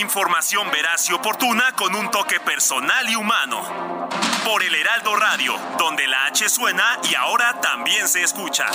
Información 0.00 0.70
veraz 0.70 1.08
y 1.10 1.12
oportuna 1.12 1.72
con 1.72 1.94
un 1.94 2.10
toque 2.10 2.40
personal 2.40 3.08
y 3.08 3.16
humano. 3.16 4.08
Por 4.44 4.62
el 4.62 4.74
Heraldo 4.74 5.16
Radio, 5.16 5.54
donde 5.78 6.06
la 6.06 6.26
H 6.26 6.48
suena 6.48 6.98
y 7.10 7.14
ahora 7.14 7.60
también 7.60 8.08
se 8.08 8.22
escucha. 8.22 8.66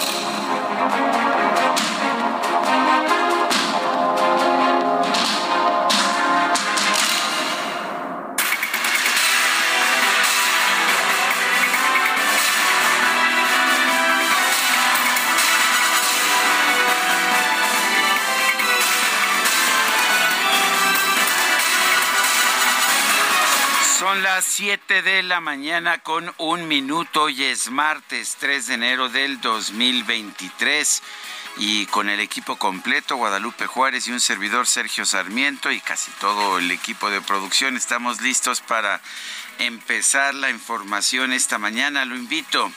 Son 24.06 24.22
las 24.22 24.46
7 24.46 25.02
de 25.02 25.24
la 25.24 25.42
mañana 25.42 25.98
con 25.98 26.32
un 26.38 26.68
minuto. 26.68 27.24
Hoy 27.24 27.44
es 27.44 27.72
martes 27.72 28.38
3 28.40 28.68
de 28.68 28.74
enero 28.76 29.10
del 29.10 29.42
2023 29.42 31.02
y 31.58 31.88
con 31.88 32.10
el 32.10 32.20
equipo 32.20 32.56
completo, 32.58 33.16
Guadalupe 33.16 33.66
Juárez 33.66 34.08
y 34.08 34.12
un 34.12 34.20
servidor 34.20 34.68
Sergio 34.68 35.08
Sarmiento 35.08 35.72
y 35.72 35.80
casi 35.80 36.12
todo 36.20 36.60
el 36.60 36.70
equipo 36.70 37.10
de 37.10 37.20
producción, 37.20 37.76
estamos 37.76 38.22
listos 38.22 38.62
para 38.62 39.02
empezar 39.58 40.36
la 40.36 40.52
información 40.52 41.34
esta 41.34 41.58
mañana. 41.58 42.06
Lo 42.06 42.16
invito 42.16 42.72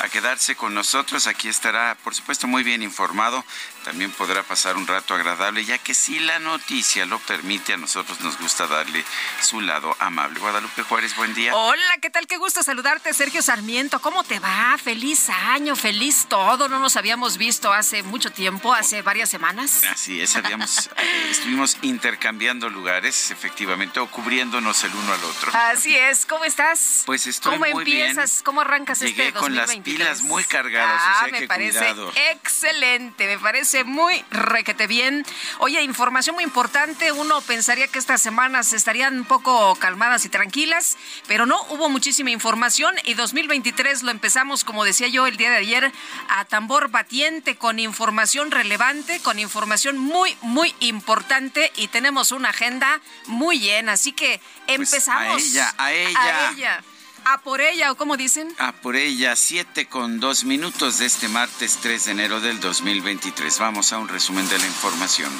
a 0.00 0.08
quedarse 0.08 0.56
con 0.56 0.74
nosotros. 0.74 1.28
Aquí 1.28 1.46
estará, 1.46 1.96
por 2.02 2.12
supuesto, 2.12 2.48
muy 2.48 2.64
bien 2.64 2.82
informado 2.82 3.44
también 3.86 4.10
podrá 4.10 4.42
pasar 4.42 4.76
un 4.76 4.84
rato 4.84 5.14
agradable, 5.14 5.64
ya 5.64 5.78
que 5.78 5.94
si 5.94 6.18
la 6.18 6.40
noticia 6.40 7.06
lo 7.06 7.20
permite, 7.20 7.72
a 7.72 7.76
nosotros 7.76 8.20
nos 8.20 8.36
gusta 8.36 8.66
darle 8.66 9.04
su 9.40 9.60
lado 9.60 9.94
amable. 10.00 10.40
Guadalupe 10.40 10.82
Juárez, 10.82 11.14
buen 11.14 11.32
día. 11.34 11.54
Hola, 11.54 11.94
¿qué 12.02 12.10
tal? 12.10 12.26
Qué 12.26 12.36
gusto 12.36 12.64
saludarte, 12.64 13.14
Sergio 13.14 13.42
Sarmiento. 13.42 14.00
¿Cómo 14.00 14.24
te 14.24 14.40
va? 14.40 14.76
Feliz 14.82 15.30
año, 15.30 15.76
feliz 15.76 16.26
todo. 16.28 16.68
No 16.68 16.80
nos 16.80 16.96
habíamos 16.96 17.36
visto 17.38 17.72
hace 17.72 18.02
mucho 18.02 18.32
tiempo, 18.32 18.74
hace 18.74 19.02
varias 19.02 19.30
semanas. 19.30 19.84
Así 19.84 20.20
es, 20.20 20.34
habíamos, 20.34 20.88
eh, 20.96 21.28
estuvimos 21.30 21.78
intercambiando 21.82 22.68
lugares, 22.68 23.30
efectivamente, 23.30 24.00
o 24.00 24.08
cubriéndonos 24.10 24.82
el 24.82 24.92
uno 24.96 25.12
al 25.12 25.22
otro. 25.22 25.52
Así 25.54 25.94
es, 25.94 26.26
¿cómo 26.26 26.44
estás? 26.44 27.04
Pues 27.06 27.28
estoy 27.28 27.52
¿Cómo 27.52 27.70
muy 27.70 27.82
empiezas? 27.82 28.32
bien. 28.34 28.44
¿Cómo 28.44 28.62
arrancas 28.62 28.98
Llegué 28.98 29.28
este 29.28 29.38
con 29.38 29.54
2023? 29.54 29.98
las 30.00 30.18
pilas 30.18 30.22
muy 30.28 30.42
cargadas, 30.42 31.00
ah, 31.04 31.12
o 31.14 31.22
sea 31.22 31.32
me 31.32 31.38
que 31.38 31.46
parece 31.46 31.78
cuidado. 31.78 32.12
excelente, 32.32 33.26
me 33.28 33.38
parece 33.38 33.75
muy 33.84 34.24
requete 34.30 34.86
bien. 34.86 35.24
Oye, 35.58 35.82
información 35.82 36.34
muy 36.34 36.44
importante. 36.44 37.12
Uno 37.12 37.40
pensaría 37.40 37.88
que 37.88 37.98
estas 37.98 38.20
semanas 38.20 38.72
estarían 38.72 39.18
un 39.18 39.24
poco 39.24 39.74
calmadas 39.76 40.24
y 40.24 40.28
tranquilas, 40.28 40.96
pero 41.26 41.46
no, 41.46 41.62
hubo 41.70 41.88
muchísima 41.88 42.30
información 42.30 42.94
y 43.04 43.14
2023 43.14 44.02
lo 44.02 44.10
empezamos, 44.10 44.64
como 44.64 44.84
decía 44.84 45.08
yo 45.08 45.26
el 45.26 45.36
día 45.36 45.50
de 45.50 45.56
ayer, 45.56 45.92
a 46.28 46.44
tambor 46.44 46.90
batiente 46.90 47.56
con 47.56 47.78
información 47.78 48.50
relevante, 48.50 49.20
con 49.20 49.38
información 49.38 49.98
muy, 49.98 50.36
muy 50.42 50.74
importante 50.80 51.72
y 51.76 51.88
tenemos 51.88 52.32
una 52.32 52.50
agenda 52.50 53.00
muy 53.26 53.58
llena. 53.58 53.92
Así 53.92 54.12
que 54.12 54.40
Pues, 54.66 54.92
empezamos. 54.92 55.42
a 55.42 55.46
ella, 55.46 55.74
a 55.78 55.92
ella. 55.92 56.20
A 56.20 56.50
ella. 56.52 56.84
A 57.28 57.38
por 57.38 57.60
ella, 57.60 57.90
o 57.90 57.96
como 57.96 58.16
dicen. 58.16 58.54
Ah, 58.56 58.70
por 58.70 58.94
ella, 58.94 59.34
siete 59.34 59.86
con 59.86 60.20
dos 60.20 60.44
minutos 60.44 60.98
de 60.98 61.06
este 61.06 61.26
martes 61.26 61.80
3 61.82 62.04
de 62.04 62.12
enero 62.12 62.40
del 62.40 62.60
2023. 62.60 63.58
Vamos 63.58 63.92
a 63.92 63.98
un 63.98 64.06
resumen 64.06 64.48
de 64.48 64.56
la 64.56 64.64
información. 64.64 65.32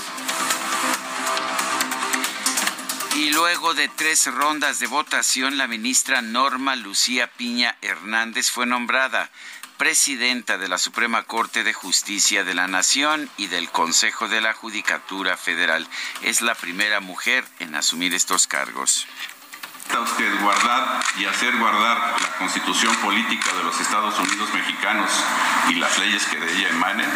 Y 3.15 3.31
luego 3.31 3.75
de 3.75 3.87
tres 3.87 4.27
rondas 4.27 4.81
de 4.81 4.89
votación, 4.89 5.59
la 5.59 5.69
ministra 5.69 6.23
Norma 6.23 6.75
Lucía 6.75 7.29
Piña 7.29 7.77
Hernández 7.81 8.51
fue 8.51 8.67
nombrada 8.67 9.31
presidenta 9.77 10.59
de 10.59 10.69
la 10.69 10.79
Suprema 10.79 11.23
Corte 11.23 11.63
de 11.63 11.73
Justicia 11.73 12.43
de 12.43 12.55
la 12.55 12.67
Nación 12.67 13.31
y 13.37 13.47
del 13.47 13.71
Consejo 13.71 14.27
de 14.27 14.41
la 14.41 14.55
Judicatura 14.55 15.37
Federal. 15.37 15.87
Es 16.23 16.41
la 16.41 16.57
primera 16.57 16.99
mujer 16.99 17.45
en 17.61 17.77
asumir 17.77 18.13
estos 18.13 18.49
cargos. 18.49 19.07
Usted 20.01 20.41
guardar 20.41 21.01
y 21.19 21.25
hacer 21.25 21.57
guardar 21.57 22.15
la 22.21 22.29
constitución 22.39 22.95
política 22.97 23.53
de 23.55 23.65
los 23.65 23.81
Estados 23.81 24.19
Unidos 24.19 24.53
mexicanos 24.53 25.11
y 25.69 25.75
las 25.75 25.99
leyes 25.99 26.25
que 26.27 26.39
de 26.39 26.53
ella 26.53 26.69
emanen 26.71 27.11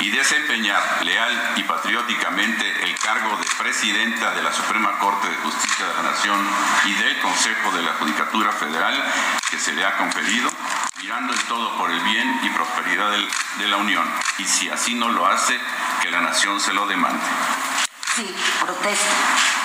y 0.00 0.10
desempeñar 0.10 0.82
leal 1.04 1.54
y 1.56 1.62
patrióticamente 1.62 2.84
el 2.84 2.96
cargo 2.98 3.36
de 3.36 3.46
presidenta 3.58 4.34
de 4.34 4.42
la 4.42 4.52
Suprema 4.52 4.98
Corte 4.98 5.28
de 5.28 5.36
Justicia 5.36 5.86
de 5.86 5.94
la 5.94 6.10
Nación 6.10 6.38
y 6.86 6.94
del 6.94 7.20
Consejo 7.20 7.70
de 7.72 7.82
la 7.82 7.94
Judicatura 7.94 8.52
Federal 8.52 9.02
que 9.50 9.58
se 9.58 9.72
le 9.72 9.84
ha 9.84 9.96
conferido, 9.96 10.50
mirando 11.00 11.32
en 11.32 11.40
todo 11.40 11.76
por 11.76 11.90
el 11.90 12.00
bien 12.00 12.40
y 12.42 12.50
prosperidad 12.50 13.10
de 13.58 13.68
la 13.68 13.76
Unión. 13.76 14.08
Y 14.38 14.44
si 14.44 14.68
así 14.70 14.94
no 14.94 15.08
lo 15.08 15.26
hace, 15.26 15.58
que 16.02 16.10
la 16.10 16.20
nación 16.20 16.60
se 16.60 16.72
lo 16.72 16.86
demande. 16.86 17.24
Sí, 18.16 18.34
protesto. 18.60 19.61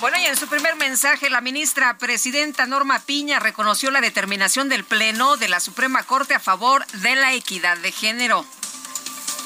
Bueno, 0.00 0.18
y 0.18 0.26
en 0.26 0.36
su 0.36 0.46
primer 0.46 0.76
mensaje, 0.76 1.30
la 1.30 1.40
ministra 1.40 1.96
presidenta 1.96 2.66
Norma 2.66 2.98
Piña 2.98 3.38
reconoció 3.38 3.90
la 3.90 4.02
determinación 4.02 4.68
del 4.68 4.84
Pleno 4.84 5.38
de 5.38 5.48
la 5.48 5.58
Suprema 5.58 6.02
Corte 6.02 6.34
a 6.34 6.40
favor 6.40 6.86
de 6.86 7.16
la 7.16 7.32
equidad 7.32 7.78
de 7.78 7.92
género. 7.92 8.44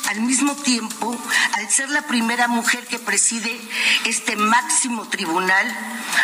Al 0.09 0.21
mismo 0.23 0.57
tiempo, 0.57 1.17
al 1.53 1.71
ser 1.71 1.89
la 1.91 2.03
primera 2.03 2.49
mujer 2.49 2.85
que 2.89 2.99
preside 2.99 3.61
este 4.07 4.35
máximo 4.35 5.09
tribunal, 5.09 5.73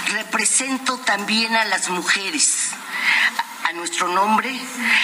represento 0.09 0.99
también 0.99 1.55
a 1.55 1.65
las 1.65 1.89
mujeres. 1.89 2.71
A 3.69 3.73
nuestro 3.73 4.07
nombre 4.07 4.49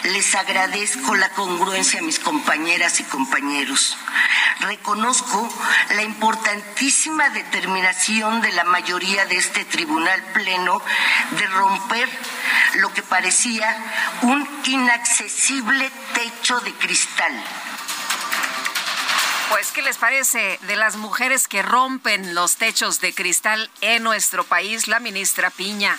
les 0.04 0.36
agradezco 0.36 1.16
la 1.16 1.30
congruencia 1.30 1.98
a 1.98 2.04
mis 2.04 2.20
compañeras 2.20 3.00
y 3.00 3.02
compañeros. 3.02 3.96
Reconozco 4.60 5.52
la 5.96 6.02
importantísima 6.04 7.28
determinación 7.30 8.40
de 8.40 8.52
la 8.52 8.62
mayoría 8.62 9.26
de 9.26 9.36
este 9.36 9.64
tribunal 9.64 10.22
pleno 10.32 10.80
de 11.32 11.46
romper 11.48 12.08
lo 12.74 12.92
que 12.92 13.02
parecía 13.02 13.76
un 14.22 14.48
inaccesible 14.64 15.90
techo 16.14 16.60
de 16.60 16.72
cristal. 16.74 17.32
Pues, 19.48 19.72
¿qué 19.72 19.82
les 19.82 19.98
parece 19.98 20.60
de 20.62 20.76
las 20.76 20.94
mujeres 20.94 21.48
que 21.48 21.62
rompen 21.62 22.36
los 22.36 22.54
techos 22.58 23.00
de 23.00 23.12
cristal 23.12 23.68
en 23.80 24.04
nuestro 24.04 24.44
país? 24.44 24.86
La 24.86 25.00
ministra 25.00 25.50
Piña. 25.50 25.98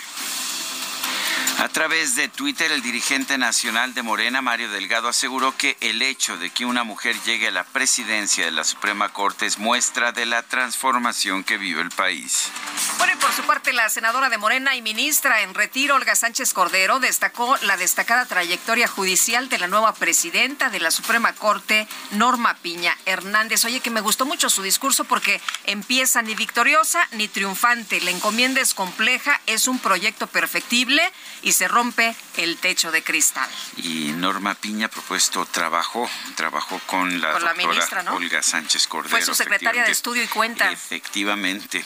A 1.58 1.68
través 1.68 2.14
de 2.14 2.28
Twitter, 2.28 2.70
el 2.72 2.82
dirigente 2.82 3.38
nacional 3.38 3.94
de 3.94 4.02
Morena, 4.02 4.42
Mario 4.42 4.70
Delgado, 4.70 5.08
aseguró 5.08 5.56
que 5.56 5.76
el 5.80 6.02
hecho 6.02 6.36
de 6.36 6.50
que 6.50 6.66
una 6.66 6.84
mujer 6.84 7.16
llegue 7.24 7.48
a 7.48 7.52
la 7.52 7.64
presidencia 7.64 8.44
de 8.44 8.50
la 8.50 8.64
Suprema 8.64 9.12
Corte 9.12 9.46
es 9.46 9.58
muestra 9.58 10.12
de 10.12 10.26
la 10.26 10.42
transformación 10.42 11.42
que 11.42 11.56
vive 11.56 11.80
el 11.80 11.90
país. 11.90 12.50
Bueno, 12.98 13.14
y 13.14 13.16
por 13.16 13.32
su 13.32 13.42
parte, 13.42 13.72
la 13.72 13.88
senadora 13.88 14.30
de 14.30 14.38
Morena 14.38 14.76
y 14.76 14.82
ministra 14.82 15.42
en 15.42 15.54
retiro, 15.54 15.94
Olga 15.94 16.14
Sánchez 16.14 16.52
Cordero, 16.52 17.00
destacó 17.00 17.56
la 17.62 17.76
destacada 17.76 18.26
trayectoria 18.26 18.86
judicial 18.86 19.48
de 19.48 19.58
la 19.58 19.66
nueva 19.66 19.94
presidenta 19.94 20.70
de 20.70 20.80
la 20.80 20.90
Suprema 20.90 21.32
Corte, 21.32 21.88
Norma 22.12 22.54
Piña 22.54 22.96
Hernández. 23.06 23.64
Oye, 23.64 23.80
que 23.80 23.90
me 23.90 24.00
gustó 24.00 24.26
mucho 24.26 24.50
su 24.50 24.62
discurso 24.62 25.04
porque 25.04 25.40
empieza 25.64 26.22
ni 26.22 26.34
victoriosa 26.34 27.08
ni 27.12 27.28
triunfante. 27.28 28.00
La 28.00 28.10
encomienda 28.10 28.60
es 28.60 28.74
compleja, 28.74 29.40
es 29.46 29.66
un 29.66 29.78
proyecto 29.78 30.26
perfectible 30.26 31.02
y 31.42 31.52
se 31.52 31.68
rompe 31.68 32.14
el 32.36 32.56
techo 32.58 32.90
de 32.90 33.02
cristal. 33.02 33.48
Y 33.76 34.12
Norma 34.12 34.54
Piña, 34.54 34.88
propuesto, 34.88 35.46
trabajó, 35.46 36.08
trabajó 36.36 36.80
con 36.86 37.20
la 37.20 37.32
Con 37.32 37.44
la 37.44 37.54
ministra, 37.54 38.02
¿no? 38.02 38.14
Olga 38.14 38.42
Sánchez 38.42 38.86
Cordero. 38.86 39.16
Fue 39.16 39.24
su 39.24 39.34
secretaria 39.34 39.84
de 39.84 39.92
estudio 39.92 40.22
y 40.22 40.28
cuenta. 40.28 40.70
Efectivamente. 40.70 41.84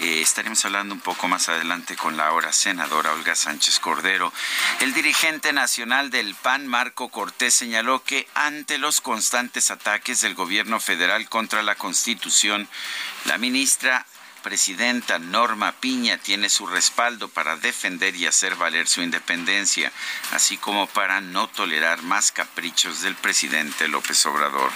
Eh, 0.00 0.22
estaremos 0.22 0.64
hablando 0.64 0.94
un 0.94 1.00
poco 1.00 1.28
más 1.28 1.50
adelante 1.50 1.94
con 1.94 2.16
la 2.16 2.28
ahora 2.28 2.54
senadora 2.54 3.12
Olga 3.12 3.34
Sánchez 3.34 3.80
Cordero. 3.80 4.32
El 4.80 4.94
dirigente 4.94 5.52
nacional 5.52 6.08
del 6.08 6.34
PAN, 6.36 6.66
Marco 6.66 7.10
Cortés, 7.10 7.52
señaló 7.52 8.02
que 8.02 8.26
ante 8.34 8.78
los 8.78 9.02
constantes 9.02 9.70
ataques 9.70 10.22
del 10.22 10.34
gobierno 10.34 10.80
federal 10.80 11.28
contra 11.28 11.62
la 11.62 11.74
Constitución, 11.74 12.66
la 13.26 13.36
ministra 13.36 14.06
presidenta 14.42 15.18
Norma 15.18 15.72
Piña 15.72 16.18
tiene 16.18 16.48
su 16.48 16.66
respaldo 16.66 17.28
para 17.28 17.56
defender 17.56 18.16
y 18.16 18.26
hacer 18.26 18.56
valer 18.56 18.88
su 18.88 19.02
independencia, 19.02 19.92
así 20.32 20.56
como 20.56 20.86
para 20.86 21.20
no 21.20 21.48
tolerar 21.48 22.02
más 22.02 22.32
caprichos 22.32 23.02
del 23.02 23.14
presidente 23.14 23.88
López 23.88 24.24
Obrador. 24.26 24.70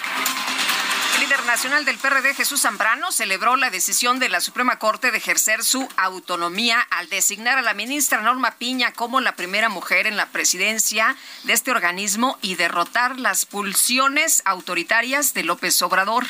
El 1.15 1.21
líder 1.21 1.45
nacional 1.45 1.85
del 1.85 1.97
PRD, 1.97 2.35
Jesús 2.35 2.63
Zambrano, 2.63 3.13
celebró 3.13 3.55
la 3.55 3.71
decisión 3.71 4.19
de 4.19 4.29
la 4.29 4.41
Suprema 4.41 4.81
Corte 4.81 5.13
de 5.13 5.19
ejercer 5.19 5.65
su 5.65 5.89
autonomía 5.97 6.81
al 6.91 7.09
designar 7.09 7.57
a 7.57 7.63
la 7.63 7.73
ministra 7.73 8.21
Norma 8.21 8.57
Piña 8.59 8.93
como 8.93 9.21
la 9.21 9.37
primera 9.37 9.69
mujer 9.69 10.09
en 10.09 10.17
la 10.17 10.27
presidencia 10.27 11.17
de 11.45 11.53
este 11.53 11.71
organismo 11.71 12.37
y 12.43 12.57
derrotar 12.57 13.21
las 13.21 13.47
pulsiones 13.47 14.43
autoritarias 14.45 15.35
de 15.35 15.45
López 15.45 15.81
Obrador. 15.83 16.27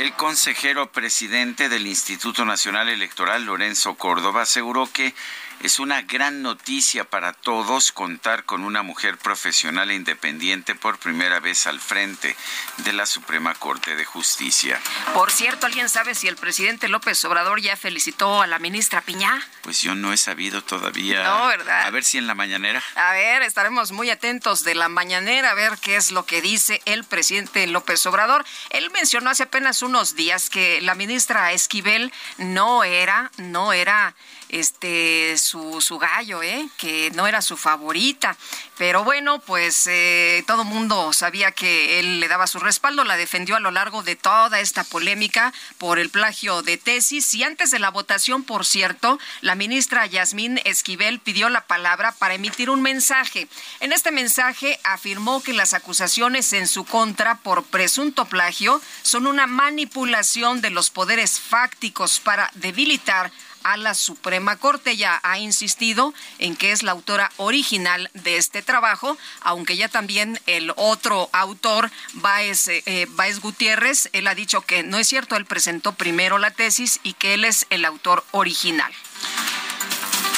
El 0.00 0.14
consejero 0.14 0.90
presidente 0.90 1.68
del 1.68 1.86
Instituto 1.86 2.46
Nacional 2.46 2.88
Electoral, 2.88 3.44
Lorenzo 3.44 3.96
Córdoba, 3.96 4.40
aseguró 4.40 4.90
que 4.90 5.14
es 5.60 5.78
una 5.78 6.02
gran 6.02 6.42
noticia 6.42 7.04
para 7.04 7.32
todos 7.32 7.92
contar 7.92 8.44
con 8.44 8.64
una 8.64 8.82
mujer 8.82 9.18
profesional 9.18 9.90
e 9.90 9.94
independiente 9.94 10.74
por 10.74 10.98
primera 10.98 11.38
vez 11.40 11.66
al 11.66 11.80
frente 11.80 12.34
de 12.78 12.92
la 12.92 13.06
Suprema 13.06 13.54
Corte 13.54 13.94
de 13.94 14.04
Justicia. 14.04 14.80
Por 15.12 15.30
cierto, 15.30 15.66
¿alguien 15.66 15.88
sabe 15.88 16.14
si 16.14 16.28
el 16.28 16.36
presidente 16.36 16.88
López 16.88 17.22
Obrador 17.24 17.60
ya 17.60 17.76
felicitó 17.76 18.40
a 18.40 18.46
la 18.46 18.58
ministra 18.58 19.02
Piñá? 19.02 19.46
Pues 19.62 19.82
yo 19.82 19.94
no 19.94 20.12
he 20.12 20.16
sabido 20.16 20.62
todavía. 20.62 21.24
No, 21.24 21.46
¿verdad? 21.48 21.86
A 21.86 21.90
ver 21.90 22.04
si 22.04 22.18
en 22.18 22.26
la 22.26 22.34
mañanera. 22.34 22.82
A 22.94 23.12
ver, 23.12 23.42
estaremos 23.42 23.92
muy 23.92 24.10
atentos 24.10 24.64
de 24.64 24.74
la 24.74 24.88
mañanera 24.88 25.50
a 25.50 25.54
ver 25.54 25.78
qué 25.82 25.96
es 25.96 26.10
lo 26.10 26.24
que 26.24 26.40
dice 26.40 26.80
el 26.86 27.04
presidente 27.04 27.66
López 27.66 28.04
Obrador. 28.06 28.44
Él 28.70 28.90
mencionó 28.90 29.30
hace 29.30 29.44
apenas 29.44 29.82
unos 29.82 30.16
días 30.16 30.48
que 30.48 30.80
la 30.80 30.94
ministra 30.94 31.52
Esquivel 31.52 32.12
no 32.38 32.84
era, 32.84 33.30
no 33.36 33.72
era 33.72 34.14
este 34.50 35.36
su, 35.38 35.80
su 35.80 35.98
gallo, 35.98 36.42
¿eh? 36.42 36.68
que 36.76 37.10
no 37.14 37.26
era 37.26 37.42
su 37.42 37.56
favorita. 37.56 38.36
Pero 38.76 39.04
bueno, 39.04 39.40
pues 39.40 39.86
eh, 39.86 40.42
todo 40.46 40.64
mundo 40.64 41.12
sabía 41.12 41.52
que 41.52 42.00
él 42.00 42.20
le 42.20 42.28
daba 42.28 42.46
su 42.46 42.58
respaldo, 42.58 43.04
la 43.04 43.16
defendió 43.16 43.56
a 43.56 43.60
lo 43.60 43.70
largo 43.70 44.02
de 44.02 44.16
toda 44.16 44.60
esta 44.60 44.84
polémica 44.84 45.52
por 45.78 45.98
el 45.98 46.10
plagio 46.10 46.62
de 46.62 46.78
tesis. 46.78 47.34
Y 47.34 47.42
antes 47.42 47.70
de 47.70 47.78
la 47.78 47.90
votación, 47.90 48.42
por 48.42 48.64
cierto, 48.64 49.18
la 49.40 49.54
ministra 49.54 50.06
Yasmín 50.06 50.60
Esquivel 50.64 51.20
pidió 51.20 51.48
la 51.48 51.66
palabra 51.66 52.12
para 52.12 52.34
emitir 52.34 52.70
un 52.70 52.82
mensaje. 52.82 53.48
En 53.80 53.92
este 53.92 54.10
mensaje 54.10 54.80
afirmó 54.84 55.42
que 55.42 55.52
las 55.52 55.74
acusaciones 55.74 56.52
en 56.52 56.66
su 56.66 56.84
contra 56.84 57.36
por 57.38 57.64
presunto 57.64 58.24
plagio 58.24 58.80
son 59.02 59.26
una 59.26 59.46
manipulación 59.46 60.60
de 60.60 60.70
los 60.70 60.90
poderes 60.90 61.38
fácticos 61.38 62.20
para 62.20 62.50
debilitar 62.54 63.30
a 63.62 63.76
la 63.76 63.94
Suprema 63.94 64.56
Corte. 64.56 64.96
Ya 64.96 65.20
ha 65.22 65.38
insistido 65.38 66.14
en 66.38 66.56
que 66.56 66.72
es 66.72 66.82
la 66.82 66.92
autora 66.92 67.30
original 67.36 68.10
de 68.14 68.36
este 68.36 68.62
trabajo, 68.62 69.16
aunque 69.40 69.76
ya 69.76 69.88
también 69.88 70.40
el 70.46 70.72
otro 70.76 71.28
autor, 71.32 71.90
Baez, 72.14 72.68
eh, 72.68 73.06
Gutiérrez, 73.42 74.08
él 74.12 74.26
ha 74.26 74.34
dicho 74.34 74.62
que 74.62 74.82
no 74.82 74.98
es 74.98 75.08
cierto, 75.08 75.36
él 75.36 75.46
presentó 75.46 75.92
primero 75.92 76.38
la 76.38 76.50
tesis 76.50 77.00
y 77.02 77.14
que 77.14 77.34
él 77.34 77.44
es 77.44 77.66
el 77.70 77.84
autor 77.84 78.24
original. 78.32 78.92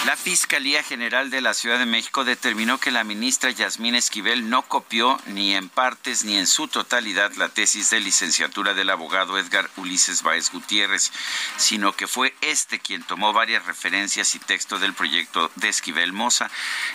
La 0.04 0.16
Fiscalía 0.16 0.82
General 0.82 1.30
de 1.30 1.40
la 1.40 1.54
Ciudad 1.54 1.78
de 1.78 1.86
México 1.86 2.24
determinó 2.24 2.78
que 2.78 2.90
la 2.90 3.04
ministra 3.04 3.50
Yasmín 3.50 3.94
Esquivel 3.94 4.50
no 4.50 4.62
copió 4.62 5.16
ni 5.26 5.54
en 5.54 5.68
partes 5.68 6.24
ni 6.24 6.36
en 6.36 6.48
su 6.48 6.66
totalidad 6.66 7.32
la 7.34 7.48
tesis 7.48 7.90
de 7.90 8.00
licenciatura 8.00 8.74
del 8.74 8.90
abogado 8.90 9.38
Edgar 9.38 9.70
Ulises 9.76 10.24
Báez 10.24 10.50
Gutiérrez, 10.50 11.12
sino 11.56 11.92
que 11.92 12.08
fue 12.08 12.34
este 12.40 12.80
quien 12.80 13.04
tomó 13.04 13.32
varias 13.32 13.64
referencias 13.64 14.34
y 14.34 14.40
texto 14.40 14.80
del 14.80 14.92
proyecto 14.92 15.52
de 15.54 15.68
Esquivel 15.68 16.12
Moza. 16.12 16.50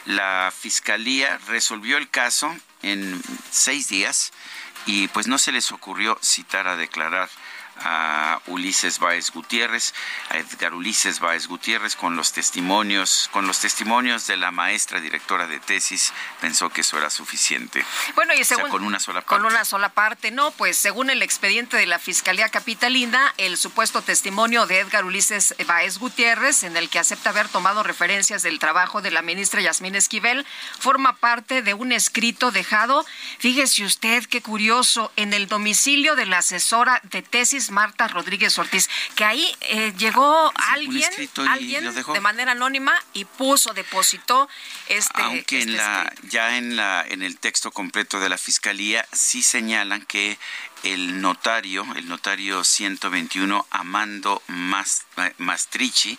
La 0.06 0.51
Fiscalía 0.54 1.39
resolvió 1.48 1.95
el 1.95 2.09
caso 2.09 2.54
en 2.81 3.21
seis 3.51 3.88
días 3.88 4.33
y 4.86 5.07
pues 5.07 5.27
no 5.27 5.38
se 5.38 5.54
les 5.54 5.71
ocurrió 5.71 6.19
citar 6.21 6.68
a 6.68 6.75
declarar 6.75 7.30
a 7.81 8.41
Ulises 8.47 9.00
Báez 9.00 9.31
Gutiérrez, 9.31 9.94
a 10.29 10.38
Edgar 10.38 10.74
Ulises 10.74 11.19
Báez 11.19 11.47
Gutiérrez 11.47 11.95
con 11.95 12.15
los 12.15 12.31
testimonios, 12.31 13.29
con 13.31 13.47
los 13.47 13.59
testimonios 13.59 14.27
de 14.27 14.38
la 14.38 14.51
maestra 14.51 15.00
directora 15.00 15.47
de 15.47 15.59
tesis, 15.59 16.13
pensó 16.41 16.69
que 16.69 16.81
eso 16.81 16.97
era 16.97 17.09
suficiente. 17.09 17.85
Bueno, 18.15 18.33
y 18.33 18.44
según, 18.44 18.69
con 18.69 18.83
una 18.83 19.00
sola 19.00 19.21
parte. 19.21 19.41
Con 19.41 19.45
una 19.45 19.65
sola 19.65 19.89
parte, 19.89 20.31
no, 20.31 20.51
pues 20.51 20.77
según 20.77 21.09
el 21.09 21.21
expediente 21.21 21.77
de 21.77 21.85
la 21.85 22.00
Fiscalía 22.00 22.50
Capitalina, 22.50 23.33
el 23.38 23.57
supuesto 23.57 24.01
testimonio 24.01 24.65
de 24.65 24.80
Edgar 24.80 25.06
Ulises 25.06 25.56
Báez 25.65 25.97
Gutiérrez, 25.97 26.63
en 26.63 26.77
el 26.77 26.89
que 26.89 27.00
acepta 27.00 27.30
haber 27.30 27.47
tomado 27.47 27.83
referencias 27.83 28.44
del 28.44 28.59
trabajo 28.59 29.01
de 29.01 29.12
la 29.12 29.21
ministra 29.21 29.62
Yasmín 29.62 29.95
Esquivel, 29.95 30.45
forma 30.80 31.15
parte 31.18 31.62
de 31.62 31.73
un 31.73 31.91
escrito 31.91 32.51
dejado, 32.51 33.06
fíjese 33.39 33.83
usted 33.83 34.25
qué 34.25 34.41
curioso, 34.41 35.12
en 35.15 35.33
el 35.33 35.47
domicilio 35.47 36.15
de 36.15 36.25
la 36.25 36.39
asesora 36.39 37.01
de 37.03 37.21
tesis 37.21 37.66
Marta 37.71 38.07
Rodríguez 38.07 38.57
Ortiz, 38.57 38.89
que 39.15 39.23
ahí 39.23 39.55
eh, 39.61 39.93
llegó 39.97 40.51
alguien, 40.69 41.09
alguien 41.49 41.93
de 41.93 42.21
manera 42.21 42.51
anónima 42.53 42.93
y 43.13 43.25
puso, 43.25 43.73
depositó 43.73 44.49
este. 44.87 45.21
Aunque 45.21 45.61
en 45.61 45.69
este 45.69 45.81
la, 45.81 46.13
ya 46.29 46.57
en 46.57 46.75
la 46.75 47.05
en 47.07 47.23
el 47.23 47.37
texto 47.37 47.71
completo 47.71 48.19
de 48.19 48.29
la 48.29 48.37
fiscalía 48.37 49.05
sí 49.11 49.41
señalan 49.41 50.05
que 50.05 50.37
el 50.93 51.21
notario, 51.21 51.85
el 51.95 52.07
notario 52.07 52.63
121 52.63 53.65
Amando 53.71 54.41
Mastrici, 55.37 56.17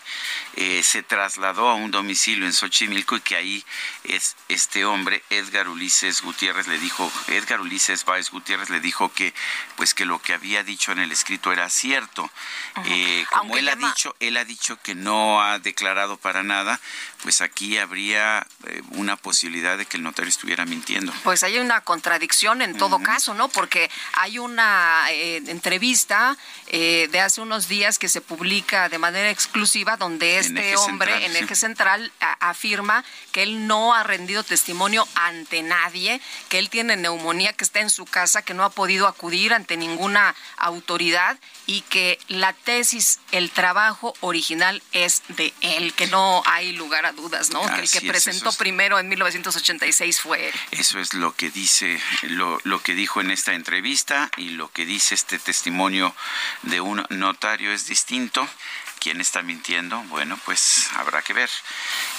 eh, 0.55 0.83
se 0.83 1.01
trasladó 1.01 1.69
a 1.69 1.75
un 1.75 1.89
domicilio 1.89 2.45
en 2.45 2.53
Xochimilco 2.53 3.17
y 3.17 3.21
que 3.21 3.35
ahí 3.35 3.65
es 4.03 4.35
este 4.47 4.85
hombre, 4.85 5.23
Edgar 5.29 5.69
Ulises 5.69 6.21
Gutiérrez, 6.21 6.67
le 6.67 6.77
dijo, 6.77 7.11
Edgar 7.27 7.61
Ulises 7.61 8.05
Báez 8.05 8.29
Gutiérrez 8.29 8.69
le 8.69 8.79
dijo 8.79 9.11
que, 9.11 9.33
pues 9.75 9.93
que 9.93 10.05
lo 10.05 10.21
que 10.21 10.33
había 10.33 10.63
dicho 10.63 10.91
en 10.91 10.99
el 10.99 11.11
escrito 11.11 11.51
era 11.51 11.69
cierto. 11.69 12.29
Eh, 12.85 13.25
como 13.31 13.57
él 13.57 13.69
ha 13.69 13.75
dicho, 13.75 14.15
él 14.19 14.37
ha 14.37 14.45
dicho 14.45 14.77
que 14.81 14.93
no 14.93 15.41
ha 15.41 15.59
declarado 15.59 16.17
para 16.17 16.43
nada, 16.43 16.79
pues 17.23 17.41
aquí 17.41 17.77
habría 17.77 18.45
eh, 18.65 18.81
una 18.91 19.15
posibilidad 19.15 19.77
de 19.77 19.85
que 19.85 19.97
el 19.97 20.03
notario 20.03 20.29
estuviera 20.29 20.65
mintiendo. 20.65 21.11
Pues 21.23 21.43
hay 21.43 21.57
una 21.57 21.81
contradicción 21.81 22.61
en 22.61 22.77
todo 22.77 23.01
caso, 23.01 23.33
¿no? 23.33 23.49
Porque 23.49 23.89
hay 24.13 24.37
una 24.37 24.58
eh, 25.11 25.41
entrevista 25.47 26.37
eh, 26.67 27.07
de 27.11 27.19
hace 27.19 27.41
unos 27.41 27.67
días 27.67 27.97
que 27.97 28.09
se 28.09 28.21
publica 28.21 28.89
de 28.89 28.97
manera 28.97 29.29
exclusiva 29.29 29.97
donde 29.97 30.39
este 30.39 30.75
hombre 30.77 31.25
en 31.25 31.35
Eje 31.35 31.55
Central 31.55 32.11
afirma 32.39 33.03
que 33.31 33.43
él 33.43 33.67
no 33.67 33.93
ha 33.93 34.03
rendido 34.03 34.43
testimonio 34.43 35.07
ante 35.15 35.61
nadie, 35.63 36.21
que 36.49 36.59
él 36.59 36.69
tiene 36.69 36.95
neumonía, 36.95 37.53
que 37.53 37.63
está 37.63 37.79
en 37.79 37.89
su 37.89 38.05
casa, 38.05 38.41
que 38.41 38.53
no 38.53 38.63
ha 38.63 38.69
podido 38.69 39.07
acudir 39.07 39.53
ante 39.53 39.77
ninguna 39.77 40.35
autoridad 40.57 41.37
y 41.65 41.81
que 41.81 42.19
la 42.27 42.53
tesis, 42.53 43.19
el 43.31 43.51
trabajo 43.51 44.13
original 44.21 44.81
es 44.91 45.23
de 45.29 45.53
él, 45.61 45.93
que 45.93 46.07
no 46.07 46.43
hay 46.45 46.71
lugar 46.73 47.05
a 47.05 47.11
dudas, 47.11 47.51
¿no? 47.51 47.61
que 47.61 47.81
el 47.81 47.89
que 47.89 48.01
presentó 48.01 48.51
primero 48.53 48.99
en 48.99 49.07
1986 49.09 50.19
fue 50.19 50.49
él. 50.49 50.53
Eso 50.71 50.99
es 50.99 51.13
lo 51.13 51.35
que 51.35 51.49
dice, 51.49 51.99
lo, 52.23 52.59
lo 52.63 52.81
que 52.81 52.93
dijo 52.93 53.21
en 53.21 53.31
esta 53.31 53.53
entrevista 53.53 54.31
y 54.39 54.49
lo 54.49 54.71
que 54.71 54.85
dice 54.85 55.13
este 55.13 55.37
testimonio 55.37 56.15
de 56.63 56.81
un 56.81 57.05
notario 57.09 57.71
es 57.71 57.87
distinto. 57.87 58.47
¿Quién 58.99 59.21
está 59.21 59.41
mintiendo? 59.41 60.01
Bueno, 60.03 60.37
pues 60.43 60.89
habrá 60.95 61.21
que 61.21 61.33
ver. 61.33 61.49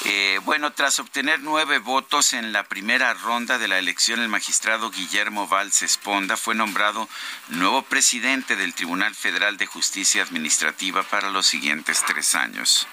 Eh, 0.04 0.40
bueno, 0.44 0.72
tras 0.72 0.98
obtener 0.98 1.40
nueve 1.40 1.78
votos 1.78 2.32
en 2.32 2.52
la 2.52 2.64
primera 2.64 3.12
ronda 3.14 3.58
de 3.58 3.68
la 3.68 3.78
elección, 3.78 4.20
el 4.20 4.28
magistrado 4.28 4.90
Guillermo 4.90 5.46
Valls 5.46 5.82
Esponda 5.82 6.38
fue 6.38 6.54
nombrado 6.54 7.08
nuevo 7.48 7.82
presidente 7.82 8.56
del 8.56 8.74
Tribunal 8.74 9.14
Federal 9.14 9.58
de 9.58 9.66
Justicia 9.66 10.22
Administrativa 10.22 11.02
para 11.02 11.28
los 11.28 11.46
siguientes 11.46 12.02
tres 12.06 12.34
años. 12.34 12.86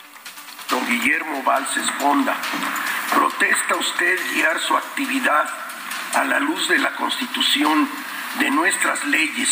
Don 0.70 0.86
Guillermo 0.86 1.44
Valls 1.44 1.78
Esponda, 1.78 2.36
¿protesta 3.14 3.76
usted 3.76 4.20
guiar 4.34 4.60
su 4.60 4.76
actividad 4.76 5.50
a 6.14 6.24
la 6.26 6.40
luz 6.40 6.68
de 6.68 6.80
la 6.80 6.94
Constitución, 6.96 7.88
de 8.40 8.50
nuestras 8.52 9.04
leyes, 9.06 9.50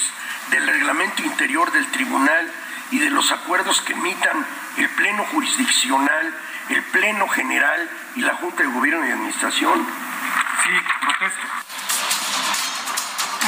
del 0.51 0.67
reglamento 0.67 1.23
interior 1.23 1.71
del 1.71 1.89
Tribunal? 1.91 2.51
y 2.91 2.99
de 2.99 3.09
los 3.09 3.31
acuerdos 3.31 3.81
que 3.81 3.93
emitan 3.93 4.45
el 4.77 4.89
Pleno 4.89 5.25
Jurisdiccional, 5.25 6.37
el 6.69 6.83
Pleno 6.83 7.27
General 7.27 7.89
y 8.15 8.21
la 8.21 8.35
Junta 8.35 8.63
de 8.63 8.69
Gobierno 8.69 9.07
y 9.07 9.11
Administración? 9.11 9.87
Sí, 10.63 10.69
protesto. 11.01 11.47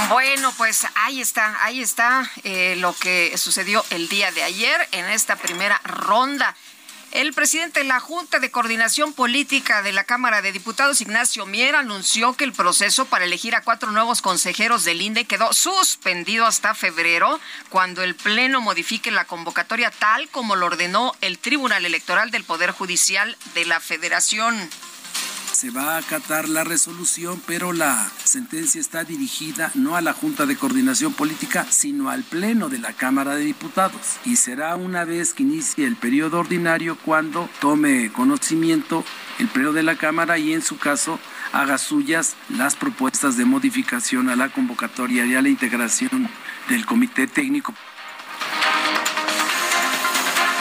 Bueno, 0.09 0.53
pues 0.57 0.87
ahí 0.95 1.21
está, 1.21 1.57
ahí 1.63 1.81
está 1.81 2.29
eh, 2.43 2.75
lo 2.77 2.93
que 2.93 3.37
sucedió 3.37 3.83
el 3.89 4.07
día 4.09 4.31
de 4.31 4.43
ayer 4.43 4.87
en 4.91 5.05
esta 5.05 5.35
primera 5.35 5.81
ronda. 5.83 6.55
El 7.11 7.33
presidente 7.33 7.79
de 7.79 7.85
la 7.85 8.01
Junta 8.01 8.39
de 8.39 8.51
Coordinación 8.51 9.13
Política 9.13 9.81
de 9.81 9.93
la 9.93 10.03
Cámara 10.03 10.41
de 10.41 10.51
Diputados, 10.51 10.99
Ignacio 10.99 11.45
Mier, 11.45 11.75
anunció 11.75 12.33
que 12.33 12.43
el 12.43 12.51
proceso 12.51 13.05
para 13.05 13.23
elegir 13.23 13.55
a 13.55 13.61
cuatro 13.61 13.91
nuevos 13.91 14.21
consejeros 14.21 14.83
del 14.83 15.01
INDE 15.01 15.25
quedó 15.25 15.53
suspendido 15.53 16.45
hasta 16.45 16.75
febrero, 16.75 17.39
cuando 17.69 18.03
el 18.03 18.13
Pleno 18.13 18.59
modifique 18.59 19.09
la 19.09 19.25
convocatoria 19.25 19.89
tal 19.89 20.27
como 20.29 20.57
lo 20.57 20.65
ordenó 20.65 21.15
el 21.21 21.39
Tribunal 21.39 21.85
Electoral 21.85 22.29
del 22.29 22.43
Poder 22.43 22.71
Judicial 22.71 23.37
de 23.55 23.65
la 23.65 23.79
Federación 23.79 24.69
se 25.57 25.71
va 25.71 25.95
a 25.95 25.97
acatar 25.97 26.47
la 26.49 26.63
resolución, 26.63 27.41
pero 27.47 27.73
la 27.73 28.11
sentencia 28.23 28.79
está 28.79 29.03
dirigida 29.03 29.71
no 29.73 29.95
a 29.95 30.01
la 30.01 30.13
Junta 30.13 30.45
de 30.45 30.55
Coordinación 30.55 31.13
Política, 31.13 31.65
sino 31.67 32.11
al 32.11 32.21
Pleno 32.21 32.69
de 32.69 32.77
la 32.77 32.93
Cámara 32.93 33.33
de 33.33 33.43
Diputados. 33.43 34.17
Y 34.23 34.35
será 34.35 34.75
una 34.75 35.03
vez 35.03 35.33
que 35.33 35.41
inicie 35.41 35.87
el 35.87 35.95
periodo 35.95 36.41
ordinario 36.41 36.95
cuando 37.03 37.49
tome 37.59 38.11
conocimiento 38.11 39.03
el 39.39 39.47
Pleno 39.47 39.73
de 39.73 39.81
la 39.81 39.95
Cámara 39.95 40.37
y 40.37 40.53
en 40.53 40.61
su 40.61 40.77
caso 40.77 41.19
haga 41.51 41.79
suyas 41.79 42.35
las 42.49 42.75
propuestas 42.75 43.35
de 43.35 43.45
modificación 43.45 44.29
a 44.29 44.35
la 44.35 44.49
convocatoria 44.49 45.25
y 45.25 45.33
a 45.33 45.41
la 45.41 45.49
integración 45.49 46.29
del 46.69 46.85
Comité 46.85 47.25
Técnico. 47.25 47.73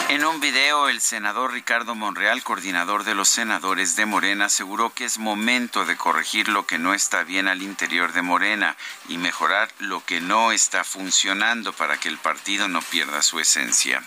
En 0.09 0.23
un 0.23 0.39
video, 0.39 0.87
el 0.87 1.01
senador 1.01 1.51
Ricardo 1.51 1.93
Monreal, 1.93 2.41
coordinador 2.41 3.03
de 3.03 3.13
los 3.13 3.27
senadores 3.27 3.97
de 3.97 4.05
Morena, 4.05 4.45
aseguró 4.45 4.93
que 4.93 5.03
es 5.03 5.17
momento 5.17 5.83
de 5.83 5.97
corregir 5.97 6.47
lo 6.47 6.65
que 6.65 6.77
no 6.77 6.93
está 6.93 7.23
bien 7.23 7.49
al 7.49 7.61
interior 7.61 8.13
de 8.13 8.21
Morena 8.21 8.77
y 9.09 9.17
mejorar 9.17 9.69
lo 9.79 10.05
que 10.05 10.21
no 10.21 10.53
está 10.53 10.85
funcionando 10.85 11.73
para 11.73 11.99
que 11.99 12.07
el 12.07 12.17
partido 12.17 12.69
no 12.69 12.81
pierda 12.81 13.21
su 13.21 13.41
esencia. 13.41 14.01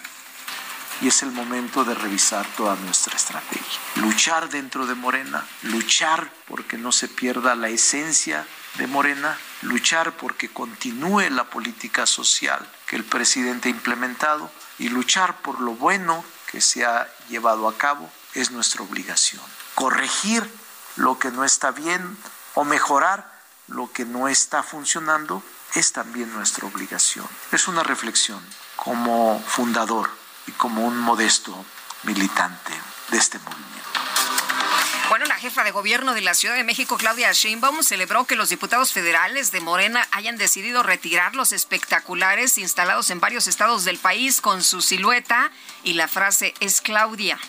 Y 1.02 1.08
es 1.08 1.22
el 1.22 1.32
momento 1.32 1.84
de 1.84 1.94
revisar 1.94 2.46
toda 2.56 2.76
nuestra 2.76 3.14
estrategia. 3.14 3.80
Luchar 3.96 4.48
dentro 4.48 4.86
de 4.86 4.94
Morena, 4.94 5.46
luchar 5.64 6.32
porque 6.46 6.78
no 6.78 6.92
se 6.92 7.08
pierda 7.08 7.54
la 7.54 7.68
esencia 7.68 8.46
de 8.76 8.86
Morena, 8.86 9.36
luchar 9.60 10.12
porque 10.12 10.48
continúe 10.48 11.28
la 11.28 11.44
política 11.44 12.06
social 12.06 12.66
que 12.86 12.96
el 12.96 13.04
presidente 13.04 13.68
ha 13.68 13.72
implementado 13.72 14.50
y 14.80 14.88
luchar 14.88 15.42
por 15.42 15.60
lo 15.60 15.74
bueno 15.74 16.24
que 16.50 16.60
se 16.60 16.84
ha 16.84 17.06
llevado 17.28 17.68
a 17.68 17.76
cabo 17.76 18.10
es 18.34 18.50
nuestra 18.50 18.82
obligación. 18.82 19.42
Corregir 19.74 20.42
lo 20.96 21.18
que 21.18 21.30
no 21.30 21.44
está 21.44 21.70
bien 21.70 22.16
o 22.54 22.64
mejorar 22.64 23.30
lo 23.68 23.92
que 23.92 24.04
no 24.04 24.26
está 24.26 24.62
funcionando 24.62 25.42
es 25.74 25.92
también 25.92 26.32
nuestra 26.32 26.66
obligación. 26.66 27.28
Es 27.52 27.68
una 27.68 27.82
reflexión 27.82 28.42
como 28.74 29.40
fundador 29.46 30.10
y 30.46 30.52
como 30.52 30.84
un 30.86 30.98
modesto 30.98 31.54
militante 32.04 32.72
de 33.10 33.18
este 33.18 33.38
movimiento. 33.38 33.79
Bueno, 35.10 35.26
la 35.26 35.34
jefa 35.34 35.64
de 35.64 35.72
gobierno 35.72 36.14
de 36.14 36.20
la 36.20 36.34
Ciudad 36.34 36.54
de 36.54 36.62
México, 36.62 36.96
Claudia 36.96 37.32
Sheinbaum, 37.32 37.82
celebró 37.82 38.26
que 38.26 38.36
los 38.36 38.48
diputados 38.48 38.92
federales 38.92 39.50
de 39.50 39.60
Morena 39.60 40.06
hayan 40.12 40.36
decidido 40.36 40.84
retirar 40.84 41.34
los 41.34 41.50
espectaculares 41.50 42.58
instalados 42.58 43.10
en 43.10 43.18
varios 43.18 43.48
estados 43.48 43.84
del 43.84 43.98
país 43.98 44.40
con 44.40 44.62
su 44.62 44.80
silueta 44.80 45.50
y 45.82 45.94
la 45.94 46.06
frase 46.06 46.54
es 46.60 46.80
Claudia. 46.80 47.40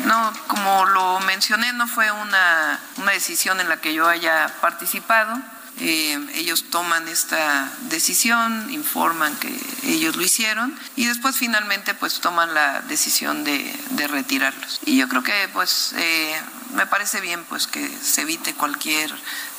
No, 0.00 0.32
como 0.48 0.86
lo 0.86 1.20
mencioné, 1.20 1.72
no 1.72 1.86
fue 1.86 2.10
una, 2.10 2.80
una 2.96 3.12
decisión 3.12 3.60
en 3.60 3.68
la 3.68 3.80
que 3.80 3.94
yo 3.94 4.08
haya 4.08 4.52
participado. 4.60 5.40
Eh, 5.80 6.18
ellos 6.34 6.64
toman 6.70 7.08
esta 7.08 7.72
decisión, 7.88 8.70
informan 8.70 9.34
que 9.36 9.48
ellos 9.84 10.14
lo 10.14 10.22
hicieron 10.22 10.78
y 10.94 11.06
después 11.06 11.36
finalmente 11.36 11.94
pues 11.94 12.20
toman 12.20 12.52
la 12.52 12.82
decisión 12.82 13.44
de, 13.44 13.74
retirarlos. 14.08 14.80
Y 14.84 14.98
yo 14.98 15.08
creo 15.08 15.22
que 15.22 15.48
pues 15.52 15.94
eh, 15.96 16.34
me 16.74 16.86
parece 16.86 17.20
bien 17.20 17.44
pues 17.48 17.66
que 17.66 17.88
se 18.02 18.22
evite 18.22 18.54
cualquier 18.54 19.10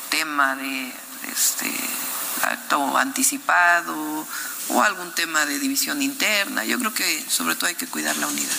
tema 0.09 0.55
de 0.55 0.93
este 1.31 1.71
acto 2.43 2.97
anticipado 2.97 4.27
o 4.69 4.83
algún 4.83 5.13
tema 5.13 5.45
de 5.45 5.59
división 5.59 6.01
interna. 6.01 6.65
Yo 6.65 6.77
creo 6.79 6.93
que 6.93 7.25
sobre 7.29 7.55
todo 7.55 7.67
hay 7.67 7.75
que 7.75 7.87
cuidar 7.87 8.15
la 8.17 8.27
unidad. 8.27 8.57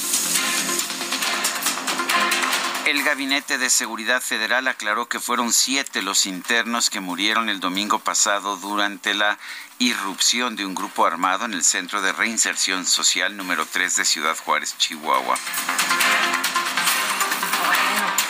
El 2.85 3.05
Gabinete 3.05 3.59
de 3.59 3.71
Seguridad 3.71 4.21
Federal 4.21 4.67
aclaró 4.67 5.07
que 5.09 5.21
fueron 5.21 5.53
siete 5.53 6.03
los 6.03 6.27
internos 6.27 6.91
que 6.91 6.99
murieron 6.99 7.49
el 7.49 7.61
domingo 7.61 8.01
pasado 8.01 8.57
durante 8.57 9.15
la 9.15 9.39
irrupción 9.79 10.57
de 10.57 10.67
un 10.67 10.75
grupo 10.75 11.07
armado 11.07 11.45
en 11.45 11.55
el 11.55 11.63
Centro 11.63 12.03
de 12.03 12.13
Reinserción 12.13 12.85
Social 12.85 13.37
número 13.37 13.67
3 13.67 13.97
de 13.97 14.05
Ciudad 14.05 14.37
Juárez, 14.37 14.77
Chihuahua 14.79 15.39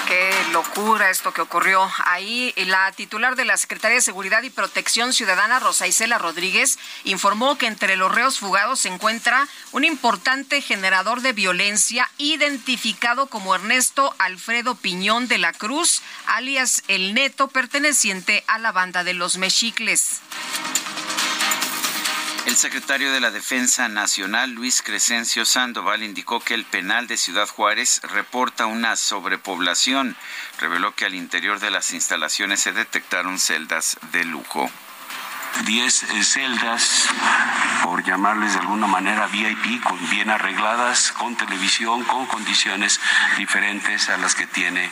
qué 0.06 0.30
locura 0.52 1.10
esto 1.10 1.32
que 1.32 1.40
ocurrió 1.40 1.90
ahí. 2.04 2.52
La 2.56 2.92
titular 2.92 3.36
de 3.36 3.44
la 3.44 3.56
Secretaría 3.56 3.96
de 3.96 4.02
Seguridad 4.02 4.42
y 4.42 4.50
Protección 4.50 5.12
Ciudadana, 5.12 5.60
Rosa 5.60 5.86
Isela 5.86 6.18
Rodríguez, 6.18 6.78
informó 7.04 7.58
que 7.58 7.66
entre 7.66 7.96
los 7.96 8.14
reos 8.14 8.38
fugados 8.38 8.80
se 8.80 8.88
encuentra 8.88 9.48
un 9.72 9.84
importante 9.84 10.60
generador 10.60 11.20
de 11.20 11.32
violencia 11.32 12.10
identificado 12.18 13.26
como 13.26 13.54
Ernesto 13.54 14.14
Alfredo 14.18 14.74
Piñón 14.74 15.28
de 15.28 15.38
la 15.38 15.52
Cruz, 15.52 16.02
alias 16.26 16.82
El 16.88 17.14
Neto, 17.14 17.48
perteneciente 17.48 18.44
a 18.46 18.58
la 18.58 18.72
banda 18.72 19.04
de 19.04 19.14
los 19.14 19.38
Mexicles. 19.38 20.20
El 22.44 22.56
secretario 22.56 23.12
de 23.12 23.20
la 23.20 23.30
Defensa 23.30 23.88
Nacional, 23.88 24.50
Luis 24.50 24.82
Crescencio 24.82 25.44
Sandoval, 25.44 26.02
indicó 26.02 26.40
que 26.40 26.54
el 26.54 26.64
penal 26.64 27.06
de 27.06 27.16
Ciudad 27.16 27.46
Juárez 27.46 28.00
reporta 28.02 28.66
una 28.66 28.96
sobrepoblación. 28.96 30.16
Reveló 30.58 30.92
que 30.94 31.04
al 31.04 31.14
interior 31.14 31.60
de 31.60 31.70
las 31.70 31.92
instalaciones 31.92 32.58
se 32.58 32.72
detectaron 32.72 33.38
celdas 33.38 33.96
de 34.10 34.24
lujo. 34.24 34.68
10 35.64 36.02
eh, 36.02 36.24
celdas, 36.24 37.08
por 37.82 38.02
llamarles 38.02 38.54
de 38.54 38.60
alguna 38.60 38.86
manera 38.86 39.26
VIP, 39.26 39.82
con, 39.82 39.98
bien 40.10 40.30
arregladas, 40.30 41.12
con 41.12 41.36
televisión, 41.36 42.04
con 42.04 42.26
condiciones 42.26 43.00
diferentes 43.36 44.08
a 44.08 44.16
las 44.16 44.34
que 44.34 44.46
tiene 44.46 44.90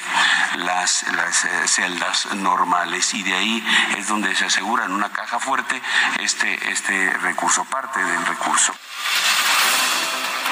las, 0.57 1.05
las 1.13 1.45
eh, 1.45 1.69
celdas 1.69 2.35
normales. 2.37 3.15
Y 3.15 3.23
de 3.23 3.35
ahí 3.35 3.67
es 3.97 4.09
donde 4.09 4.35
se 4.35 4.47
asegura 4.47 4.85
en 4.85 4.93
una 4.93 5.11
caja 5.11 5.39
fuerte 5.39 5.81
este, 6.21 6.71
este 6.71 7.11
recurso, 7.19 7.65
parte 7.65 8.03
del 8.03 8.27
recurso. 8.27 8.75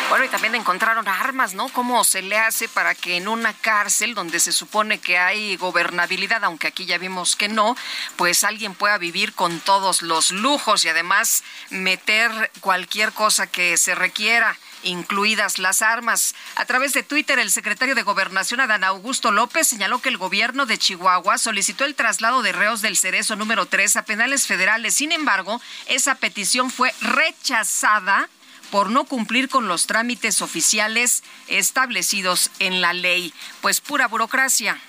Bueno, 0.08 0.24
y 0.24 0.28
también 0.28 0.54
encontraron 0.54 1.06
armas, 1.06 1.52
¿no? 1.52 1.68
¿Cómo 1.68 2.02
se 2.02 2.22
le 2.22 2.38
hace 2.38 2.66
para 2.66 2.94
que 2.94 3.18
en 3.18 3.28
una 3.28 3.52
cárcel 3.52 4.14
donde 4.14 4.40
se 4.40 4.52
supone 4.52 5.00
que 5.00 5.18
hay 5.18 5.56
gobernabilidad, 5.56 6.42
aunque 6.44 6.66
aquí 6.66 6.86
ya 6.86 6.96
vimos 6.96 7.36
que 7.36 7.48
no, 7.48 7.76
pues 8.16 8.42
alguien 8.42 8.74
pueda 8.74 8.96
vivir 8.96 9.34
con 9.34 9.60
todos 9.60 10.00
los 10.00 10.30
lujos 10.30 10.86
y 10.86 10.88
además 10.88 11.44
meter 11.68 12.50
cualquier 12.60 13.12
cosa 13.12 13.46
que 13.46 13.76
se 13.76 13.94
requiera? 13.94 14.56
incluidas 14.84 15.58
las 15.58 15.82
armas. 15.82 16.36
A 16.54 16.64
través 16.64 16.92
de 16.92 17.02
Twitter, 17.02 17.40
el 17.40 17.50
secretario 17.50 17.96
de 17.96 18.04
Gobernación, 18.04 18.60
Adán 18.60 18.84
Augusto 18.84 19.32
López, 19.32 19.66
señaló 19.66 20.00
que 20.00 20.08
el 20.08 20.16
gobierno 20.16 20.66
de 20.66 20.78
Chihuahua 20.78 21.36
solicitó 21.36 21.84
el 21.84 21.96
traslado 21.96 22.42
de 22.42 22.52
reos 22.52 22.80
del 22.80 22.96
Cerezo 22.96 23.34
número 23.34 23.66
3 23.66 23.96
a 23.96 24.04
penales 24.04 24.46
federales. 24.46 24.94
Sin 24.94 25.10
embargo, 25.10 25.60
esa 25.86 26.14
petición 26.14 26.70
fue 26.70 26.94
rechazada 27.00 28.28
por 28.70 28.90
no 28.90 29.04
cumplir 29.04 29.48
con 29.48 29.68
los 29.68 29.86
trámites 29.86 30.42
oficiales 30.42 31.22
establecidos 31.48 32.50
en 32.58 32.80
la 32.80 32.92
ley. 32.92 33.32
Pues 33.60 33.80
pura 33.80 34.08
burocracia. 34.08 34.80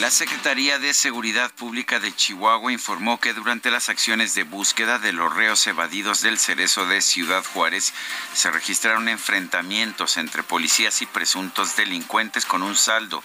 La 0.00 0.10
Secretaría 0.10 0.78
de 0.78 0.94
Seguridad 0.94 1.52
Pública 1.52 2.00
de 2.00 2.14
Chihuahua 2.14 2.72
informó 2.72 3.20
que 3.20 3.34
durante 3.34 3.70
las 3.70 3.90
acciones 3.90 4.34
de 4.34 4.42
búsqueda 4.42 4.98
de 4.98 5.12
los 5.12 5.32
reos 5.34 5.66
evadidos 5.66 6.22
del 6.22 6.38
cerezo 6.38 6.86
de 6.86 7.02
Ciudad 7.02 7.44
Juárez 7.44 7.92
se 8.32 8.50
registraron 8.50 9.08
enfrentamientos 9.08 10.16
entre 10.16 10.42
policías 10.42 11.02
y 11.02 11.06
presuntos 11.06 11.76
delincuentes 11.76 12.46
con 12.46 12.62
un 12.62 12.74
saldo 12.74 13.22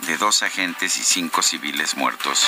de 0.00 0.18
dos 0.18 0.42
agentes 0.42 0.98
y 0.98 1.02
cinco 1.02 1.40
civiles 1.42 1.96
muertos. 1.96 2.46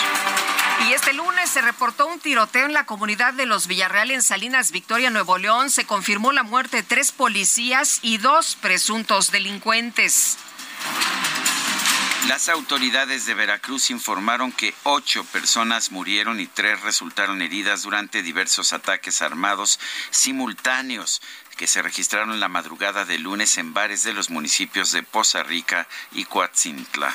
Y 0.87 0.93
este 0.93 1.15
lunes 1.15 1.49
se 1.49 1.63
reportó 1.63 2.07
un 2.07 2.21
tiroteo 2.21 2.67
en 2.67 2.75
la 2.75 2.85
comunidad 2.85 3.33
de 3.33 3.47
los 3.47 3.67
Villarreal 3.69 4.11
en 4.11 4.23
Salinas, 4.23 4.71
Victoria, 4.71 5.11
Nuevo 5.11 5.39
León. 5.39 5.71
Se 5.71 5.87
confirmó 5.87 6.33
la 6.33 6.43
muerte 6.43 6.79
de 6.79 6.83
tres 6.83 7.11
policías 7.11 8.01
y 8.03 8.19
dos 8.19 8.57
presuntos 8.61 9.31
delincuentes. 9.31 10.37
Las 12.29 12.49
autoridades 12.49 13.27
de 13.27 13.35
Veracruz 13.35 13.91
informaron 13.91 14.53
que 14.53 14.75
ocho 14.85 15.25
personas 15.25 15.91
murieron 15.91 16.39
y 16.39 16.47
tres 16.47 16.81
resultaron 16.83 17.43
heridas 17.43 17.83
durante 17.83 18.23
diversos 18.23 18.73
ataques 18.73 19.23
armados 19.23 19.81
simultáneos 20.11 21.21
que 21.57 21.67
se 21.67 21.83
registraron 21.83 22.39
la 22.39 22.49
madrugada 22.49 23.05
de 23.05 23.19
lunes 23.19 23.59
en 23.59 23.75
bares 23.75 24.05
de 24.05 24.13
los 24.13 24.31
municipios 24.31 24.93
de 24.93 25.03
Poza 25.03 25.43
Rica 25.43 25.89
y 26.13 26.25
Coatzintla. 26.25 27.13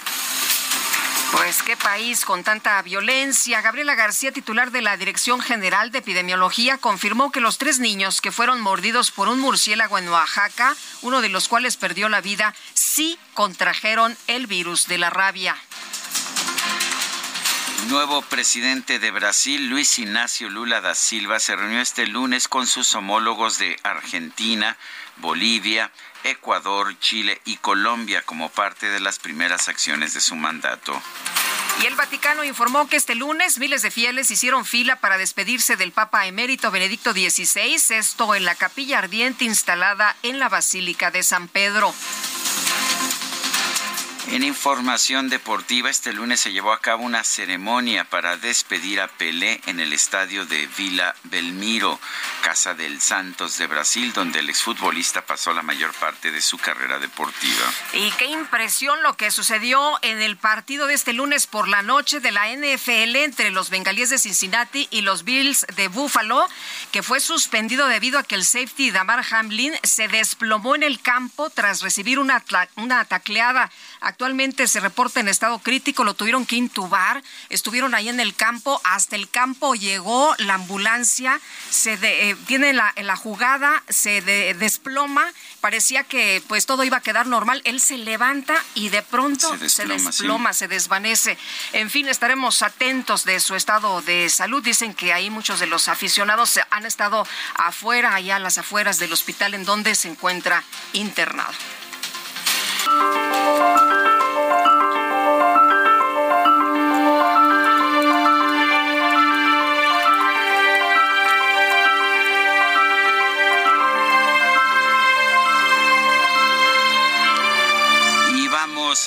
Pues 1.31 1.61
qué 1.61 1.75
país 1.75 2.23
con 2.23 2.43
tanta 2.43 2.81
violencia. 2.81 3.61
Gabriela 3.61 3.95
García, 3.95 4.31
titular 4.31 4.71
de 4.71 4.81
la 4.81 4.95
Dirección 4.95 5.41
General 5.41 5.91
de 5.91 5.99
Epidemiología, 5.99 6.77
confirmó 6.77 7.31
que 7.31 7.41
los 7.41 7.57
tres 7.57 7.79
niños 7.79 8.21
que 8.21 8.31
fueron 8.31 8.61
mordidos 8.61 9.11
por 9.11 9.27
un 9.27 9.39
murciélago 9.39 9.97
en 9.97 10.07
Oaxaca, 10.07 10.75
uno 11.01 11.21
de 11.21 11.29
los 11.29 11.49
cuales 11.49 11.75
perdió 11.75 12.07
la 12.07 12.21
vida, 12.21 12.55
sí 12.73 13.19
contrajeron 13.33 14.17
el 14.27 14.47
virus 14.47 14.87
de 14.87 14.97
la 14.99 15.09
rabia. 15.09 15.55
Nuevo 17.89 18.21
presidente 18.21 18.99
de 18.99 19.11
Brasil, 19.11 19.69
Luis 19.69 19.99
Ignacio 19.99 20.49
Lula 20.49 20.81
da 20.81 20.95
Silva, 20.95 21.39
se 21.39 21.55
reunió 21.55 21.79
este 21.79 22.07
lunes 22.07 22.47
con 22.47 22.67
sus 22.67 22.93
homólogos 22.95 23.57
de 23.59 23.77
Argentina, 23.83 24.77
Bolivia, 25.17 25.91
Ecuador, 26.23 26.97
Chile 26.99 27.41
y 27.45 27.57
Colombia 27.57 28.21
como 28.23 28.49
parte 28.49 28.89
de 28.89 28.99
las 28.99 29.19
primeras 29.19 29.67
acciones 29.69 30.13
de 30.13 30.21
su 30.21 30.35
mandato. 30.35 31.01
Y 31.81 31.85
el 31.85 31.95
Vaticano 31.95 32.43
informó 32.43 32.87
que 32.87 32.95
este 32.95 33.13
lunes 33.13 33.59
miles 33.59 33.83
de 33.83 33.91
fieles 33.91 34.31
hicieron 34.31 34.65
fila 34.65 34.95
para 34.95 35.17
despedirse 35.17 35.75
del 35.75 35.91
Papa 35.91 36.25
emérito 36.25 36.71
Benedicto 36.71 37.13
XVI, 37.13 37.75
esto 37.95 38.33
en 38.33 38.45
la 38.45 38.55
capilla 38.55 38.97
ardiente 38.97 39.45
instalada 39.45 40.15
en 40.23 40.39
la 40.39 40.49
Basílica 40.49 41.11
de 41.11 41.21
San 41.21 41.47
Pedro. 41.47 41.93
En 44.29 44.43
información 44.43 45.29
deportiva, 45.29 45.89
este 45.89 46.11
lunes 46.11 46.41
se 46.41 46.51
llevó 46.51 46.73
a 46.73 46.81
cabo 46.81 47.05
una 47.05 47.23
ceremonia 47.23 48.03
para 48.03 48.35
despedir 48.35 48.99
a 48.99 49.07
Pelé 49.07 49.61
en 49.67 49.79
el 49.79 49.93
estadio 49.93 50.45
de 50.45 50.67
Vila 50.77 51.15
Belmiro, 51.23 51.97
Casa 52.41 52.73
del 52.73 52.99
Santos 52.99 53.57
de 53.57 53.67
Brasil, 53.67 54.11
donde 54.11 54.39
el 54.39 54.49
exfutbolista 54.49 55.25
pasó 55.25 55.53
la 55.53 55.61
mayor 55.61 55.93
parte 55.93 56.29
de 56.29 56.41
su 56.41 56.57
carrera 56.57 56.99
deportiva. 56.99 57.73
Y 57.93 58.11
qué 58.11 58.25
impresión 58.25 59.01
lo 59.01 59.15
que 59.15 59.31
sucedió 59.31 59.97
en 60.01 60.21
el 60.21 60.35
partido 60.35 60.87
de 60.87 60.95
este 60.95 61.13
lunes 61.13 61.47
por 61.47 61.69
la 61.69 61.81
noche 61.81 62.19
de 62.19 62.31
la 62.31 62.49
NFL 62.49 63.15
entre 63.15 63.51
los 63.51 63.69
bengalíes 63.69 64.09
de 64.09 64.19
Cincinnati 64.19 64.89
y 64.91 65.01
los 65.01 65.23
Bills 65.23 65.65
de 65.77 65.87
Buffalo, 65.87 66.45
que 66.91 67.01
fue 67.01 67.21
suspendido 67.21 67.87
debido 67.87 68.19
a 68.19 68.23
que 68.23 68.35
el 68.35 68.43
safety 68.43 68.91
Damar 68.91 69.23
Hamlin 69.31 69.73
se 69.83 70.09
desplomó 70.09 70.75
en 70.75 70.83
el 70.83 70.99
campo 70.99 71.49
tras 71.49 71.81
recibir 71.81 72.19
una, 72.19 72.43
una 72.75 73.05
tacleada. 73.05 73.71
Actualmente 74.01 74.67
se 74.67 74.79
reporta 74.79 75.19
en 75.19 75.27
estado 75.27 75.59
crítico, 75.59 76.03
lo 76.03 76.13
tuvieron 76.13 76.45
que 76.45 76.55
intubar, 76.55 77.23
estuvieron 77.49 77.95
ahí 77.95 78.09
en 78.09 78.19
el 78.19 78.35
campo, 78.35 78.79
hasta 78.83 79.15
el 79.15 79.29
campo 79.29 79.75
llegó 79.75 80.35
la 80.37 80.55
ambulancia, 80.55 81.39
se 81.69 81.97
eh, 82.01 82.35
tiene 82.45 82.73
la, 82.73 82.93
la, 82.95 83.15
jugada, 83.15 83.83
se 83.89 84.21
desploma, 84.21 85.25
parecía 85.61 86.03
que 86.03 86.41
pues 86.47 86.65
todo 86.65 86.83
iba 86.83 86.97
a 86.97 87.01
quedar 87.01 87.27
normal, 87.27 87.61
él 87.65 87.79
se 87.79 87.97
levanta 87.97 88.55
y 88.75 88.89
de 88.89 89.01
pronto 89.01 89.57
se 89.67 89.85
desploma, 89.85 90.53
se, 90.53 90.67
desvanece. 90.67 91.37
En 91.73 91.89
fin, 91.89 92.07
estaremos 92.07 92.61
atentos 92.61 93.25
de 93.25 93.39
su 93.39 93.55
estado 93.55 94.01
de 94.01 94.29
salud. 94.29 94.63
Dicen 94.63 94.93
que 94.93 95.13
ahí 95.13 95.29
muchos 95.29 95.59
de 95.59 95.67
los 95.67 95.87
aficionados 95.87 96.59
han 96.69 96.85
estado 96.85 97.27
afuera, 97.55 98.15
allá 98.15 98.37
a 98.37 98.39
las 98.39 98.57
afueras 98.57 98.97
del 98.99 99.13
hospital 99.13 99.53
en 99.53 99.65
donde 99.65 99.95
se 99.95 100.09
encuentra 100.09 100.63
internado. 100.93 101.53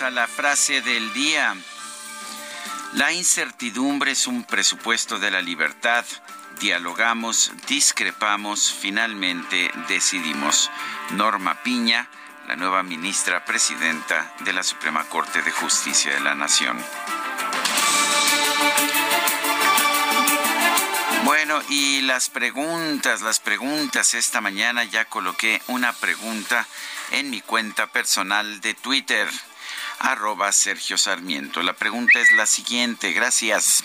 A 0.03 0.09
la 0.09 0.27
frase 0.27 0.81
del 0.81 1.13
día. 1.13 1.55
La 2.95 3.13
incertidumbre 3.13 4.13
es 4.13 4.27
un 4.27 4.45
presupuesto 4.45 5.19
de 5.19 5.31
la 5.31 5.43
libertad. 5.43 6.07
Dialogamos, 6.59 7.53
discrepamos, 7.69 8.73
finalmente 8.73 9.71
decidimos. 9.89 10.71
Norma 11.11 11.63
Piña, 11.63 12.09
la 12.51 12.57
nueva 12.57 12.83
ministra 12.83 13.45
presidenta 13.45 14.35
de 14.41 14.53
la 14.53 14.65
Suprema 14.65 15.05
Corte 15.05 15.41
de 15.41 15.53
Justicia 15.53 16.13
de 16.13 16.19
la 16.19 16.35
Nación. 16.35 16.77
Bueno, 21.23 21.63
y 21.69 22.01
las 22.01 22.29
preguntas, 22.29 23.21
las 23.21 23.39
preguntas, 23.39 24.15
esta 24.15 24.41
mañana 24.41 24.83
ya 24.83 25.05
coloqué 25.05 25.63
una 25.69 25.93
pregunta 25.93 26.67
en 27.13 27.31
mi 27.31 27.41
cuenta 27.41 27.87
personal 27.87 28.61
de 28.61 28.75
Twitter, 28.75 29.31
arroba 30.01 30.51
Sergio 30.51 30.99
Sarmiento. 30.99 31.63
La 31.63 31.75
pregunta 31.75 32.19
es 32.19 32.33
la 32.33 32.47
siguiente, 32.47 33.13
gracias. 33.13 33.85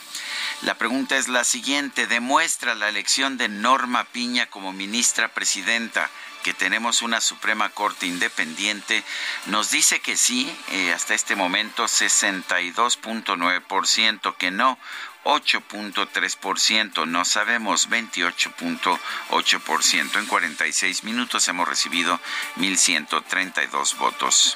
La 0.64 0.74
pregunta 0.74 1.18
es 1.18 1.28
la 1.28 1.44
siguiente, 1.44 2.08
¿demuestra 2.08 2.74
la 2.74 2.90
elección 2.90 3.38
de 3.38 3.48
Norma 3.48 4.06
Piña 4.06 4.48
como 4.48 4.74
ministra 4.74 5.28
presidenta 5.36 6.10
que 6.46 6.54
tenemos 6.54 7.02
una 7.02 7.20
Suprema 7.22 7.70
Corte 7.70 8.06
independiente, 8.06 9.04
nos 9.48 9.72
dice 9.72 10.00
que 10.00 10.16
sí, 10.16 10.56
eh, 10.70 10.94
hasta 10.94 11.16
este 11.16 11.36
momento 11.36 11.86
62.9%, 11.86 14.38
que 14.38 14.52
no 14.52 14.78
8.3%, 15.24 17.08
no 17.08 17.26
sabemos 17.26 17.90
28.8%. 17.90 20.20
En 20.20 20.28
46 20.28 21.04
minutos 21.04 21.48
hemos 21.48 21.68
recibido 21.68 22.20
1.132 22.58 23.98
votos. 23.98 24.56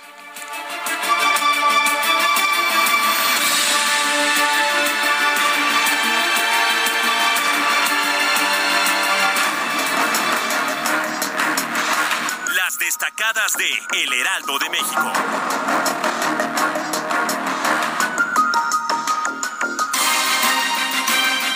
Destacadas 12.89 13.53
de 13.53 14.01
El 14.01 14.11
Heraldo 14.11 14.57
de 14.57 14.69
México. 14.71 15.13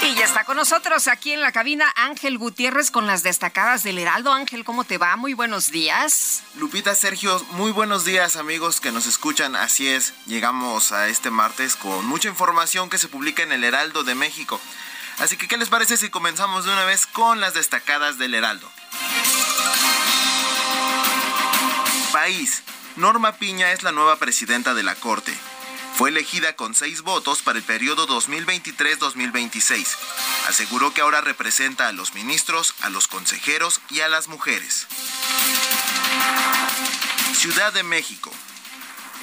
Y 0.04 0.14
ya 0.14 0.26
está 0.26 0.44
con 0.44 0.58
nosotros 0.58 1.08
aquí 1.08 1.32
en 1.32 1.42
la 1.42 1.52
cabina 1.52 1.92
Ángel 1.96 2.38
Gutiérrez 2.38 2.92
con 2.92 3.08
las 3.08 3.24
destacadas 3.24 3.82
del 3.82 3.98
Heraldo. 3.98 4.32
Ángel, 4.32 4.64
¿cómo 4.64 4.84
te 4.84 5.00
va? 5.00 5.16
Muy 5.16 5.34
buenos 5.34 5.72
días. 5.72 6.44
Lupita, 6.54 6.94
Sergio, 6.94 7.44
muy 7.54 7.72
buenos 7.72 8.06
días 8.06 8.36
amigos 8.36 8.80
que 8.80 8.92
nos 8.92 9.08
escuchan. 9.08 9.56
Así 9.56 9.88
es, 9.88 10.14
llegamos 10.28 10.92
a 10.92 11.08
este 11.08 11.32
martes 11.32 11.76
con 11.76 12.06
mucha 12.06 12.30
información 12.30 12.92
que 12.92 13.00
se 13.00 13.08
publica 13.08 13.42
en 13.42 13.54
el 13.54 13.64
Heraldo 13.64 14.04
de 14.04 14.14
México. 14.14 14.62
Así 15.18 15.36
que, 15.36 15.48
¿qué 15.48 15.58
les 15.58 15.70
parece 15.70 15.98
si 15.98 16.12
comenzamos 16.12 16.66
de 16.66 16.72
una 16.72 16.86
vez 16.86 17.08
con 17.08 17.40
las 17.40 17.56
destacadas 17.56 18.20
del 18.20 18.36
Heraldo? 18.36 18.70
País. 22.14 22.62
Norma 22.96 23.38
Piña 23.38 23.72
es 23.72 23.82
la 23.82 23.92
nueva 23.92 24.18
presidenta 24.18 24.76
de 24.76 24.84
la 24.84 24.94
Corte. 24.94 25.36
Fue 25.98 26.10
elegida 26.10 26.56
con 26.56 26.76
seis 26.76 27.02
votos 27.02 27.42
para 27.42 27.58
el 27.58 27.66
periodo 27.66 28.08
2023-2026. 28.08 29.88
Aseguró 30.48 30.94
que 30.94 31.02
ahora 31.02 31.22
representa 31.22 31.88
a 31.88 31.92
los 31.92 32.14
ministros, 32.14 32.76
a 32.82 32.92
los 32.92 33.08
consejeros 33.08 33.82
y 33.90 34.02
a 34.02 34.10
las 34.10 34.28
mujeres. 34.28 34.86
Ciudad 37.36 37.74
de 37.74 37.82
México. 37.82 38.32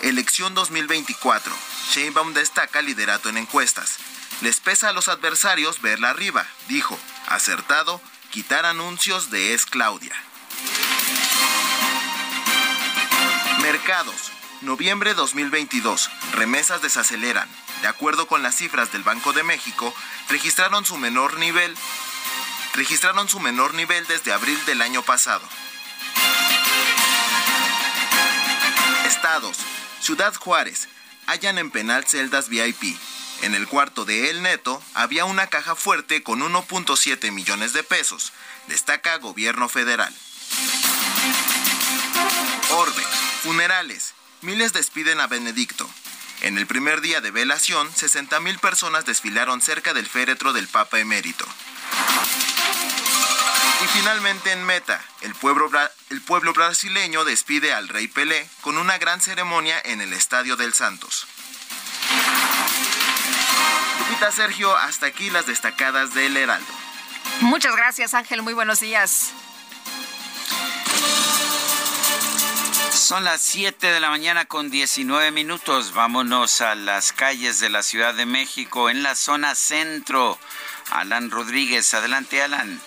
Elección 0.02 0.54
2024. 0.54 1.54
Sheinbaum 1.92 2.34
destaca 2.34 2.82
liderato 2.82 3.28
en 3.28 3.38
encuestas. 3.38 3.98
Les 4.40 4.58
pesa 4.58 4.88
a 4.88 4.92
los 4.92 5.06
adversarios 5.08 5.80
verla 5.80 6.10
arriba, 6.10 6.44
dijo. 6.66 6.98
Acertado, 7.28 8.02
quitar 8.30 8.66
anuncios 8.66 9.30
de 9.30 9.54
Es 9.54 9.64
Claudia. 9.64 10.16
Mercados. 13.70 14.32
Noviembre 14.62 15.14
2022. 15.14 16.10
Remesas 16.32 16.82
desaceleran. 16.82 17.48
De 17.82 17.86
acuerdo 17.86 18.26
con 18.26 18.42
las 18.42 18.56
cifras 18.56 18.90
del 18.90 19.04
Banco 19.04 19.32
de 19.32 19.44
México, 19.44 19.94
registraron 20.28 20.84
su 20.84 20.96
menor 20.96 21.38
nivel 21.38 21.72
registraron 22.74 23.28
su 23.28 23.38
menor 23.38 23.74
nivel 23.74 24.04
desde 24.08 24.32
abril 24.32 24.58
del 24.66 24.82
año 24.82 25.02
pasado. 25.02 25.48
Estados. 29.06 29.58
Ciudad 30.00 30.34
Juárez. 30.34 30.88
Hallan 31.26 31.58
en 31.58 31.70
penal 31.70 32.04
celdas 32.08 32.48
VIP. 32.48 32.98
En 33.42 33.54
el 33.54 33.68
cuarto 33.68 34.04
de 34.04 34.30
El 34.30 34.42
Neto 34.42 34.82
había 34.94 35.26
una 35.26 35.46
caja 35.46 35.76
fuerte 35.76 36.24
con 36.24 36.40
1.7 36.40 37.30
millones 37.30 37.72
de 37.72 37.84
pesos. 37.84 38.32
Destaca 38.66 39.16
Gobierno 39.18 39.68
Federal. 39.68 40.12
Orbe. 42.70 43.19
Funerales. 43.42 44.12
Miles 44.42 44.74
despiden 44.74 45.18
a 45.18 45.26
Benedicto. 45.26 45.88
En 46.42 46.58
el 46.58 46.66
primer 46.66 47.00
día 47.00 47.22
de 47.22 47.30
velación, 47.30 47.90
60.000 47.90 48.58
personas 48.58 49.06
desfilaron 49.06 49.62
cerca 49.62 49.94
del 49.94 50.06
féretro 50.06 50.52
del 50.52 50.68
Papa 50.68 50.98
emérito. 50.98 51.46
Y 53.82 53.86
finalmente 53.98 54.52
en 54.52 54.64
Meta, 54.64 55.02
el 55.22 55.34
pueblo, 55.34 55.70
el 56.10 56.20
pueblo 56.20 56.52
brasileño 56.52 57.24
despide 57.24 57.72
al 57.72 57.88
rey 57.88 58.08
Pelé 58.08 58.46
con 58.60 58.76
una 58.76 58.98
gran 58.98 59.22
ceremonia 59.22 59.80
en 59.84 60.02
el 60.02 60.12
Estadio 60.12 60.56
del 60.56 60.74
Santos. 60.74 61.26
Lupita 64.00 64.30
Sergio, 64.32 64.76
hasta 64.76 65.06
aquí 65.06 65.30
las 65.30 65.46
destacadas 65.46 66.12
del 66.12 66.36
Heraldo. 66.36 66.72
Muchas 67.40 67.74
gracias 67.74 68.12
Ángel, 68.12 68.42
muy 68.42 68.52
buenos 68.52 68.80
días. 68.80 69.30
Son 73.10 73.24
las 73.24 73.40
7 73.40 73.88
de 73.88 73.98
la 73.98 74.08
mañana 74.08 74.44
con 74.44 74.70
19 74.70 75.32
minutos. 75.32 75.94
Vámonos 75.94 76.60
a 76.60 76.76
las 76.76 77.12
calles 77.12 77.58
de 77.58 77.68
la 77.68 77.82
Ciudad 77.82 78.14
de 78.14 78.24
México 78.24 78.88
en 78.88 79.02
la 79.02 79.16
zona 79.16 79.56
centro. 79.56 80.38
Alan 80.92 81.28
Rodríguez, 81.28 81.92
adelante 81.92 82.40
Alan. 82.40 82.80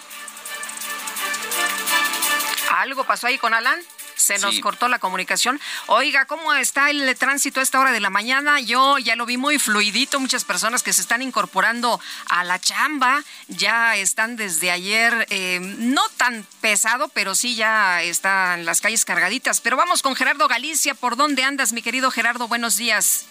¿Algo 2.71 3.03
pasó 3.03 3.27
ahí 3.27 3.38
con 3.38 3.53
Alan? 3.53 3.77
Se 4.15 4.38
nos 4.39 4.60
cortó 4.60 4.88
la 4.88 4.99
comunicación. 4.99 5.60
Oiga, 5.88 6.26
¿cómo 6.26 6.54
está 6.54 6.89
el 6.89 7.15
tránsito 7.17 7.60
a 7.60 7.63
esta 7.63 7.80
hora 7.80 7.91
de 7.91 7.99
la 7.99 8.10
mañana? 8.10 8.60
Yo 8.60 8.97
ya 8.97 9.15
lo 9.15 9.26
vi 9.26 9.38
muy 9.38 9.60
fluidito, 9.60 10.19
muchas 10.19 10.45
personas 10.45 10.84
que 10.84 10.93
se 10.93 11.02
están 11.02 11.21
incorporando 11.21 11.99
a 12.30 12.43
la 12.43 12.60
chamba, 12.60 13.23
ya 13.47 13.95
están 13.95 14.36
desde 14.36 14.71
ayer, 14.71 15.28
eh, 15.30 15.60
no 15.62 16.02
tan 16.17 16.45
pesado, 16.62 17.08
pero 17.10 17.36
sí 17.36 17.56
ya 17.56 18.02
están 18.02 18.65
las 18.65 18.82
calles 18.82 19.06
cargaditas. 19.06 19.62
Pero 19.62 19.78
vamos 19.78 20.02
con 20.02 20.15
Gerardo 20.15 20.47
Galicia, 20.47 20.93
¿por 20.95 21.15
dónde 21.15 21.43
andas, 21.43 21.73
mi 21.73 21.82
querido 21.82 22.12
Gerardo? 22.12 22.47
Buenos 22.47 22.78
días 22.78 23.28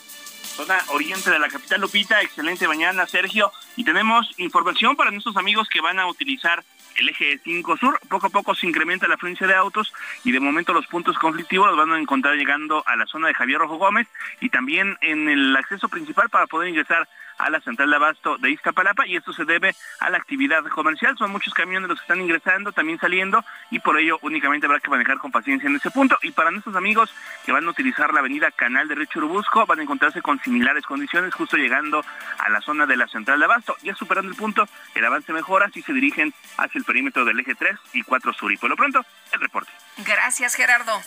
zona 0.53 0.83
oriente 0.88 1.31
de 1.31 1.38
la 1.38 1.49
capital 1.49 1.81
Lupita. 1.81 2.21
Excelente 2.21 2.68
mañana, 2.68 3.07
Sergio. 3.07 3.53
Y 3.77 3.85
tenemos 3.85 4.29
información 4.37 4.97
para 4.97 5.11
nuestros 5.11 5.37
amigos 5.37 5.68
que 5.68 5.81
van 5.81 5.99
a 5.99 6.07
utilizar 6.07 6.62
el 6.96 7.09
eje 7.09 7.38
5 7.42 7.76
sur. 7.76 7.98
Poco 8.09 8.26
a 8.26 8.31
poco 8.31 8.55
se 8.55 8.66
incrementa 8.66 9.09
la 9.09 9.14
afluencia 9.14 9.46
de 9.46 9.55
autos 9.55 9.92
y 10.24 10.33
de 10.33 10.40
momento 10.40 10.72
los 10.72 10.87
puntos 10.87 11.18
conflictivos 11.18 11.68
los 11.68 11.76
van 11.76 11.92
a 11.92 12.00
encontrar 12.00 12.37
llegando 12.37 12.83
a 12.87 12.96
la 12.96 13.07
zona 13.07 13.28
de 13.28 13.35
Javier 13.35 13.59
Rojo 13.59 13.76
Gómez 13.76 14.09
y 14.40 14.48
también 14.48 14.96
en 15.00 15.28
el 15.28 15.57
acceso 15.57 15.88
principal 15.88 16.28
para 16.28 16.46
poder 16.46 16.68
ingresar 16.68 17.09
a 17.38 17.51
la 17.51 17.61
central 17.61 17.90
de 17.90 17.97
abasto 17.97 18.38
de 18.38 18.51
Iztapalapa 18.51 19.07
y 19.07 19.16
esto 19.16 19.33
se 19.33 19.45
debe 19.45 19.75
a 20.01 20.11
la 20.11 20.18
actividad 20.18 20.64
comercial. 20.64 21.16
Son 21.18 21.31
muchos 21.31 21.55
camiones 21.55 21.88
los 21.88 21.99
que 21.99 22.05
están 22.05 22.21
ingresando, 22.21 22.73
también 22.73 22.99
saliendo 22.99 23.45
y 23.71 23.79
por 23.79 23.99
ello 23.99 24.18
únicamente 24.23 24.66
habrá 24.66 24.81
que 24.81 24.90
manejar 24.90 25.18
con 25.18 25.33
paciencia 25.33 25.68
en 25.68 25.77
ese 25.77 25.90
punto. 25.90 26.18
Y 26.23 26.33
para 26.33 26.51
nuestros 26.51 26.77
amigos 26.77 27.12
que 27.45 27.53
van 27.53 27.66
a 27.66 27.71
utilizar 27.71 28.12
la 28.12 28.21
avenida 28.21 28.51
Canal 28.51 28.88
de 28.88 28.95
Río 28.95 29.07
Churubusco 29.07 29.66
van 29.66 29.81
a 29.81 29.83
encontrarse 29.83 30.23
con 30.23 30.40
similares 30.40 30.85
condiciones 30.85 31.35
justo 31.35 31.57
llegando 31.57 32.05
a 32.38 32.51
la 32.51 32.61
zona 32.61 32.87
de 32.87 32.97
la 32.97 33.09
central 33.09 33.38
de 33.38 33.45
abasto. 33.45 33.77
Ya 33.83 33.95
superando 33.95 34.31
el 34.31 34.37
punto, 34.37 34.68
el 34.95 35.05
avance 35.05 35.33
mejora 35.33 35.71
si 35.71 35.83
se 35.83 35.92
dirigen 35.92 36.33
hacia 36.57 36.79
el 36.79 36.85
perímetro 36.85 37.25
del 37.25 37.38
eje 37.40 37.55
3 37.55 37.77
y 37.95 38.03
4 38.03 38.33
sur. 38.33 38.53
Y 38.53 38.57
por 38.57 38.71
lo 38.71 38.77
pronto, 38.77 39.05
el 39.33 39.40
reporte. 39.40 39.71
Gracias, 39.99 40.55
Gerardo. 40.55 41.01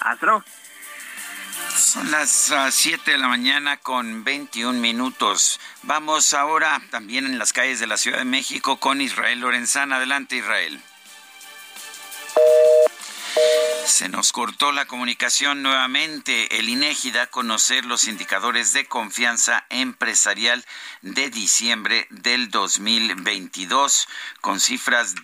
Hasta 0.00 0.26
luego. 0.26 0.44
Son 1.76 2.10
las 2.10 2.52
7 2.70 3.02
ah, 3.02 3.10
de 3.10 3.18
la 3.18 3.28
mañana 3.28 3.76
con 3.76 4.24
21 4.24 4.78
minutos. 4.78 5.60
Vamos 5.82 6.34
ahora 6.34 6.80
también 6.90 7.26
en 7.26 7.38
las 7.38 7.52
calles 7.52 7.80
de 7.80 7.86
la 7.86 7.96
Ciudad 7.96 8.18
de 8.18 8.24
México 8.24 8.78
con 8.78 9.00
Israel 9.00 9.40
Lorenzana. 9.40 9.96
Adelante, 9.96 10.36
Israel. 10.36 10.80
Se 13.86 14.08
nos 14.08 14.32
cortó 14.32 14.72
la 14.72 14.86
comunicación 14.86 15.62
nuevamente. 15.62 16.56
El 16.58 16.68
INEGI 16.68 17.10
da 17.10 17.22
a 17.22 17.26
conocer 17.26 17.84
los 17.84 18.08
indicadores 18.08 18.72
de 18.72 18.86
confianza 18.86 19.66
empresarial 19.68 20.64
de 21.02 21.28
diciembre 21.28 22.06
del 22.08 22.50
2022 22.50 24.08
con 24.40 24.58
cifras 24.60 25.16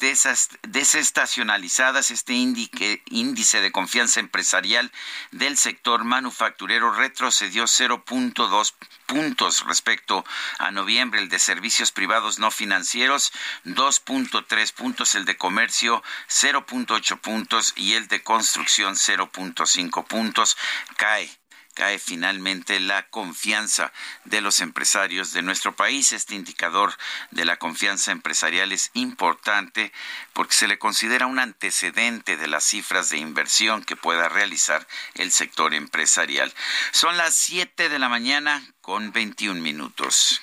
desestacionalizadas. 0.62 2.10
Este 2.10 2.34
índice 2.34 3.60
de 3.60 3.72
confianza 3.72 4.20
empresarial 4.20 4.92
del 5.30 5.56
sector 5.56 6.04
manufacturero 6.04 6.92
retrocedió 6.92 7.64
0.2 7.64 8.74
puntos 9.06 9.64
respecto 9.64 10.24
a 10.58 10.70
noviembre, 10.70 11.20
el 11.20 11.28
de 11.28 11.38
servicios 11.38 11.92
privados 11.92 12.38
no 12.38 12.50
financieros 12.50 13.32
2.3 13.64 14.72
puntos, 14.72 15.14
el 15.14 15.24
de 15.24 15.36
comercio 15.36 16.02
0.8 16.28 17.20
puntos 17.20 17.72
y 17.76 17.94
el 17.94 18.08
de 18.08 18.22
construcción 18.22 18.94
0.5 18.94 20.06
puntos. 20.06 20.56
Cae 20.96 21.30
cae 21.76 21.98
finalmente 21.98 22.80
la 22.80 23.06
confianza 23.08 23.92
de 24.24 24.40
los 24.40 24.60
empresarios 24.60 25.34
de 25.34 25.42
nuestro 25.42 25.76
país. 25.76 26.12
Este 26.12 26.34
indicador 26.34 26.96
de 27.30 27.44
la 27.44 27.58
confianza 27.58 28.12
empresarial 28.12 28.72
es 28.72 28.90
importante 28.94 29.92
porque 30.32 30.54
se 30.54 30.68
le 30.68 30.78
considera 30.78 31.26
un 31.26 31.38
antecedente 31.38 32.38
de 32.38 32.48
las 32.48 32.64
cifras 32.64 33.10
de 33.10 33.18
inversión 33.18 33.84
que 33.84 33.94
pueda 33.94 34.30
realizar 34.30 34.88
el 35.14 35.30
sector 35.30 35.74
empresarial. 35.74 36.52
Son 36.92 37.18
las 37.18 37.34
7 37.34 37.90
de 37.90 37.98
la 37.98 38.08
mañana 38.08 38.64
con 38.80 39.12
21 39.12 39.60
minutos. 39.60 40.40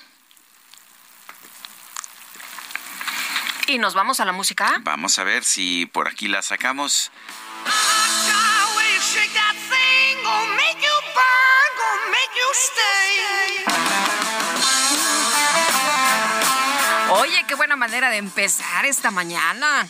¿Y 3.66 3.78
nos 3.78 3.94
vamos 3.94 4.20
a 4.20 4.24
la 4.24 4.32
música? 4.32 4.76
Vamos 4.82 5.18
a 5.18 5.24
ver 5.24 5.42
si 5.42 5.86
por 5.86 6.06
aquí 6.06 6.28
la 6.28 6.42
sacamos. 6.42 7.10
Oye, 17.10 17.44
qué 17.46 17.54
buena 17.54 17.76
manera 17.76 18.10
de 18.10 18.18
empezar 18.18 18.84
esta 18.86 19.10
mañana. 19.10 19.88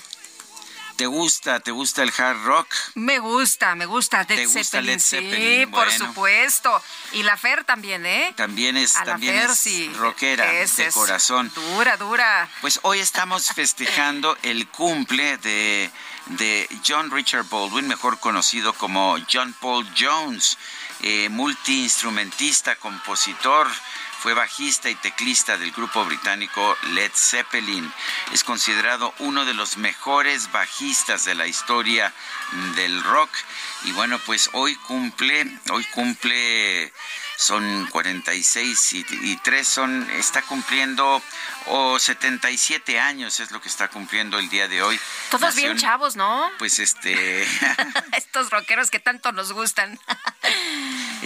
¿Te 0.96 1.06
gusta? 1.06 1.58
¿Te 1.58 1.72
gusta 1.72 2.04
el 2.04 2.12
hard 2.16 2.44
rock? 2.44 2.72
Me 2.94 3.18
gusta, 3.18 3.74
me 3.74 3.84
gusta. 3.84 4.24
¿Te 4.24 4.46
gusta 4.46 4.80
Led 4.80 5.00
Zeppelin? 5.00 5.60
Sí, 5.60 5.66
por 5.66 5.90
supuesto. 5.90 6.82
Y 7.12 7.24
la 7.24 7.36
Fer 7.36 7.64
también, 7.64 8.06
¿eh? 8.06 8.32
También 8.36 8.76
es, 8.76 8.92
también 8.92 9.34
es 9.34 9.96
rockera 9.96 10.46
de 10.52 10.90
corazón. 10.92 11.50
Dura, 11.54 11.96
dura. 11.96 12.48
Pues 12.60 12.78
hoy 12.82 13.00
estamos 13.00 13.52
festejando 13.52 14.38
el 14.42 14.68
cumple 14.68 15.36
de, 15.38 15.90
de 16.26 16.68
John 16.86 17.10
Richard 17.10 17.46
Baldwin, 17.50 17.88
mejor 17.88 18.20
conocido 18.20 18.72
como 18.72 19.16
John 19.32 19.52
Paul 19.60 19.88
Jones, 19.98 20.56
eh, 21.06 21.28
multiinstrumentista, 21.28 22.76
compositor, 22.76 23.68
fue 24.20 24.32
bajista 24.32 24.88
y 24.88 24.94
teclista 24.94 25.58
del 25.58 25.70
grupo 25.70 26.02
británico 26.06 26.74
Led 26.94 27.10
Zeppelin. 27.14 27.92
Es 28.32 28.42
considerado 28.42 29.12
uno 29.18 29.44
de 29.44 29.52
los 29.52 29.76
mejores 29.76 30.50
bajistas 30.50 31.26
de 31.26 31.34
la 31.34 31.46
historia 31.46 32.10
del 32.74 33.02
rock. 33.02 33.28
Y 33.84 33.92
bueno, 33.92 34.18
pues 34.24 34.48
hoy 34.54 34.76
cumple, 34.76 35.46
hoy 35.70 35.84
cumple 35.92 36.90
son 37.36 37.86
46 37.90 38.92
y, 38.94 39.06
y 39.24 39.36
3 39.36 39.68
son, 39.68 40.10
está 40.12 40.40
cumpliendo 40.40 41.22
o 41.66 41.98
77 41.98 42.98
años 42.98 43.40
es 43.40 43.50
lo 43.50 43.60
que 43.60 43.68
está 43.68 43.88
cumpliendo 43.88 44.38
el 44.38 44.48
día 44.48 44.68
de 44.68 44.82
hoy. 44.82 44.98
Todos 45.30 45.54
bien 45.54 45.76
chavos, 45.76 46.16
¿no? 46.16 46.50
Pues 46.58 46.78
este... 46.78 47.42
Estos 48.16 48.50
rockeros 48.50 48.90
que 48.90 49.00
tanto 49.00 49.32
nos 49.32 49.52
gustan. 49.52 49.98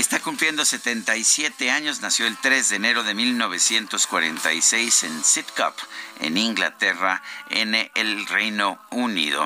está 0.00 0.20
cumpliendo 0.20 0.64
77 0.64 1.70
años, 1.70 2.00
nació 2.00 2.26
el 2.26 2.36
3 2.36 2.68
de 2.68 2.76
enero 2.76 3.02
de 3.02 3.14
1946 3.14 5.02
en 5.02 5.24
Sidcup, 5.24 5.74
en 6.20 6.36
Inglaterra, 6.38 7.22
en 7.50 7.74
el 7.94 8.26
Reino 8.26 8.78
Unido. 8.90 9.44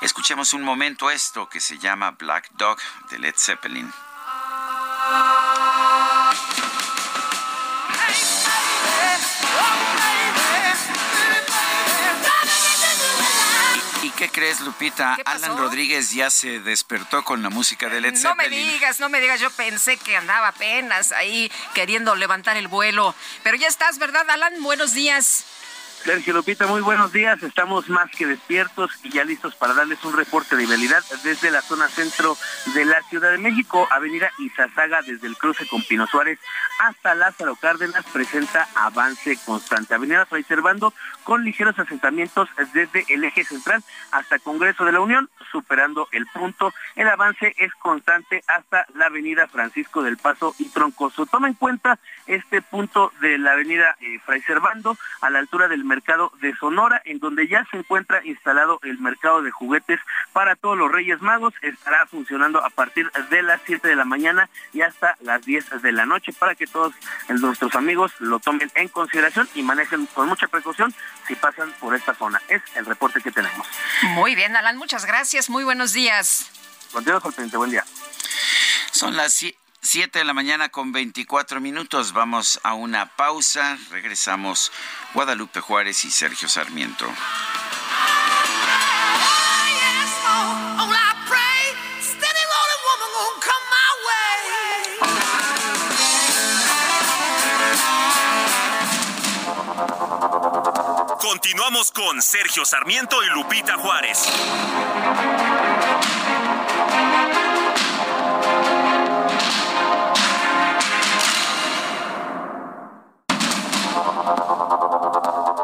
Escuchemos 0.00 0.52
un 0.52 0.62
momento 0.62 1.10
esto 1.10 1.48
que 1.48 1.60
se 1.60 1.78
llama 1.78 2.12
Black 2.12 2.50
Dog 2.52 2.78
de 3.10 3.18
Led 3.18 3.34
Zeppelin. 3.36 3.92
Qué 14.22 14.28
crees, 14.28 14.60
Lupita? 14.60 15.18
Alan 15.24 15.58
Rodríguez 15.58 16.12
ya 16.12 16.30
se 16.30 16.60
despertó 16.60 17.24
con 17.24 17.42
la 17.42 17.50
música 17.50 17.88
de 17.88 18.00
Led 18.00 18.14
Zeppelin. 18.14 18.36
No 18.36 18.36
me 18.36 18.48
digas, 18.48 19.00
no 19.00 19.08
me 19.08 19.20
digas, 19.20 19.40
yo 19.40 19.50
pensé 19.50 19.96
que 19.96 20.16
andaba 20.16 20.48
apenas 20.48 21.10
ahí 21.10 21.50
queriendo 21.74 22.14
levantar 22.14 22.56
el 22.56 22.68
vuelo. 22.68 23.16
Pero 23.42 23.56
ya 23.56 23.66
estás, 23.66 23.98
¿verdad, 23.98 24.28
Alan? 24.30 24.62
Buenos 24.62 24.94
días. 24.94 25.44
Sergio 26.04 26.34
Lupita, 26.34 26.66
muy 26.66 26.80
buenos 26.80 27.12
días. 27.12 27.40
Estamos 27.44 27.88
más 27.88 28.10
que 28.10 28.26
despiertos 28.26 28.90
y 29.04 29.10
ya 29.10 29.22
listos 29.22 29.54
para 29.54 29.72
darles 29.72 30.04
un 30.04 30.16
reporte 30.16 30.56
de 30.56 30.66
vialidad 30.66 31.02
desde 31.22 31.52
la 31.52 31.62
zona 31.62 31.86
centro 31.86 32.36
de 32.74 32.84
la 32.84 33.00
Ciudad 33.02 33.30
de 33.30 33.38
México. 33.38 33.86
Avenida 33.88 34.32
Izazaga, 34.38 35.02
desde 35.02 35.28
el 35.28 35.36
cruce 35.36 35.66
con 35.68 35.80
Pino 35.84 36.08
Suárez 36.08 36.40
hasta 36.80 37.14
Lázaro 37.14 37.54
Cárdenas, 37.54 38.04
presenta 38.12 38.66
avance 38.74 39.38
constante. 39.46 39.94
Avenida 39.94 40.26
Fray 40.26 40.42
Servando, 40.42 40.92
con 41.22 41.44
ligeros 41.44 41.78
asentamientos 41.78 42.48
desde 42.74 43.04
el 43.08 43.22
eje 43.22 43.44
central 43.44 43.84
hasta 44.10 44.40
Congreso 44.40 44.84
de 44.84 44.92
la 44.92 45.00
Unión, 45.00 45.30
superando 45.52 46.08
el 46.10 46.26
punto. 46.26 46.74
El 46.96 47.08
avance 47.08 47.54
es 47.58 47.72
constante 47.74 48.42
hasta 48.48 48.86
la 48.94 49.06
Avenida 49.06 49.46
Francisco 49.46 50.02
del 50.02 50.16
Paso 50.16 50.56
y 50.58 50.68
Troncoso. 50.70 51.26
Toma 51.26 51.46
en 51.46 51.54
cuenta 51.54 52.00
este 52.26 52.60
punto 52.60 53.12
de 53.20 53.38
la 53.38 53.52
Avenida 53.52 53.96
eh, 54.00 54.18
Fray 54.24 54.42
Servando 54.42 54.96
a 55.20 55.30
la 55.30 55.38
altura 55.38 55.68
del 55.68 55.84
mercado 55.92 56.32
de 56.40 56.56
Sonora, 56.56 57.02
en 57.04 57.18
donde 57.18 57.46
ya 57.48 57.66
se 57.70 57.76
encuentra 57.76 58.24
instalado 58.24 58.80
el 58.82 58.98
mercado 58.98 59.42
de 59.42 59.50
juguetes 59.50 60.00
para 60.32 60.56
todos 60.56 60.78
los 60.78 60.90
Reyes 60.90 61.20
Magos. 61.20 61.52
Estará 61.60 62.06
funcionando 62.06 62.64
a 62.64 62.70
partir 62.70 63.10
de 63.28 63.42
las 63.42 63.60
7 63.66 63.86
de 63.86 63.96
la 63.96 64.06
mañana 64.06 64.48
y 64.72 64.80
hasta 64.80 65.16
las 65.20 65.44
10 65.44 65.82
de 65.82 65.92
la 65.92 66.06
noche 66.06 66.32
para 66.32 66.54
que 66.54 66.66
todos 66.66 66.94
nuestros 67.28 67.74
amigos 67.74 68.12
lo 68.20 68.38
tomen 68.38 68.70
en 68.74 68.88
consideración 68.88 69.46
y 69.54 69.62
manejen 69.62 70.06
con 70.06 70.28
mucha 70.28 70.48
precaución 70.48 70.94
si 71.26 71.34
pasan 71.34 71.70
por 71.78 71.94
esta 71.94 72.14
zona. 72.14 72.40
Es 72.48 72.62
el 72.74 72.86
reporte 72.86 73.20
que 73.20 73.30
tenemos. 73.30 73.66
Muy 74.14 74.34
bien, 74.34 74.56
Alan, 74.56 74.78
muchas 74.78 75.04
gracias. 75.04 75.50
Muy 75.50 75.64
buenos 75.64 75.92
días. 75.92 76.50
Continuamos 76.92 77.38
al 77.38 77.48
Buen 77.48 77.70
día. 77.70 77.84
Son 78.92 79.14
las 79.14 79.34
7 79.82 80.20
de 80.20 80.24
la 80.24 80.32
mañana 80.32 80.68
con 80.68 80.92
24 80.92 81.60
minutos. 81.60 82.12
Vamos 82.12 82.60
a 82.62 82.74
una 82.74 83.16
pausa. 83.16 83.76
Regresamos 83.90 84.70
Guadalupe 85.12 85.60
Juárez 85.60 86.04
y 86.04 86.10
Sergio 86.10 86.48
Sarmiento. 86.48 87.06
Continuamos 101.20 101.90
con 101.90 102.22
Sergio 102.22 102.64
Sarmiento 102.64 103.22
y 103.24 103.26
Lupita 103.30 103.76
Juárez. 103.76 104.28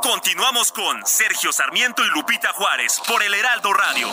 Continuamos 0.09 0.73
con 0.73 1.05
Sergio 1.05 1.53
Sarmiento 1.53 2.03
y 2.03 2.09
Lupita 2.09 2.51
Juárez 2.55 2.99
por 3.07 3.23
el 3.23 3.35
Heraldo 3.35 3.75
Radio. 3.75 4.09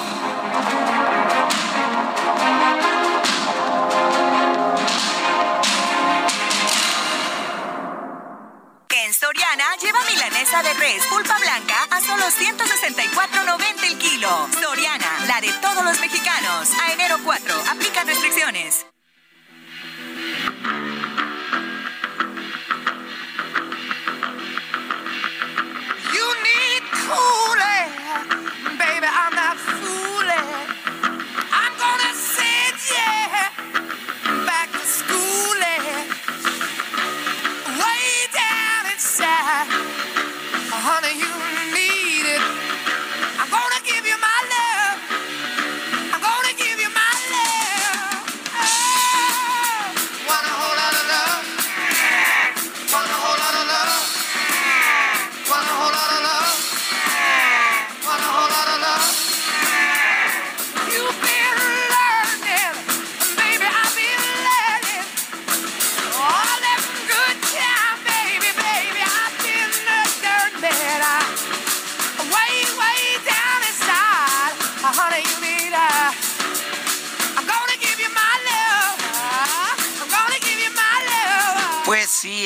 En 8.89 9.13
Soriana 9.13 9.63
lleva 9.81 9.99
milanesa 10.03 10.63
de 10.63 10.73
res 10.73 11.05
pulpa 11.05 11.37
blanca 11.37 11.87
a 11.89 12.01
solo 12.01 12.25
164.90 12.25 13.83
el 13.89 13.97
kilo. 13.97 14.49
Soriana, 14.61 15.25
la 15.27 15.39
de 15.39 15.53
todos 15.61 15.85
los 15.85 15.97
mexicanos. 16.01 16.71
A 16.83 16.91
enero 16.91 17.19
4, 17.23 17.55
aplica 17.71 18.03
restricciones. 18.03 18.85
cool. 27.07 27.54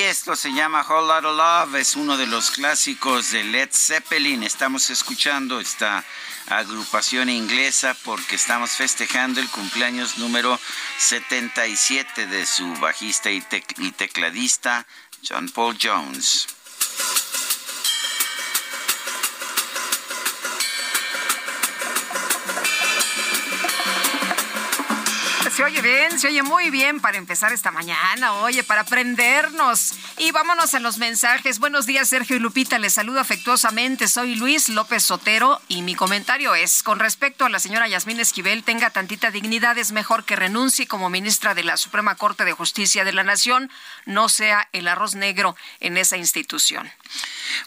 Esto 0.10 0.36
se 0.36 0.52
llama 0.52 0.82
Whole 0.82 1.08
Lotta 1.08 1.66
Love, 1.66 1.76
es 1.76 1.96
uno 1.96 2.18
de 2.18 2.26
los 2.26 2.50
clásicos 2.50 3.30
de 3.30 3.44
Led 3.44 3.70
Zeppelin. 3.72 4.42
Estamos 4.42 4.90
escuchando 4.90 5.60
esta 5.60 6.04
agrupación 6.48 7.30
inglesa 7.30 7.96
porque 8.04 8.36
estamos 8.36 8.72
festejando 8.72 9.40
el 9.40 9.48
cumpleaños 9.50 10.18
número 10.18 10.60
77 10.98 12.26
de 12.26 12.46
su 12.48 12.74
bajista 12.78 13.30
y, 13.30 13.44
y 13.78 13.92
tecladista 13.92 14.88
John 15.28 15.48
Paul 15.50 15.78
Jones. 15.80 16.48
Se 25.60 25.66
oye 25.66 25.82
bien, 25.82 26.18
se 26.18 26.28
oye 26.28 26.42
muy 26.42 26.70
bien 26.70 27.02
para 27.02 27.18
empezar 27.18 27.52
esta 27.52 27.70
mañana, 27.70 28.32
oye, 28.36 28.64
para 28.64 28.82
aprendernos. 28.82 29.92
Y 30.18 30.32
vámonos 30.32 30.74
a 30.74 30.80
los 30.80 31.00
mensajes. 31.00 31.60
Buenos 31.60 31.86
días, 31.86 32.08
Sergio 32.08 32.38
y 32.38 32.40
Lupita. 32.40 32.80
Les 32.80 32.94
saludo 32.94 33.20
afectuosamente. 33.20 34.08
Soy 34.08 34.36
Luis 34.36 34.70
López 34.70 35.04
Sotero 35.04 35.60
y 35.68 35.82
mi 35.82 35.96
comentario 35.96 36.56
es, 36.56 36.82
con 36.82 36.98
respecto 36.98 37.44
a 37.44 37.50
la 37.50 37.60
señora 37.60 37.90
Yasmín 37.90 38.22
Esquivel, 38.22 38.64
tenga 38.64 38.92
tantita 38.92 39.32
dignidad, 39.32 39.78
es 39.78 39.92
mejor 39.92 40.24
que 40.24 40.38
renuncie 40.38 40.88
como 40.88 41.10
ministra 41.10 41.54
de 41.54 41.66
la 41.66 41.76
Suprema 41.76 42.16
Corte 42.16 42.46
de 42.46 42.54
Justicia 42.54 43.04
de 43.04 43.12
la 43.12 43.26
Nación, 43.26 43.70
no 44.06 44.30
sea 44.30 44.70
el 44.72 44.88
arroz 44.88 45.16
negro 45.16 45.58
en 45.82 45.98
esa 45.98 46.16
institución. 46.16 46.90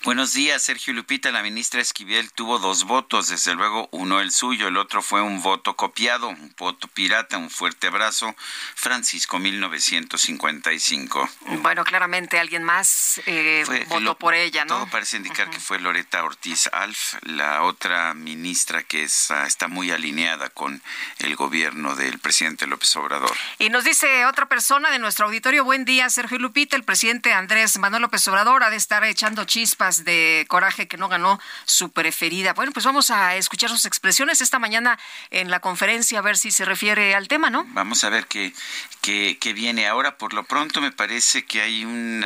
Buenos 0.04 0.32
días, 0.32 0.62
Sergio 0.62 0.92
Lupita. 0.92 1.30
La 1.30 1.42
ministra 1.42 1.80
Esquivel 1.80 2.32
tuvo 2.32 2.58
dos 2.58 2.84
votos, 2.84 3.28
desde 3.28 3.54
luego 3.54 3.88
uno 3.92 4.20
el 4.20 4.30
suyo, 4.32 4.68
el 4.68 4.76
otro 4.76 5.02
fue 5.02 5.22
un 5.22 5.42
voto 5.42 5.76
copiado, 5.76 6.28
un 6.28 6.54
voto 6.56 6.88
pirata, 6.88 7.38
un 7.38 7.50
fuerte 7.50 7.88
abrazo. 7.88 8.34
Francisco 8.74 9.38
1955. 9.38 11.30
Bueno, 11.62 11.84
claramente 11.84 12.38
alguien 12.38 12.62
más 12.64 13.20
eh, 13.26 13.64
votó 13.88 14.16
por 14.16 14.34
ella, 14.34 14.64
¿no? 14.64 14.76
Todo 14.76 14.86
parece 14.88 15.16
indicar 15.16 15.50
que 15.50 15.60
fue 15.60 15.78
Loreta 15.78 16.24
Ortiz 16.24 16.68
Alf, 16.72 17.14
la 17.22 17.62
otra 17.62 18.14
ministra 18.14 18.82
que 18.82 19.02
está 19.02 19.68
muy 19.68 19.90
alineada 19.90 20.48
con 20.50 20.82
el 21.18 21.36
gobierno 21.36 21.94
del 21.94 22.18
presidente 22.18 22.66
López 22.66 22.94
Obrador. 22.96 23.36
Y 23.58 23.68
nos 23.70 23.84
dice 23.84 24.26
otra 24.26 24.46
persona 24.46 24.90
de 24.90 24.98
nuestro 24.98 25.26
auditorio, 25.26 25.64
buen 25.64 25.84
día, 25.84 26.08
Sergio 26.10 26.38
Lupita, 26.38 26.76
el 26.76 26.84
presidente 26.84 27.32
Andrés 27.32 27.78
Manuel 27.78 28.02
López 28.02 28.26
Obrador 28.28 28.64
ha 28.64 28.70
de 28.70 28.76
estar 28.76 29.04
echando 29.04 29.44
chispas 29.72 30.04
de 30.04 30.44
coraje 30.48 30.86
que 30.86 30.98
no 30.98 31.08
ganó 31.08 31.40
su 31.64 31.92
preferida. 31.92 32.52
Bueno, 32.52 32.72
pues 32.72 32.84
vamos 32.84 33.10
a 33.10 33.36
escuchar 33.36 33.70
sus 33.70 33.86
expresiones 33.86 34.42
esta 34.42 34.58
mañana 34.58 34.98
en 35.30 35.50
la 35.50 35.60
conferencia, 35.60 36.18
a 36.18 36.22
ver 36.22 36.36
si 36.36 36.50
se 36.50 36.66
refiere 36.66 37.14
al 37.14 37.26
tema, 37.26 37.48
¿no? 37.48 37.64
Vamos 37.68 38.04
a 38.04 38.10
ver 38.10 38.26
qué, 38.26 38.52
qué, 39.00 39.38
qué 39.40 39.54
viene 39.54 39.86
ahora. 39.86 40.18
Por 40.18 40.34
lo 40.34 40.44
pronto 40.44 40.82
me 40.82 40.92
parece 40.92 41.44
que 41.46 41.62
hay 41.62 41.86
un 41.86 42.22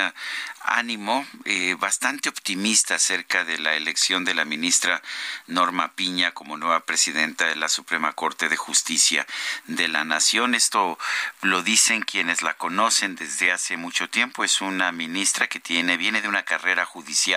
ánimo 0.66 1.24
eh, 1.44 1.76
bastante 1.78 2.28
optimista 2.28 2.96
acerca 2.96 3.44
de 3.44 3.58
la 3.58 3.74
elección 3.74 4.24
de 4.24 4.34
la 4.34 4.44
ministra 4.44 5.00
Norma 5.46 5.92
Piña 5.94 6.32
como 6.32 6.56
nueva 6.56 6.80
presidenta 6.80 7.46
de 7.46 7.56
la 7.56 7.68
Suprema 7.68 8.12
Corte 8.12 8.48
de 8.48 8.56
Justicia 8.56 9.26
de 9.66 9.88
la 9.88 10.04
Nación. 10.04 10.54
Esto 10.54 10.98
lo 11.42 11.62
dicen 11.62 12.02
quienes 12.02 12.42
la 12.42 12.54
conocen 12.54 13.14
desde 13.14 13.52
hace 13.52 13.76
mucho 13.76 14.08
tiempo. 14.08 14.44
Es 14.44 14.60
una 14.60 14.90
ministra 14.92 15.46
que 15.46 15.60
tiene, 15.60 15.96
viene 15.96 16.20
de 16.20 16.28
una 16.28 16.42
carrera 16.42 16.84
judicial, 16.84 17.35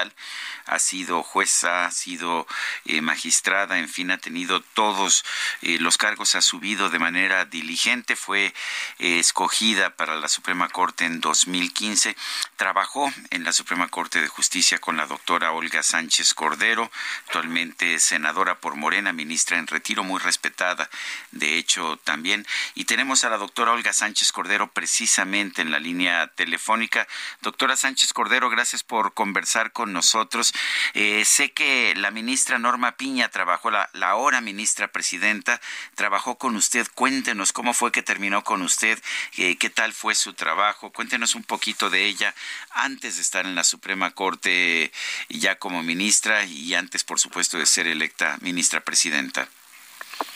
ha 0.66 0.80
sido 0.80 1.24
jueza, 1.24 1.86
ha 1.86 1.92
sido 1.92 2.48
eh, 2.86 3.02
magistrada, 3.02 3.80
en 3.80 3.90
fin, 3.90 4.12
ha 4.12 4.18
tenido 4.18 4.62
todos 4.62 5.26
eh, 5.62 5.78
los 5.80 5.98
cargos, 5.98 6.36
ha 6.36 6.42
subido 6.42 6.90
de 6.90 7.00
manera 7.00 7.46
diligente, 7.46 8.16
fue 8.16 8.54
escogida 8.98 9.96
para 9.96 10.16
la 10.16 10.28
Suprema 10.28 10.70
Corte 10.70 11.06
en 11.06 11.22
2015, 11.22 12.16
trabajó 12.56 13.12
en 13.30 13.44
la 13.44 13.54
Suprema 13.54 13.88
Corte 13.88 14.22
de 14.22 14.28
Justicia 14.28 14.80
con 14.80 14.98
la 14.98 15.08
doctora 15.08 15.52
Olga 15.52 15.84
Sánchez 15.84 16.34
Cordero, 16.34 16.92
actualmente 17.26 18.00
senadora 18.00 18.60
por 18.60 18.76
Morena, 18.76 19.14
ministra 19.14 19.58
en 19.58 19.68
retiro, 19.68 20.04
muy 20.04 20.20
respetada, 20.20 20.90
de 21.32 21.58
hecho 21.58 21.98
también. 22.04 22.46
Y 22.76 22.86
tenemos 22.86 23.24
a 23.24 23.30
la 23.30 23.38
doctora 23.38 23.72
Olga 23.72 23.94
Sánchez 23.94 24.32
Cordero 24.32 24.72
precisamente 24.72 25.62
en 25.62 25.72
la 25.72 25.80
línea 25.80 26.28
telefónica. 26.28 27.08
Doctora 27.42 27.76
Sánchez 27.76 28.14
Cordero, 28.14 28.50
gracias 28.50 28.84
por 28.84 29.14
conversar 29.14 29.72
con 29.72 29.89
nosotros. 29.94 30.54
Eh, 30.94 31.24
sé 31.26 31.52
que 31.52 31.94
la 31.96 32.12
ministra 32.12 32.60
Norma 32.60 32.94
Piña 32.94 33.30
trabajó, 33.30 33.72
la, 33.72 33.90
la 33.94 34.10
ahora 34.10 34.42
ministra 34.42 34.88
presidenta, 34.88 35.60
trabajó 35.96 36.38
con 36.38 36.56
usted. 36.56 36.88
Cuéntenos 36.96 37.52
cómo 37.52 37.74
fue 37.74 37.92
que 37.92 38.04
terminó 38.04 38.44
con 38.44 38.62
usted? 38.62 39.02
Eh, 39.38 39.58
¿Qué 39.58 39.70
tal 39.70 39.94
fue 39.94 40.16
su 40.16 40.34
trabajo? 40.34 40.92
Cuéntenos 40.92 41.36
un 41.36 41.44
poquito 41.44 41.90
de 41.90 42.06
ella 42.06 42.34
antes 42.72 43.16
de 43.16 43.22
estar 43.22 43.46
en 43.46 43.56
la 43.56 43.64
Suprema 43.64 44.12
Corte 44.12 44.92
ya 45.30 45.56
como 45.56 45.84
ministra 45.84 46.44
y 46.46 46.74
antes, 46.74 47.04
por 47.04 47.20
supuesto, 47.20 47.58
de 47.58 47.66
ser 47.66 47.88
electa 47.88 48.38
ministra 48.42 48.82
presidenta. 48.82 49.48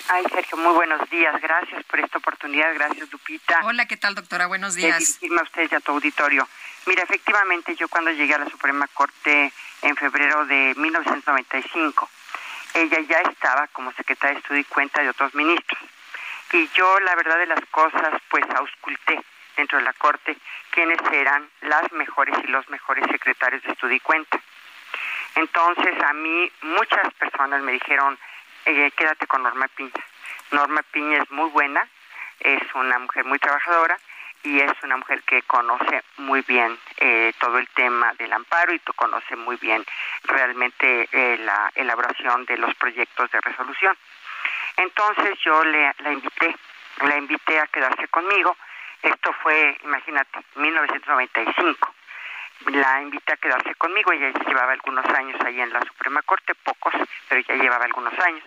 Ay, 0.10 0.24
Sergio, 0.32 0.58
muy 0.58 0.74
buenos 0.74 1.10
días. 1.10 1.42
Gracias 1.42 1.84
por 1.86 2.00
esta 2.00 2.18
oportunidad. 2.18 2.74
Gracias, 2.74 3.12
Lupita. 3.12 3.62
Hola, 3.64 3.86
¿qué 3.86 3.98
tal, 3.98 4.16
doctora? 4.16 4.48
Buenos 4.48 4.76
días. 4.76 5.00
De 5.00 5.06
dirigirme 5.06 5.40
a 5.40 5.44
ustedes 5.44 5.72
y 5.72 5.76
a 5.76 5.80
tu 5.80 5.92
auditorio. 5.94 6.48
Mira, 6.86 7.04
efectivamente, 7.04 7.76
yo 7.76 7.88
cuando 7.88 8.12
llegué 8.12 8.34
a 8.34 8.40
la 8.40 8.50
Suprema 8.50 8.88
Corte 8.94 9.54
en 9.82 9.96
febrero 9.96 10.46
de 10.46 10.74
1995, 10.76 12.10
ella 12.74 13.00
ya 13.08 13.20
estaba 13.22 13.68
como 13.68 13.94
secretaria 13.94 14.34
de 14.34 14.40
Estudio 14.40 14.62
y 14.62 14.66
Cuenta 14.66 15.02
de 15.02 15.10
otros 15.10 15.34
ministros. 15.34 15.80
Y 16.52 16.68
yo, 16.76 17.00
la 17.00 17.16
verdad 17.16 17.38
de 17.38 17.46
las 17.46 17.66
cosas, 17.72 18.22
pues 18.30 18.44
ausculté 18.56 19.24
dentro 19.56 19.78
de 19.78 19.86
la 19.86 19.94
Corte 19.94 20.36
quiénes 20.72 21.00
eran 21.12 21.50
las 21.62 21.90
mejores 21.94 22.36
y 22.44 22.48
los 22.48 22.68
mejores 22.70 23.06
secretarios 23.10 23.64
de 23.64 23.72
Estudio 23.72 23.96
y 23.96 24.02
Cuenta. 24.02 24.40
Entonces, 25.36 25.94
a 26.04 26.14
mí 26.14 26.52
muchas 26.62 27.14
personas 27.14 27.62
me 27.62 27.72
dijeron, 27.72 28.20
eh, 28.66 28.92
quédate 28.96 29.26
con 29.26 29.42
Norma 29.44 29.70
Piña. 29.70 29.92
Norma 30.52 30.84
Piña 30.92 31.24
es 31.24 31.32
muy 31.32 31.50
buena, 31.50 31.88
es 32.42 32.62
una 32.76 33.00
mujer 33.00 33.24
muy 33.24 33.40
trabajadora 33.40 33.98
y 34.44 34.60
es 34.60 34.72
una 34.84 34.98
mujer 34.98 35.24
que 35.24 35.42
conoce 35.44 36.04
muy 36.18 36.42
bien 36.42 36.78
eh, 36.98 37.34
todo 37.40 37.58
el 37.58 37.68
tema 37.70 38.14
del 38.16 38.34
amparo 38.34 38.74
y 38.74 38.80
conoce 38.80 39.36
muy 39.36 39.56
bien 39.58 39.86
realmente 40.24 41.08
eh, 41.12 41.38
la 41.40 41.72
elaboración 41.76 42.46
de 42.46 42.58
los 42.58 42.74
proyectos 42.76 43.32
de 43.32 43.42
resolución. 43.42 43.98
Entonces 44.78 45.40
yo 45.44 45.64
le, 45.64 45.94
la 46.00 46.12
invité, 46.12 46.56
la 47.02 47.18
invité 47.18 47.60
a 47.60 47.68
quedarse 47.68 48.08
conmigo. 48.10 48.56
Esto 49.02 49.34
fue, 49.42 49.78
imagínate, 49.84 50.40
1995. 50.56 51.94
La 52.68 53.02
invité 53.02 53.34
a 53.34 53.38
quedarse 53.38 53.76
conmigo, 53.76 54.12
ella 54.12 54.30
ya 54.30 54.46
llevaba 54.46 54.72
algunos 54.72 55.06
años 55.06 55.40
ahí 55.42 55.60
en 55.60 55.74
la 55.74 55.82
Suprema 55.82 56.22
Corte, 56.22 56.56
pocos, 56.56 56.94
pero 57.28 57.42
ya 57.42 57.56
llevaba 57.56 57.86
algunos 57.86 58.18
años. 58.20 58.44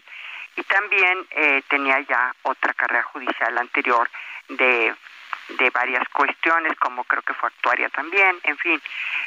Y 0.56 0.62
también 0.62 1.26
eh, 1.30 1.62
tenía 1.68 2.00
ya 2.00 2.34
otra 2.42 2.72
carrera 2.72 3.02
judicial 3.02 3.58
anterior 3.58 4.08
de 4.48 4.94
de 5.48 5.70
varias 5.70 6.08
cuestiones, 6.08 6.76
como 6.78 7.04
creo 7.04 7.22
que 7.22 7.34
fue 7.34 7.48
actuaria 7.48 7.88
también, 7.90 8.38
en 8.42 8.58
fin. 8.58 8.80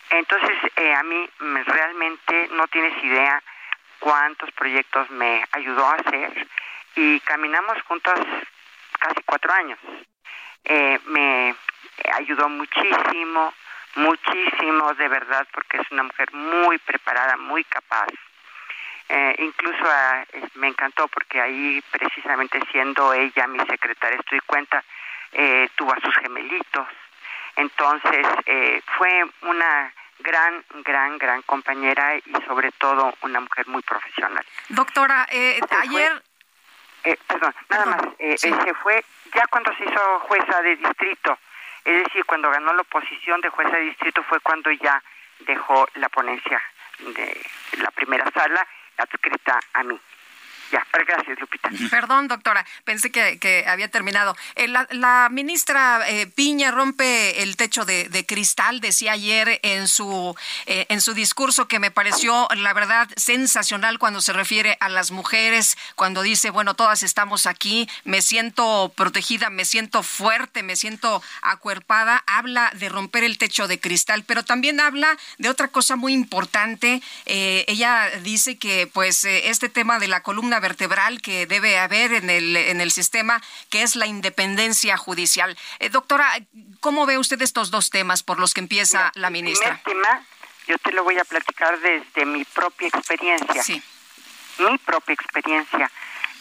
Entonces, 0.10 0.58
eh, 0.76 0.94
a 0.94 1.04
mí 1.04 1.30
realmente 1.66 2.50
no 2.52 2.68
tienes 2.68 3.04
idea 3.04 3.42
cuántos 4.00 4.52
proyectos 4.52 5.10
me 5.12 5.44
ayudó 5.52 5.86
a 5.86 5.96
hacer 5.96 6.48
y 6.96 7.20
caminamos 7.22 7.82
juntos 7.84 8.20
casi 9.00 9.22
cuatro 9.26 9.54
años. 9.54 9.80
Eh, 10.66 11.00
me 11.06 11.56
ayudó 12.14 12.50
muchísimo, 12.50 13.54
muchísimo 13.96 14.94
de 14.96 15.08
verdad, 15.08 15.48
porque 15.54 15.78
es 15.78 15.92
una 15.92 16.04
mujer 16.04 16.34
muy 16.34 16.78
preparada, 16.80 17.38
muy 17.38 17.64
capaz. 17.64 18.08
Eh, 19.08 19.36
incluso 19.40 19.84
ah, 19.86 20.24
me 20.56 20.68
encantó 20.68 21.08
porque 21.08 21.42
ahí 21.42 21.84
precisamente 21.90 22.60
siendo 22.72 23.12
ella 23.14 23.48
mi 23.48 23.60
secretaria 23.66 24.20
estoy 24.20 24.40
cuenta 24.42 24.84
eh, 25.32 25.70
tuvo 25.76 25.94
a 25.94 26.00
sus 26.00 26.16
gemelitos. 26.18 26.88
Entonces, 27.56 28.26
eh, 28.46 28.82
fue 28.98 29.26
una 29.42 29.94
gran, 30.20 30.64
gran, 30.84 31.18
gran 31.18 31.42
compañera 31.44 32.16
y 32.16 32.24
sobre 32.48 32.72
todo 32.74 33.14
una 33.22 33.40
mujer 33.40 33.68
muy 33.68 33.82
profesional. 33.82 34.46
Doctora, 34.70 35.28
eh, 35.32 35.60
ayer... 35.82 36.24
perdón, 37.28 37.54
nada 37.70 37.86
más, 37.86 38.02
se 38.38 38.74
fue 38.76 39.04
ya 39.34 39.48
cuando 39.48 39.74
se 39.76 39.86
hizo 39.86 40.20
jueza 40.22 40.62
de 40.62 40.76
distrito, 40.76 41.38
es 41.86 42.04
decir, 42.04 42.26
cuando 42.26 42.50
ganó 42.50 42.74
la 42.74 42.82
oposición 42.82 43.42
de 43.42 43.50
jueza 43.50 43.72
de 43.78 43.84
distrito 43.84 44.24
fue 44.24 44.40
cuando 44.42 44.72
ya 44.72 45.02
dejó 45.40 45.88
la 45.96 46.10
ponencia 46.10 46.62
de 47.00 47.42
la 47.78 47.92
primera 47.92 48.30
sala 48.32 48.68
adscrita 48.98 49.60
a 49.74 49.84
mí. 49.84 50.00
Ya, 50.72 50.86
gracias, 50.92 51.40
Lupita. 51.40 51.70
Perdón, 51.90 52.28
doctora, 52.28 52.66
pensé 52.84 53.12
que, 53.12 53.66
había 53.68 53.90
terminado. 53.90 54.36
Eh, 54.56 54.68
la, 54.68 55.30
ministra 55.32 56.08
eh, 56.08 56.28
Piña 56.28 56.72
rompe 56.72 57.42
el 57.42 57.56
techo 57.56 57.86
de, 57.86 58.26
cristal, 58.28 58.80
decía 58.80 59.14
ayer 59.14 59.60
en 59.64 59.88
su, 59.88 60.36
eh, 60.66 60.86
en 60.90 61.02
su 61.02 61.14
discurso 61.14 61.68
que 61.68 61.80
me 61.80 61.90
pareció, 61.90 62.48
la 62.56 62.74
verdad, 62.74 63.10
sensacional 63.16 63.98
cuando 63.98 64.22
se 64.22 64.34
refiere 64.34 64.78
a 64.80 64.90
las 64.90 65.12
mujeres, 65.12 65.78
cuando 65.96 66.22
dice, 66.22 66.52
bueno, 66.52 66.76
todas 66.76 67.02
estamos 67.02 67.48
aquí, 67.48 67.90
me 68.04 68.22
siento 68.22 68.94
protegida, 68.96 69.50
me 69.50 69.66
siento 69.66 70.04
fuerte, 70.04 70.62
me 70.62 70.76
siento 70.76 71.24
acuerpada. 71.42 72.24
Habla 72.28 72.72
de 72.76 72.90
romper 72.90 73.24
el 73.24 73.38
techo 73.38 73.68
de 73.68 73.80
cristal, 73.80 74.24
pero 74.26 74.44
también 74.44 74.80
habla 74.80 75.18
de 75.38 75.50
otra 75.50 75.70
cosa 75.70 75.96
muy 75.96 76.14
importante. 76.14 77.02
ella 77.26 78.10
dice 78.22 78.58
que, 78.58 78.88
pues, 78.88 79.24
este 79.26 79.70
tema 79.70 80.00
de 80.00 80.08
la 80.08 80.22
columna 80.22 80.59
vertebral 80.60 81.22
que 81.22 81.46
debe 81.46 81.78
haber 81.78 82.14
en 82.14 82.30
el, 82.30 82.56
en 82.56 82.82
el 82.82 82.92
sistema, 82.92 83.42
que 83.70 83.84
es 83.84 83.96
la 83.96 84.08
independencia 84.08 84.98
judicial. 84.98 85.58
Eh, 85.80 85.90
doctora, 85.90 86.30
¿cómo 86.80 87.06
ve 87.06 87.18
usted 87.18 87.42
estos 87.42 87.72
dos 87.72 87.90
temas 87.90 88.24
por 88.24 88.40
los 88.40 88.54
que 88.54 88.62
empieza 88.62 89.12
la 89.16 89.30
ministra? 89.30 89.72
El 89.72 89.94
tema, 89.94 90.22
yo 90.68 90.78
te 90.78 90.92
lo 90.92 91.04
voy 91.04 91.18
a 91.18 91.26
platicar 91.26 91.80
desde 91.80 92.26
mi 92.26 92.46
propia 92.46 92.88
experiencia. 92.88 93.64
Sí. 93.64 93.82
Mi 94.60 94.78
propia 94.78 95.14
experiencia. 95.14 95.92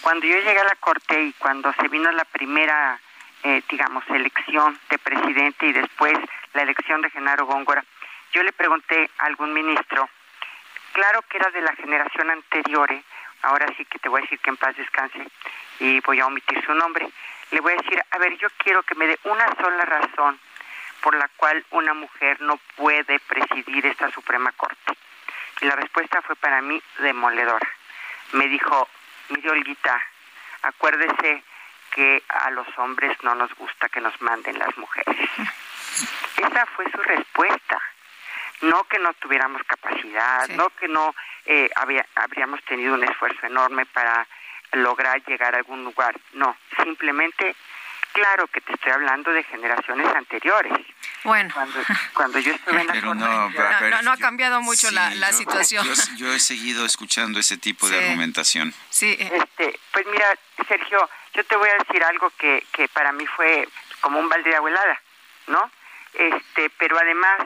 Cuando 0.00 0.26
yo 0.26 0.36
llegué 0.36 0.58
a 0.58 0.64
la 0.64 0.76
Corte 0.76 1.24
y 1.24 1.32
cuando 1.34 1.72
se 1.74 1.88
vino 1.88 2.10
la 2.12 2.24
primera, 2.24 3.00
eh, 3.42 3.62
digamos, 3.70 4.04
elección 4.08 4.78
de 4.90 4.98
presidente 4.98 5.66
y 5.66 5.72
después 5.72 6.14
la 6.54 6.62
elección 6.62 7.02
de 7.02 7.10
Genaro 7.10 7.46
Góngora, 7.46 7.84
yo 8.32 8.42
le 8.42 8.52
pregunté 8.52 9.10
a 9.18 9.26
algún 9.26 9.52
ministro, 9.52 10.08
claro 10.92 11.22
que 11.22 11.38
era 11.38 11.50
de 11.50 11.62
la 11.62 11.74
generación 11.76 12.30
anterior, 12.30 12.90
¿eh? 12.92 13.02
Ahora 13.42 13.66
sí 13.76 13.84
que 13.84 13.98
te 13.98 14.08
voy 14.08 14.20
a 14.20 14.22
decir 14.22 14.38
que 14.40 14.50
en 14.50 14.56
paz 14.56 14.76
descanse 14.76 15.26
y 15.80 16.00
voy 16.00 16.20
a 16.20 16.26
omitir 16.26 16.64
su 16.64 16.74
nombre, 16.74 17.08
le 17.50 17.60
voy 17.60 17.72
a 17.72 17.76
decir, 17.76 18.02
a 18.10 18.18
ver, 18.18 18.36
yo 18.38 18.48
quiero 18.58 18.82
que 18.82 18.94
me 18.94 19.06
dé 19.06 19.18
una 19.24 19.46
sola 19.56 19.84
razón 19.84 20.38
por 21.00 21.14
la 21.14 21.28
cual 21.36 21.64
una 21.70 21.94
mujer 21.94 22.40
no 22.40 22.58
puede 22.76 23.20
presidir 23.20 23.86
esta 23.86 24.10
Suprema 24.10 24.52
Corte. 24.52 24.92
Y 25.60 25.66
la 25.66 25.76
respuesta 25.76 26.22
fue 26.22 26.36
para 26.36 26.60
mí 26.60 26.80
demoledora. 26.98 27.68
Me 28.32 28.48
dijo, 28.48 28.88
mire 29.30 29.50
Olguita, 29.50 30.02
acuérdese 30.62 31.42
que 31.90 32.22
a 32.28 32.50
los 32.50 32.66
hombres 32.78 33.16
no 33.22 33.34
nos 33.34 33.54
gusta 33.54 33.88
que 33.88 34.00
nos 34.00 34.20
manden 34.20 34.58
las 34.58 34.76
mujeres. 34.76 35.16
Esa 36.36 36.66
fue 36.66 36.90
su 36.90 36.98
respuesta. 36.98 37.80
No 38.62 38.84
que 38.84 38.98
no 38.98 39.12
tuviéramos 39.14 39.62
capacidad, 39.64 40.48
no 40.48 40.68
que 40.70 40.88
no 40.88 41.14
eh, 41.46 41.70
habríamos 42.14 42.62
tenido 42.64 42.94
un 42.94 43.04
esfuerzo 43.04 43.46
enorme 43.46 43.86
para 43.86 44.26
lograr 44.72 45.22
llegar 45.26 45.54
a 45.54 45.58
algún 45.58 45.84
lugar. 45.84 46.14
No, 46.32 46.56
simplemente, 46.82 47.54
claro 48.12 48.46
que 48.48 48.60
te 48.60 48.72
estoy 48.72 48.92
hablando 48.92 49.32
de 49.32 49.44
generaciones 49.44 50.06
anteriores. 50.14 50.72
Bueno, 51.24 51.52
cuando, 52.14 52.38
yo 52.38 52.52
estuve 52.52 52.80
en 52.80 52.86
la 52.86 52.92
pero 52.92 53.14
no, 53.14 53.50
no, 54.02 54.12
ha 54.12 54.16
cambiado 54.18 54.60
mucho 54.60 54.90
la, 54.90 55.14
la 55.14 55.32
situación. 55.32 55.86
Yo, 56.16 56.32
he 56.32 56.38
seguido 56.38 56.84
escuchando 56.86 57.40
ese 57.40 57.56
tipo 57.56 57.88
de 57.88 57.98
argumentación. 58.04 58.72
Sí. 58.90 59.16
Este, 59.18 59.78
pues 59.92 60.06
mira, 60.06 60.34
Sergio, 60.66 61.08
yo 61.34 61.44
te 61.44 61.56
voy 61.56 61.68
a 61.68 61.84
decir 61.84 62.02
algo 62.04 62.30
que, 62.38 62.64
que 62.72 62.88
para 62.88 63.12
mí 63.12 63.26
fue 63.26 63.68
como 64.00 64.20
un 64.20 64.28
balde 64.28 64.50
de 64.50 64.56
abuelada, 64.56 65.00
¿no? 65.48 65.70
Este, 66.14 66.70
pero 66.78 66.98
además 66.98 67.40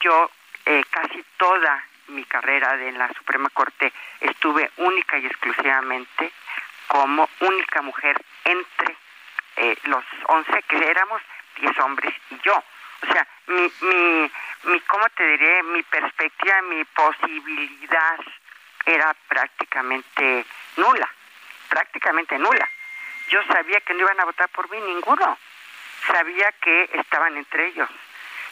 yo 0.00 0.30
eh, 0.66 0.84
casi 0.90 1.24
toda 1.36 1.84
mi 2.08 2.24
carrera 2.24 2.74
en 2.82 2.98
la 2.98 3.08
Suprema 3.14 3.48
Corte 3.50 3.92
estuve 4.20 4.70
única 4.76 5.18
y 5.18 5.26
exclusivamente 5.26 6.32
como 6.86 7.28
única 7.40 7.82
mujer 7.82 8.20
entre 8.44 8.96
eh, 9.56 9.76
los 9.84 10.04
11 10.26 10.62
que 10.62 10.90
éramos 10.90 11.22
10 11.56 11.78
hombres 11.80 12.14
y 12.30 12.38
yo. 12.44 12.62
O 13.02 13.12
sea, 13.12 13.26
mi, 13.46 13.72
mi, 13.80 14.30
mi, 14.64 14.80
¿cómo 14.80 15.08
te 15.10 15.26
diré? 15.26 15.62
Mi 15.64 15.82
perspectiva, 15.82 16.62
mi 16.62 16.84
posibilidad 16.84 18.20
era 18.86 19.14
prácticamente 19.28 20.44
nula, 20.76 21.08
prácticamente 21.68 22.38
nula. 22.38 22.68
Yo 23.28 23.42
sabía 23.44 23.80
que 23.80 23.94
no 23.94 24.00
iban 24.00 24.20
a 24.20 24.24
votar 24.24 24.48
por 24.50 24.70
mí 24.70 24.78
ninguno. 24.80 25.38
Sabía 26.06 26.52
que 26.60 26.90
estaban 26.92 27.36
entre 27.36 27.66
ellos 27.66 27.88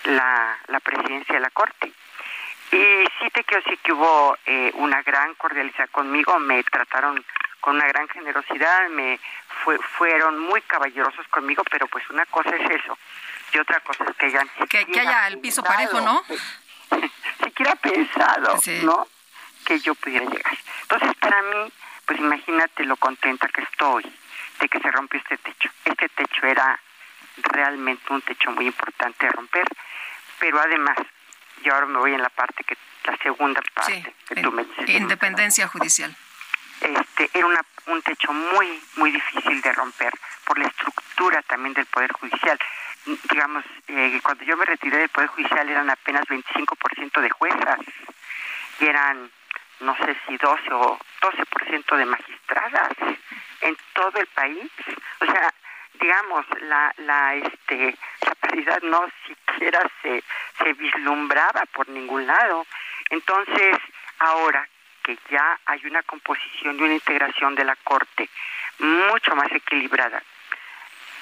la, 0.04 0.58
la 0.68 0.80
presidencia 0.80 1.34
de 1.34 1.40
la 1.40 1.50
Corte. 1.50 1.92
Y 2.72 3.04
sí 3.18 3.30
te 3.32 3.42
quiero 3.44 3.62
decir 3.64 3.78
que 3.80 3.92
hubo 3.92 4.36
eh, 4.46 4.70
una 4.74 5.02
gran 5.02 5.34
cordialidad 5.34 5.88
conmigo, 5.90 6.38
me 6.38 6.62
trataron 6.62 7.24
con 7.60 7.76
una 7.76 7.86
gran 7.88 8.08
generosidad, 8.08 8.88
me 8.90 9.18
fueron 9.98 10.38
muy 10.38 10.62
caballerosos 10.62 11.26
conmigo, 11.28 11.62
pero 11.70 11.86
pues 11.88 12.08
una 12.10 12.24
cosa 12.26 12.50
es 12.56 12.70
eso 12.70 12.96
y 13.52 13.58
otra 13.58 13.80
cosa 13.80 14.04
es 14.04 14.16
que 14.16 14.26
hayan 14.26 14.48
que, 14.68 14.86
que 14.86 15.00
haya 15.00 15.26
el 15.28 15.40
piso 15.40 15.62
parejo, 15.62 16.00
¿no? 16.00 16.22
siquiera 17.44 17.74
pensado, 17.76 18.58
¿no? 18.82 19.06
Que 19.66 19.78
yo 19.80 19.94
pudiera 19.94 20.24
llegar. 20.24 20.56
Entonces 20.82 21.14
para 21.16 21.42
mí, 21.42 21.72
pues 22.06 22.20
imagínate 22.20 22.84
lo 22.84 22.96
contenta 22.96 23.48
que 23.48 23.62
estoy 23.62 24.04
de 24.60 24.68
que 24.68 24.78
se 24.78 24.90
rompió 24.90 25.18
este 25.20 25.36
techo. 25.38 25.68
Este 25.84 26.08
techo 26.08 26.46
era 26.46 26.78
realmente 27.38 28.12
un 28.12 28.22
techo 28.22 28.50
muy 28.52 28.66
importante 28.66 29.26
de 29.26 29.32
romper, 29.32 29.66
pero 30.40 30.58
además, 30.58 30.96
yo 31.62 31.74
ahora 31.74 31.86
me 31.86 31.98
voy 31.98 32.14
en 32.14 32.22
la 32.22 32.30
parte 32.30 32.64
que 32.64 32.76
la 33.04 33.16
segunda 33.18 33.60
parte 33.74 34.14
que 34.28 34.42
tú 34.42 34.50
me 34.50 34.64
dices. 34.64 34.88
Independencia 34.88 35.68
judicial. 35.68 36.16
Este, 36.80 37.30
era 37.34 37.46
una, 37.46 37.60
un 37.86 38.02
techo 38.02 38.32
muy, 38.32 38.82
muy 38.96 39.12
difícil 39.12 39.60
de 39.60 39.72
romper 39.72 40.12
por 40.44 40.58
la 40.58 40.66
estructura 40.66 41.42
también 41.42 41.74
del 41.74 41.86
Poder 41.86 42.10
Judicial. 42.12 42.58
Digamos, 43.30 43.64
eh, 43.88 44.18
cuando 44.22 44.44
yo 44.44 44.56
me 44.56 44.64
retiré 44.64 44.98
del 44.98 45.08
Poder 45.10 45.28
Judicial 45.28 45.68
eran 45.68 45.90
apenas 45.90 46.24
25% 46.26 47.20
de 47.20 47.30
juezas 47.30 47.78
y 48.80 48.86
eran, 48.86 49.30
no 49.80 49.96
sé 49.98 50.16
si 50.26 50.36
12 50.38 50.72
o 50.72 50.98
12% 51.20 51.96
de 51.96 52.04
magistradas 52.06 52.92
en 53.60 53.76
todo 53.92 54.18
el 54.18 54.26
país. 54.28 54.70
O 55.20 55.26
sea, 55.26 55.52
digamos, 56.00 56.46
la, 56.62 56.92
la, 56.98 57.34
este, 57.34 57.96
la 58.26 58.34
paridad 58.36 58.80
no 58.82 59.06
siquiera 59.26 59.80
se, 60.02 60.22
se 60.58 60.72
vislumbraba 60.74 61.64
por 61.72 61.88
ningún 61.88 62.26
lado. 62.26 62.66
Entonces, 63.10 63.76
ahora 64.18 64.66
que 65.02 65.18
ya 65.30 65.58
hay 65.66 65.84
una 65.86 66.02
composición 66.02 66.78
y 66.78 66.82
una 66.82 66.94
integración 66.94 67.54
de 67.54 67.64
la 67.64 67.76
Corte 67.76 68.28
mucho 68.78 69.34
más 69.36 69.50
equilibrada, 69.52 70.22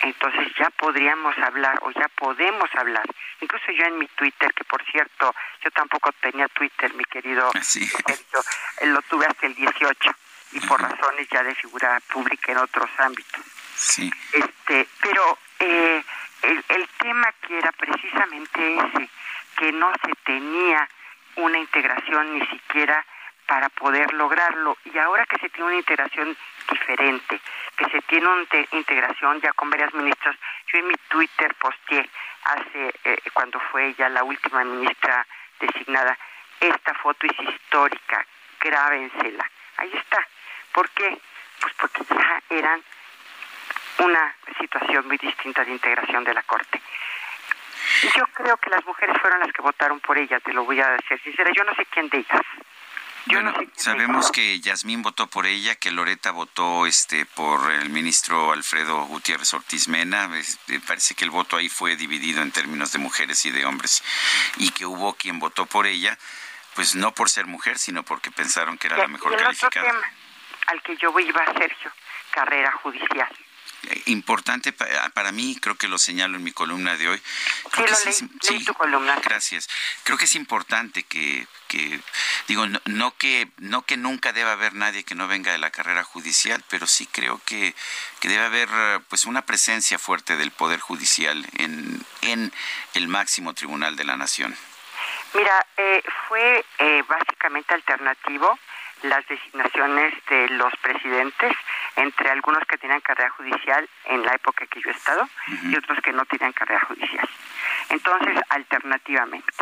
entonces 0.01 0.53
ya 0.57 0.71
podríamos 0.71 1.37
hablar 1.39 1.79
o 1.83 1.91
ya 1.91 2.09
podemos 2.09 2.71
hablar. 2.75 3.05
Incluso 3.41 3.73
yo 3.73 3.85
en 3.85 3.99
mi 3.99 4.07
Twitter, 4.09 4.53
que 4.55 4.65
por 4.65 4.85
cierto, 4.85 5.35
yo 5.63 5.71
tampoco 5.73 6.13
tenía 6.21 6.49
Twitter, 6.49 6.95
mi 6.95 7.05
querido 7.05 7.51
sí. 7.63 7.89
lo 8.83 9.03
tuve 9.03 9.27
hasta 9.27 9.47
el 9.47 9.55
18 9.55 10.11
y 10.53 10.61
por 10.61 10.81
razones 10.81 11.29
ya 11.31 11.43
de 11.43 11.55
figura 11.55 12.01
pública 12.13 12.53
en 12.53 12.59
otros 12.59 12.89
ámbitos. 12.99 13.43
Sí. 13.75 14.11
Este, 14.69 14.87
pero 15.01 15.39
eh, 15.61 16.05
el, 16.43 16.65
el 16.69 16.89
tema 16.99 17.33
que 17.41 17.57
era 17.57 17.73
precisamente 17.73 18.77
ese, 18.77 19.09
que 19.57 19.73
no 19.73 19.91
se 20.05 20.13
tenía 20.25 20.87
una 21.37 21.59
integración 21.59 22.39
ni 22.39 22.47
siquiera 22.47 23.05
para 23.47 23.71
poder 23.71 24.13
lograrlo. 24.13 24.77
Y 24.85 24.99
ahora 24.99 25.25
que 25.25 25.39
se 25.39 25.49
tiene 25.49 25.69
una 25.69 25.79
integración 25.79 26.37
diferente, 26.71 27.41
que 27.77 27.87
se 27.87 28.03
tiene 28.03 28.27
una 28.29 28.45
integración 28.73 29.41
ya 29.41 29.53
con 29.55 29.71
varias 29.71 29.95
ministras, 29.95 30.37
yo 30.71 30.81
en 30.81 30.89
mi 30.89 30.95
Twitter 31.09 31.55
posteé 31.55 32.09
hace, 32.45 32.95
eh, 33.05 33.19
cuando 33.33 33.59
fue 33.73 33.87
ella 33.87 34.11
la 34.11 34.23
última 34.23 34.65
ministra 34.65 35.27
designada, 35.61 36.19
esta 36.61 36.93
foto 36.95 37.27
es 37.27 37.49
histórica, 37.49 38.27
grábensela. 38.61 39.51
Ahí 39.79 39.93
está. 39.95 40.27
¿Por 40.73 40.91
qué? 40.91 41.19
Pues 41.61 41.73
porque 41.79 42.03
ya 42.15 42.43
eran 42.51 42.83
una 43.99 44.35
situación 44.59 45.07
muy 45.07 45.19
distinta 45.19 45.65
de 45.65 45.73
integración 45.73 46.25
de 46.25 46.35
la 46.35 46.43
Corte. 46.43 46.81
Yo 48.17 48.25
creo 48.35 48.57
que 48.59 48.71
las 48.71 48.85
mujeres 48.85 49.17
fueron 49.21 49.41
las 49.41 49.53
que 49.53 49.63
votaron 49.63 50.01
por 50.01 50.19
ella, 50.19 50.39
te 50.41 50.53
lo 50.53 50.65
voy 50.65 50.81
a 50.81 50.91
decir 50.91 51.21
sincera. 51.23 51.51
Yo 51.55 51.65
no 51.65 51.75
sé 51.75 51.87
quién 51.87 52.09
de 52.09 52.19
ellas. 52.19 52.43
Yo 53.27 53.43
bueno, 53.43 53.55
sabemos 53.75 54.31
que 54.31 54.59
Yasmín 54.61 55.03
votó 55.03 55.27
por 55.27 55.47
ella, 55.47 55.75
que 55.75 55.91
Loreta 55.91 56.31
votó 56.31 56.87
este 56.87 57.27
por 57.27 57.71
el 57.73 57.91
ministro 57.91 58.53
Alfredo 58.53 59.05
Gutiérrez 59.05 59.53
Ortiz 59.53 59.89
Mena. 59.89 60.29
Me 60.29 60.81
parece 60.81 61.15
que 61.15 61.25
el 61.25 61.31
voto 61.31 61.57
ahí 61.57 61.69
fue 61.69 61.97
dividido 61.97 62.41
en 62.41 62.53
términos 62.53 62.93
de 62.93 62.99
mujeres 62.99 63.45
y 63.45 63.51
de 63.51 63.67
hombres. 63.67 64.03
Y 64.57 64.71
que 64.71 64.87
hubo 64.87 65.15
quien 65.15 65.39
votó 65.41 65.67
por 65.67 65.87
ella, 65.87 66.17
pues 66.75 66.95
no 66.95 67.13
por 67.13 67.29
ser 67.29 67.47
mujer, 67.47 67.79
sino 67.79 68.03
porque 68.03 68.31
pensaron 68.31 68.79
que 68.79 68.87
era 68.87 68.97
la 68.97 69.09
mejor 69.09 69.37
calificada. 69.37 69.89
Otro 69.89 70.01
tema 70.01 70.13
al 70.69 70.83
que 70.83 70.97
yo 70.97 71.19
iba, 71.19 71.45
Sergio, 71.55 71.93
carrera 72.31 72.73
judicial 72.73 73.29
importante 74.07 74.73
para 74.73 75.33
mí, 75.33 75.57
creo 75.61 75.77
que 75.77 75.89
lo 75.89 75.99
señalo 75.99 76.37
en 76.37 76.45
mi 76.45 76.53
columna 76.53 76.97
de 76.97 77.09
hoy. 77.09 77.23
Creo 77.71 77.87
que 77.87 78.11
es, 78.11 78.25
sí, 78.41 78.65
tu 78.65 78.75
columna. 78.75 79.17
Gracias. 79.23 79.69
Creo 80.03 80.19
que 80.19 80.25
es 80.25 80.35
importante 80.35 81.03
que, 81.05 81.47
que 81.69 82.01
digo, 82.47 82.67
no, 82.67 83.17
que 83.17 83.49
no 83.59 83.83
que 83.83 83.97
nunca 83.97 84.33
deba 84.33 84.53
haber 84.53 84.75
nadie 84.75 85.05
que 85.05 85.15
no 85.15 85.29
venga 85.29 85.53
de 85.53 85.59
la 85.59 85.71
carrera 85.71 86.05
judicial, 86.05 86.63
pero 86.69 86.87
sí 86.87 87.07
creo 87.07 87.41
que, 87.45 87.75
que 88.21 88.29
debe 88.29 88.45
haber 88.45 88.69
pues 89.09 89.25
una 89.25 89.43
presencia 89.43 89.99
fuerte 89.99 90.37
del 90.37 90.51
poder 90.51 90.81
judicial 90.81 91.47
en, 91.57 92.05
en 92.23 92.53
el 92.95 93.09
máximo 93.09 93.55
tribunal 93.55 93.97
de 93.97 94.05
la 94.05 94.17
nación. 94.17 94.57
Mira, 95.35 95.67
eh, 95.77 96.03
fue 96.27 96.65
eh, 96.79 97.03
básicamente 97.07 97.75
alternativo 97.75 98.59
las 99.03 99.27
designaciones 99.27 100.15
de 100.29 100.49
los 100.51 100.73
presidentes 100.77 101.53
entre 101.97 102.31
algunos 102.31 102.65
que 102.65 102.79
tenían 102.79 103.01
carrera 103.01 103.31
judicial 103.31 103.89
en 104.05 104.23
la 104.25 104.35
época 104.35 104.67
que 104.67 104.81
yo 104.81 104.91
he 104.91 104.93
estado 104.93 105.29
y 105.65 105.77
otros 105.77 105.99
que 106.01 106.13
no 106.13 106.25
tenían 106.27 106.53
carrera 106.53 106.81
judicial. 106.81 107.29
Entonces, 107.91 108.39
alternativamente. 108.51 109.53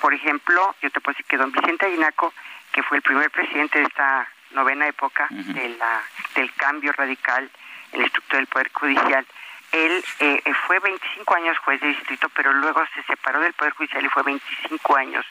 Por 0.00 0.14
ejemplo, 0.14 0.74
yo 0.80 0.90
te 0.90 1.00
puedo 1.00 1.14
decir 1.14 1.26
que 1.26 1.36
don 1.36 1.52
Vicente 1.52 1.86
Aguinaco, 1.86 2.32
que 2.72 2.82
fue 2.82 2.98
el 2.98 3.02
primer 3.02 3.30
presidente 3.30 3.78
de 3.78 3.84
esta 3.84 4.28
novena 4.52 4.86
época 4.86 5.26
de 5.30 5.68
la, 5.70 6.02
del 6.34 6.52
cambio 6.54 6.92
radical 6.92 7.50
en 7.92 8.00
la 8.00 8.06
estructura 8.06 8.38
del 8.38 8.46
Poder 8.46 8.70
Judicial, 8.72 9.26
él 9.72 10.04
eh, 10.20 10.42
fue 10.66 10.78
25 10.78 11.34
años 11.34 11.58
juez 11.58 11.80
de 11.80 11.88
distrito, 11.88 12.28
pero 12.30 12.52
luego 12.52 12.82
se 12.94 13.02
separó 13.02 13.40
del 13.40 13.52
Poder 13.52 13.74
Judicial 13.74 14.04
y 14.04 14.08
fue 14.08 14.22
25 14.22 14.96
años 14.96 15.26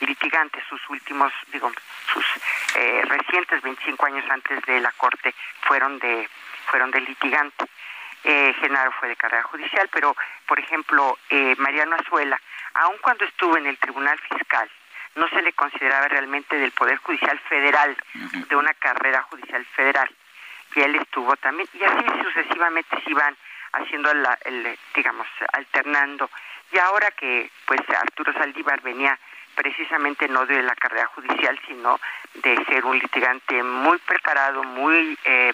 litigante, 0.00 0.62
sus 0.68 0.80
últimos, 0.88 1.32
digo, 1.52 1.70
sus 2.12 2.24
eh, 2.76 3.02
recientes 3.06 3.62
25 3.62 4.06
años 4.06 4.24
antes 4.30 4.62
de 4.66 4.80
la 4.80 4.92
Corte 4.92 5.34
fueron 5.62 5.98
de, 5.98 6.28
fueron 6.66 6.90
de 6.90 7.00
litigante. 7.00 7.66
Eh, 8.22 8.54
Genaro 8.60 8.92
fue 8.92 9.08
de 9.08 9.16
carrera 9.16 9.42
judicial, 9.44 9.88
pero, 9.90 10.14
por 10.46 10.58
ejemplo, 10.58 11.18
eh, 11.30 11.54
Mariano 11.58 11.96
Azuela, 11.96 12.40
aun 12.74 12.98
cuando 13.00 13.24
estuvo 13.24 13.56
en 13.56 13.66
el 13.66 13.78
Tribunal 13.78 14.18
Fiscal, 14.18 14.70
no 15.14 15.28
se 15.28 15.42
le 15.42 15.52
consideraba 15.54 16.06
realmente 16.08 16.56
del 16.56 16.70
Poder 16.72 16.96
Judicial 16.98 17.38
Federal, 17.48 17.96
de 18.48 18.56
una 18.56 18.74
carrera 18.74 19.22
judicial 19.22 19.64
federal. 19.74 20.08
Y 20.74 20.80
él 20.80 20.94
estuvo 20.96 21.34
también, 21.36 21.68
y 21.72 21.82
así 21.82 22.04
sucesivamente 22.22 22.96
se 23.02 23.10
iban 23.10 23.36
haciendo, 23.72 24.12
la, 24.14 24.38
el, 24.44 24.78
digamos, 24.94 25.26
alternando. 25.52 26.30
Y 26.72 26.78
ahora 26.78 27.10
que, 27.12 27.50
pues, 27.66 27.80
Arturo 27.88 28.32
Saldívar 28.32 28.80
venía 28.82 29.18
precisamente 29.60 30.26
no 30.26 30.46
de 30.46 30.62
la 30.62 30.74
carrera 30.74 31.06
judicial, 31.08 31.60
sino 31.68 32.00
de 32.32 32.64
ser 32.64 32.82
un 32.86 32.98
litigante 32.98 33.62
muy 33.62 33.98
preparado, 33.98 34.64
muy, 34.64 35.18
eh, 35.24 35.52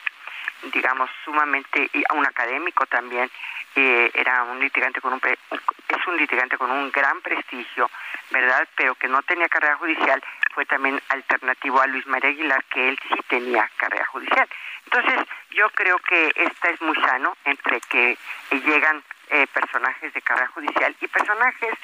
digamos, 0.73 1.11
sumamente, 1.25 1.91
y 1.93 2.05
un 2.15 2.25
académico 2.25 2.87
también, 2.87 3.29
eh, 3.75 4.09
era 4.15 4.45
un 4.45 4.61
litigante 4.61 5.01
con 5.01 5.13
un, 5.13 5.21
es 5.25 6.07
un 6.07 6.17
litigante 6.17 6.57
con 6.57 6.71
un 6.71 6.93
gran 6.93 7.21
prestigio, 7.21 7.91
¿verdad? 8.31 8.69
Pero 8.77 8.95
que 8.95 9.09
no 9.09 9.23
tenía 9.25 9.49
carrera 9.49 9.77
judicial, 9.77 10.23
fue 10.55 10.65
también 10.67 11.03
alternativo 11.09 11.81
a 11.81 11.89
Luis 11.89 12.07
María 12.07 12.31
Aguilar, 12.31 12.63
que 12.71 12.91
él 12.91 12.99
sí 13.09 13.19
tenía 13.27 13.69
carrera 13.77 14.07
judicial. 14.07 14.49
Entonces, 14.85 15.27
yo 15.51 15.69
creo 15.71 15.99
que 15.99 16.31
esta 16.37 16.71
es 16.71 16.81
muy 16.81 16.95
sano 17.01 17.37
entre 17.45 17.81
que 17.81 18.17
llegan 18.53 19.03
eh, 19.31 19.49
personajes 19.49 20.15
de 20.15 20.23
carrera 20.23 20.47
judicial 20.55 20.95
y 21.01 21.09
personajes 21.09 21.75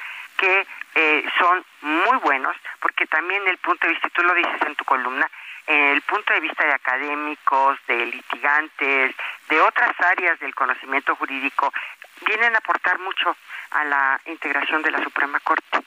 que 0.43 0.67
eh, 0.95 1.25
son 1.39 1.63
muy 1.81 2.17
buenos, 2.17 2.55
porque 2.81 3.05
también 3.07 3.47
el 3.47 3.57
punto 3.59 3.87
de 3.87 3.93
vista, 3.93 4.09
tú 4.09 4.23
lo 4.23 4.33
dices 4.33 4.61
en 4.65 4.75
tu 4.75 4.83
columna, 4.83 5.29
el 5.65 6.01
punto 6.01 6.33
de 6.33 6.41
vista 6.41 6.65
de 6.65 6.73
académicos, 6.73 7.79
de 7.87 8.07
litigantes, 8.07 9.15
de 9.47 9.61
otras 9.61 9.97
áreas 10.01 10.37
del 10.41 10.53
conocimiento 10.53 11.15
jurídico, 11.15 11.71
vienen 12.25 12.55
a 12.55 12.57
aportar 12.57 12.99
mucho 12.99 13.37
a 13.71 13.85
la 13.85 14.21
integración 14.25 14.81
de 14.81 14.91
la 14.91 15.01
Suprema 15.01 15.39
Corte. 15.39 15.79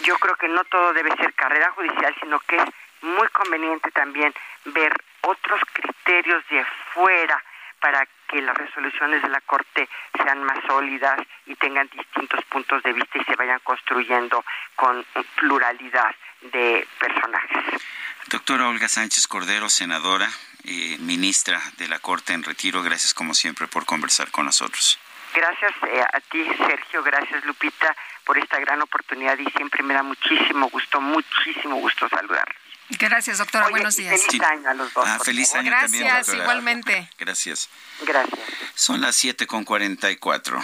Yo 0.00 0.16
creo 0.16 0.36
que 0.36 0.48
no 0.48 0.64
todo 0.64 0.94
debe 0.94 1.14
ser 1.16 1.34
carrera 1.34 1.70
judicial, 1.72 2.14
sino 2.20 2.40
que 2.40 2.56
es 2.56 2.64
muy 3.02 3.28
conveniente 3.28 3.90
también 3.90 4.32
ver 4.64 4.94
otros 5.20 5.60
criterios 5.74 6.42
de 6.48 6.64
fuera 6.94 7.42
para 7.84 8.08
que 8.28 8.40
las 8.40 8.56
resoluciones 8.56 9.20
de 9.20 9.28
la 9.28 9.42
Corte 9.42 9.86
sean 10.16 10.42
más 10.42 10.56
sólidas 10.66 11.20
y 11.44 11.54
tengan 11.56 11.86
distintos 11.94 12.42
puntos 12.46 12.82
de 12.82 12.94
vista 12.94 13.18
y 13.18 13.24
se 13.24 13.36
vayan 13.36 13.60
construyendo 13.62 14.42
con 14.74 15.04
pluralidad 15.36 16.14
de 16.40 16.88
personajes. 16.98 17.82
Doctora 18.28 18.70
Olga 18.70 18.88
Sánchez 18.88 19.26
Cordero, 19.26 19.68
senadora 19.68 20.26
y 20.64 20.96
ministra 21.00 21.60
de 21.76 21.86
la 21.88 21.98
Corte 21.98 22.32
en 22.32 22.42
retiro, 22.42 22.82
gracias 22.82 23.12
como 23.12 23.34
siempre 23.34 23.66
por 23.66 23.84
conversar 23.84 24.30
con 24.30 24.46
nosotros. 24.46 24.98
Gracias 25.34 25.74
eh, 25.86 26.02
a 26.10 26.20
ti, 26.20 26.42
Sergio, 26.56 27.02
gracias 27.02 27.44
Lupita 27.44 27.94
por 28.24 28.38
esta 28.38 28.58
gran 28.60 28.80
oportunidad 28.80 29.36
y 29.38 29.44
siempre 29.50 29.82
me 29.82 29.92
da 29.92 30.02
muchísimo 30.02 30.70
gusto, 30.70 31.02
muchísimo 31.02 31.76
gusto 31.76 32.08
saludar. 32.08 32.48
Gracias, 32.90 33.38
doctora. 33.38 33.68
Buenos 33.68 33.96
días. 33.96 34.20
Feliz 34.26 34.42
año 34.42 34.68
a 34.68 34.74
los 34.74 34.92
dos. 34.92 35.04
Ah, 35.06 35.18
feliz 35.22 35.54
año 35.54 35.70
Gracias, 35.70 35.90
también, 35.90 36.14
doctora. 36.14 36.42
igualmente. 36.42 37.10
Gracias. 37.18 37.68
Gracias. 38.02 38.38
Son 38.74 39.00
las 39.00 39.16
7 39.16 39.46
con 39.46 39.64
44. 39.64 40.62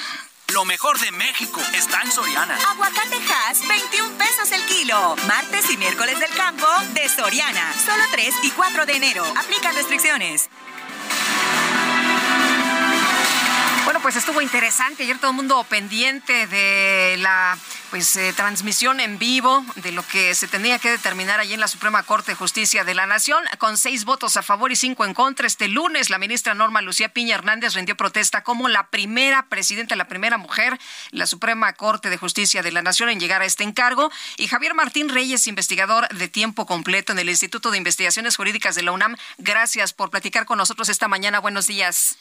Lo 0.53 0.65
mejor 0.65 0.99
de 0.99 1.13
México 1.13 1.63
está 1.73 2.03
en 2.03 2.11
Soriana. 2.11 2.57
Aguacate 2.71 3.17
Hass, 3.17 3.67
21 3.69 4.19
pesos 4.19 4.51
el 4.53 4.65
kilo. 4.67 5.17
Martes 5.27 5.71
y 5.71 5.77
miércoles 5.77 6.19
del 6.19 6.31
campo 6.31 6.67
de 6.93 7.09
Soriana. 7.09 7.73
Solo 7.73 8.03
3 8.11 8.35
y 8.43 8.51
4 8.51 8.87
de 8.87 8.93
enero. 8.97 9.25
Aplican 9.37 9.75
restricciones. 9.75 10.51
pues 14.03 14.17
estuvo 14.17 14.41
interesante. 14.41 15.03
Ayer 15.03 15.19
todo 15.19 15.31
el 15.31 15.37
mundo 15.37 15.65
pendiente 15.65 16.47
de 16.47 17.17
la 17.19 17.57
pues 17.91 18.15
eh, 18.17 18.33
transmisión 18.35 19.01
en 19.01 19.19
vivo 19.19 19.65
de 19.77 19.91
lo 19.91 20.07
que 20.07 20.35
se 20.35 20.47
tenía 20.47 20.79
que 20.79 20.91
determinar 20.91 21.41
allí 21.41 21.55
en 21.55 21.61
la 21.61 21.67
Suprema 21.67 22.05
Corte 22.05 22.33
de 22.33 22.37
Justicia 22.37 22.85
de 22.85 22.95
la 22.95 23.07
Nación, 23.07 23.43
con 23.59 23.77
seis 23.77 24.05
votos 24.05 24.37
a 24.37 24.43
favor 24.43 24.71
y 24.71 24.77
cinco 24.77 25.05
en 25.05 25.13
contra. 25.13 25.47
Este 25.47 25.67
lunes 25.67 26.09
la 26.09 26.19
ministra 26.19 26.55
Norma 26.55 26.83
Lucía 26.83 27.09
Piña 27.09 27.35
Hernández 27.35 27.75
rindió 27.75 27.97
protesta 27.97 28.43
como 28.45 28.69
la 28.69 28.89
primera 28.89 29.47
presidenta, 29.49 29.97
la 29.97 30.07
primera 30.07 30.39
mujer, 30.39 30.79
la 31.11 31.27
Suprema 31.27 31.73
Corte 31.73 32.11
de 32.11 32.17
Justicia 32.17 32.63
de 32.63 32.71
la 32.71 32.83
Nación 32.83 33.09
en 33.09 33.19
llegar 33.19 33.43
a 33.43 33.47
este 33.47 33.65
encargo. 33.65 34.11
Y 34.37 34.47
Javier 34.47 34.75
Martín 34.75 35.09
Reyes, 35.09 35.49
investigador 35.49 36.09
de 36.09 36.29
tiempo 36.29 36.67
completo 36.67 37.13
en 37.13 37.19
el 37.19 37.29
Instituto 37.29 37.73
de 37.73 37.79
Investigaciones 37.79 38.37
Jurídicas 38.37 38.77
de 38.77 38.83
la 38.83 38.93
UNAM, 38.93 39.17
gracias 39.39 39.93
por 39.93 40.11
platicar 40.11 40.47
con 40.47 40.59
nosotros 40.59 40.89
esta 40.89 41.09
mañana. 41.09 41.41
Buenos 41.41 41.67
días. 41.67 42.17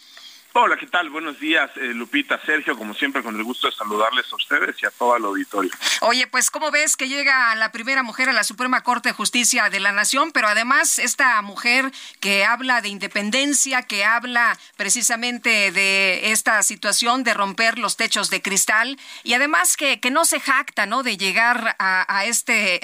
Hola, 0.54 0.78
¿qué 0.78 0.88
tal? 0.88 1.12
Buenos 1.12 1.40
días, 1.40 1.70
eh, 1.76 1.94
Lupita, 1.94 2.42
Sergio, 2.44 2.76
como 2.76 2.96
siempre, 2.96 3.22
con 3.22 3.36
el 3.36 3.44
gusto 3.44 3.68
de 3.68 3.76
saludarles 3.76 4.26
a 4.34 4.36
ustedes 4.36 4.76
y 4.82 4.86
a 4.88 4.90
todo 4.90 5.16
el 5.16 5.24
auditorio. 5.24 5.70
Oye, 6.02 6.26
pues, 6.26 6.50
¿cómo 6.50 6.72
ves 6.72 6.98
que 6.98 7.08
llega 7.08 7.54
la 7.54 7.72
primera 7.72 8.02
mujer 8.02 8.30
a 8.30 8.34
la 8.34 8.44
Suprema 8.44 8.82
Corte 8.82 9.10
de 9.10 9.14
Justicia 9.14 9.70
de 9.70 9.80
la 9.80 9.92
Nación? 9.92 10.32
Pero 10.32 10.48
además, 10.48 10.98
esta 10.98 11.40
mujer 11.44 11.92
que 12.20 12.46
habla 12.46 12.82
de 12.82 12.90
independencia, 12.90 13.84
que 13.84 14.04
habla 14.04 14.58
precisamente 14.76 15.72
de 15.72 16.32
esta 16.32 16.64
situación 16.64 17.24
de 17.24 17.36
romper 17.36 17.78
los 17.78 17.96
techos 17.96 18.32
de 18.32 18.42
cristal 18.42 18.98
y 19.24 19.34
además 19.34 19.78
que, 19.78 20.00
que 20.00 20.10
no 20.10 20.26
se 20.26 20.40
jacta, 20.40 20.88
¿no? 20.88 21.04
De 21.04 21.16
llegar 21.16 21.76
a, 21.78 22.26
este, 22.26 22.82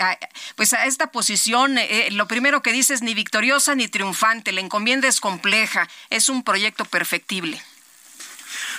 pues, 0.55 0.73
a 0.73 0.85
esta 0.85 1.11
posición. 1.11 1.79
Eh, 1.79 2.09
lo 2.11 2.27
primero 2.27 2.61
que 2.61 2.71
dice 2.71 2.93
es 2.93 3.01
ni 3.01 3.15
victoriosa 3.15 3.73
ni 3.73 3.87
triunfante. 3.87 4.51
La 4.51 4.61
encomienda 4.61 5.07
es 5.07 5.19
compleja. 5.19 5.89
Es 6.11 6.29
un 6.29 6.43
proyecto 6.43 6.85
perfectible. 6.85 7.64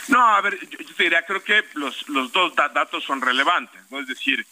No, 0.09 0.20
a 0.20 0.40
ver, 0.40 0.59
yo, 0.68 0.78
te 0.96 1.02
diría, 1.02 1.22
creo 1.22 1.42
que 1.42 1.64
los, 1.74 2.09
los 2.09 2.32
dos 2.32 2.54
datos 2.54 3.04
son 3.04 3.20
relevantes, 3.20 3.80
¿no? 3.90 3.98
Es 3.98 4.07
decir, 4.07 4.46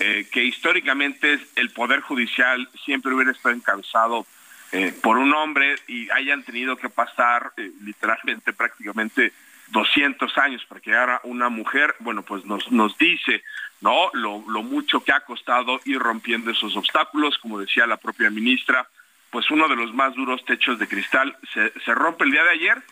eh, 0.00 0.28
que 0.30 0.44
históricamente 0.44 1.40
el 1.56 1.70
Poder 1.70 2.00
Judicial 2.00 2.68
siempre 2.84 3.12
hubiera 3.12 3.32
estado 3.32 3.54
encabezado 3.54 4.26
eh, 4.70 4.92
por 5.02 5.16
un 5.16 5.32
hombre 5.34 5.76
y 5.86 6.10
hayan 6.10 6.44
tenido 6.44 6.76
que 6.76 6.90
pasar 6.90 7.52
eh, 7.56 7.70
literalmente 7.82 8.52
prácticamente 8.52 9.32
200 9.68 10.36
años 10.38 10.64
para 10.66 10.80
que 10.80 10.90
llegara 10.90 11.20
una 11.24 11.48
mujer, 11.48 11.94
bueno, 12.00 12.22
pues 12.22 12.44
nos, 12.44 12.70
nos 12.70 12.96
dice, 12.98 13.42
¿no? 13.80 14.10
Lo, 14.12 14.44
lo 14.46 14.62
mucho 14.62 15.02
que 15.02 15.12
ha 15.12 15.20
costado 15.20 15.80
ir 15.84 15.98
rompiendo 15.98 16.50
esos 16.50 16.76
obstáculos, 16.76 17.38
como 17.38 17.58
decía 17.58 17.86
la 17.86 17.96
propia 17.96 18.30
ministra, 18.30 18.88
pues 19.30 19.50
uno 19.50 19.68
de 19.68 19.76
los 19.76 19.92
más 19.94 20.14
duros 20.14 20.44
techos 20.44 20.78
de 20.78 20.88
cristal 20.88 21.36
se, 21.52 21.72
se 21.84 21.94
rompe 21.94 22.24
el 22.24 22.30
día 22.30 22.44
de 22.44 22.50
ayer, 22.50 22.82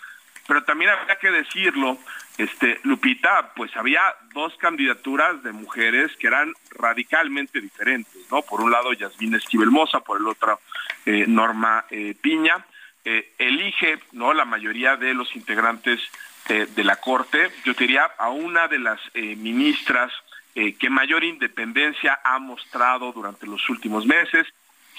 pero 0.47 0.63
también 0.65 0.91
habría 0.91 1.17
que 1.17 1.31
decirlo, 1.31 1.99
este, 2.39 2.81
Lupita, 2.85 3.53
pues 3.55 3.75
había 3.77 4.03
dos 4.35 4.55
candidaturas 4.59 5.43
de 5.43 5.53
mujeres 5.53 6.15
que 6.17 6.27
eran 6.27 6.53
radicalmente 6.71 7.61
diferentes, 7.61 8.31
¿no? 8.31 8.43
Por 8.43 8.61
un 8.61 8.71
lado 8.71 8.93
Yasmín 8.93 9.35
Esquivel 9.35 9.71
Moza, 9.71 10.01
por 10.01 10.21
el 10.21 10.27
otro 10.27 10.61
eh, 11.05 11.25
Norma 11.27 11.85
eh, 11.91 12.15
Piña. 12.21 12.65
Eh, 13.05 13.35
elige, 13.39 14.01
¿no? 14.13 14.35
La 14.35 14.45
mayoría 14.45 14.97
de 14.97 15.15
los 15.15 15.35
integrantes 15.37 16.01
de 16.49 16.85
la 16.85 16.95
Corte, 16.95 17.51
yo 17.65 17.75
diría 17.75 18.05
a 18.19 18.31
una 18.31 18.69
de 18.69 18.79
las 18.79 19.01
ministras 19.15 20.13
que 20.55 20.89
mayor 20.89 21.25
independencia 21.25 22.21
ha 22.23 22.39
mostrado 22.39 23.11
durante 23.11 23.49
los 23.49 23.69
últimos 23.69 24.07
meses. 24.07 24.47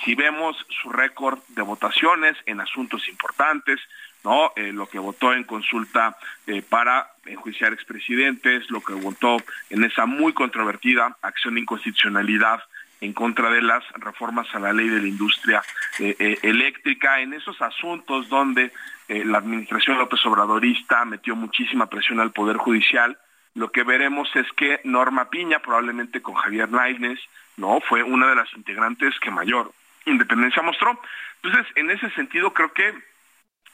Si 0.03 0.13
vemos 0.13 0.57
su 0.81 0.89
récord 0.89 1.39
de 1.47 1.61
votaciones 1.61 2.35
en 2.47 2.59
asuntos 2.59 3.07
importantes, 3.07 3.79
¿no? 4.27 4.51
Eh, 4.57 4.73
lo 4.73 4.87
que 4.87 4.99
votó 4.99 5.33
en 5.33 5.45
consulta 5.45 6.17
eh, 6.47 6.61
para 6.61 7.11
enjuiciar 7.25 7.71
expresidentes, 7.71 8.69
lo 8.69 8.81
que 8.81 8.91
votó 8.91 9.37
en 9.69 9.85
esa 9.85 10.05
muy 10.05 10.33
controvertida 10.33 11.15
acción 11.21 11.55
de 11.55 11.61
inconstitucionalidad 11.61 12.61
en 12.99 13.13
contra 13.13 13.49
de 13.49 13.61
las 13.61 13.85
reformas 13.93 14.53
a 14.53 14.59
la 14.59 14.73
ley 14.73 14.89
de 14.89 14.99
la 14.99 15.07
industria 15.07 15.63
eh, 15.99 16.37
eléctrica, 16.41 17.21
en 17.21 17.33
esos 17.33 17.61
asuntos 17.61 18.27
donde 18.27 18.73
la 19.07 19.37
administración 19.37 19.97
López 19.97 20.25
Obradorista 20.25 21.05
metió 21.05 21.33
muchísima 21.33 21.85
presión 21.85 22.19
al 22.19 22.33
Poder 22.33 22.57
Judicial, 22.57 23.17
lo 23.53 23.71
que 23.71 23.83
veremos 23.83 24.27
es 24.35 24.45
que 24.57 24.81
Norma 24.83 25.29
Piña, 25.29 25.59
probablemente 25.59 26.21
con 26.21 26.35
Javier 26.35 26.69
Lainez, 26.69 27.19
¿no? 27.55 27.79
fue 27.79 28.03
una 28.03 28.27
de 28.27 28.35
las 28.35 28.53
integrantes 28.53 29.17
que 29.21 29.31
mayor 29.31 29.71
independencia 30.05 30.61
mostró. 30.61 30.99
Entonces, 31.41 31.71
en 31.75 31.89
ese 31.89 32.09
sentido, 32.11 32.51
creo 32.53 32.73
que 32.73 32.93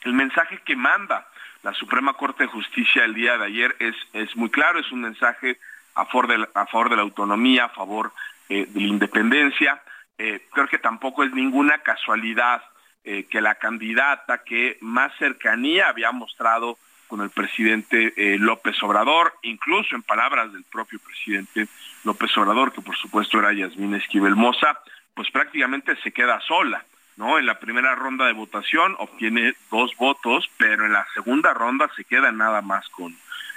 el 0.06 0.14
mensaje 0.14 0.60
que 0.66 0.76
manda 0.76 1.28
la 1.64 1.74
Suprema 1.74 2.14
Corte 2.14 2.43
de 2.43 2.49
Justicia 2.49 3.06
el 3.06 3.14
día 3.14 3.38
de 3.38 3.45
ayer 3.45 3.76
es, 3.80 3.95
es 4.12 4.36
muy 4.36 4.49
claro, 4.49 4.80
es 4.80 4.91
un 4.91 5.01
mensaje 5.01 5.60
a 5.95 6.06
favor 6.06 6.28
de, 6.28 6.47
a 6.54 6.66
favor 6.66 6.89
de 6.89 6.97
la 6.97 7.04
autonomía, 7.04 7.66
a 7.66 7.70
favor 7.70 8.12
eh, 8.49 8.66
de 8.70 8.80
la 8.82 8.88
independencia. 8.88 9.82
Eh, 10.18 10.45
creo 10.51 10.68
que 10.68 10.78
tampoco 10.78 11.24
es 11.24 11.34
ninguna 11.34 11.78
casualidad 11.80 12.62
eh, 13.06 13.26
que 13.30 13.41
la 13.41 13.56
candidata 13.56 14.43
que 14.43 14.78
más 14.82 15.12
cercanía 15.18 15.88
había 15.88 16.12
mostrado 16.12 16.78
con 17.08 17.22
el 17.22 17.30
presidente 17.30 18.14
López 18.39 18.82
Obrador, 18.82 19.36
incluso 19.43 19.95
en 19.95 20.01
palabras 20.01 20.51
del 20.51 20.64
propio 20.64 20.97
presidente 20.99 21.68
López 22.04 22.36
Obrador, 22.38 22.74
que 22.74 22.82
por 22.82 22.97
supuesto 22.97 23.38
era 23.38 23.54
Yasmín 23.54 23.93
Esquivel 23.93 24.36
Moza, 24.36 24.80
pues 25.14 25.30
prácticamente 25.30 25.95
se 25.97 26.12
queda 26.12 26.39
sola. 26.41 26.84
¿No? 27.16 27.38
En 27.38 27.45
la 27.45 27.59
primera 27.59 27.95
ronda 27.95 28.26
de 28.26 28.34
votación 28.34 28.95
obtiene 28.99 29.53
dos 29.70 29.95
votos, 29.97 30.49
pero 30.57 30.86
en 30.86 30.93
la 30.93 31.05
segunda 31.14 31.53
ronda 31.53 31.89
se 31.95 32.03
queda 32.03 32.32
nada 32.32 32.61
más 32.61 32.88
con, 32.89 33.16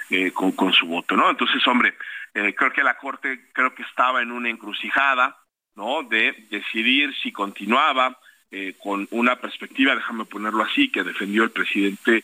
eh, 0.09 0.31
con, 0.31 0.73
su 0.73 0.85
voto, 0.85 1.15
¿no? 1.15 1.29
Entonces, 1.29 1.65
hombre, 1.67 1.95
eh, 2.33 2.53
creo 2.55 2.71
que 2.71 2.83
la 2.83 2.97
Corte 2.97 3.49
creo 3.53 3.73
que 3.73 3.83
estaba 3.83 4.21
en 4.21 4.31
una 4.31 4.49
encrucijada, 4.49 5.37
¿no? 5.75 6.03
De 6.03 6.47
decidir 6.49 7.15
si 7.21 7.31
continuaba 7.31 8.17
eh, 8.49 8.75
con 8.81 9.07
una 9.11 9.35
perspectiva, 9.35 9.95
déjame 9.95 10.25
ponerlo 10.25 10.63
así, 10.63 10.89
que 10.89 11.03
defendió 11.03 11.43
el 11.43 11.51
presidente 11.51 12.23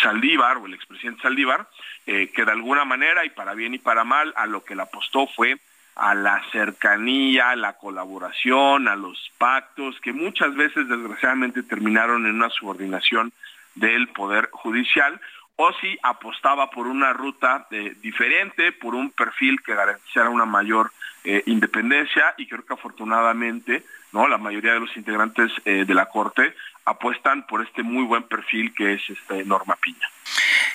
Saldívar 0.00 0.56
o 0.56 0.66
el 0.66 0.74
expresidente 0.74 1.20
Saldívar, 1.20 1.68
que 2.06 2.30
de 2.44 2.50
alguna 2.50 2.86
manera, 2.86 3.26
y 3.26 3.30
para 3.30 3.52
bien 3.52 3.74
y 3.74 3.78
para 3.78 4.02
mal, 4.02 4.32
a 4.34 4.46
lo 4.46 4.64
que 4.64 4.74
le 4.74 4.80
apostó 4.80 5.26
fue 5.26 5.58
a 5.98 6.14
la 6.14 6.40
cercanía, 6.52 7.50
a 7.50 7.56
la 7.56 7.74
colaboración, 7.74 8.86
a 8.86 8.94
los 8.94 9.30
pactos, 9.36 10.00
que 10.00 10.12
muchas 10.12 10.54
veces 10.54 10.88
desgraciadamente 10.88 11.64
terminaron 11.64 12.24
en 12.24 12.36
una 12.36 12.50
subordinación 12.50 13.32
del 13.74 14.08
Poder 14.08 14.48
Judicial, 14.52 15.20
o 15.56 15.72
si 15.80 15.98
apostaba 16.04 16.70
por 16.70 16.86
una 16.86 17.12
ruta 17.12 17.66
eh, 17.72 17.96
diferente, 18.00 18.70
por 18.70 18.94
un 18.94 19.10
perfil 19.10 19.60
que 19.60 19.74
garantizara 19.74 20.30
una 20.30 20.44
mayor 20.44 20.92
eh, 21.24 21.42
independencia, 21.46 22.32
y 22.38 22.46
creo 22.46 22.64
que 22.64 22.74
afortunadamente 22.74 23.84
no 24.12 24.28
la 24.28 24.38
mayoría 24.38 24.74
de 24.74 24.80
los 24.80 24.96
integrantes 24.96 25.50
eh, 25.64 25.84
de 25.84 25.94
la 25.94 26.06
Corte 26.06 26.54
apuestan 26.84 27.44
por 27.46 27.60
este 27.62 27.82
muy 27.82 28.04
buen 28.04 28.22
perfil 28.22 28.72
que 28.72 28.94
es 28.94 29.10
este 29.10 29.44
Norma 29.44 29.76
Piña. 29.76 30.08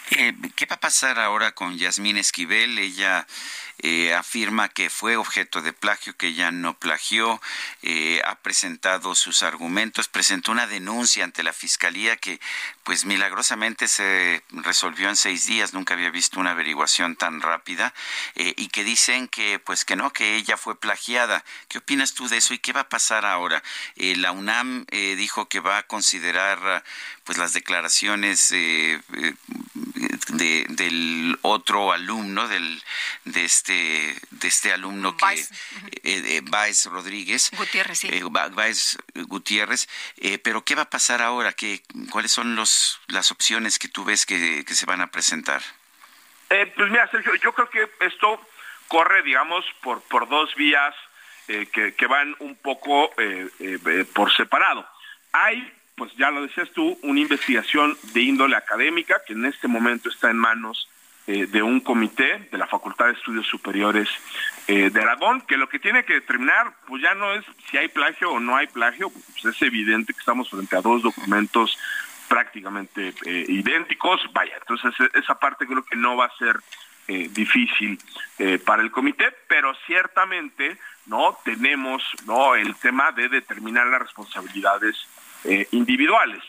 ¿Qué 0.09 0.65
va 0.65 0.75
a 0.75 0.79
pasar 0.79 1.19
ahora 1.19 1.53
con 1.53 1.77
Yasmín 1.77 2.17
Esquivel? 2.17 2.77
Ella 2.77 3.25
eh, 3.79 4.13
afirma 4.13 4.69
que 4.69 4.89
fue 4.89 5.17
objeto 5.17 5.61
de 5.61 5.73
plagio, 5.73 6.15
que 6.15 6.27
ella 6.27 6.51
no 6.51 6.77
plagió, 6.77 7.41
eh, 7.81 8.21
ha 8.23 8.35
presentado 8.35 9.15
sus 9.15 9.43
argumentos, 9.43 10.07
presentó 10.07 10.51
una 10.51 10.67
denuncia 10.67 11.23
ante 11.23 11.43
la 11.43 11.53
fiscalía 11.53 12.15
que 12.15 12.39
pues 12.83 13.03
milagrosamente 13.03 13.87
se 13.87 14.43
resolvió 14.51 15.09
en 15.09 15.15
seis 15.15 15.47
días, 15.47 15.73
nunca 15.73 15.95
había 15.95 16.11
visto 16.11 16.39
una 16.39 16.51
averiguación 16.51 17.15
tan 17.15 17.41
rápida, 17.41 17.93
eh, 18.35 18.53
y 18.57 18.69
que 18.69 18.83
dicen 18.83 19.27
que 19.27 19.59
pues 19.59 19.85
que 19.85 19.95
no, 19.95 20.13
que 20.13 20.35
ella 20.35 20.55
fue 20.55 20.79
plagiada. 20.79 21.43
¿Qué 21.67 21.79
opinas 21.79 22.13
tú 22.13 22.29
de 22.29 22.37
eso 22.37 22.53
y 22.53 22.59
qué 22.59 22.73
va 22.73 22.81
a 22.81 22.89
pasar 22.89 23.25
ahora? 23.25 23.63
la 23.95 24.31
UNAM 24.31 24.85
dijo 24.91 25.47
que 25.47 25.59
va 25.59 25.77
a 25.79 25.83
considerar 25.83 26.83
pues 27.23 27.37
las 27.37 27.53
declaraciones 27.53 28.51
de, 30.29 30.65
del 30.69 31.37
otro 31.41 31.91
alumno, 31.91 32.47
del, 32.47 32.81
de, 33.25 33.45
este, 33.45 34.15
de 34.31 34.47
este 34.47 34.71
alumno 34.73 35.17
que 35.17 35.25
Baez, 35.25 35.51
eh, 36.03 36.41
eh 36.45 36.89
Rodríguez. 36.89 37.51
Gutiérrez, 37.57 37.99
sí. 37.99 38.09
Eh, 38.11 38.21
Gutiérrez. 39.15 39.89
Eh, 40.17 40.37
pero 40.37 40.63
¿qué 40.63 40.75
va 40.75 40.83
a 40.83 40.89
pasar 40.89 41.21
ahora? 41.21 41.53
¿Qué, 41.53 41.81
¿Cuáles 42.11 42.31
son 42.31 42.55
los, 42.55 42.99
las 43.07 43.31
opciones 43.31 43.79
que 43.79 43.87
tú 43.87 44.03
ves 44.05 44.25
que, 44.25 44.63
que 44.65 44.75
se 44.75 44.85
van 44.85 45.01
a 45.01 45.07
presentar? 45.07 45.61
pues 46.75 46.91
mira, 46.91 47.09
Sergio, 47.09 47.33
yo 47.35 47.51
creo 47.53 47.67
que 47.67 47.89
esto 48.05 48.39
corre, 48.87 49.23
digamos, 49.23 49.65
por, 49.81 50.03
por 50.03 50.29
dos 50.29 50.53
vías 50.53 50.93
que, 51.47 51.95
que, 51.95 52.05
van 52.05 52.35
un 52.37 52.55
poco 52.55 53.11
por 54.13 54.31
separado. 54.31 54.87
Hay 55.31 55.73
pues 56.03 56.17
ya 56.17 56.31
lo 56.31 56.41
decías 56.41 56.69
tú, 56.71 56.99
una 57.03 57.21
investigación 57.21 57.97
de 58.13 58.19
índole 58.19 58.57
académica 58.57 59.21
que 59.25 59.31
en 59.31 59.45
este 59.45 59.69
momento 59.69 60.09
está 60.09 60.29
en 60.29 60.37
manos 60.37 60.89
eh, 61.27 61.45
de 61.45 61.63
un 61.63 61.79
comité 61.79 62.49
de 62.51 62.57
la 62.57 62.67
Facultad 62.67 63.05
de 63.05 63.13
Estudios 63.13 63.47
Superiores 63.47 64.09
eh, 64.67 64.89
de 64.89 65.01
Aragón, 65.01 65.39
que 65.47 65.55
lo 65.55 65.69
que 65.69 65.79
tiene 65.79 66.03
que 66.03 66.15
determinar, 66.15 66.73
pues 66.87 67.01
ya 67.01 67.15
no 67.15 67.31
es 67.31 67.45
si 67.71 67.77
hay 67.77 67.87
plagio 67.87 68.33
o 68.33 68.41
no 68.41 68.57
hay 68.57 68.67
plagio, 68.67 69.11
pues 69.11 69.55
es 69.55 69.61
evidente 69.61 70.11
que 70.11 70.19
estamos 70.19 70.49
frente 70.49 70.75
a 70.75 70.81
dos 70.81 71.03
documentos 71.03 71.79
prácticamente 72.27 73.13
eh, 73.25 73.45
idénticos. 73.47 74.19
Vaya, 74.33 74.57
entonces 74.59 74.93
e, 74.99 75.19
esa 75.19 75.39
parte 75.39 75.65
creo 75.65 75.85
que 75.85 75.95
no 75.95 76.17
va 76.17 76.25
a 76.25 76.37
ser 76.37 76.59
difícil 77.05 77.99
para 78.65 78.81
el 78.81 78.89
comité, 78.89 79.25
pero 79.49 79.75
ciertamente 79.85 80.77
no 81.05 81.37
tenemos 81.43 82.01
no 82.25 82.55
el 82.55 82.75
tema 82.75 83.11
de 83.11 83.27
determinar 83.27 83.87
las 83.87 84.03
responsabilidades 84.03 85.05
individuales. 85.71 86.41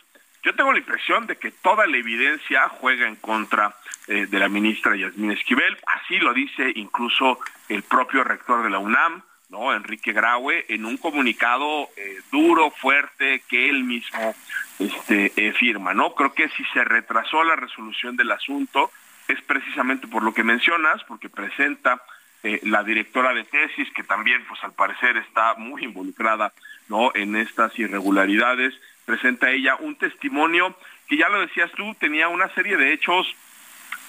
Yo 0.43 0.55
tengo 0.55 0.73
la 0.73 0.79
impresión 0.79 1.27
de 1.27 1.37
que 1.37 1.51
toda 1.51 1.87
la 1.87 1.97
evidencia 1.97 2.69
juega 2.69 3.09
en 3.09 3.17
contra 3.17 3.75
de 4.07 4.39
la 4.39 4.49
ministra 4.49 4.95
Yasmín 4.95 5.31
Esquivel, 5.31 5.79
así 5.87 6.19
lo 6.19 6.35
dice 6.35 6.71
incluso 6.75 7.39
el 7.69 7.83
propio 7.83 8.23
rector 8.25 8.63
de 8.63 8.71
la 8.71 8.79
UNAM, 8.79 9.23
¿no? 9.49 9.73
Enrique 9.73 10.13
Graue, 10.13 10.65
en 10.69 10.85
un 10.85 10.97
comunicado 10.97 11.89
eh, 11.97 12.21
duro, 12.33 12.71
fuerte, 12.71 13.43
que 13.49 13.69
él 13.69 13.85
mismo 13.85 14.35
este, 14.79 15.33
eh, 15.37 15.53
firma, 15.53 15.95
¿no? 15.95 16.15
Creo 16.15 16.33
que 16.35 16.49
si 16.51 16.65
se 16.67 16.85
retrasó 16.85 17.45
la 17.45 17.57
resolución 17.57 18.17
del 18.17 18.33
asunto 18.33 18.91
es 19.29 19.41
precisamente 19.43 20.07
por 20.07 20.23
lo 20.23 20.35
que 20.35 20.45
mencionas, 20.45 21.03
porque 21.05 21.29
presenta 21.29 22.03
eh, 22.43 22.61
la 22.65 22.83
directora 22.83 23.33
de 23.33 23.45
tesis, 23.45 23.89
que 23.95 24.03
también, 24.03 24.45
pues 24.47 24.63
al 24.65 24.73
parecer 24.73 25.17
está 25.17 25.55
muy 25.55 25.85
involucrada, 25.85 26.53
¿no? 26.89 27.13
En 27.15 27.37
estas 27.37 27.79
irregularidades, 27.79 28.75
presenta 29.05 29.51
ella 29.51 29.77
un 29.77 29.97
testimonio 29.97 30.77
que 31.09 31.17
ya 31.17 31.29
lo 31.29 31.41
decías 31.41 31.71
tú, 31.73 31.95
tenía 32.01 32.29
una 32.29 32.49
serie 32.55 32.77
de 32.77 32.93
hechos 32.93 33.27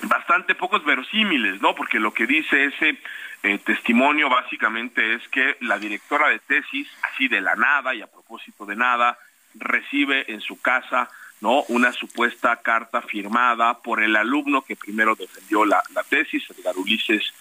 bastante 0.03 0.55
pocos 0.55 0.83
verosímiles, 0.85 1.61
¿no? 1.61 1.75
Porque 1.75 1.99
lo 1.99 2.13
que 2.13 2.25
dice 2.25 2.65
ese 2.65 2.97
eh, 3.43 3.57
testimonio 3.59 4.29
básicamente 4.29 5.13
es 5.13 5.27
que 5.29 5.57
la 5.61 5.77
directora 5.77 6.29
de 6.29 6.39
tesis, 6.39 6.87
así 7.03 7.27
de 7.27 7.41
la 7.41 7.55
nada 7.55 7.93
y 7.93 8.01
a 8.01 8.07
propósito 8.07 8.65
de 8.65 8.75
nada, 8.75 9.17
recibe 9.53 10.31
en 10.31 10.41
su 10.41 10.61
casa 10.61 11.09
no 11.41 11.63
una 11.67 11.91
supuesta 11.91 12.55
carta 12.61 13.01
firmada 13.01 13.79
por 13.79 14.01
el 14.01 14.15
alumno 14.15 14.61
que 14.61 14.75
primero 14.75 15.15
defendió 15.15 15.65
la, 15.65 15.83
tesis, 16.09 16.49
Edgar 16.49 16.77
Ulises 16.77 17.33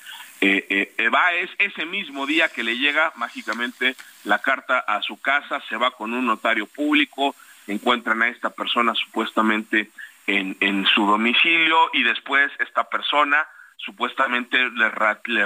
eh, 0.45 0.67
eh, 0.69 0.95
Evaes. 0.99 1.51
Ese 1.59 1.87
mismo 1.87 2.27
día 2.27 2.49
que 2.49 2.63
le 2.63 2.77
llega 2.77 3.13
mágicamente 3.17 3.97
la 4.25 4.41
carta 4.41 4.79
a 4.79 5.03
su 5.03 5.21
casa, 5.21 5.63
se 5.69 5.77
va 5.77 5.91
con 5.93 6.13
un 6.15 6.27
notario 6.27 6.67
público, 6.67 7.35
encuentran 7.67 8.23
a 8.23 8.29
esta 8.29 8.51
persona 8.51 8.95
supuestamente 8.95 9.91
en, 10.27 10.57
en 10.61 10.87
su 10.87 11.07
domicilio 11.07 11.91
y 11.93 12.03
después 12.03 12.51
esta 12.59 12.89
persona 12.89 13.47
supuestamente 13.85 14.71
le, 14.71 14.89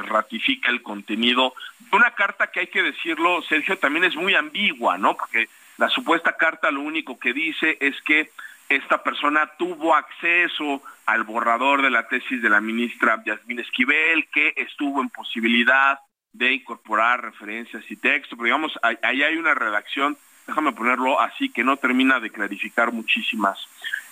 ratifica 0.02 0.70
el 0.70 0.82
contenido 0.82 1.54
de 1.78 1.96
una 1.96 2.12
carta 2.12 2.48
que 2.48 2.60
hay 2.60 2.66
que 2.68 2.82
decirlo, 2.82 3.42
Sergio, 3.42 3.78
también 3.78 4.04
es 4.04 4.14
muy 4.14 4.34
ambigua, 4.34 4.96
¿no? 4.98 5.16
Porque 5.16 5.48
la 5.76 5.88
supuesta 5.88 6.36
carta 6.36 6.70
lo 6.70 6.80
único 6.80 7.18
que 7.18 7.32
dice 7.32 7.76
es 7.80 8.00
que 8.02 8.30
esta 8.68 9.02
persona 9.02 9.50
tuvo 9.58 9.94
acceso 9.94 10.82
al 11.06 11.24
borrador 11.24 11.82
de 11.82 11.90
la 11.90 12.06
tesis 12.06 12.42
de 12.42 12.50
la 12.50 12.60
ministra 12.60 13.22
Yasmín 13.24 13.60
Esquivel, 13.60 14.28
que 14.32 14.52
estuvo 14.56 15.00
en 15.00 15.08
posibilidad 15.08 15.98
de 16.32 16.52
incorporar 16.52 17.22
referencias 17.22 17.82
y 17.90 17.96
texto, 17.96 18.36
pero 18.36 18.44
digamos, 18.44 18.78
ahí 18.82 19.22
hay 19.22 19.36
una 19.36 19.54
redacción, 19.54 20.16
déjame 20.46 20.72
ponerlo 20.72 21.20
así, 21.20 21.48
que 21.48 21.64
no 21.64 21.78
termina 21.78 22.20
de 22.20 22.30
clarificar 22.30 22.92
muchísimas, 22.92 23.58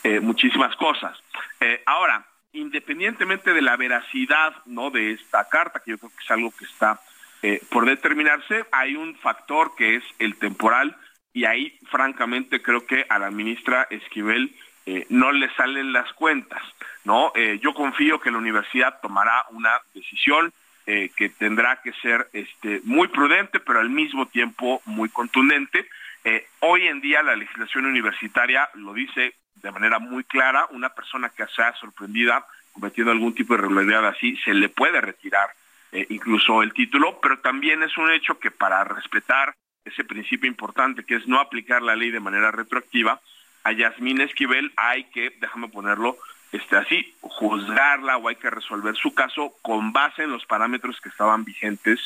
eh, 0.02 0.20
muchísimas 0.20 0.74
cosas. 0.76 1.22
Eh, 1.60 1.82
ahora, 1.84 2.26
independientemente 2.52 3.52
de 3.52 3.62
la 3.62 3.76
veracidad 3.76 4.54
no 4.64 4.90
de 4.90 5.12
esta 5.12 5.46
carta, 5.48 5.82
que 5.84 5.90
yo 5.92 5.98
creo 5.98 6.10
que 6.10 6.24
es 6.24 6.30
algo 6.30 6.50
que 6.58 6.64
está 6.64 7.00
eh, 7.42 7.60
por 7.70 7.84
determinarse, 7.84 8.64
hay 8.72 8.96
un 8.96 9.14
factor 9.16 9.74
que 9.76 9.96
es 9.96 10.04
el 10.18 10.36
temporal 10.36 10.96
y 11.36 11.44
ahí 11.44 11.78
francamente 11.90 12.62
creo 12.62 12.86
que 12.86 13.04
a 13.08 13.18
la 13.18 13.30
ministra 13.30 13.86
Esquivel 13.90 14.54
eh, 14.86 15.06
no 15.10 15.32
le 15.32 15.52
salen 15.54 15.92
las 15.92 16.10
cuentas, 16.14 16.62
¿no? 17.04 17.32
Eh, 17.34 17.58
yo 17.62 17.74
confío 17.74 18.20
que 18.20 18.30
la 18.30 18.38
universidad 18.38 19.00
tomará 19.00 19.44
una 19.50 19.80
decisión 19.94 20.52
que 20.86 21.28
tendrá 21.30 21.80
que 21.82 21.92
ser 21.94 22.28
este, 22.32 22.80
muy 22.84 23.08
prudente, 23.08 23.58
pero 23.58 23.80
al 23.80 23.90
mismo 23.90 24.26
tiempo 24.26 24.80
muy 24.84 25.08
contundente. 25.08 25.88
hoy 26.60 26.86
en 26.86 27.00
día 27.00 27.24
la 27.24 27.34
legislación 27.34 27.86
universitaria 27.86 28.68
lo 28.74 28.94
dice 28.94 29.34
de 29.56 29.72
manera 29.72 29.98
muy 29.98 30.22
clara, 30.22 30.68
una 30.70 30.90
persona 30.90 31.30
que 31.30 31.44
sea 31.48 31.74
sorprendida 31.74 32.46
cometiendo 32.72 33.10
algún 33.10 33.34
tipo 33.34 33.54
de 33.54 33.60
irregularidad 33.60 34.06
así, 34.06 34.36
se 34.44 34.52
le 34.54 34.68
puede 34.68 35.00
retirar 35.00 35.48
eh, 35.92 36.06
incluso 36.10 36.62
el 36.62 36.72
título, 36.72 37.18
pero 37.22 37.38
también 37.38 37.82
es 37.82 37.96
un 37.96 38.10
hecho 38.10 38.38
que 38.38 38.50
para 38.50 38.84
respetar 38.84 39.54
ese 39.86 40.04
principio 40.04 40.48
importante 40.48 41.04
que 41.04 41.16
es 41.16 41.26
no 41.26 41.40
aplicar 41.40 41.82
la 41.82 41.96
ley 41.96 42.10
de 42.10 42.20
manera 42.20 42.50
retroactiva, 42.50 43.20
a 43.64 43.72
Yasmín 43.72 44.20
Esquivel 44.20 44.72
hay 44.76 45.04
que, 45.04 45.30
déjame 45.40 45.68
ponerlo 45.68 46.16
este, 46.52 46.76
así, 46.76 47.14
juzgarla 47.20 48.16
o 48.16 48.28
hay 48.28 48.36
que 48.36 48.50
resolver 48.50 48.96
su 48.96 49.14
caso 49.14 49.54
con 49.62 49.92
base 49.92 50.22
en 50.22 50.30
los 50.30 50.46
parámetros 50.46 51.00
que 51.00 51.08
estaban 51.08 51.44
vigentes 51.44 52.00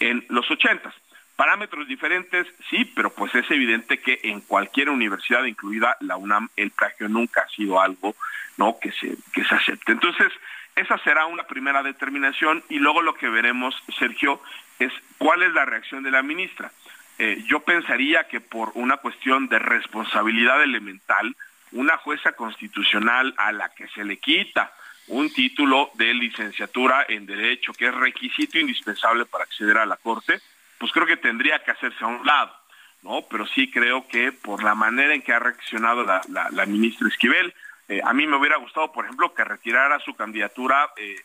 en 0.00 0.24
los 0.28 0.50
ochentas. 0.50 0.94
Parámetros 1.36 1.88
diferentes, 1.88 2.46
sí, 2.70 2.84
pero 2.94 3.12
pues 3.12 3.34
es 3.34 3.50
evidente 3.50 3.98
que 3.98 4.20
en 4.24 4.40
cualquier 4.40 4.88
universidad, 4.90 5.44
incluida 5.44 5.96
la 6.00 6.16
UNAM, 6.16 6.48
el 6.56 6.70
plagio 6.70 7.08
nunca 7.08 7.42
ha 7.42 7.48
sido 7.48 7.80
algo 7.80 8.14
no 8.56 8.78
que 8.80 8.92
se, 8.92 9.16
que 9.32 9.44
se 9.44 9.54
acepte. 9.54 9.92
Entonces, 9.92 10.32
esa 10.76 10.98
será 10.98 11.26
una 11.26 11.44
primera 11.44 11.82
determinación 11.82 12.62
y 12.68 12.78
luego 12.78 13.02
lo 13.02 13.14
que 13.14 13.28
veremos, 13.28 13.74
Sergio, 13.98 14.40
es 14.78 14.92
cuál 15.18 15.42
es 15.42 15.52
la 15.52 15.64
reacción 15.64 16.02
de 16.02 16.10
la 16.10 16.22
ministra. 16.22 16.70
Eh, 17.18 17.42
yo 17.46 17.60
pensaría 17.60 18.24
que 18.24 18.40
por 18.40 18.72
una 18.74 18.96
cuestión 18.96 19.48
de 19.48 19.58
responsabilidad 19.58 20.62
elemental, 20.62 21.36
una 21.72 21.96
jueza 21.96 22.32
constitucional 22.32 23.34
a 23.36 23.52
la 23.52 23.68
que 23.70 23.88
se 23.88 24.04
le 24.04 24.18
quita 24.18 24.72
un 25.08 25.30
título 25.32 25.90
de 25.94 26.14
licenciatura 26.14 27.04
en 27.08 27.26
Derecho, 27.26 27.72
que 27.72 27.86
es 27.86 27.94
requisito 27.94 28.58
indispensable 28.58 29.26
para 29.26 29.44
acceder 29.44 29.78
a 29.78 29.86
la 29.86 29.96
Corte, 29.96 30.40
pues 30.78 30.92
creo 30.92 31.06
que 31.06 31.16
tendría 31.16 31.62
que 31.62 31.72
hacerse 31.72 32.02
a 32.04 32.08
un 32.08 32.24
lado, 32.24 32.54
¿no? 33.02 33.22
Pero 33.30 33.46
sí 33.46 33.70
creo 33.70 34.08
que 34.08 34.32
por 34.32 34.62
la 34.64 34.74
manera 34.74 35.14
en 35.14 35.22
que 35.22 35.32
ha 35.32 35.38
reaccionado 35.38 36.04
la, 36.04 36.66
ministra 36.66 37.08
Esquivel, 37.08 37.54
eh, 37.88 38.00
a 38.02 38.14
mí 38.14 38.26
me 38.26 38.36
hubiera 38.36 38.56
gustado, 38.56 38.92
por 38.92 39.04
ejemplo, 39.04 39.34
que 39.34 39.44
retirara 39.44 39.98
su 40.00 40.14
candidatura 40.14 40.90
eh, 40.96 41.16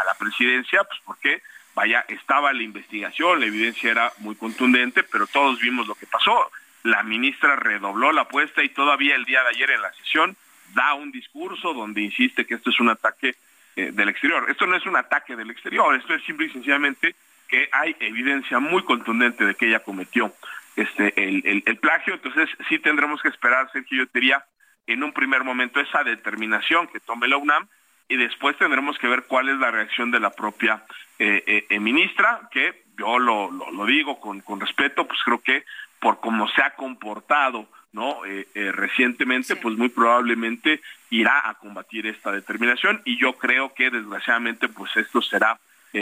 a 0.00 0.04
la 0.04 0.14
presidencia, 0.14 0.82
pues 0.82 1.00
porque, 1.04 1.42
vaya, 1.74 2.04
estaba 2.08 2.52
la 2.52 2.62
investigación, 2.62 3.40
la 3.40 3.46
evidencia 3.46 3.90
era 3.90 4.12
muy 4.18 4.34
contundente, 4.34 5.02
pero 5.02 5.26
todos 5.26 5.60
vimos 5.60 5.86
lo 5.86 5.94
que 5.94 6.06
pasó. 6.06 6.50
La 6.82 7.02
ministra 7.02 7.56
redobló 7.56 8.12
la 8.12 8.22
apuesta 8.22 8.62
y 8.62 8.68
todavía 8.70 9.14
el 9.14 9.24
día 9.24 9.42
de 9.42 9.50
ayer 9.50 9.70
en 9.70 9.82
la 9.82 9.92
sesión 9.94 10.36
da 10.74 10.94
un 10.94 11.12
discurso 11.12 11.74
donde 11.74 12.00
insiste 12.00 12.46
que 12.46 12.54
esto 12.54 12.70
es 12.70 12.80
un 12.80 12.88
ataque 12.88 13.36
del 13.76 14.08
exterior. 14.08 14.50
Esto 14.50 14.66
no 14.66 14.76
es 14.76 14.84
un 14.86 14.96
ataque 14.96 15.36
del 15.36 15.50
exterior, 15.50 15.94
esto 15.94 16.14
es 16.14 16.22
simple 16.24 16.46
y 16.46 16.50
sencillamente 16.50 17.14
que 17.48 17.68
hay 17.72 17.94
evidencia 18.00 18.58
muy 18.58 18.82
contundente 18.82 19.44
de 19.44 19.54
que 19.54 19.68
ella 19.68 19.80
cometió 19.80 20.34
este 20.74 21.12
el, 21.22 21.62
el, 21.66 21.76
plagio, 21.76 22.14
entonces 22.14 22.48
sí 22.68 22.78
tendremos 22.78 23.20
que 23.20 23.28
esperar, 23.28 23.70
Sergio, 23.72 24.04
yo 24.04 24.10
diría, 24.14 24.42
en 24.86 25.02
un 25.02 25.12
primer 25.12 25.44
momento 25.44 25.78
esa 25.78 26.02
determinación 26.02 26.88
que 26.88 27.00
tome 27.00 27.28
la 27.28 27.36
UNAM 27.36 27.68
y 28.12 28.16
después 28.16 28.58
tendremos 28.58 28.98
que 28.98 29.08
ver 29.08 29.24
cuál 29.24 29.48
es 29.48 29.56
la 29.56 29.70
reacción 29.70 30.10
de 30.10 30.20
la 30.20 30.28
propia 30.28 30.84
eh, 31.18 31.64
eh, 31.70 31.80
ministra, 31.80 32.42
que 32.50 32.82
yo 32.98 33.18
lo, 33.18 33.50
lo, 33.50 33.86
digo 33.86 34.20
con, 34.20 34.40
con, 34.42 34.60
respeto, 34.60 35.08
pues 35.08 35.18
creo 35.24 35.40
que 35.40 35.64
por 35.98 36.20
cómo 36.20 36.46
se 36.48 36.60
ha 36.60 36.74
comportado 36.74 37.66
no 37.92 38.26
eh, 38.26 38.46
recientemente, 38.72 39.56
pues 39.56 39.78
muy 39.78 39.88
probablemente 39.88 40.82
irá 41.08 41.48
a 41.48 41.54
combatir 41.54 42.06
esta 42.06 42.32
determinación 42.32 43.00
y 43.06 43.18
yo 43.18 43.38
creo 43.38 43.72
que 43.72 43.88
desgraciadamente 43.88 44.68
pues 44.68 44.94
esto 44.96 45.22
será 45.22 45.58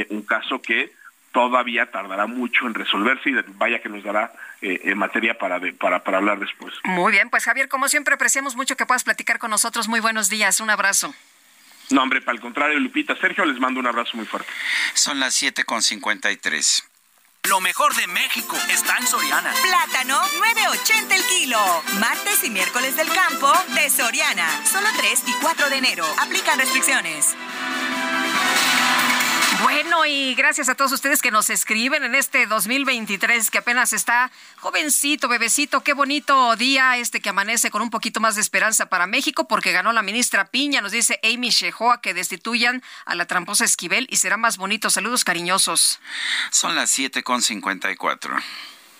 un 0.08 0.22
caso 0.22 0.62
que 0.62 0.92
todavía 1.32 1.90
tardará 1.90 2.26
mucho 2.26 2.66
en 2.66 2.74
resolverse 2.74 3.30
y 3.30 3.34
vaya 3.54 3.80
que 3.80 3.88
nos 3.88 4.02
dará 4.02 4.32
eh, 4.62 4.94
materia 4.94 5.38
para, 5.38 5.60
para, 5.78 6.02
para 6.02 6.18
hablar 6.18 6.38
después. 6.38 6.74
Muy 6.84 7.12
bien, 7.12 7.30
pues 7.30 7.44
Javier, 7.44 7.68
como 7.68 7.88
siempre 7.88 8.14
apreciamos 8.14 8.56
mucho 8.56 8.76
que 8.76 8.86
puedas 8.86 9.04
platicar 9.04 9.38
con 9.38 9.50
nosotros. 9.50 9.88
Muy 9.88 10.00
buenos 10.00 10.28
días, 10.28 10.60
un 10.60 10.70
abrazo. 10.70 11.12
No, 11.90 12.02
hombre, 12.02 12.20
para 12.20 12.36
el 12.36 12.40
contrario, 12.40 12.78
Lupita, 12.78 13.16
Sergio, 13.16 13.44
les 13.44 13.58
mando 13.58 13.80
un 13.80 13.86
abrazo 13.86 14.12
muy 14.16 14.26
fuerte. 14.26 14.48
Son 14.94 15.18
las 15.18 15.42
7.53. 15.42 16.84
Lo 17.48 17.60
mejor 17.60 17.94
de 17.96 18.06
México 18.06 18.56
está 18.68 18.98
en 18.98 19.06
Soriana. 19.06 19.52
Plátano, 19.62 20.20
9.80 20.20 21.12
el 21.12 21.24
kilo. 21.24 21.58
Martes 21.98 22.44
y 22.44 22.50
miércoles 22.50 22.96
del 22.96 23.08
campo 23.08 23.50
de 23.74 23.88
Soriana. 23.88 24.46
Solo 24.66 24.88
3 24.96 25.22
y 25.26 25.32
4 25.40 25.70
de 25.70 25.76
enero. 25.76 26.06
Aplican 26.18 26.58
restricciones. 26.58 27.34
Bueno, 29.62 30.06
y 30.06 30.34
gracias 30.34 30.68
a 30.68 30.74
todos 30.74 30.92
ustedes 30.92 31.20
que 31.20 31.30
nos 31.30 31.50
escriben 31.50 32.02
en 32.04 32.14
este 32.14 32.46
2023 32.46 33.50
que 33.50 33.58
apenas 33.58 33.92
está 33.92 34.30
jovencito, 34.56 35.28
bebecito. 35.28 35.82
Qué 35.82 35.92
bonito 35.92 36.56
día 36.56 36.96
este 36.96 37.20
que 37.20 37.28
amanece 37.28 37.70
con 37.70 37.82
un 37.82 37.90
poquito 37.90 38.20
más 38.20 38.36
de 38.36 38.40
esperanza 38.40 38.86
para 38.86 39.06
México 39.06 39.46
porque 39.46 39.72
ganó 39.72 39.92
la 39.92 40.02
ministra 40.02 40.46
Piña. 40.46 40.80
Nos 40.80 40.92
dice 40.92 41.20
Amy 41.22 41.50
Shehoa 41.50 42.00
que 42.00 42.14
destituyan 42.14 42.82
a 43.04 43.14
la 43.14 43.26
tramposa 43.26 43.64
Esquivel 43.64 44.06
y 44.10 44.16
será 44.16 44.36
más 44.36 44.56
bonito. 44.56 44.88
Saludos 44.88 45.24
cariñosos. 45.24 46.00
Son 46.50 46.74
las 46.74 46.90
7 46.90 47.22
con 47.22 47.42
54. 47.42 48.36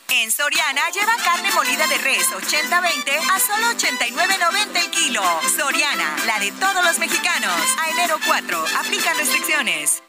En 0.08 0.32
Soriana 0.32 0.82
lleva 0.92 1.16
carne 1.24 1.52
molida 1.52 1.86
de 1.86 1.98
res 1.98 2.26
80-20 2.30 3.16
a 3.30 3.38
solo 3.38 3.66
89.90 3.78 4.84
el 4.84 4.90
kilo. 4.90 5.22
Soriana, 5.56 6.16
la 6.26 6.40
de 6.40 6.50
todos 6.52 6.84
los 6.84 6.98
mexicanos. 6.98 7.54
A 7.78 7.90
enero 7.90 8.18
4, 8.26 8.64
aplican 8.80 9.16
restricciones. 9.16 10.02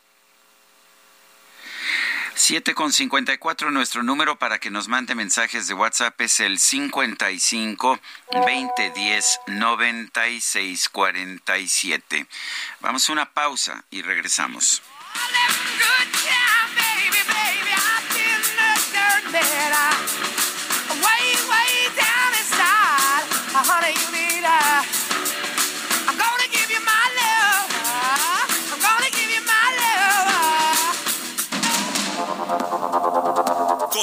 7 2.36 2.74
con 2.74 2.92
54, 2.92 3.72
nuestro 3.72 4.04
número 4.04 4.38
para 4.38 4.60
que 4.60 4.72
nos 4.72 4.88
mande 4.88 5.16
mensajes 5.16 5.68
de 5.68 5.74
WhatsApp 5.74 6.20
es 6.22 6.40
el 6.40 6.60
55 6.60 8.00
2010 8.32 9.40
96 9.48 10.90
47. 10.90 12.28
Vamos 12.80 13.10
a 13.10 13.12
una 13.14 13.32
pausa 13.32 13.84
y 13.92 14.02
regresamos. 14.02 14.82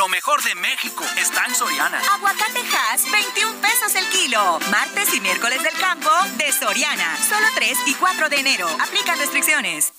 Lo 0.00 0.08
mejor 0.08 0.42
de 0.42 0.54
México 0.54 1.04
está 1.18 1.44
en 1.44 1.54
Soriana. 1.54 2.00
Aguacate 2.14 2.60
Hass, 2.60 3.02
21 3.12 3.60
pesos 3.60 3.94
el 3.96 4.08
kilo. 4.08 4.58
Martes 4.70 5.12
y 5.12 5.20
miércoles 5.20 5.62
del 5.62 5.74
campo 5.74 6.08
de 6.38 6.50
Soriana. 6.52 7.18
Solo 7.18 7.46
3 7.54 7.78
y 7.84 7.94
4 7.96 8.30
de 8.30 8.36
enero. 8.36 8.66
Aplican 8.80 9.18
restricciones. 9.18 9.92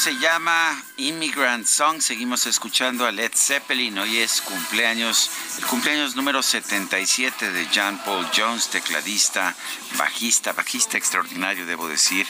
Se 0.00 0.16
llama 0.18 0.82
Immigrant 0.96 1.66
Song. 1.66 2.00
Seguimos 2.00 2.46
escuchando 2.46 3.04
a 3.04 3.12
Led 3.12 3.32
Zeppelin. 3.34 3.98
Hoy 3.98 4.16
es 4.16 4.40
cumpleaños, 4.40 5.30
el 5.58 5.66
cumpleaños 5.66 6.16
número 6.16 6.42
77 6.42 7.52
de 7.52 7.68
John 7.74 8.00
Paul 8.02 8.26
Jones, 8.34 8.68
tecladista, 8.68 9.54
bajista, 9.98 10.54
bajista 10.54 10.96
extraordinario, 10.96 11.66
debo 11.66 11.86
decir. 11.86 12.26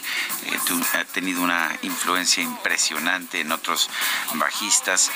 Eh, 0.46 0.58
ha 0.94 1.04
tenido 1.04 1.42
una 1.42 1.70
influencia 1.82 2.42
impresionante 2.42 3.38
en 3.38 3.52
otros 3.52 3.88
bajistas. 4.34 5.12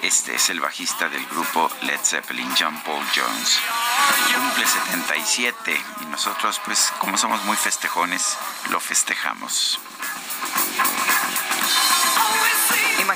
este 0.00 0.36
es 0.36 0.48
el 0.48 0.60
bajista 0.60 1.10
del 1.10 1.26
grupo 1.26 1.70
Led 1.82 2.00
Zeppelin, 2.02 2.48
John 2.58 2.82
Paul 2.84 3.04
Jones. 3.14 3.58
Cumple 4.34 4.66
77 4.66 5.78
y 6.00 6.04
nosotros, 6.06 6.58
pues, 6.64 6.90
como 6.98 7.18
somos 7.18 7.44
muy 7.44 7.58
festejones, 7.58 8.38
lo 8.70 8.80
festejamos. 8.80 9.78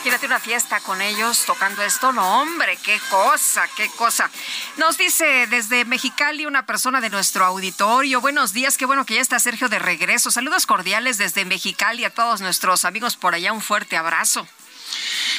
Imagínate 0.07 0.27
una 0.27 0.39
fiesta 0.39 0.79
con 0.79 1.03
ellos 1.03 1.47
tocando 1.47 1.83
esto. 1.83 2.13
No, 2.13 2.41
hombre, 2.41 2.79
qué 2.81 3.01
cosa, 3.11 3.69
qué 3.77 3.89
cosa. 3.89 4.31
Nos 4.77 4.97
dice 4.97 5.49
desde 5.49 5.85
Mexicali 5.85 6.47
una 6.47 6.65
persona 6.65 7.01
de 7.01 7.11
nuestro 7.11 7.45
auditorio. 7.45 8.21
Buenos 8.21 8.53
días, 8.53 8.79
qué 8.79 8.87
bueno 8.87 9.05
que 9.05 9.15
ya 9.15 9.21
está 9.21 9.41
Sergio 9.41 9.69
de 9.69 9.81
regreso. 9.81 10.31
Saludos 10.31 10.65
cordiales 10.65 11.19
desde 11.19 11.45
Mexicali 11.45 12.05
a 12.05 12.15
todos 12.15 12.41
nuestros 12.41 12.85
amigos 12.85 13.17
por 13.17 13.35
allá. 13.35 13.53
Un 13.53 13.61
fuerte 13.61 13.97
abrazo. 13.97 14.47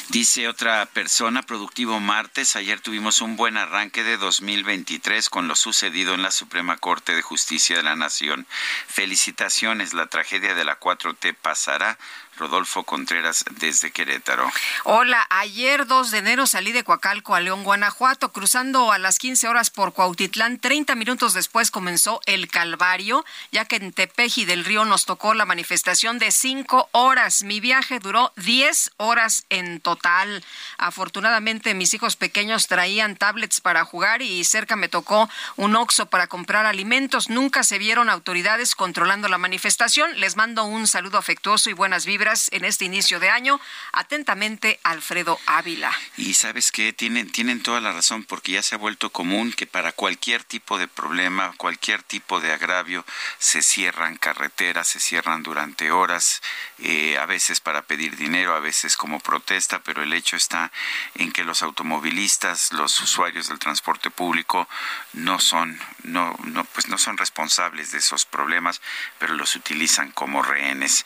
Dice 0.09 0.47
otra 0.47 0.86
persona, 0.86 1.43
productivo 1.43 1.99
martes, 1.99 2.55
ayer 2.55 2.80
tuvimos 2.80 3.22
un 3.22 3.36
buen 3.36 3.57
arranque 3.57 4.03
de 4.03 4.18
2023 4.18 5.30
con 5.30 5.47
lo 5.47 5.55
sucedido 5.55 6.13
en 6.13 6.22
la 6.22 6.32
Suprema 6.32 6.78
Corte 6.78 7.15
de 7.15 7.22
Justicia 7.22 7.78
de 7.78 7.84
la 7.84 7.95
Nación. 7.95 8.47
Felicitaciones, 8.88 9.93
la 9.93 10.07
tragedia 10.07 10.55
de 10.55 10.65
la 10.65 10.80
4T 10.80 11.36
pasará. 11.41 11.97
Rodolfo 12.38 12.83
Contreras 12.83 13.43
desde 13.51 13.91
Querétaro. 13.91 14.49
Hola, 14.83 15.25
ayer 15.29 15.88
2 15.88 16.11
de 16.11 16.17
enero 16.19 16.45
salí 16.45 16.71
de 16.71 16.83
Coacalco 16.83 17.35
a 17.35 17.39
León, 17.39 17.63
Guanajuato, 17.63 18.31
cruzando 18.31 18.91
a 18.91 18.97
las 18.97 19.17
15 19.17 19.47
horas 19.47 19.69
por 19.69 19.93
Cuautitlán. 19.93 20.59
30 20.59 20.95
minutos 20.95 21.33
después 21.33 21.71
comenzó 21.71 22.21
el 22.25 22.47
Calvario, 22.47 23.25
ya 23.51 23.65
que 23.65 23.77
en 23.77 23.91
Tepeji 23.91 24.45
del 24.45 24.65
Río 24.65 24.85
nos 24.85 25.05
tocó 25.05 25.33
la 25.33 25.45
manifestación 25.45 26.19
de 26.19 26.31
5 26.31 26.89
horas. 26.91 27.43
Mi 27.43 27.59
viaje 27.59 27.99
duró 27.99 28.31
10 28.35 28.91
horas 28.97 29.45
en 29.49 29.81
total. 29.81 30.43
Afortunadamente 30.77 31.73
mis 31.73 31.93
hijos 31.93 32.15
pequeños 32.15 32.67
traían 32.67 33.15
tablets 33.15 33.61
para 33.61 33.83
jugar 33.83 34.21
y 34.21 34.43
cerca 34.43 34.75
me 34.75 34.89
tocó 34.89 35.29
un 35.55 35.75
oxo 35.75 36.05
para 36.05 36.27
comprar 36.27 36.65
alimentos. 36.65 37.29
Nunca 37.29 37.63
se 37.63 37.79
vieron 37.79 38.09
autoridades 38.09 38.75
controlando 38.75 39.27
la 39.27 39.39
manifestación. 39.39 40.19
Les 40.19 40.35
mando 40.35 40.65
un 40.65 40.88
saludo 40.88 41.17
afectuoso 41.17 41.69
y 41.69 41.73
buenas 41.73 42.05
vibras 42.05 42.26
en 42.51 42.65
este 42.65 42.84
inicio 42.84 43.19
de 43.19 43.30
año. 43.30 43.59
Atentamente, 43.93 44.80
Alfredo 44.84 45.39
Ávila. 45.45 45.91
Y 46.17 46.34
sabes 46.34 46.71
que 46.71 46.91
tienen, 46.91 47.32
tienen 47.32 47.63
toda 47.63 47.80
la 47.80 47.93
razón, 47.93 48.25
porque 48.25 48.53
ya 48.53 48.63
se 48.63 48.75
ha 48.75 48.78
vuelto 48.78 49.11
común 49.11 49.53
que 49.53 49.65
para 49.65 49.93
cualquier 49.93 50.43
tipo 50.43 50.78
de 50.78 50.89
problema, 50.89 51.53
cualquier 51.57 52.03
tipo 52.03 52.41
de 52.41 52.51
agravio, 52.51 53.05
se 53.39 53.61
cierran 53.61 54.17
carreteras, 54.17 54.89
se 54.89 54.99
cierran 54.99 55.41
durante 55.41 55.91
horas, 55.91 56.41
eh, 56.80 57.17
a 57.17 57.25
veces 57.25 57.61
para 57.61 57.84
pedir 57.84 58.17
dinero, 58.17 58.53
a 58.55 58.59
veces 58.59 58.97
como 58.97 59.21
protesta, 59.21 59.82
pero 59.84 60.03
el 60.03 60.11
hecho 60.11 60.36
está 60.36 60.71
en 61.15 61.32
que 61.32 61.45
los 61.45 61.61
automovilistas, 61.61 62.73
los 62.73 62.99
usuarios 62.99 63.47
del 63.47 63.59
transporte 63.59 64.09
público, 64.09 64.67
no 65.13 65.39
son, 65.39 65.80
no, 66.03 66.36
no, 66.43 66.65
pues 66.65 66.89
no 66.89 66.97
son 66.97 67.17
responsables 67.17 67.91
de 67.91 67.99
esos 67.99 68.25
problemas, 68.25 68.82
pero 69.17 69.34
los 69.34 69.55
utilizan 69.55 70.11
como 70.11 70.43
rehenes. 70.43 71.05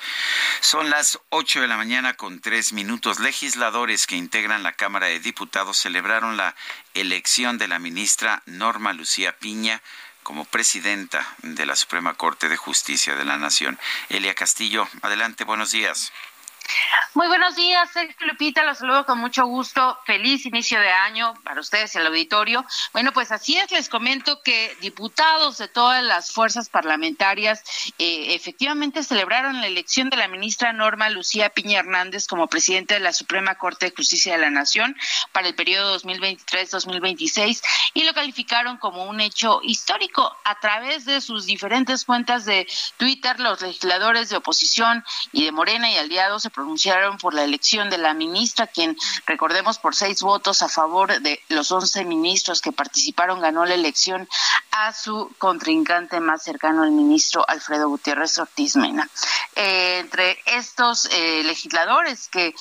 Son 0.61 0.89
las 0.89 1.11
8 1.30 1.62
de 1.62 1.68
la 1.68 1.78
mañana 1.78 2.16
con 2.16 2.39
tres 2.39 2.74
minutos. 2.74 3.20
Legisladores 3.20 4.07
que 4.07 4.16
integran 4.16 4.64
la 4.64 4.74
Cámara 4.74 5.07
de 5.07 5.20
Diputados 5.20 5.78
celebraron 5.78 6.38
la 6.38 6.55
elección 6.93 7.57
de 7.57 7.68
la 7.68 7.80
ministra 7.80 8.43
Norma 8.45 8.93
Lucía 8.93 9.38
Piña 9.38 9.82
como 10.24 10.45
presidenta 10.45 11.28
de 11.41 11.66
la 11.66 11.76
Suprema 11.76 12.14
Corte 12.14 12.49
de 12.49 12.57
Justicia 12.57 13.16
de 13.16 13.26
la 13.26 13.38
Nación. 13.38 13.80
Elia 14.09 14.36
Castillo, 14.36 14.88
adelante, 15.01 15.43
buenos 15.43 15.72
días. 15.72 16.12
Muy 17.13 17.28
buenos 17.28 17.55
días, 17.55 17.89
Sergio 17.91 18.28
Lupita, 18.28 18.63
los 18.63 18.78
saludo 18.78 19.05
con 19.05 19.17
mucho 19.19 19.45
gusto. 19.45 19.97
Feliz 20.05 20.45
inicio 20.45 20.80
de 20.80 20.89
año 20.89 21.34
para 21.43 21.59
ustedes 21.59 21.93
y 21.93 21.97
el 21.97 22.07
auditorio. 22.07 22.65
Bueno, 22.93 23.11
pues 23.11 23.32
así 23.32 23.57
es, 23.57 23.69
les 23.72 23.89
comento 23.89 24.41
que 24.41 24.76
diputados 24.80 25.57
de 25.57 25.67
todas 25.67 26.01
las 26.03 26.32
fuerzas 26.32 26.69
parlamentarias 26.69 27.63
eh, 27.99 28.34
efectivamente 28.34 29.03
celebraron 29.03 29.59
la 29.59 29.67
elección 29.67 30.09
de 30.09 30.17
la 30.17 30.28
ministra 30.30 30.72
Norma 30.72 31.09
Lucía 31.09 31.49
Piña 31.49 31.80
Hernández 31.80 32.28
como 32.28 32.47
presidente 32.47 32.93
de 32.93 33.01
la 33.01 33.11
Suprema 33.11 33.55
Corte 33.55 33.88
de 33.88 33.95
Justicia 33.95 34.34
de 34.34 34.41
la 34.41 34.49
Nación 34.49 34.95
para 35.34 35.47
el 35.47 35.55
periodo 35.55 35.99
2023-2026 35.99 37.61
y 37.93 38.03
lo 38.03 38.13
calificaron 38.13 38.78
como 38.78 39.03
un 39.03 39.19
hecho 39.19 39.59
histórico. 39.63 40.36
A 40.45 40.59
través 40.59 41.05
de 41.05 41.22
sus 41.22 41.45
diferentes 41.45 42.05
cuentas 42.05 42.45
de 42.45 42.67
Twitter, 42.97 43.39
los 43.39 43.61
legisladores 43.61 44.30
de 44.30 44.38
oposición 44.38 45.03
y 45.32 45.45
de 45.45 45.51
Morena 45.51 45.91
y 45.91 45.97
aliados 45.97 46.43
se 46.43 46.49
pronunciaron 46.62 47.18
por 47.18 47.34
la 47.34 47.43
elección 47.43 47.89
de 47.89 47.97
la 47.97 48.14
ministra, 48.14 48.68
quien, 48.68 48.95
recordemos, 49.26 49.80
por 49.80 49.95
seis 49.95 50.22
votos 50.22 50.62
a 50.62 50.70
favor 50.70 51.20
de 51.20 51.39
los 51.49 51.72
once 51.72 52.05
ministros 52.05 52.62
que 52.62 52.72
participaron, 52.72 53.41
ganó 53.41 53.66
la 53.66 53.74
elección 53.74 54.30
a 54.70 54.93
su 54.93 55.34
contrincante 55.39 56.20
más 56.20 56.43
cercano, 56.43 56.84
el 56.84 56.91
ministro 56.91 57.43
Alfredo 57.49 57.89
Gutiérrez 57.89 58.38
Ortiz 58.38 58.76
Mena. 58.76 59.09
Eh, 59.55 59.97
entre 60.01 60.38
estos 60.45 61.05
eh, 61.12 61.41
legisladores 61.43 62.28
que 62.28 62.53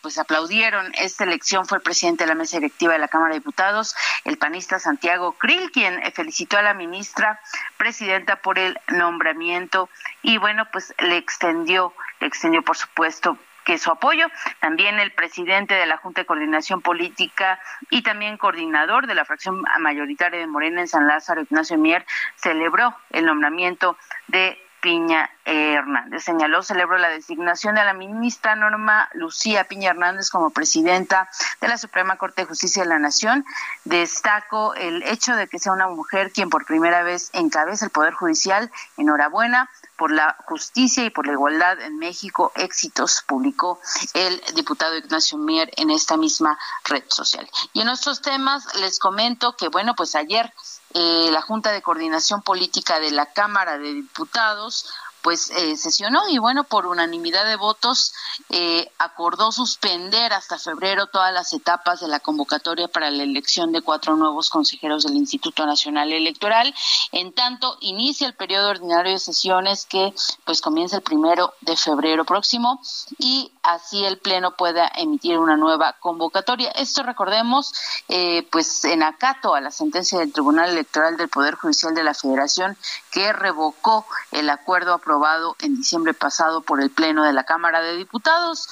pues 0.00 0.18
aplaudieron 0.18 0.92
esta 0.96 1.22
elección 1.22 1.66
fue 1.66 1.78
el 1.78 1.82
presidente 1.82 2.24
de 2.24 2.28
la 2.28 2.34
mesa 2.34 2.56
directiva 2.56 2.94
de 2.94 2.98
la 2.98 3.06
Cámara 3.06 3.34
de 3.34 3.38
Diputados, 3.38 3.94
el 4.24 4.38
panista 4.38 4.80
Santiago 4.80 5.32
Krill, 5.38 5.70
quien 5.70 6.00
felicitó 6.12 6.58
a 6.58 6.62
la 6.62 6.74
ministra 6.74 7.38
presidenta 7.76 8.42
por 8.42 8.58
el 8.58 8.76
nombramiento 8.88 9.88
y 10.22 10.38
bueno, 10.38 10.66
pues 10.72 10.92
le 10.98 11.16
extendió 11.16 11.92
extendió, 12.20 12.62
por 12.62 12.76
supuesto, 12.76 13.38
que 13.64 13.78
su 13.78 13.90
apoyo. 13.90 14.26
También 14.60 14.98
el 15.00 15.12
presidente 15.12 15.74
de 15.74 15.86
la 15.86 15.96
Junta 15.96 16.20
de 16.20 16.26
Coordinación 16.26 16.82
Política 16.82 17.58
y 17.90 18.02
también 18.02 18.36
coordinador 18.36 19.06
de 19.06 19.14
la 19.14 19.24
fracción 19.24 19.64
mayoritaria 19.80 20.38
de 20.38 20.46
Morena 20.46 20.82
en 20.82 20.88
San 20.88 21.08
Lázaro, 21.08 21.42
Ignacio 21.42 21.78
Mier, 21.78 22.06
celebró 22.36 22.94
el 23.10 23.24
nombramiento 23.26 23.96
de 24.28 24.58
Piña 24.84 25.30
Hernández. 25.46 26.24
Señaló, 26.24 26.62
celebró 26.62 26.98
la 26.98 27.08
designación 27.08 27.74
de 27.74 27.84
la 27.84 27.94
ministra 27.94 28.54
Norma 28.54 29.08
Lucía 29.14 29.64
Piña 29.64 29.88
Hernández 29.88 30.28
como 30.28 30.50
presidenta 30.50 31.30
de 31.62 31.68
la 31.68 31.78
Suprema 31.78 32.16
Corte 32.16 32.42
de 32.42 32.48
Justicia 32.48 32.82
de 32.82 32.90
la 32.90 32.98
Nación. 32.98 33.46
Destaco 33.84 34.74
el 34.74 35.02
hecho 35.04 35.36
de 35.36 35.48
que 35.48 35.58
sea 35.58 35.72
una 35.72 35.88
mujer 35.88 36.32
quien 36.32 36.50
por 36.50 36.66
primera 36.66 37.02
vez 37.02 37.30
encabeza 37.32 37.86
el 37.86 37.92
Poder 37.92 38.12
Judicial. 38.12 38.70
Enhorabuena 38.98 39.70
por 39.96 40.10
la 40.10 40.36
justicia 40.46 41.04
y 41.04 41.10
por 41.10 41.26
la 41.26 41.32
igualdad 41.32 41.80
en 41.80 41.98
México, 41.98 42.52
éxitos, 42.56 43.22
publicó 43.26 43.80
el 44.14 44.40
diputado 44.54 44.96
Ignacio 44.96 45.38
Mier 45.38 45.70
en 45.76 45.90
esta 45.90 46.16
misma 46.16 46.58
red 46.84 47.04
social. 47.08 47.48
Y 47.72 47.80
en 47.80 47.88
otros 47.88 48.20
temas 48.20 48.74
les 48.76 48.98
comento 48.98 49.56
que, 49.56 49.68
bueno, 49.68 49.94
pues 49.94 50.14
ayer 50.14 50.52
eh, 50.94 51.28
la 51.32 51.42
Junta 51.42 51.72
de 51.72 51.82
Coordinación 51.82 52.42
Política 52.42 53.00
de 53.00 53.10
la 53.10 53.26
Cámara 53.32 53.78
de 53.78 53.92
Diputados 53.92 54.86
pues 55.24 55.48
eh, 55.56 55.78
sesionó 55.78 56.28
y 56.28 56.36
bueno, 56.36 56.64
por 56.64 56.84
unanimidad 56.84 57.46
de 57.46 57.56
votos 57.56 58.12
eh, 58.50 58.92
acordó 58.98 59.52
suspender 59.52 60.34
hasta 60.34 60.58
febrero 60.58 61.06
todas 61.06 61.32
las 61.32 61.54
etapas 61.54 62.00
de 62.00 62.08
la 62.08 62.20
convocatoria 62.20 62.88
para 62.88 63.10
la 63.10 63.22
elección 63.22 63.72
de 63.72 63.80
cuatro 63.80 64.16
nuevos 64.16 64.50
consejeros 64.50 65.04
del 65.04 65.16
Instituto 65.16 65.64
Nacional 65.64 66.12
Electoral. 66.12 66.74
En 67.10 67.32
tanto, 67.32 67.78
inicia 67.80 68.26
el 68.26 68.34
periodo 68.34 68.68
ordinario 68.68 69.12
de 69.12 69.18
sesiones 69.18 69.86
que 69.86 70.12
pues 70.44 70.60
comienza 70.60 70.96
el 70.96 71.02
primero 71.02 71.54
de 71.62 71.78
febrero 71.78 72.26
próximo 72.26 72.82
y 73.16 73.50
así 73.62 74.04
el 74.04 74.18
Pleno 74.18 74.56
pueda 74.56 74.92
emitir 74.94 75.38
una 75.38 75.56
nueva 75.56 75.94
convocatoria. 76.00 76.70
Esto 76.72 77.02
recordemos, 77.02 77.72
eh, 78.08 78.46
pues 78.52 78.84
en 78.84 79.02
acato 79.02 79.54
a 79.54 79.62
la 79.62 79.70
sentencia 79.70 80.18
del 80.18 80.34
Tribunal 80.34 80.68
Electoral 80.68 81.16
del 81.16 81.30
Poder 81.30 81.54
Judicial 81.54 81.94
de 81.94 82.04
la 82.04 82.12
Federación 82.12 82.76
que 83.10 83.32
revocó 83.32 84.04
el 84.30 84.50
acuerdo 84.50 84.92
aprobado 84.92 85.13
en 85.60 85.76
diciembre 85.76 86.14
pasado 86.14 86.62
por 86.62 86.82
el 86.82 86.90
Pleno 86.90 87.24
de 87.24 87.32
la 87.32 87.44
Cámara 87.44 87.80
de 87.80 87.96
Diputados. 87.96 88.68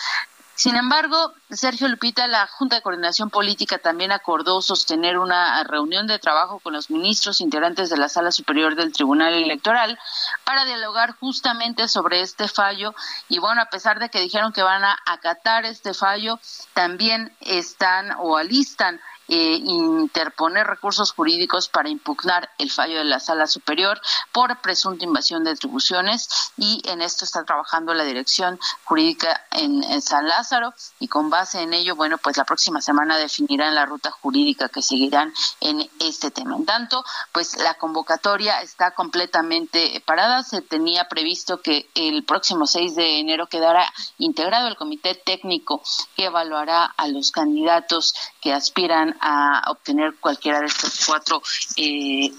Sin 0.54 0.76
embargo, 0.76 1.32
Sergio 1.50 1.88
Lupita, 1.88 2.26
la 2.26 2.46
Junta 2.46 2.76
de 2.76 2.82
Coordinación 2.82 3.30
Política 3.30 3.78
también 3.78 4.12
acordó 4.12 4.60
sostener 4.60 5.18
una 5.18 5.64
reunión 5.64 6.06
de 6.06 6.18
trabajo 6.18 6.60
con 6.60 6.74
los 6.74 6.90
ministros 6.90 7.40
integrantes 7.40 7.88
de 7.88 7.96
la 7.96 8.08
Sala 8.08 8.30
Superior 8.30 8.76
del 8.76 8.92
Tribunal 8.92 9.32
Electoral 9.32 9.98
para 10.44 10.64
dialogar 10.64 11.16
justamente 11.18 11.88
sobre 11.88 12.20
este 12.20 12.48
fallo. 12.48 12.94
Y 13.28 13.38
bueno, 13.38 13.62
a 13.62 13.70
pesar 13.70 13.98
de 13.98 14.10
que 14.10 14.20
dijeron 14.20 14.52
que 14.52 14.62
van 14.62 14.84
a 14.84 14.98
acatar 15.06 15.64
este 15.64 15.94
fallo, 15.94 16.38
también 16.74 17.34
están 17.40 18.12
o 18.18 18.36
alistan 18.36 19.00
eh, 19.28 19.60
interponer 19.62 20.66
recursos 20.66 21.12
jurídicos 21.12 21.68
para 21.68 21.88
impugnar 21.88 22.50
el 22.58 22.70
fallo 22.70 22.98
de 22.98 23.04
la 23.04 23.20
sala 23.20 23.46
superior 23.46 24.00
por 24.32 24.60
presunta 24.60 25.04
invasión 25.04 25.44
de 25.44 25.50
atribuciones 25.50 26.28
y 26.56 26.82
en 26.84 27.02
esto 27.02 27.24
está 27.24 27.44
trabajando 27.44 27.94
la 27.94 28.04
dirección 28.04 28.58
jurídica 28.84 29.46
en, 29.50 29.82
San 30.02 30.26
Lázaro 30.26 30.74
y 30.98 31.08
con 31.08 31.30
base 31.30 31.62
en 31.62 31.74
ello, 31.74 31.94
bueno, 31.94 32.18
pues 32.18 32.36
la 32.36 32.44
próxima 32.44 32.80
semana 32.80 33.16
definirán 33.16 33.74
la 33.74 33.86
ruta 33.86 34.10
jurídica 34.10 34.68
que 34.68 34.82
seguirán 34.82 35.32
en 35.60 35.88
este 36.00 36.30
tema. 36.30 36.56
En 36.56 36.66
tanto, 36.66 37.04
pues 37.30 37.56
la 37.58 37.74
convocatoria 37.74 38.60
está 38.62 38.92
completamente 38.92 40.02
parada. 40.06 40.42
Se 40.42 40.60
tenía 40.62 41.08
previsto 41.08 41.60
que 41.60 41.88
el 41.94 42.24
próximo 42.24 42.66
6 42.66 42.96
de 42.96 43.20
enero 43.20 43.46
quedara 43.46 43.92
integrado 44.18 44.68
el 44.68 44.76
comité 44.76 45.14
técnico 45.14 45.82
que 46.16 46.24
evaluará 46.26 46.84
a 46.84 47.06
los 47.08 47.30
candidatos 47.30 48.14
que 48.40 48.52
aspiran 48.52 49.16
a 49.22 49.70
obtener 49.70 50.14
cualquiera 50.20 50.60
de 50.60 50.66
estos 50.66 51.06
cuatro 51.06 51.40
eh, 51.76 52.32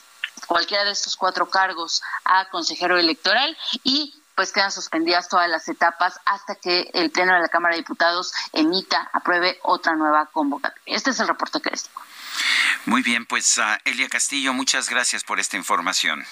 cualquiera 0.45 0.83
de 0.83 0.91
estos 0.91 1.15
cuatro 1.15 1.49
cargos 1.49 2.03
a 2.25 2.49
consejero 2.49 2.99
electoral 2.99 3.57
y 3.83 4.13
pues 4.35 4.51
quedan 4.51 4.71
suspendidas 4.71 5.29
todas 5.29 5.49
las 5.49 5.67
etapas 5.69 6.19
hasta 6.25 6.55
que 6.55 6.89
el 6.93 7.11
Pleno 7.11 7.33
de 7.33 7.41
la 7.41 7.49
Cámara 7.49 7.75
de 7.75 7.81
Diputados 7.81 8.33
emita, 8.51 9.09
apruebe 9.13 9.59
otra 9.63 9.95
nueva 9.95 10.25
convocatoria. 10.25 10.81
Este 10.97 11.11
es 11.11 11.19
el 11.19 11.27
reporte 11.27 11.61
que 11.61 11.69
les 11.69 11.83
tengo. 11.83 12.01
Muy 12.85 13.03
bien, 13.03 13.25
pues 13.25 13.57
uh, 13.59 13.77
Elia 13.85 14.09
Castillo, 14.09 14.53
muchas 14.53 14.89
gracias 14.89 15.23
por 15.23 15.39
esta 15.39 15.55
información. 15.55 16.25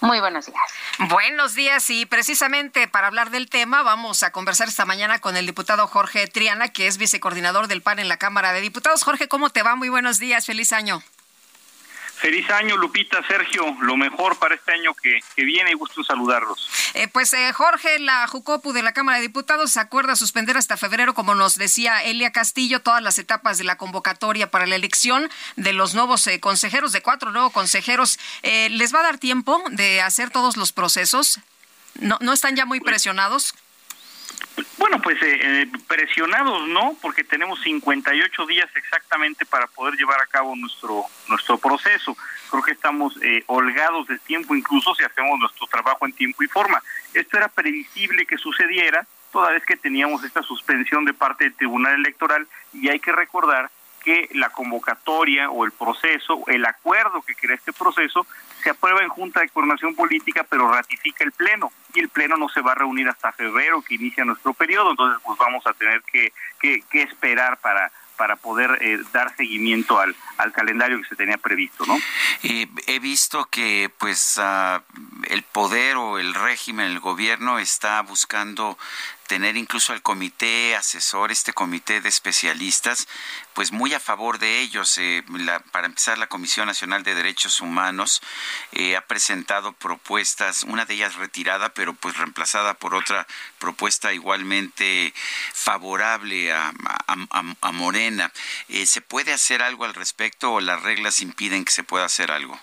Muy 0.00 0.20
buenos 0.20 0.46
días. 0.46 0.62
Buenos 1.10 1.54
días 1.54 1.88
y 1.90 2.06
precisamente 2.06 2.88
para 2.88 3.06
hablar 3.06 3.30
del 3.30 3.48
tema 3.48 3.82
vamos 3.82 4.22
a 4.22 4.30
conversar 4.30 4.68
esta 4.68 4.84
mañana 4.84 5.18
con 5.18 5.36
el 5.36 5.46
diputado 5.46 5.86
Jorge 5.86 6.26
Triana, 6.26 6.68
que 6.68 6.86
es 6.86 6.98
vicecoordinador 6.98 7.68
del 7.68 7.82
PAN 7.82 7.98
en 7.98 8.08
la 8.08 8.18
Cámara 8.18 8.52
de 8.52 8.60
Diputados. 8.60 9.02
Jorge, 9.02 9.28
¿cómo 9.28 9.50
te 9.50 9.62
va? 9.62 9.76
Muy 9.76 9.88
buenos 9.88 10.18
días, 10.18 10.46
feliz 10.46 10.72
año. 10.72 11.02
Feliz 12.24 12.48
año, 12.48 12.78
Lupita, 12.78 13.22
Sergio. 13.28 13.76
Lo 13.82 13.98
mejor 13.98 14.38
para 14.38 14.54
este 14.54 14.72
año 14.72 14.94
que, 14.94 15.20
viene 15.44 15.72
y 15.72 15.74
gusto 15.74 16.02
saludarlos. 16.02 16.70
Eh, 16.94 17.06
pues 17.06 17.34
eh, 17.34 17.52
Jorge, 17.52 17.98
la 17.98 18.26
Jucopu 18.26 18.72
de 18.72 18.82
la 18.82 18.94
Cámara 18.94 19.18
de 19.18 19.24
Diputados 19.24 19.72
se 19.72 19.80
acuerda 19.80 20.16
suspender 20.16 20.56
hasta 20.56 20.78
febrero, 20.78 21.12
como 21.12 21.34
nos 21.34 21.56
decía 21.56 22.02
Elia 22.02 22.32
Castillo, 22.32 22.80
todas 22.80 23.02
las 23.02 23.18
etapas 23.18 23.58
de 23.58 23.64
la 23.64 23.76
convocatoria 23.76 24.50
para 24.50 24.64
la 24.64 24.74
elección 24.74 25.30
de 25.56 25.74
los 25.74 25.92
nuevos 25.92 26.26
eh, 26.26 26.40
consejeros, 26.40 26.92
de 26.92 27.02
cuatro 27.02 27.30
nuevos 27.30 27.52
consejeros. 27.52 28.18
¿Les 28.42 28.94
va 28.94 29.00
a 29.00 29.02
dar 29.02 29.18
tiempo 29.18 29.62
de 29.72 30.00
hacer 30.00 30.30
todos 30.30 30.56
los 30.56 30.72
procesos? 30.72 31.40
¿No, 32.00 32.16
no 32.22 32.32
están 32.32 32.56
ya 32.56 32.64
muy 32.64 32.80
presionados? 32.80 33.54
Bueno, 34.78 35.00
pues 35.00 35.20
eh, 35.22 35.38
eh, 35.42 35.66
presionados 35.88 36.68
no, 36.68 36.96
porque 37.00 37.24
tenemos 37.24 37.60
58 37.62 38.46
días 38.46 38.68
exactamente 38.74 39.46
para 39.46 39.66
poder 39.66 39.94
llevar 39.94 40.20
a 40.20 40.26
cabo 40.26 40.54
nuestro 40.56 41.04
nuestro 41.28 41.58
proceso. 41.58 42.16
Creo 42.50 42.62
que 42.62 42.72
estamos 42.72 43.18
eh, 43.22 43.42
holgados 43.46 44.06
de 44.06 44.18
tiempo, 44.18 44.54
incluso 44.54 44.94
si 44.94 45.04
hacemos 45.04 45.38
nuestro 45.38 45.66
trabajo 45.66 46.06
en 46.06 46.12
tiempo 46.12 46.42
y 46.42 46.48
forma. 46.48 46.82
Esto 47.12 47.36
era 47.36 47.48
previsible 47.48 48.26
que 48.26 48.38
sucediera, 48.38 49.06
toda 49.32 49.50
vez 49.50 49.64
que 49.64 49.76
teníamos 49.76 50.22
esta 50.22 50.42
suspensión 50.42 51.04
de 51.04 51.14
parte 51.14 51.44
del 51.44 51.54
Tribunal 51.54 51.94
Electoral, 51.94 52.46
y 52.72 52.88
hay 52.88 53.00
que 53.00 53.12
recordar 53.12 53.70
que 54.04 54.28
la 54.34 54.50
convocatoria 54.50 55.50
o 55.50 55.64
el 55.64 55.72
proceso, 55.72 56.44
el 56.46 56.64
acuerdo 56.66 57.22
que 57.22 57.34
crea 57.34 57.56
este 57.56 57.72
proceso, 57.72 58.26
se 58.64 58.70
aprueba 58.70 59.02
en 59.02 59.10
Junta 59.10 59.40
de 59.40 59.50
Coordinación 59.50 59.94
Política, 59.94 60.44
pero 60.48 60.72
ratifica 60.72 61.22
el 61.22 61.32
Pleno, 61.32 61.70
y 61.94 62.00
el 62.00 62.08
Pleno 62.08 62.36
no 62.38 62.48
se 62.48 62.62
va 62.62 62.72
a 62.72 62.76
reunir 62.76 63.06
hasta 63.08 63.30
febrero, 63.30 63.82
que 63.82 63.94
inicia 63.94 64.24
nuestro 64.24 64.54
periodo, 64.54 64.90
entonces 64.90 65.22
pues 65.22 65.38
vamos 65.38 65.66
a 65.66 65.74
tener 65.74 66.02
que, 66.02 66.32
que, 66.60 67.02
esperar 67.02 67.58
para 67.58 67.92
para 68.16 68.36
poder 68.36 68.78
eh, 68.80 69.00
dar 69.12 69.34
seguimiento 69.36 69.98
al, 69.98 70.14
al 70.38 70.52
calendario 70.52 71.02
que 71.02 71.08
se 71.08 71.16
tenía 71.16 71.36
previsto, 71.36 71.84
¿no? 71.84 71.98
he 72.44 72.98
visto 73.00 73.46
que 73.46 73.90
pues 73.98 74.38
ah, 74.38 74.82
el 75.24 75.42
poder 75.42 75.96
o 75.96 76.20
el 76.20 76.32
régimen, 76.32 76.92
el 76.92 77.00
gobierno 77.00 77.58
está 77.58 78.00
buscando 78.02 78.78
tener 79.26 79.56
incluso 79.56 79.92
al 79.92 80.02
comité 80.02 80.76
asesor, 80.76 81.32
este 81.32 81.52
comité 81.52 82.00
de 82.00 82.08
especialistas, 82.08 83.08
pues 83.54 83.72
muy 83.72 83.94
a 83.94 84.00
favor 84.00 84.38
de 84.38 84.60
ellos. 84.60 84.98
Eh, 84.98 85.24
para 85.72 85.86
empezar, 85.86 86.18
la 86.18 86.26
Comisión 86.26 86.66
Nacional 86.66 87.02
de 87.02 87.14
Derechos 87.14 87.60
Humanos 87.60 88.22
eh, 88.72 88.96
ha 88.96 89.00
presentado 89.02 89.72
propuestas, 89.72 90.64
una 90.64 90.84
de 90.84 90.94
ellas 90.94 91.14
retirada, 91.16 91.70
pero 91.70 91.94
pues 91.94 92.16
reemplazada 92.16 92.74
por 92.74 92.94
otra 92.94 93.26
propuesta 93.58 94.12
igualmente 94.12 95.12
favorable 95.52 96.52
a, 96.52 96.72
a 97.06 97.72
Morena. 97.72 98.32
Eh, 98.68 98.86
¿Se 98.86 99.00
puede 99.00 99.32
hacer 99.32 99.62
algo 99.62 99.84
al 99.84 99.94
respecto 99.94 100.52
o 100.52 100.60
las 100.60 100.82
reglas 100.82 101.20
impiden 101.20 101.64
que 101.64 101.72
se 101.72 101.84
pueda 101.84 102.04
hacer 102.04 102.30
algo? 102.30 102.58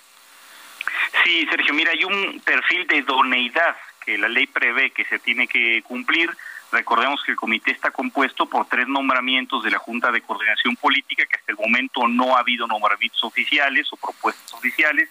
Sí, 1.23 1.45
Sergio, 1.49 1.73
mira, 1.73 1.91
hay 1.91 2.03
un 2.03 2.39
perfil 2.41 2.87
de 2.87 2.97
idoneidad 2.97 3.75
que 4.03 4.17
la 4.17 4.27
ley 4.27 4.47
prevé 4.47 4.91
que 4.91 5.05
se 5.05 5.19
tiene 5.19 5.47
que 5.47 5.81
cumplir. 5.83 6.29
Recordemos 6.71 7.21
que 7.23 7.31
el 7.31 7.37
comité 7.37 7.71
está 7.71 7.91
compuesto 7.91 8.45
por 8.45 8.65
tres 8.65 8.87
nombramientos 8.87 9.63
de 9.63 9.71
la 9.71 9.77
Junta 9.77 10.11
de 10.11 10.21
Coordinación 10.21 10.75
Política, 10.77 11.25
que 11.25 11.35
hasta 11.35 11.51
el 11.51 11.57
momento 11.57 12.07
no 12.07 12.35
ha 12.35 12.39
habido 12.39 12.65
nombramientos 12.65 13.23
oficiales 13.23 13.91
o 13.91 13.97
propuestas 13.97 14.53
oficiales, 14.53 15.09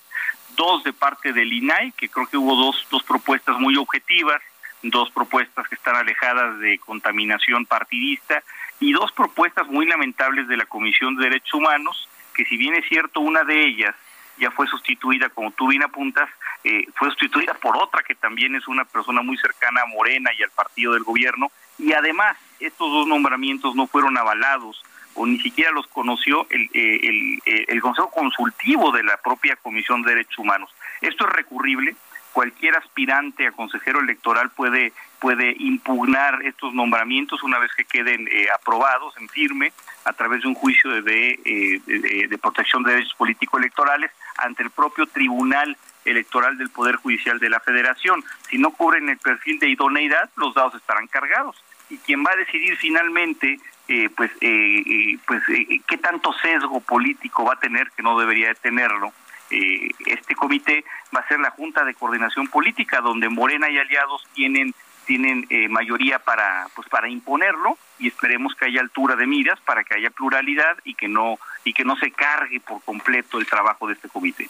dos 0.57 0.82
de 0.84 0.93
parte 0.93 1.32
del 1.32 1.53
INAI, 1.53 1.93
que 1.93 2.09
creo 2.09 2.26
que 2.26 2.36
hubo 2.36 2.57
dos, 2.57 2.86
dos 2.91 3.03
propuestas 3.03 3.59
muy 3.59 3.76
objetivas, 3.76 4.41
dos 4.82 5.11
propuestas 5.11 5.68
que 5.68 5.74
están 5.74 5.97
alejadas 5.97 6.59
de 6.61 6.78
contaminación 6.78 7.66
partidista 7.66 8.43
y 8.80 8.93
dos 8.93 9.12
propuestas 9.12 9.66
muy 9.66 9.86
lamentables 9.86 10.49
de 10.49 10.57
la 10.57 10.64
Comisión 10.64 11.16
de 11.16 11.24
Derechos 11.24 11.55
Humanos, 11.55 12.09
que 12.34 12.47
si 12.47 12.57
bien 12.57 12.74
es 12.74 12.88
cierto 12.88 13.20
una 13.20 13.45
de 13.45 13.66
ellas 13.66 13.95
ya 14.41 14.51
fue 14.51 14.66
sustituida, 14.66 15.28
como 15.28 15.53
tú 15.53 15.68
bien 15.68 15.82
apuntas, 15.82 16.28
eh, 16.64 16.86
fue 16.97 17.09
sustituida 17.09 17.55
por 17.55 17.76
otra 17.76 18.03
que 18.03 18.14
también 18.14 18.55
es 18.57 18.66
una 18.66 18.84
persona 18.84 19.22
muy 19.22 19.36
cercana 19.36 19.82
a 19.82 19.86
Morena 19.86 20.30
y 20.36 20.43
al 20.43 20.51
partido 20.51 20.95
del 20.95 21.05
gobierno, 21.05 21.53
y 21.78 21.93
además 21.93 22.36
estos 22.59 22.91
dos 22.91 23.07
nombramientos 23.07 23.74
no 23.74 23.86
fueron 23.86 24.16
avalados 24.18 24.82
o 25.14 25.26
ni 25.26 25.38
siquiera 25.41 25.70
los 25.72 25.86
conoció 25.88 26.47
el, 26.51 26.62
eh, 26.72 27.01
el, 27.03 27.38
eh, 27.45 27.64
el 27.68 27.80
Consejo 27.80 28.11
Consultivo 28.11 28.93
de 28.93 29.03
la 29.03 29.16
propia 29.18 29.57
Comisión 29.57 30.03
de 30.03 30.11
Derechos 30.11 30.38
Humanos. 30.38 30.70
Esto 31.01 31.26
es 31.26 31.32
recurrible, 31.32 31.97
cualquier 32.33 32.76
aspirante 32.76 33.47
a 33.47 33.53
consejero 33.53 34.01
electoral 34.01 34.51
puede 34.51 34.93
puede 35.20 35.55
impugnar 35.59 36.43
estos 36.45 36.72
nombramientos 36.72 37.43
una 37.43 37.59
vez 37.59 37.70
que 37.76 37.85
queden 37.85 38.26
eh, 38.28 38.47
aprobados 38.55 39.14
en 39.18 39.28
firme 39.28 39.72
a 40.05 40.14
través 40.14 40.43
de 40.43 40.49
un 40.49 40.55
juicio 40.55 40.91
de, 40.91 41.03
de, 41.03 42.26
de, 42.26 42.39
protección 42.39 42.83
de 42.83 42.93
derechos 42.93 43.14
políticos 43.14 43.61
electorales 43.61 44.11
ante 44.39 44.62
el 44.62 44.70
propio 44.70 45.07
Tribunal 45.07 45.76
Electoral 46.07 46.57
del 46.57 46.70
Poder 46.70 46.97
Judicial 46.97 47.39
de 47.39 47.51
la 47.51 47.61
Federación. 47.61 48.24
Si 48.49 48.57
no 48.57 48.70
cubren 48.70 49.11
el 49.11 49.18
perfil 49.18 49.59
de 49.59 49.68
idoneidad, 49.68 50.31
los 50.37 50.55
dados 50.55 50.74
estarán 50.74 51.07
cargados. 51.07 51.62
Y 51.91 51.99
quien 51.99 52.24
va 52.24 52.33
a 52.33 52.37
decidir 52.37 52.78
finalmente 52.78 53.61
eh, 53.89 54.09
pues, 54.16 54.31
eh, 54.41 55.18
pues 55.26 55.43
qué 55.87 55.99
tanto 55.99 56.33
sesgo 56.35 56.81
político 56.81 57.45
va 57.45 57.55
a 57.55 57.61
tener, 57.61 57.91
que 57.91 58.03
no 58.03 58.18
debería 58.18 58.49
de 58.49 58.55
tenerlo, 58.55 59.12
este 59.51 60.34
comité 60.34 60.84
va 61.14 61.20
a 61.20 61.28
ser 61.28 61.40
la 61.40 61.51
Junta 61.51 61.84
de 61.84 61.94
Coordinación 61.94 62.48
Política, 62.48 63.01
donde 63.01 63.28
Morena 63.28 63.68
y 63.70 63.78
aliados 63.78 64.22
tienen 64.34 64.74
tienen 65.07 65.44
eh, 65.51 65.68
mayoría 65.68 66.20
para 66.20 66.68
pues 66.76 66.88
para 66.88 67.09
imponerlo 67.09 67.76
y 67.98 68.07
esperemos 68.07 68.55
que 68.55 68.66
haya 68.66 68.80
altura 68.80 69.16
de 69.16 69.26
miras 69.26 69.59
para 69.62 69.82
que 69.82 69.94
haya 69.94 70.09
pluralidad 70.11 70.76
y 70.84 70.94
que 70.94 71.09
no 71.09 71.38
y 71.64 71.72
que 71.72 71.84
no 71.84 71.96
se 71.96 72.12
cargue 72.12 72.61
por 72.61 72.80
completo 72.84 73.38
el 73.38 73.46
trabajo 73.46 73.88
de 73.88 73.94
este 73.94 74.09
comité. 74.09 74.48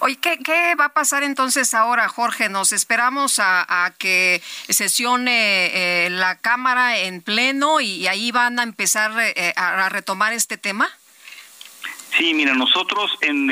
Oye, 0.00 0.16
¿qué, 0.20 0.38
qué 0.38 0.76
va 0.76 0.86
a 0.86 0.88
pasar 0.90 1.24
entonces 1.24 1.74
ahora, 1.74 2.08
Jorge? 2.08 2.48
¿Nos 2.48 2.72
esperamos 2.72 3.40
a, 3.40 3.92
que 3.98 4.40
sesione 4.68 6.06
eh, 6.06 6.10
la 6.10 6.38
Cámara 6.38 6.98
en 6.98 7.20
pleno 7.20 7.80
y, 7.80 8.06
ahí 8.06 8.30
van 8.30 8.60
a 8.60 8.62
empezar 8.62 9.10
eh, 9.18 9.52
a 9.56 9.88
retomar 9.88 10.32
este 10.32 10.56
tema? 10.56 10.88
Sí, 12.16 12.32
mira, 12.32 12.54
nosotros 12.54 13.14
en 13.20 13.46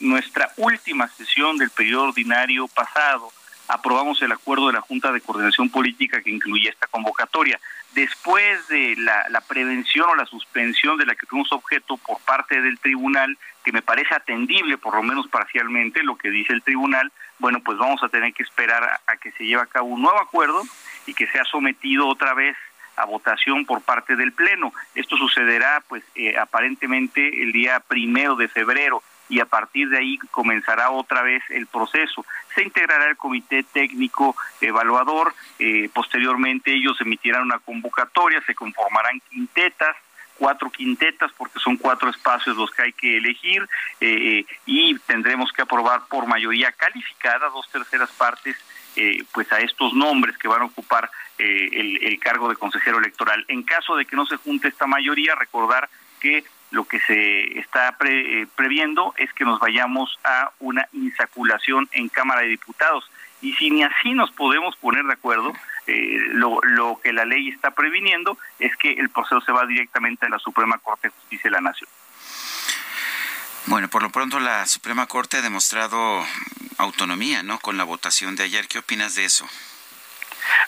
nuestra 0.00 0.50
última 0.56 1.06
sesión 1.08 1.58
del 1.58 1.68
periodo 1.68 2.04
ordinario 2.04 2.66
pasado, 2.68 3.30
aprobamos 3.68 4.22
el 4.22 4.32
acuerdo 4.32 4.68
de 4.68 4.72
la 4.72 4.80
Junta 4.80 5.12
de 5.12 5.20
Coordinación 5.20 5.68
Política 5.68 6.22
que 6.22 6.30
incluía 6.30 6.70
esta 6.70 6.86
convocatoria. 6.86 7.60
Después 7.92 8.66
de 8.68 8.96
la, 8.96 9.42
prevención 9.46 10.08
o 10.08 10.14
la 10.14 10.24
suspensión 10.24 10.96
de 10.96 11.04
la 11.04 11.14
que 11.14 11.26
fuimos 11.26 11.52
objeto 11.52 11.98
por 11.98 12.18
parte 12.20 12.62
del 12.62 12.78
tribunal, 12.78 13.36
que 13.64 13.72
me 13.72 13.82
parece 13.82 14.14
atendible, 14.14 14.78
por 14.78 14.94
lo 14.94 15.02
menos 15.02 15.28
parcialmente, 15.28 16.02
lo 16.02 16.16
que 16.16 16.30
dice 16.30 16.54
el 16.54 16.62
tribunal, 16.62 17.12
bueno, 17.38 17.60
pues 17.60 17.76
vamos 17.76 18.02
a 18.02 18.08
tener 18.08 18.32
que 18.32 18.44
esperar 18.44 19.00
a, 19.06 19.16
que 19.18 19.30
se 19.32 19.44
lleve 19.44 19.62
a 19.62 19.66
cabo 19.66 19.88
un 19.88 20.00
nuevo 20.00 20.20
acuerdo 20.20 20.62
y 21.06 21.12
que 21.12 21.26
sea 21.26 21.44
sometido 21.44 22.08
otra 22.08 22.32
vez 22.32 22.56
a 22.96 23.04
votación 23.04 23.64
por 23.64 23.82
parte 23.82 24.16
del 24.16 24.32
Pleno. 24.32 24.72
Esto 24.94 25.16
sucederá, 25.16 25.82
pues, 25.88 26.02
eh, 26.14 26.36
aparentemente 26.38 27.42
el 27.42 27.52
día 27.52 27.80
primero 27.80 28.36
de 28.36 28.48
febrero 28.48 29.02
y 29.28 29.40
a 29.40 29.46
partir 29.46 29.88
de 29.88 29.98
ahí 29.98 30.18
comenzará 30.30 30.90
otra 30.90 31.22
vez 31.22 31.42
el 31.50 31.66
proceso. 31.68 32.26
Se 32.54 32.62
integrará 32.62 33.06
el 33.08 33.16
comité 33.16 33.62
técnico 33.62 34.36
evaluador, 34.60 35.32
eh, 35.58 35.88
posteriormente 35.94 36.74
ellos 36.74 37.00
emitirán 37.00 37.42
una 37.42 37.60
convocatoria, 37.60 38.42
se 38.44 38.54
conformarán 38.54 39.20
quintetas, 39.30 39.96
cuatro 40.40 40.70
quintetas 40.70 41.30
porque 41.36 41.60
son 41.60 41.76
cuatro 41.76 42.08
espacios 42.08 42.56
los 42.56 42.70
que 42.70 42.82
hay 42.82 42.92
que 42.94 43.18
elegir 43.18 43.68
eh, 44.00 44.44
y 44.64 44.98
tendremos 45.00 45.52
que 45.52 45.62
aprobar 45.62 46.00
por 46.08 46.26
mayoría 46.26 46.72
calificada 46.72 47.50
dos 47.50 47.70
terceras 47.70 48.10
partes 48.12 48.56
eh, 48.96 49.24
pues 49.32 49.50
a 49.52 49.60
estos 49.60 49.92
nombres 49.94 50.36
que 50.38 50.48
van 50.48 50.62
a 50.62 50.66
ocupar 50.66 51.10
el, 51.38 52.02
el, 52.02 52.18
cargo 52.18 52.50
de 52.50 52.56
consejero 52.56 52.98
electoral. 52.98 53.44
En 53.48 53.62
caso 53.62 53.96
de 53.96 54.04
que 54.04 54.14
no 54.14 54.26
se 54.26 54.36
junte 54.36 54.68
esta 54.68 54.86
mayoría, 54.86 55.34
recordar 55.34 55.88
que 56.20 56.44
lo 56.70 56.84
que 56.84 57.00
se 57.00 57.58
está 57.58 57.96
eh, 58.04 58.46
previendo 58.54 59.12
es 59.16 59.32
que 59.32 59.44
nos 59.44 59.58
vayamos 59.58 60.18
a 60.24 60.50
una 60.60 60.86
insaculación 60.92 61.88
en 61.92 62.08
Cámara 62.08 62.42
de 62.42 62.48
Diputados. 62.48 63.10
Y 63.42 63.52
si 63.54 63.70
ni 63.70 63.82
así 63.82 64.12
nos 64.12 64.30
podemos 64.30 64.76
poner 64.76 65.04
de 65.04 65.14
acuerdo, 65.14 65.52
eh, 65.86 66.18
lo, 66.32 66.60
lo 66.62 67.00
que 67.02 67.12
la 67.12 67.24
ley 67.24 67.48
está 67.48 67.72
previniendo 67.72 68.38
es 68.58 68.76
que 68.76 68.92
el 68.92 69.08
proceso 69.08 69.40
se 69.40 69.52
va 69.52 69.66
directamente 69.66 70.26
a 70.26 70.28
la 70.28 70.38
Suprema 70.38 70.78
Corte 70.78 71.08
de 71.08 71.14
Justicia 71.14 71.50
de 71.50 71.56
la 71.56 71.60
Nación. 71.60 71.88
Bueno, 73.66 73.88
por 73.88 74.02
lo 74.02 74.10
pronto 74.10 74.40
la 74.40 74.66
Suprema 74.66 75.06
Corte 75.06 75.38
ha 75.38 75.42
demostrado 75.42 76.24
autonomía, 76.78 77.42
¿no? 77.42 77.58
Con 77.60 77.76
la 77.76 77.84
votación 77.84 78.36
de 78.36 78.44
ayer. 78.44 78.66
¿Qué 78.68 78.78
opinas 78.78 79.14
de 79.14 79.24
eso? 79.24 79.48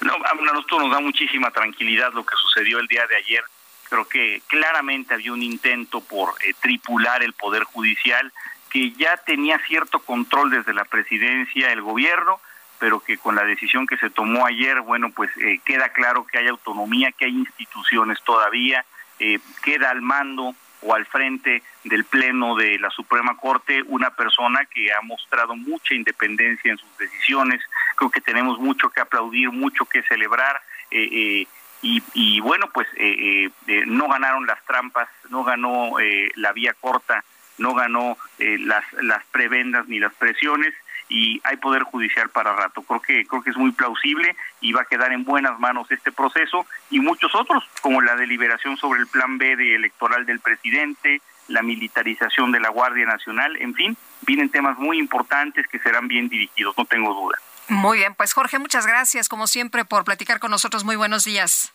No, 0.02 0.14
a 0.14 0.34
nosotros 0.34 0.82
nos 0.82 0.90
da 0.90 1.00
muchísima 1.00 1.50
tranquilidad 1.50 2.12
lo 2.12 2.24
que 2.24 2.36
sucedió 2.36 2.78
el 2.78 2.86
día 2.86 3.06
de 3.06 3.16
ayer 3.16 3.44
creo 3.92 4.08
que 4.08 4.40
claramente 4.46 5.12
había 5.12 5.34
un 5.34 5.42
intento 5.42 6.00
por 6.00 6.32
eh, 6.40 6.54
tripular 6.62 7.22
el 7.22 7.34
Poder 7.34 7.64
Judicial, 7.64 8.32
que 8.70 8.92
ya 8.92 9.18
tenía 9.18 9.58
cierto 9.66 9.98
control 9.98 10.50
desde 10.50 10.72
la 10.72 10.86
presidencia, 10.86 11.70
el 11.70 11.82
gobierno, 11.82 12.40
pero 12.78 13.00
que 13.00 13.18
con 13.18 13.34
la 13.34 13.44
decisión 13.44 13.86
que 13.86 13.98
se 13.98 14.08
tomó 14.08 14.46
ayer, 14.46 14.80
bueno, 14.80 15.10
pues 15.10 15.30
eh, 15.36 15.60
queda 15.62 15.90
claro 15.90 16.26
que 16.26 16.38
hay 16.38 16.48
autonomía, 16.48 17.12
que 17.12 17.26
hay 17.26 17.32
instituciones 17.32 18.18
todavía, 18.24 18.82
eh, 19.18 19.38
queda 19.62 19.90
al 19.90 20.00
mando 20.00 20.54
o 20.82 20.94
al 20.94 21.06
frente 21.06 21.62
del 21.84 22.04
Pleno 22.04 22.56
de 22.56 22.78
la 22.78 22.90
Suprema 22.90 23.36
Corte 23.36 23.82
una 23.86 24.10
persona 24.10 24.64
que 24.66 24.92
ha 24.92 25.00
mostrado 25.02 25.56
mucha 25.56 25.94
independencia 25.94 26.70
en 26.70 26.78
sus 26.78 26.98
decisiones. 26.98 27.60
Creo 27.96 28.10
que 28.10 28.20
tenemos 28.20 28.58
mucho 28.58 28.90
que 28.90 29.00
aplaudir, 29.00 29.50
mucho 29.50 29.84
que 29.84 30.02
celebrar. 30.02 30.60
Eh, 30.90 31.46
y, 31.84 32.38
bueno, 32.40 32.70
pues 32.72 32.86
eh, 32.94 33.16
eh, 33.18 33.50
eh, 33.66 33.82
no 33.86 34.08
ganaron 34.08 34.46
las 34.46 34.62
trampas, 34.64 35.08
no 35.30 35.42
ganó 35.42 35.94
la 36.36 36.52
vía 36.52 36.74
corta, 36.80 37.24
no 37.58 37.74
ganó 37.74 38.16
las, 38.38 38.84
las 39.02 39.24
prebendas 39.26 39.88
ni 39.88 39.98
las 39.98 40.14
presiones 40.14 40.72
y 41.12 41.42
hay 41.44 41.58
poder 41.58 41.82
judicial 41.82 42.30
para 42.30 42.56
rato. 42.56 42.82
Creo 42.82 43.00
que 43.00 43.26
creo 43.26 43.42
que 43.42 43.50
es 43.50 43.56
muy 43.56 43.72
plausible 43.72 44.34
y 44.62 44.72
va 44.72 44.82
a 44.82 44.86
quedar 44.86 45.12
en 45.12 45.24
buenas 45.24 45.58
manos 45.58 45.90
este 45.90 46.10
proceso 46.10 46.66
y 46.90 47.00
muchos 47.00 47.34
otros, 47.34 47.62
como 47.82 48.00
la 48.00 48.16
deliberación 48.16 48.78
sobre 48.78 49.00
el 49.00 49.06
plan 49.06 49.36
B 49.36 49.56
de 49.56 49.74
electoral 49.74 50.24
del 50.24 50.40
presidente, 50.40 51.20
la 51.48 51.60
militarización 51.60 52.50
de 52.50 52.60
la 52.60 52.70
Guardia 52.70 53.04
Nacional, 53.04 53.56
en 53.60 53.74
fin, 53.74 53.96
vienen 54.22 54.48
temas 54.48 54.78
muy 54.78 54.98
importantes 54.98 55.66
que 55.68 55.78
serán 55.80 56.08
bien 56.08 56.30
dirigidos, 56.30 56.76
no 56.78 56.86
tengo 56.86 57.12
duda. 57.12 57.38
Muy 57.68 57.98
bien, 57.98 58.14
pues 58.14 58.32
Jorge, 58.32 58.58
muchas 58.58 58.86
gracias 58.86 59.28
como 59.28 59.46
siempre 59.46 59.84
por 59.84 60.04
platicar 60.04 60.40
con 60.40 60.50
nosotros. 60.50 60.82
Muy 60.82 60.96
buenos 60.96 61.24
días. 61.24 61.72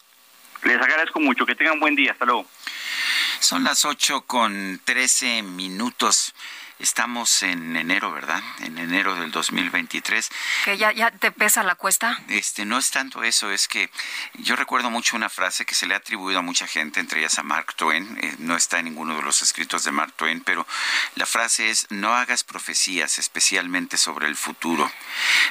Les 0.63 0.81
agradezco 0.81 1.19
mucho, 1.19 1.45
que 1.45 1.53
tengan 1.53 1.79
buen 1.79 1.95
día, 1.95 2.13
hasta 2.13 2.25
luego. 2.25 2.47
Son 3.39 3.63
las 3.63 3.85
8 3.85 4.21
con 4.21 4.81
13 4.83 5.43
minutos. 5.43 6.33
Estamos 6.79 7.41
en 7.43 7.75
enero, 7.75 8.11
¿verdad? 8.11 8.41
En 8.59 8.77
enero 8.77 9.15
del 9.15 9.31
2023. 9.31 10.29
¿Que 10.65 10.77
ya, 10.77 10.91
ya 10.91 11.11
te 11.11 11.31
pesa 11.31 11.63
la 11.63 11.75
cuesta? 11.75 12.19
Este, 12.27 12.65
no 12.65 12.77
es 12.77 12.91
tanto 12.91 13.23
eso, 13.23 13.51
es 13.51 13.67
que 13.67 13.89
yo 14.35 14.55
recuerdo 14.55 14.91
mucho 14.91 15.15
una 15.15 15.29
frase 15.29 15.65
que 15.65 15.73
se 15.73 15.87
le 15.87 15.95
ha 15.95 15.97
atribuido 15.97 16.39
a 16.39 16.43
mucha 16.43 16.67
gente, 16.67 16.99
entre 16.99 17.19
ellas 17.19 17.39
a 17.39 17.43
Mark 17.43 17.73
Twain, 17.75 18.17
eh, 18.21 18.35
no 18.39 18.55
está 18.55 18.79
en 18.79 18.85
ninguno 18.85 19.15
de 19.15 19.23
los 19.23 19.41
escritos 19.41 19.83
de 19.85 19.91
Mark 19.91 20.13
Twain, 20.13 20.41
pero 20.41 20.67
la 21.15 21.25
frase 21.25 21.69
es, 21.69 21.87
no 21.89 22.13
hagas 22.13 22.43
profecías, 22.43 23.17
especialmente 23.17 23.97
sobre 23.97 24.27
el 24.27 24.35
futuro. 24.35 24.91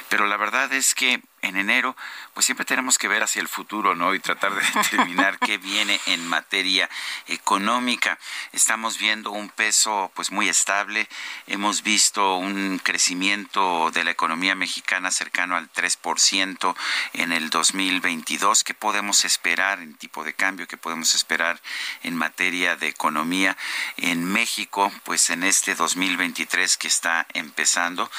Pero 0.09 0.27
la 0.27 0.37
verdad 0.37 0.71
es 0.71 0.95
que 0.95 1.21
en 1.41 1.55
enero, 1.55 1.95
pues 2.33 2.45
siempre 2.45 2.65
tenemos 2.65 2.97
que 2.97 3.07
ver 3.07 3.23
hacia 3.23 3.41
el 3.41 3.47
futuro, 3.47 3.95
¿no? 3.95 4.13
Y 4.13 4.19
tratar 4.19 4.53
de 4.53 4.61
determinar 4.75 5.39
qué 5.39 5.57
viene 5.57 5.99
en 6.07 6.27
materia 6.27 6.89
económica. 7.27 8.17
Estamos 8.51 8.97
viendo 8.97 9.31
un 9.31 9.49
peso 9.49 10.11
pues 10.15 10.31
muy 10.31 10.49
estable, 10.49 11.07
hemos 11.45 11.83
visto 11.83 12.37
un 12.37 12.79
crecimiento 12.83 13.91
de 13.91 14.03
la 14.03 14.11
economía 14.11 14.55
mexicana 14.55 15.11
cercano 15.11 15.55
al 15.55 15.71
3% 15.71 16.75
en 17.13 17.31
el 17.31 17.49
2022. 17.49 18.63
¿Qué 18.63 18.73
podemos 18.73 19.25
esperar 19.25 19.79
en 19.79 19.95
tipo 19.95 20.23
de 20.23 20.33
cambio? 20.33 20.67
¿Qué 20.67 20.77
podemos 20.77 21.15
esperar 21.15 21.61
en 22.03 22.15
materia 22.15 22.75
de 22.75 22.87
economía 22.87 23.57
en 23.97 24.25
México? 24.25 24.91
Pues 25.03 25.29
en 25.29 25.43
este 25.43 25.75
2023 25.75 26.77
que 26.77 26.87
está 26.87 27.25
empezando, 27.33 28.09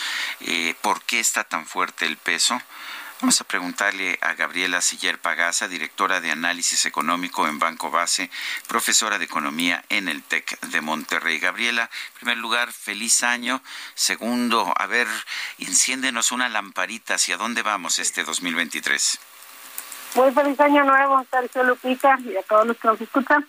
eh, 0.40 0.74
¿por 0.80 1.02
qué 1.02 1.20
está 1.20 1.44
tan 1.44 1.66
fuerte 1.66 2.06
el 2.06 2.16
peso? 2.16 2.60
Vamos 3.20 3.40
a 3.40 3.44
preguntarle 3.44 4.16
a 4.22 4.34
Gabriela 4.34 4.80
Siller 4.80 5.18
Pagaza, 5.18 5.66
directora 5.66 6.20
de 6.20 6.30
análisis 6.30 6.86
económico 6.86 7.48
en 7.48 7.58
Banco 7.58 7.90
Base, 7.90 8.30
profesora 8.68 9.18
de 9.18 9.24
economía 9.24 9.84
en 9.88 10.08
el 10.08 10.22
TEC 10.22 10.60
de 10.60 10.80
Monterrey. 10.80 11.40
Gabriela, 11.40 11.82
en 11.82 12.14
primer 12.14 12.36
lugar, 12.36 12.72
feliz 12.72 13.24
año. 13.24 13.60
Segundo, 13.94 14.72
a 14.76 14.86
ver, 14.86 15.08
enciéndenos 15.58 16.30
una 16.30 16.48
lamparita. 16.48 17.14
¿Hacia 17.14 17.36
dónde 17.36 17.62
vamos 17.62 17.98
este 17.98 18.22
2023? 18.22 19.18
Muy 20.14 20.30
feliz 20.30 20.60
año 20.60 20.84
nuevo, 20.84 21.26
Sergio 21.28 21.64
Lupita, 21.64 22.16
y 22.24 22.36
a 22.36 22.42
todos 22.44 22.68
los 22.68 22.76
que 22.76 22.86
nos 22.86 23.00
escuchan. 23.00 23.44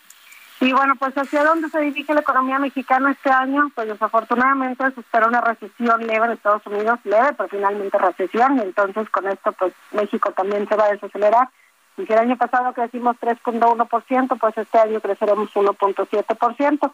Y 0.62 0.74
bueno, 0.74 0.96
pues 1.00 1.18
hacia 1.18 1.46
dónde 1.46 1.70
se 1.70 1.80
dirige 1.80 2.14
la 2.14 2.20
economía 2.20 2.60
mexicana 2.60 3.12
este 3.12 3.30
año, 3.30 3.72
pues 3.76 3.88
desafortunadamente 3.88 4.92
se 4.92 5.00
espera 5.00 5.28
una 5.28 5.40
recesión 5.40 6.06
leve 6.06 6.26
en 6.26 6.32
Estados 6.34 6.66
Unidos, 6.68 7.00
leve, 7.06 7.32
pero 7.38 7.48
finalmente 7.48 7.98
recesión, 7.98 8.58
y 8.58 8.62
entonces 8.62 9.10
con 9.10 9.26
esto 9.28 9.54
pues 9.54 9.74
México 9.92 10.32
también 10.34 10.68
se 10.68 10.76
va 10.76 10.86
a 10.86 10.92
desacelerar. 10.92 11.48
Y 11.98 12.06
si 12.06 12.12
el 12.12 12.20
año 12.20 12.36
pasado 12.36 12.74
crecimos 12.74 13.16
3.1%, 13.22 14.38
pues 14.38 14.58
este 14.58 14.80
año 14.80 15.00
creceremos 15.00 15.50
1.7%. 15.54 16.92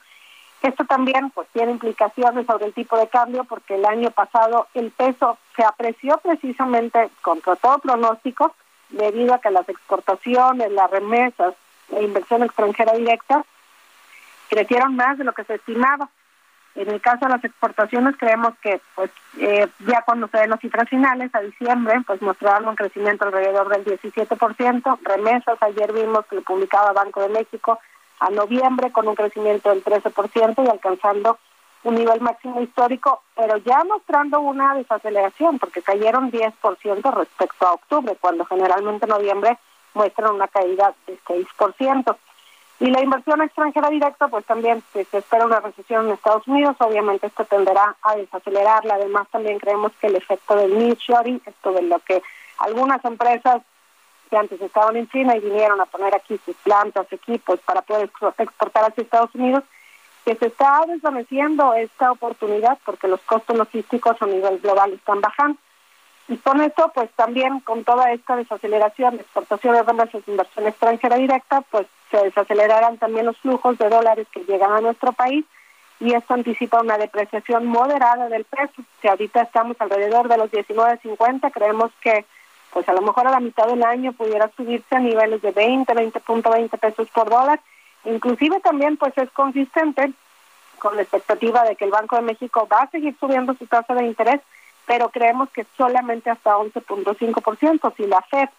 Esto 0.61 0.85
también 0.85 1.31
pues 1.31 1.47
tiene 1.51 1.71
implicaciones 1.71 2.45
sobre 2.45 2.65
el 2.65 2.73
tipo 2.73 2.97
de 2.97 3.07
cambio 3.07 3.45
porque 3.45 3.75
el 3.75 3.85
año 3.85 4.11
pasado 4.11 4.67
el 4.75 4.91
peso 4.91 5.39
se 5.55 5.63
apreció 5.63 6.19
precisamente 6.19 7.09
contra 7.23 7.55
todo 7.55 7.79
pronóstico 7.79 8.53
debido 8.89 9.33
a 9.33 9.39
que 9.39 9.49
las 9.49 9.67
exportaciones, 9.69 10.71
las 10.71 10.89
remesas, 10.91 11.55
la 11.89 12.01
inversión 12.01 12.43
extranjera 12.43 12.93
directa 12.93 13.43
crecieron 14.49 14.95
más 14.95 15.17
de 15.17 15.23
lo 15.23 15.33
que 15.33 15.43
se 15.43 15.55
estimaba. 15.55 16.09
En 16.75 16.89
el 16.89 16.99
caso 16.99 17.25
de 17.25 17.31
las 17.31 17.43
exportaciones 17.43 18.17
creemos 18.17 18.53
que 18.61 18.81
pues 18.95 19.09
eh, 19.39 19.67
ya 19.87 20.01
cuando 20.01 20.27
se 20.27 20.39
den 20.39 20.49
las 20.49 20.59
cifras 20.59 20.89
finales 20.89 21.33
a 21.33 21.39
diciembre 21.39 22.01
pues 22.05 22.21
mostraron 22.21 22.67
un 22.67 22.75
crecimiento 22.75 23.25
alrededor 23.25 23.69
del 23.69 23.85
17%, 23.85 24.99
remesas 25.03 25.57
ayer 25.61 25.93
vimos 25.93 26.25
que 26.25 26.35
lo 26.35 26.41
publicaba 26.41 26.91
Banco 26.91 27.21
de 27.21 27.29
México 27.29 27.79
a 28.19 28.29
noviembre 28.29 28.91
con 28.91 29.07
un 29.07 29.15
crecimiento 29.15 29.69
del 29.69 29.83
13% 29.83 30.65
y 30.65 30.69
alcanzando 30.69 31.37
un 31.85 31.95
nivel 31.95 32.19
máximo 32.19 32.61
histórico, 32.61 33.21
pero 33.35 33.57
ya 33.57 33.83
mostrando 33.83 34.39
una 34.41 34.73
desaceleración 34.73 35.59
porque 35.59 35.83
cayeron 35.83 36.31
10% 36.31 37.13
respecto 37.13 37.67
a 37.67 37.73
octubre, 37.73 38.17
cuando 38.19 38.43
generalmente 38.45 39.05
noviembre 39.05 39.57
muestran 39.93 40.33
una 40.33 40.47
caída 40.47 40.93
de 41.05 41.17
6%. 41.19 42.17
Y 42.79 42.87
la 42.87 43.01
inversión 43.01 43.41
extranjera 43.41 43.89
directa, 43.89 44.27
pues 44.27 44.45
también 44.45 44.83
se 44.91 45.01
espera 45.01 45.45
una 45.45 45.61
recesión 45.61 46.07
en 46.07 46.13
Estados 46.13 46.45
Unidos, 46.47 46.75
obviamente 46.79 47.27
esto 47.27 47.45
tenderá 47.45 47.95
a 48.01 48.15
desacelerarla. 48.15 48.95
Además, 48.95 49.27
también 49.31 49.59
creemos 49.59 49.93
que 50.01 50.07
el 50.07 50.17
efecto 50.17 50.55
del 50.55 50.77
nearshoring, 50.77 51.41
esto 51.45 51.71
de 51.71 51.83
lo 51.83 51.99
que 51.99 52.21
algunas 52.59 53.03
empresas 53.05 53.61
que 54.29 54.37
antes 54.37 54.59
estaban 54.59 54.97
en 54.97 55.07
China 55.09 55.37
y 55.37 55.39
vinieron 55.39 55.79
a 55.79 55.85
poner 55.85 56.13
aquí 56.15 56.37
sus 56.43 56.55
plantas, 56.57 57.07
equipos 57.11 57.59
para 57.61 57.81
poder 57.81 58.09
exportar 58.39 58.85
hacia 58.85 59.03
Estados 59.03 59.33
Unidos, 59.35 59.63
que 60.25 60.35
se 60.35 60.47
está 60.47 60.81
desvaneciendo 60.87 61.73
esta 61.75 62.11
oportunidad 62.11 62.77
porque 62.83 63.07
los 63.07 63.21
costos 63.21 63.55
logísticos 63.55 64.19
a 64.21 64.25
nivel 64.25 64.59
global 64.59 64.91
están 64.93 65.21
bajando. 65.21 65.59
Y 66.27 66.37
con 66.37 66.59
esto, 66.61 66.91
pues 66.93 67.09
también 67.11 67.59
con 67.59 67.83
toda 67.83 68.11
esta 68.11 68.35
desaceleración 68.35 69.17
de 69.17 69.21
exportaciones, 69.21 69.85
remesas, 69.85 70.27
inversión 70.27 70.67
extranjera 70.67 71.17
directa, 71.17 71.61
pues 71.69 71.85
se 72.09 72.17
desacelerarán 72.17 72.97
también 72.97 73.27
los 73.27 73.37
flujos 73.37 73.77
de 73.77 73.89
dólares 73.89 74.27
que 74.31 74.43
llegan 74.45 74.71
a 74.71 74.81
nuestro 74.81 75.11
país 75.13 75.45
y 75.99 76.13
esto 76.13 76.33
anticipa 76.33 76.81
una 76.81 76.97
depreciación 76.97 77.67
moderada 77.67 78.27
del 78.27 78.43
peso. 78.45 78.81
Si 79.01 79.07
ahorita 79.07 79.43
estamos 79.43 79.77
alrededor 79.79 80.27
de 80.27 80.37
los 80.37 80.51
19.50, 80.51 81.51
creemos 81.51 81.91
que 82.01 82.25
pues 82.73 82.89
a 82.89 82.93
lo 82.93 83.01
mejor 83.01 83.27
a 83.27 83.31
la 83.31 83.39
mitad 83.39 83.67
del 83.67 83.83
año 83.83 84.11
pudiera 84.11 84.51
subirse 84.57 84.95
a 84.95 84.99
niveles 84.99 85.41
de 85.41 85.51
20, 85.51 85.93
20.20 85.93 86.77
pesos 86.77 87.07
por 87.09 87.29
dólar. 87.29 87.61
Inclusive 88.03 88.59
también 88.59 88.97
pues 88.97 89.17
es 89.17 89.29
consistente 89.31 90.11
con 90.79 90.95
la 90.95 91.03
expectativa 91.03 91.63
de 91.63 91.77
que 91.77 91.85
el 91.85 91.91
Banco 91.91 92.17
de 92.17 92.23
México 92.23 92.67
va 92.69 92.81
a 92.81 92.89
seguir 92.89 93.15
subiendo 93.19 93.53
su 93.53 93.65
tasa 93.65 93.93
de 93.93 94.05
interés 94.05 94.41
pero 94.85 95.09
creemos 95.09 95.49
que 95.49 95.65
solamente 95.77 96.29
hasta 96.29 96.55
11.5%. 96.57 97.93
Si 97.95 98.05
la 98.05 98.21
FED 98.21 98.49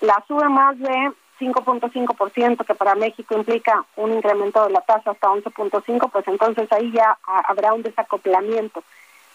la 0.00 0.22
sube 0.26 0.48
más 0.48 0.78
de 0.78 1.12
5.5%, 1.40 2.64
que 2.64 2.74
para 2.74 2.94
México 2.94 3.36
implica 3.36 3.84
un 3.96 4.12
incremento 4.12 4.64
de 4.64 4.70
la 4.72 4.80
tasa 4.80 5.12
hasta 5.12 5.28
11.5%, 5.28 6.10
pues 6.10 6.28
entonces 6.28 6.70
ahí 6.72 6.92
ya 6.92 7.18
habrá 7.48 7.72
un 7.72 7.82
desacoplamiento 7.82 8.82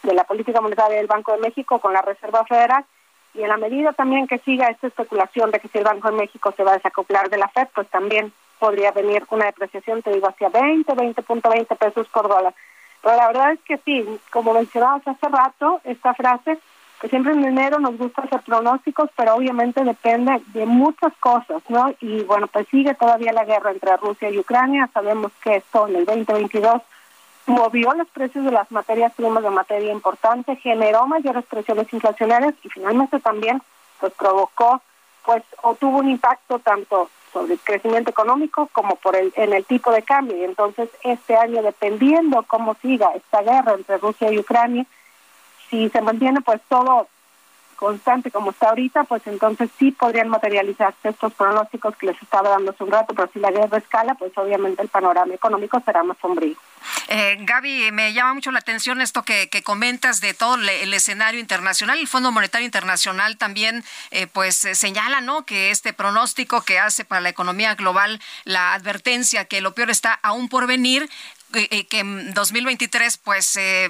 de 0.04 0.14
la 0.14 0.24
política 0.24 0.62
monetaria 0.62 0.98
del 0.98 1.08
Banco 1.08 1.34
de 1.34 1.40
México 1.40 1.80
con 1.80 1.94
la 1.94 2.02
Reserva 2.02 2.46
Federal. 2.46 2.86
Y 3.34 3.44
en 3.44 3.50
la 3.50 3.58
medida 3.58 3.94
también 3.94 4.28
que 4.28 4.40
siga 4.40 4.70
esta 4.70 4.88
especulación 4.88 5.52
de 5.52 5.60
que 5.60 5.68
si 5.68 5.78
el 5.78 5.84
Banco 5.84 6.10
de 6.10 6.18
México 6.18 6.54
se 6.56 6.64
va 6.64 6.72
a 6.72 6.78
desacoplar 6.78 7.30
de 7.30 7.38
la 7.38 7.50
FED, 7.50 7.68
pues 7.76 7.88
también 7.90 8.34
podría 8.58 8.92
venir 8.92 9.26
una 9.30 9.46
depreciación, 9.46 10.02
te 10.02 10.12
digo, 10.12 10.28
hacia 10.28 10.50
20, 10.50 10.92
20.20 10.94 11.78
pesos 11.78 12.08
por 12.08 12.28
dólar. 12.28 12.56
Pero 13.08 13.20
la 13.20 13.28
verdad 13.28 13.52
es 13.54 13.62
que 13.62 13.78
sí, 13.86 14.06
como 14.32 14.54
mencionabas 14.54 15.08
hace 15.08 15.30
rato, 15.30 15.80
esta 15.86 16.14
frase, 16.14 16.60
que 17.00 17.08
siempre 17.08 17.32
en 17.32 17.46
enero 17.46 17.80
nos 17.80 17.98
gusta 17.98 18.24
hacer 18.24 18.42
pronósticos, 18.42 19.10
pero 19.16 19.36
obviamente 19.36 19.82
depende 19.82 20.42
de 20.48 20.66
muchas 20.66 21.14
cosas, 21.22 21.64
¿no? 21.70 21.94
Y 22.02 22.24
bueno, 22.24 22.48
pues 22.48 22.68
sigue 22.68 22.96
todavía 22.96 23.32
la 23.32 23.46
guerra 23.46 23.72
entre 23.72 23.96
Rusia 23.96 24.30
y 24.30 24.40
Ucrania. 24.40 24.90
Sabemos 24.94 25.32
que 25.42 25.56
esto 25.56 25.88
en 25.88 25.96
el 25.96 26.06
2022 26.06 26.82
movió 27.46 27.94
los 27.94 28.10
precios 28.10 28.44
de 28.44 28.52
las 28.52 28.70
materias 28.74 29.14
primas 29.14 29.42
de 29.42 29.52
materia 29.52 29.94
importante, 29.94 30.58
generó 30.58 31.08
mayores 31.08 31.46
presiones 31.46 31.88
inflacionarias 31.94 32.56
y 32.62 32.68
finalmente 32.68 33.22
también 33.22 33.62
pues 34.02 34.12
provocó 34.16 34.82
pues 35.24 35.44
o 35.62 35.76
tuvo 35.76 36.00
un 36.00 36.10
impacto 36.10 36.60
tanto 36.60 37.10
sobre 37.34 37.54
el 37.54 37.60
crecimiento 37.60 38.10
económico 38.10 38.70
como 38.72 38.96
por 38.96 39.16
el 39.16 39.34
en 39.36 39.54
el 39.54 39.66
tipo 39.66 39.92
de 39.92 40.04
cambio. 40.04 40.38
Y 40.38 40.44
entonces 40.44 40.90
este 41.04 41.36
año 41.36 41.62
dependiendo 41.62 42.44
cómo 42.44 42.76
siga 42.82 43.12
esta 43.16 43.42
guerra 43.42 43.74
entre 43.74 43.98
Rusia 43.98 44.32
y 44.32 44.40
Ucrania 44.40 44.86
si 45.70 45.90
se 45.90 46.02
mantiene 46.02 46.42
pues 46.42 46.62
todo 46.70 47.08
constante 47.78 48.32
como 48.32 48.52
está 48.52 48.70
ahorita, 48.70 49.06
pues 49.06 49.26
entonces 49.28 49.70
sí 49.80 49.92
podrían 49.92 50.28
materializarse 50.28 51.10
estos 51.10 51.32
pronósticos 51.34 51.96
que 51.96 52.08
les 52.08 52.22
estaba 52.22 52.50
dando 52.50 52.72
hace 52.72 52.84
un 52.84 52.92
rato, 52.92 53.14
pero 53.16 53.30
si 53.32 53.40
la 53.40 53.52
guerra 53.52 53.78
escala, 53.78 54.16
pues 54.16 54.38
obviamente 54.38 54.82
el 54.82 54.90
panorama 54.90 55.34
económico 55.34 55.82
será 55.86 56.04
más 56.04 56.18
sombrío. 56.22 56.58
Eh, 57.08 57.38
Gaby, 57.40 57.92
me 57.92 58.14
llama 58.14 58.34
mucho 58.34 58.52
la 58.52 58.60
atención 58.60 59.02
esto 59.02 59.24
que, 59.24 59.50
comentas 59.64 60.22
de 60.22 60.34
todo 60.34 60.56
el, 60.56 60.94
escenario 60.94 61.40
internacional. 61.40 62.00
El 62.00 62.08
Fondo 62.08 62.32
Monetario 62.32 62.66
Internacional 62.66 63.38
también 63.38 63.84
eh, 64.12 64.28
pues 64.28 64.56
señala 64.56 65.22
¿no? 65.22 65.46
que 65.46 65.72
este 65.72 65.94
pronóstico 65.94 66.62
que 66.62 66.80
hace 66.80 67.06
para 67.06 67.22
la 67.22 67.30
economía 67.30 67.76
global, 67.76 68.20
la 68.44 68.74
advertencia 68.74 69.46
que 69.46 69.62
lo 69.62 69.74
peor 69.74 69.90
está 69.90 70.20
aún 70.24 70.50
por 70.50 70.68
venir, 70.68 71.04
eh, 71.04 71.04
eh, 71.04 71.37
que 71.52 72.00
en 72.00 72.34
2023 72.34 73.18
pues 73.18 73.56
eh, 73.56 73.90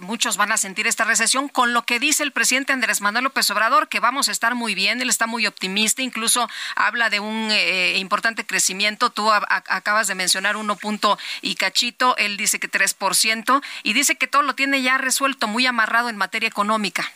muchos 0.00 0.36
van 0.36 0.52
a 0.52 0.56
sentir 0.56 0.86
esta 0.86 1.04
recesión 1.04 1.48
con 1.48 1.72
lo 1.72 1.82
que 1.82 1.98
dice 1.98 2.22
el 2.22 2.32
presidente 2.32 2.72
Andrés 2.72 3.00
Manuel 3.00 3.24
López 3.24 3.50
Obrador 3.50 3.88
que 3.88 4.00
vamos 4.00 4.28
a 4.28 4.32
estar 4.32 4.54
muy 4.54 4.74
bien, 4.74 5.00
él 5.00 5.08
está 5.08 5.26
muy 5.26 5.46
optimista, 5.46 6.02
incluso 6.02 6.48
habla 6.76 7.10
de 7.10 7.20
un 7.20 7.50
importante 7.96 8.46
crecimiento, 8.46 9.10
tú 9.10 9.30
acabas 9.30 10.06
de 10.06 10.14
mencionar 10.14 10.56
uno 10.56 10.76
punto 10.76 11.18
y 11.42 11.56
cachito, 11.56 12.16
él 12.16 12.36
dice 12.36 12.58
que 12.58 12.70
3% 12.70 13.62
y 13.82 13.92
dice 13.92 14.16
que 14.16 14.26
todo 14.26 14.42
lo 14.42 14.54
tiene 14.54 14.82
ya 14.82 14.98
resuelto, 14.98 15.48
muy 15.48 15.66
amarrado 15.66 16.08
en 16.08 16.16
materia 16.16 16.48
económica. 16.48 17.10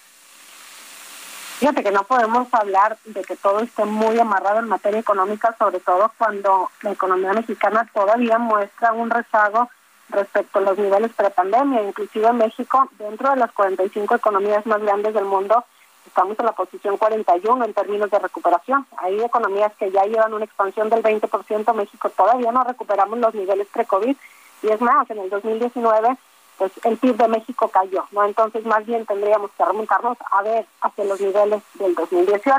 Fíjate 1.63 1.85
que 1.85 1.93
no 1.93 2.03
podemos 2.03 2.53
hablar 2.55 2.99
de 3.05 3.23
que 3.23 3.37
todo 3.37 3.61
esté 3.61 3.85
muy 3.85 4.19
amarrado 4.19 4.59
en 4.59 4.69
materia 4.69 4.99
económica, 4.99 5.55
sobre 5.61 5.79
todo 5.79 6.11
cuando 6.19 6.69
la 6.81 6.91
economía 6.91 7.33
mexicana 7.35 7.89
todavía 7.95 8.37
muestra 8.39 8.93
un 8.93 9.09
rezago 9.11 9.71
respecto 10.09 10.59
a 10.59 10.63
los 10.63 10.77
niveles 10.77 11.13
prepandemia. 11.13 11.83
Inclusive 11.83 12.33
México, 12.33 12.91
dentro 12.99 13.30
de 13.30 13.37
las 13.37 13.53
45 13.53 14.17
economías 14.17 14.67
más 14.67 14.83
grandes 14.83 15.14
del 15.14 15.25
mundo, 15.25 15.64
estamos 16.05 16.37
en 16.37 16.47
la 16.47 16.51
posición 16.51 16.97
41 16.97 17.64
en 17.64 17.75
términos 17.75 18.11
de 18.11 18.18
recuperación. 18.18 18.84
Hay 18.97 19.22
economías 19.22 19.72
que 19.79 19.93
ya 19.93 20.03
llevan 20.03 20.34
una 20.34 20.47
expansión 20.47 20.91
del 20.91 21.05
20%, 21.05 21.75
México 21.75 22.11
todavía 22.11 22.51
no 22.51 22.64
recuperamos 22.64 23.21
los 23.21 23.37
niveles 23.37 23.68
pre-COVID 23.72 24.17
y 24.64 24.68
es 24.68 24.80
más, 24.80 25.09
en 25.11 25.18
el 25.18 25.30
2019 25.30 26.17
pues 26.63 26.72
el 26.84 26.97
PIB 26.97 27.17
de 27.17 27.26
México 27.26 27.67
cayó, 27.68 28.07
¿no? 28.13 28.25
Entonces 28.25 28.64
más 28.64 28.87
bien 28.87 29.05
tendríamos 29.05 29.51
que 29.59 29.64
remontarnos 29.64 30.17
a 30.30 30.43
ver 30.43 30.64
hacia 30.80 31.05
los 31.05 31.21
niveles 31.21 31.61
del 31.75 31.93
2018. 31.97 32.55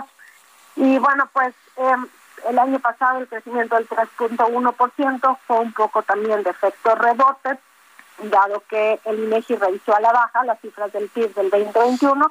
Y 0.76 0.98
bueno, 0.98 1.30
pues 1.32 1.56
eh, 1.78 1.96
el 2.50 2.60
año 2.60 2.80
pasado 2.80 3.20
el 3.20 3.30
crecimiento 3.30 3.76
del 3.76 3.88
3.1% 3.88 5.38
fue 5.48 5.60
un 5.60 5.72
poco 5.72 6.04
también 6.04 6.44
de 6.44 6.50
efecto 6.50 6.96
rebote, 6.96 7.58
dado 8.24 8.62
que 8.68 9.00
el 9.06 9.24
INEGI 9.24 9.56
revisó 9.56 9.96
a 9.96 10.02
la 10.02 10.12
baja 10.12 10.44
las 10.44 10.60
cifras 10.60 10.92
del 10.92 11.08
PIB 11.08 11.34
del 11.34 11.50
2021 11.50 12.30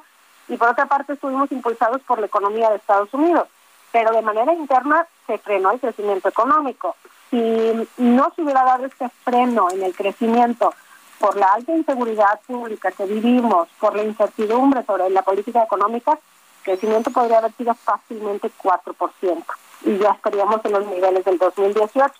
y 0.49 0.57
por 0.57 0.69
otra 0.69 0.85
parte 0.85 1.13
estuvimos 1.13 1.51
impulsados 1.51 2.03
por 2.03 2.19
la 2.19 2.27
economía 2.27 2.69
de 2.69 2.75
Estados 2.75 3.11
Unidos, 3.15 3.47
pero 3.91 4.11
de 4.11 4.21
manera 4.21 4.53
interna 4.53 5.07
se 5.25 5.39
frenó 5.39 5.71
el 5.71 5.79
crecimiento 5.79 6.29
económico. 6.29 6.95
Si 7.31 7.89
no 7.97 8.31
se 8.35 8.43
hubiera 8.43 8.63
dado 8.63 8.85
este 8.85 9.09
freno 9.23 9.71
en 9.71 9.81
el 9.81 9.95
crecimiento 9.95 10.71
por 11.23 11.37
la 11.37 11.53
alta 11.53 11.71
inseguridad 11.71 12.41
pública 12.45 12.91
que 12.91 13.05
vivimos, 13.05 13.69
por 13.79 13.95
la 13.95 14.03
incertidumbre 14.03 14.83
sobre 14.83 15.09
la 15.09 15.21
política 15.21 15.63
económica, 15.63 16.11
el 16.11 16.63
crecimiento 16.63 17.11
podría 17.11 17.37
haber 17.37 17.53
sido 17.53 17.73
fácilmente 17.75 18.51
4% 18.61 19.45
y 19.85 19.97
ya 19.99 20.09
estaríamos 20.09 20.59
en 20.65 20.73
los 20.73 20.85
niveles 20.85 21.23
del 21.23 21.37
2018. 21.37 22.13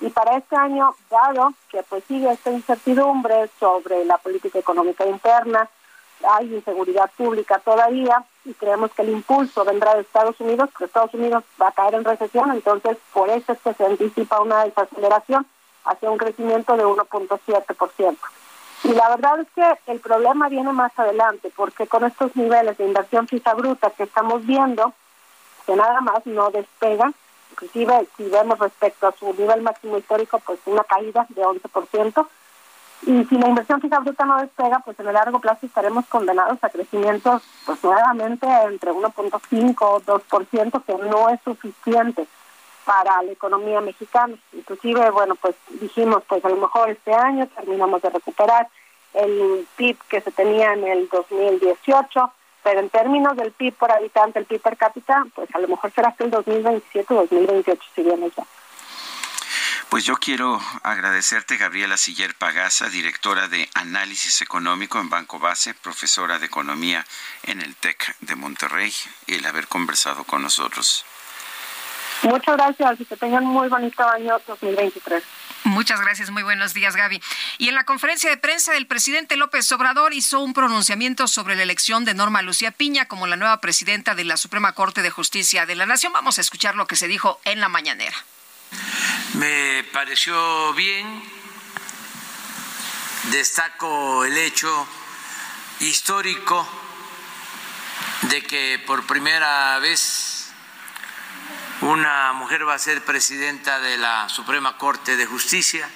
Y 0.00 0.08
para 0.08 0.38
este 0.38 0.56
año, 0.56 0.94
dado 1.10 1.52
que 1.68 1.82
pues 1.82 2.02
sigue 2.04 2.32
esta 2.32 2.50
incertidumbre 2.50 3.50
sobre 3.60 4.06
la 4.06 4.16
política 4.16 4.58
económica 4.58 5.04
interna, 5.04 5.68
hay 6.26 6.54
inseguridad 6.54 7.10
pública 7.14 7.58
todavía 7.58 8.24
y 8.46 8.54
creemos 8.54 8.90
que 8.92 9.02
el 9.02 9.10
impulso 9.10 9.66
vendrá 9.66 9.96
de 9.96 10.00
Estados 10.00 10.40
Unidos, 10.40 10.70
que 10.78 10.86
Estados 10.86 11.12
Unidos 11.12 11.44
va 11.60 11.68
a 11.68 11.72
caer 11.72 11.96
en 11.96 12.04
recesión, 12.04 12.50
entonces 12.52 12.96
por 13.12 13.28
eso 13.28 13.52
es 13.52 13.58
que 13.58 13.74
se 13.74 13.84
anticipa 13.84 14.40
una 14.40 14.64
desaceleración 14.64 15.46
hacia 15.84 16.10
un 16.10 16.16
crecimiento 16.16 16.74
de 16.74 16.86
1.7%. 16.86 18.16
Y 18.84 18.92
la 18.92 19.08
verdad 19.08 19.40
es 19.40 19.48
que 19.54 19.92
el 19.92 20.00
problema 20.00 20.48
viene 20.48 20.72
más 20.72 20.96
adelante, 20.98 21.50
porque 21.56 21.86
con 21.86 22.04
estos 22.04 22.34
niveles 22.36 22.76
de 22.78 22.86
inversión 22.86 23.26
fija 23.26 23.54
bruta 23.54 23.90
que 23.90 24.04
estamos 24.04 24.44
viendo, 24.46 24.92
que 25.66 25.74
nada 25.74 26.00
más 26.00 26.24
no 26.26 26.50
despega, 26.50 27.12
inclusive 27.50 28.06
si 28.16 28.28
vemos 28.28 28.58
respecto 28.58 29.08
a 29.08 29.12
su 29.12 29.32
nivel 29.34 29.62
máximo 29.62 29.98
histórico, 29.98 30.40
pues 30.44 30.60
una 30.66 30.84
caída 30.84 31.26
de 31.30 31.42
11%, 31.42 32.28
y 33.02 33.24
si 33.24 33.38
la 33.38 33.48
inversión 33.48 33.80
fija 33.80 34.00
bruta 34.00 34.24
no 34.24 34.38
despega, 34.38 34.80
pues 34.80 34.98
en 35.00 35.08
el 35.08 35.14
largo 35.14 35.38
plazo 35.38 35.66
estaremos 35.66 36.06
condenados 36.06 36.58
a 36.62 36.68
crecimientos, 36.68 37.42
pues 37.64 37.82
nuevamente 37.84 38.46
entre 38.64 38.90
1.5 38.92 39.76
o 39.80 40.00
2%, 40.00 40.84
que 40.84 40.94
no 40.94 41.28
es 41.28 41.40
suficiente 41.42 42.26
para 42.86 43.20
la 43.22 43.32
economía 43.32 43.80
mexicana. 43.82 44.34
Inclusive, 44.52 45.10
bueno, 45.10 45.34
pues 45.34 45.56
dijimos, 45.80 46.22
pues 46.26 46.42
a 46.44 46.48
lo 46.48 46.56
mejor 46.56 46.88
este 46.88 47.12
año 47.12 47.46
terminamos 47.48 48.00
de 48.00 48.10
recuperar 48.10 48.68
el 49.12 49.66
PIB 49.76 49.98
que 50.08 50.20
se 50.20 50.30
tenía 50.30 50.72
en 50.72 50.86
el 50.86 51.08
2018, 51.08 52.32
pero 52.62 52.80
en 52.80 52.88
términos 52.88 53.36
del 53.36 53.50
PIB 53.52 53.74
por 53.74 53.90
habitante, 53.90 54.38
el 54.38 54.46
PIB 54.46 54.60
per 54.60 54.76
cápita, 54.76 55.26
pues 55.34 55.52
a 55.54 55.58
lo 55.58 55.68
mejor 55.68 55.92
será 55.92 56.08
hasta 56.08 56.24
el 56.24 56.30
2027 56.30 57.12
o 57.12 57.16
2028, 57.22 57.82
si 57.94 58.02
bien 58.02 58.32
ya. 58.36 58.44
Pues 59.88 60.04
yo 60.04 60.16
quiero 60.16 60.60
agradecerte, 60.82 61.56
Gabriela 61.56 61.96
Siller 61.96 62.34
Pagasa, 62.36 62.88
directora 62.88 63.48
de 63.48 63.68
Análisis 63.74 64.42
Económico 64.42 65.00
en 65.00 65.10
Banco 65.10 65.38
Base, 65.38 65.74
profesora 65.74 66.38
de 66.38 66.46
Economía 66.46 67.04
en 67.44 67.62
el 67.62 67.74
TEC 67.76 68.16
de 68.20 68.36
Monterrey, 68.36 68.92
el 69.26 69.46
haber 69.46 69.68
conversado 69.68 70.24
con 70.24 70.42
nosotros. 70.42 71.04
Muchas 72.22 72.56
gracias 72.56 73.00
y 73.00 73.04
que 73.04 73.16
tengan 73.16 73.44
muy 73.44 73.68
bonito 73.68 74.08
año 74.08 74.38
2023. 74.46 75.22
Muchas 75.64 76.00
gracias, 76.00 76.30
muy 76.30 76.44
buenos 76.44 76.74
días, 76.74 76.94
Gaby. 76.94 77.20
Y 77.58 77.68
en 77.68 77.74
la 77.74 77.84
conferencia 77.84 78.30
de 78.30 78.36
prensa, 78.36 78.76
el 78.76 78.86
presidente 78.86 79.36
López 79.36 79.70
Obrador 79.72 80.14
hizo 80.14 80.40
un 80.40 80.52
pronunciamiento 80.52 81.26
sobre 81.26 81.56
la 81.56 81.64
elección 81.64 82.04
de 82.04 82.14
Norma 82.14 82.40
Lucía 82.42 82.70
Piña 82.70 83.06
como 83.06 83.26
la 83.26 83.36
nueva 83.36 83.60
presidenta 83.60 84.14
de 84.14 84.24
la 84.24 84.36
Suprema 84.36 84.72
Corte 84.72 85.02
de 85.02 85.10
Justicia 85.10 85.66
de 85.66 85.74
la 85.74 85.84
Nación. 85.84 86.12
Vamos 86.12 86.38
a 86.38 86.40
escuchar 86.40 86.76
lo 86.76 86.86
que 86.86 86.94
se 86.94 87.08
dijo 87.08 87.40
en 87.44 87.60
la 87.60 87.68
mañanera. 87.68 88.16
Me 89.34 89.84
pareció 89.92 90.72
bien, 90.74 91.22
destaco 93.30 94.24
el 94.24 94.36
hecho 94.36 94.86
histórico 95.80 96.66
de 98.22 98.42
que 98.42 98.82
por 98.86 99.06
primera 99.06 99.78
vez 99.80 100.35
una 101.80 102.32
mujer 102.32 102.66
va 102.66 102.74
a 102.74 102.78
ser 102.78 103.04
presidenta 103.04 103.78
de 103.80 103.98
la 103.98 104.28
Suprema 104.28 104.78
Corte 104.78 105.16
de 105.16 105.26
Justicia 105.26 105.88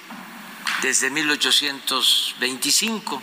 desde 0.81 1.09
1825, 1.09 3.21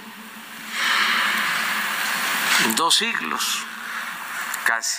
dos 2.77 2.97
siglos 2.97 3.65
casi. 4.65 4.99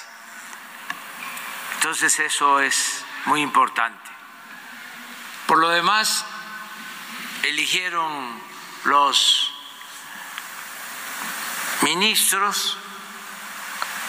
Entonces 1.75 2.19
eso 2.19 2.59
es 2.59 3.03
muy 3.25 3.41
importante. 3.41 4.09
Por 5.47 5.59
lo 5.59 5.69
demás, 5.69 6.25
eligieron 7.43 8.41
los 8.85 9.53
ministros, 11.81 12.77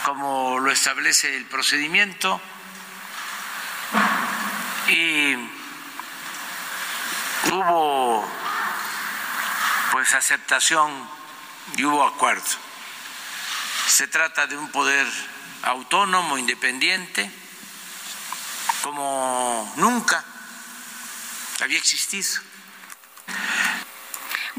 como 0.05 0.61
lo 0.61 0.71
establece 0.71 1.37
el 1.37 1.47
procedimiento, 1.47 2.41
y 4.91 5.37
hubo 7.53 8.29
pues 9.93 10.15
aceptación 10.15 11.09
y 11.77 11.85
hubo 11.85 12.05
acuerdo. 12.05 12.45
Se 13.87 14.09
trata 14.09 14.47
de 14.47 14.57
un 14.57 14.71
poder 14.71 15.07
autónomo, 15.63 16.39
independiente, 16.39 17.31
como 18.83 19.73
nunca 19.77 20.25
había 21.61 21.79
existido. 21.79 22.41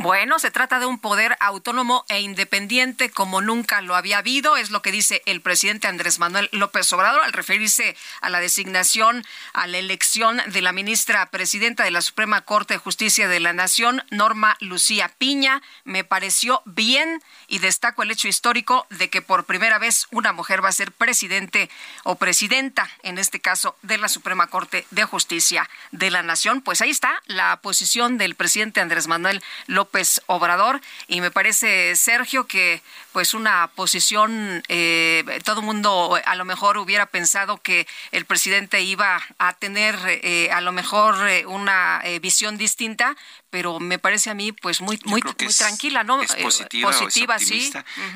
Bueno, 0.01 0.39
se 0.39 0.49
trata 0.49 0.79
de 0.79 0.87
un 0.87 0.97
poder 0.97 1.37
autónomo 1.39 2.05
e 2.09 2.21
independiente 2.21 3.11
como 3.11 3.39
nunca 3.39 3.81
lo 3.81 3.95
había 3.95 4.17
habido, 4.17 4.57
es 4.57 4.71
lo 4.71 4.81
que 4.81 4.91
dice 4.91 5.21
el 5.27 5.41
presidente 5.41 5.87
Andrés 5.87 6.17
Manuel 6.17 6.49
López 6.53 6.91
Obrador 6.91 7.21
al 7.23 7.33
referirse 7.33 7.95
a 8.19 8.31
la 8.31 8.39
designación, 8.39 9.23
a 9.53 9.67
la 9.67 9.77
elección 9.77 10.41
de 10.47 10.61
la 10.63 10.71
ministra 10.71 11.27
presidenta 11.27 11.83
de 11.83 11.91
la 11.91 12.01
Suprema 12.01 12.41
Corte 12.41 12.73
de 12.73 12.79
Justicia 12.79 13.27
de 13.27 13.39
la 13.39 13.53
Nación, 13.53 14.03
Norma 14.09 14.57
Lucía 14.59 15.07
Piña. 15.19 15.61
Me 15.83 16.03
pareció 16.03 16.63
bien 16.65 17.21
y 17.47 17.59
destaco 17.59 18.01
el 18.01 18.09
hecho 18.09 18.27
histórico 18.27 18.87
de 18.89 19.11
que 19.11 19.21
por 19.21 19.45
primera 19.45 19.77
vez 19.77 20.07
una 20.09 20.33
mujer 20.33 20.65
va 20.65 20.69
a 20.69 20.71
ser 20.71 20.91
presidente 20.91 21.69
o 22.05 22.15
presidenta, 22.15 22.89
en 23.03 23.19
este 23.19 23.39
caso, 23.39 23.77
de 23.83 23.99
la 23.99 24.09
Suprema 24.09 24.47
Corte 24.47 24.87
de 24.89 25.03
Justicia 25.03 25.69
de 25.91 26.09
la 26.09 26.23
Nación. 26.23 26.61
Pues 26.61 26.81
ahí 26.81 26.89
está 26.89 27.21
la 27.27 27.61
posición 27.61 28.17
del 28.17 28.33
presidente 28.33 28.81
Andrés 28.81 29.05
Manuel 29.05 29.43
López 29.67 29.90
López 29.91 30.21
Obrador 30.27 30.79
y 31.09 31.19
me 31.19 31.31
parece 31.31 31.97
Sergio 31.97 32.47
que 32.47 32.81
pues 33.11 33.33
una 33.33 33.69
posición 33.75 34.63
eh, 34.69 35.25
todo 35.43 35.59
el 35.59 35.65
mundo 35.65 36.17
a 36.23 36.35
lo 36.35 36.45
mejor 36.45 36.77
hubiera 36.77 37.07
pensado 37.07 37.57
que 37.57 37.85
el 38.13 38.23
presidente 38.23 38.79
iba 38.79 39.21
a 39.37 39.51
tener 39.51 39.95
eh, 40.05 40.49
a 40.53 40.61
lo 40.61 40.71
mejor 40.71 41.27
eh, 41.27 41.45
una 41.45 42.01
visión 42.21 42.57
distinta 42.57 43.17
pero 43.51 43.79
me 43.79 43.99
parece 43.99 44.31
a 44.31 44.33
mí 44.33 44.51
pues 44.51 44.81
muy 44.81 44.99
muy, 45.05 45.21
muy 45.21 45.53
tranquila, 45.53 46.03
¿no? 46.03 46.21
Es 46.23 46.33
positiva, 46.35 47.37
sí. 47.37 47.71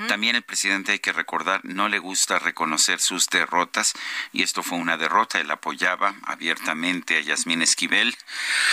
También 0.08 0.36
el 0.36 0.42
presidente 0.42 0.94
hay 0.94 1.00
que 1.00 1.14
recordar 1.14 1.62
no 1.64 1.90
le 1.90 2.00
gusta 2.00 2.40
reconocer 2.40 3.00
sus 3.00 3.28
derrotas 3.28 3.94
y 4.32 4.44
esto 4.44 4.64
fue 4.64 4.78
una 4.78 4.98
derrota. 4.98 5.40
Él 5.40 5.52
apoyaba 5.52 6.16
abiertamente 6.24 7.18
a 7.18 7.22
Yasmín 7.22 7.62
Esquivel 7.62 8.16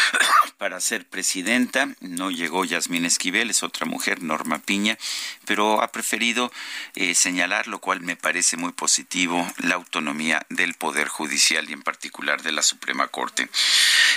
para 0.59 0.81
ser 0.81 1.07
presidenta. 1.07 1.89
No 2.01 2.31
llegó 2.31 2.65
Yasmín 2.65 3.05
Esquivel, 3.05 3.51
es 3.51 3.63
otra 3.63 3.87
mujer, 3.87 4.23
Norma 4.23 4.59
Piña, 4.59 4.99
pero 5.45 5.83
ha 5.83 5.91
preferido 5.91 6.53
eh, 6.95 7.15
señalar, 7.15 7.67
lo 7.67 7.81
cual 7.81 8.01
me 8.01 8.17
parece 8.17 8.57
muy 8.57 8.73
positivo, 8.73 9.47
la 9.59 9.75
autonomía 9.75 10.47
del 10.49 10.75
Poder 10.75 11.09
Judicial 11.09 11.69
y 11.69 11.73
en 11.73 11.83
particular 11.83 12.43
de 12.43 12.53
la 12.53 12.63
Suprema 12.63 13.09
Corte. 13.09 13.49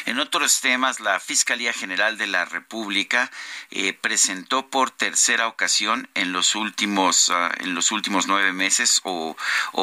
En 0.06 0.20
otros 0.20 0.62
temas, 0.62 1.00
la 1.00 1.20
Fiscalía 1.20 1.74
General 1.74 2.18
de 2.18 2.28
la 2.28 2.35
República 2.44 3.32
eh, 3.72 3.94
presentó 3.94 4.68
por 4.70 4.92
tercera 4.92 5.48
ocasión 5.48 6.10
en 6.16 6.34
los 6.34 6.56
últimos 6.56 7.30
ah, 7.30 7.54
en 7.60 7.76
los 7.76 7.92
últimos 7.92 8.28
nueve 8.28 8.52
meses 8.52 9.00
o 9.04 9.38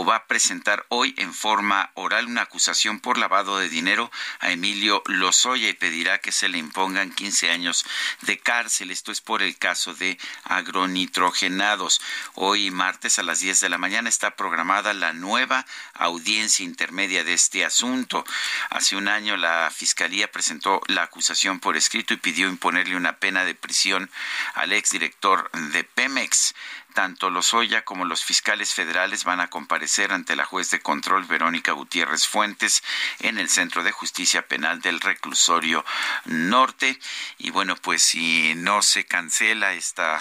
va 0.04 0.16
a 0.16 0.26
presentar 0.26 0.84
hoy 0.88 1.14
en 1.16 1.32
forma 1.32 1.90
oral 1.94 2.26
una 2.26 2.42
acusación 2.42 3.00
por 3.00 3.16
lavado 3.16 3.58
de 3.58 3.68
dinero 3.68 4.10
a 4.40 4.50
Emilio 4.50 5.02
Lozoya 5.06 5.68
y 5.68 5.72
pedirá 5.72 6.18
que 6.18 6.32
se 6.32 6.48
le 6.48 6.58
impongan 6.58 7.12
15 7.12 7.50
años 7.50 7.86
de 8.22 8.38
cárcel. 8.38 8.90
Esto 8.90 9.12
es 9.12 9.20
por 9.20 9.42
el 9.42 9.56
caso 9.56 9.94
de 9.94 10.18
agronitrogenados. 10.44 12.00
Hoy 12.34 12.70
martes 12.70 13.18
a 13.18 13.22
las 13.22 13.40
10 13.40 13.60
de 13.60 13.68
la 13.68 13.78
mañana 13.78 14.08
está 14.08 14.36
programada 14.36 14.92
la 14.92 15.12
nueva 15.12 15.64
audiencia 15.94 16.64
intermedia 16.64 17.24
de 17.24 17.34
este 17.34 17.64
asunto. 17.64 18.24
Hace 18.70 18.96
un 18.96 19.08
año 19.08 19.36
la 19.36 19.70
Fiscalía 19.70 20.30
presentó 20.30 20.80
la 20.86 21.04
acusación 21.04 21.60
por 21.60 21.76
escrito 21.76 22.14
y 22.14 22.18
pidió 22.18 22.41
imponerle 22.48 22.96
una 22.96 23.16
pena 23.16 23.44
de 23.44 23.54
prisión 23.54 24.10
al 24.54 24.72
exdirector 24.72 25.50
de 25.52 25.84
Pemex. 25.84 26.54
Tanto 26.94 27.30
Lozoya 27.30 27.84
como 27.84 28.04
los 28.04 28.22
fiscales 28.22 28.74
federales 28.74 29.24
van 29.24 29.40
a 29.40 29.48
comparecer 29.48 30.12
ante 30.12 30.36
la 30.36 30.44
juez 30.44 30.70
de 30.70 30.80
control 30.80 31.24
Verónica 31.24 31.72
Gutiérrez 31.72 32.26
Fuentes 32.26 32.82
en 33.20 33.38
el 33.38 33.48
Centro 33.48 33.82
de 33.82 33.92
Justicia 33.92 34.46
Penal 34.46 34.82
del 34.82 35.00
Reclusorio 35.00 35.84
Norte. 36.26 36.98
Y 37.38 37.50
bueno, 37.50 37.76
pues 37.76 38.02
si 38.02 38.54
no 38.56 38.82
se 38.82 39.06
cancela 39.06 39.72
esta 39.72 40.20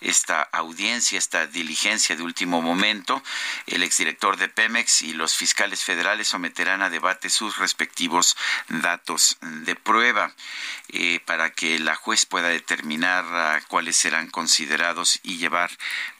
esta 0.00 0.42
audiencia, 0.42 1.18
esta 1.18 1.46
diligencia 1.46 2.16
de 2.16 2.22
último 2.22 2.62
momento. 2.62 3.22
El 3.66 3.82
exdirector 3.82 4.36
de 4.36 4.48
Pemex 4.48 5.02
y 5.02 5.12
los 5.12 5.34
fiscales 5.34 5.82
federales 5.82 6.28
someterán 6.28 6.82
a 6.82 6.90
debate 6.90 7.30
sus 7.30 7.58
respectivos 7.58 8.36
datos 8.68 9.38
de 9.40 9.74
prueba 9.74 10.34
eh, 10.88 11.20
para 11.24 11.50
que 11.50 11.78
la 11.78 11.94
juez 11.94 12.26
pueda 12.26 12.48
determinar 12.48 13.24
ah, 13.28 13.60
cuáles 13.68 13.96
serán 13.96 14.28
considerados 14.28 15.20
y 15.22 15.38
llevar 15.38 15.70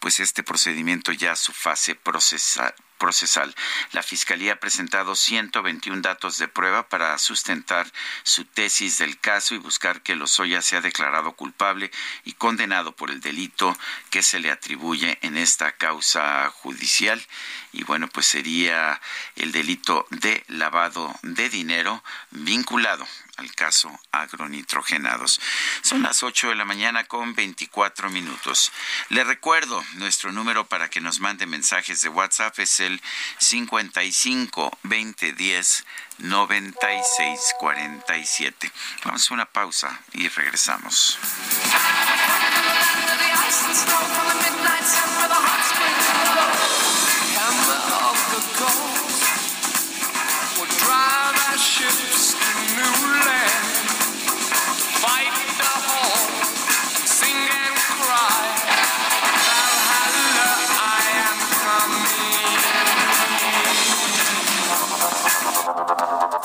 pues 0.01 0.21
este 0.21 0.43
procedimiento 0.43 1.13
ya 1.13 1.33
a 1.33 1.37
su 1.37 1.53
fase 1.53 1.95
procesal 1.95 2.75
procesal. 2.99 3.55
La 3.93 4.03
Fiscalía 4.03 4.55
ha 4.55 4.61
presentado 4.61 5.15
121 5.15 6.03
datos 6.03 6.39
de 6.39 6.49
prueba 6.49 6.89
para 6.89 7.17
sustentar 7.19 7.91
su 8.23 8.45
tesis 8.45 8.99
del 8.99 9.19
caso 9.19 9.55
y 9.55 9.59
buscar 9.59 10.03
que 10.03 10.17
Lozoya 10.17 10.63
sea 10.63 10.81
declarado 10.81 11.33
culpable 11.33 11.91
y 12.25 12.33
condenado 12.33 12.95
por 12.95 13.11
el 13.11 13.21
delito 13.21 13.77
que 14.11 14.23
se 14.23 14.41
le 14.41 14.51
atribuye 14.51 15.19
en 15.23 15.37
esta 15.37 15.73
causa 15.73 16.51
judicial. 16.51 17.25
Y 17.73 17.85
bueno, 17.85 18.09
pues 18.09 18.27
sería 18.27 19.01
el 19.37 19.53
delito 19.53 20.07
de 20.11 20.45
lavado 20.49 21.15
de 21.23 21.49
dinero 21.49 22.03
vinculado 22.31 23.07
al 23.37 23.55
caso 23.55 23.99
agronitrogenados. 24.13 25.41
Son 25.83 26.03
las 26.03 26.23
8 26.23 26.51
de 26.51 26.55
la 26.55 26.65
mañana 26.65 27.05
con 27.05 27.35
24 27.35 28.11
minutos. 28.11 28.73
Le 29.09 29.25
recuerdo, 29.25 29.85
nuestro 29.95 30.33
número 30.33 30.67
para 30.67 30.89
que 30.89 31.01
nos 31.01 31.21
mande 31.21 31.47
mensajes 31.47 32.03
de 32.03 32.09
WhatsApp 32.09 32.59
es 32.59 32.81
el 32.81 33.01
55 33.39 34.79
20 34.83 35.33
10 35.33 35.85
96 36.19 37.41
47. 37.59 38.73
Vamos 39.05 39.31
a 39.31 39.35
una 39.35 39.47
pausa 39.47 40.01
y 40.13 40.29
regresamos. 40.29 41.19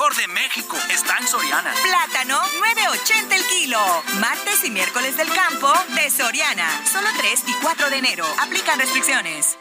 mejor 0.00 0.16
de 0.16 0.28
México 0.28 0.78
está 0.88 1.18
en 1.18 1.28
Soriana. 1.28 1.74
Plátano, 1.82 2.40
9.80 2.40 3.34
el 3.34 3.44
kilo. 3.44 3.78
Martes 4.18 4.64
y 4.64 4.70
miércoles 4.70 5.14
del 5.18 5.28
campo 5.28 5.70
de 5.94 6.08
Soriana. 6.08 6.66
Solo 6.90 7.08
3 7.18 7.44
y 7.46 7.52
4 7.62 7.90
de 7.90 7.96
enero. 7.98 8.24
Aplican 8.38 8.78
restricciones. 8.78 9.58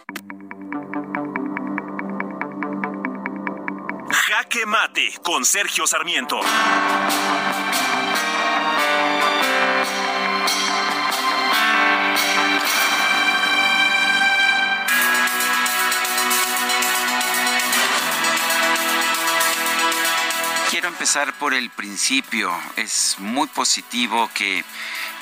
Jaque 4.09 4.65
Mate 4.65 5.13
con 5.23 5.43
Sergio 5.43 5.85
Sarmiento. 5.85 6.39
Empezar 20.89 21.33
por 21.33 21.53
el 21.53 21.69
principio. 21.69 22.51
Es 22.75 23.15
muy 23.19 23.47
positivo 23.47 24.29
que, 24.33 24.65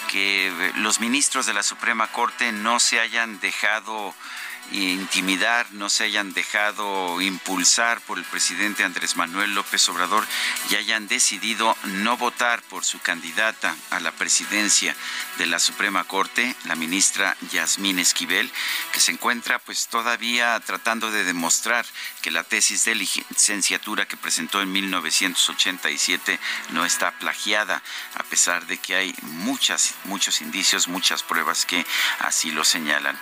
que 0.10 0.72
los 0.78 1.02
ministros 1.02 1.46
de 1.46 1.54
la 1.54 1.62
Suprema 1.62 2.08
Corte 2.08 2.54
no 2.54 2.80
se 2.80 3.02
hayan 3.02 3.40
dejado 3.42 4.16
intimidar, 4.72 5.72
no 5.72 5.90
se 5.90 6.04
hayan 6.04 6.34
dejado 6.34 7.22
impulsar 7.22 8.02
por 8.02 8.18
el 8.18 8.26
presidente 8.26 8.84
Andrés 8.84 9.16
Manuel 9.16 9.56
López 9.56 9.88
Obrador 9.90 10.26
y 10.70 10.76
hayan 10.76 11.08
decidido 11.08 11.76
no 11.84 12.18
votar 12.18 12.62
por 12.64 12.84
su 12.84 13.00
candidata 13.00 13.76
a 13.92 14.00
la 14.00 14.12
presidencia 14.12 14.96
de 15.38 15.46
la 15.46 15.60
Suprema 15.60 16.04
Corte, 16.04 16.56
la 16.66 16.76
ministra 16.76 17.38
Yasmín 17.52 18.00
Esquivel, 18.00 18.52
que 18.92 19.00
se 19.00 19.12
encuentra 19.12 19.60
pues 19.60 19.88
todavía 19.88 20.60
tratando 20.60 21.12
de 21.12 21.24
demostrar 21.24 21.86
que 22.22 22.32
la 22.32 22.44
tesis 22.44 22.86
de 22.86 22.96
licenciatura 22.96 24.06
que 24.06 24.18
presentó 24.18 24.62
en 24.62 24.72
1987 24.72 26.40
no 26.72 26.86
está 26.86 27.12
plagiada, 27.20 27.82
a 28.16 28.24
pesar 28.24 28.66
de 28.68 28.78
que 28.78 28.96
hay 28.96 29.16
muchas, 29.22 29.96
muchos 30.04 30.42
indicios, 30.42 30.88
muchas 30.88 31.24
pruebas 31.24 31.66
que 31.66 31.86
así 32.20 32.52
lo 32.52 32.64
señalan. 32.64 33.18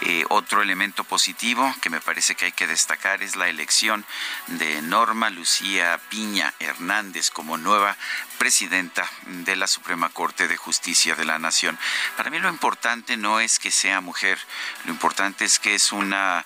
Eh, 0.00 0.24
otro 0.28 0.62
elemento 0.62 0.85
positivo 1.04 1.74
que 1.80 1.90
me 1.90 2.00
parece 2.00 2.34
que 2.34 2.46
hay 2.46 2.52
que 2.52 2.66
destacar 2.66 3.22
es 3.22 3.36
la 3.36 3.48
elección 3.48 4.04
de 4.46 4.82
Norma 4.82 5.30
Lucía 5.30 6.00
Piña 6.08 6.52
Hernández 6.60 7.30
como 7.30 7.56
nueva 7.56 7.96
presidenta 8.38 9.08
de 9.26 9.56
la 9.56 9.66
Suprema 9.66 10.08
Corte 10.10 10.48
de 10.48 10.56
Justicia 10.56 11.14
de 11.14 11.24
la 11.24 11.38
Nación. 11.38 11.78
Para 12.16 12.30
mí 12.30 12.38
lo 12.38 12.48
importante 12.48 13.16
no 13.16 13.40
es 13.40 13.58
que 13.58 13.70
sea 13.70 14.00
mujer, 14.00 14.38
lo 14.84 14.92
importante 14.92 15.44
es 15.44 15.58
que 15.58 15.74
es 15.74 15.92
una 15.92 16.44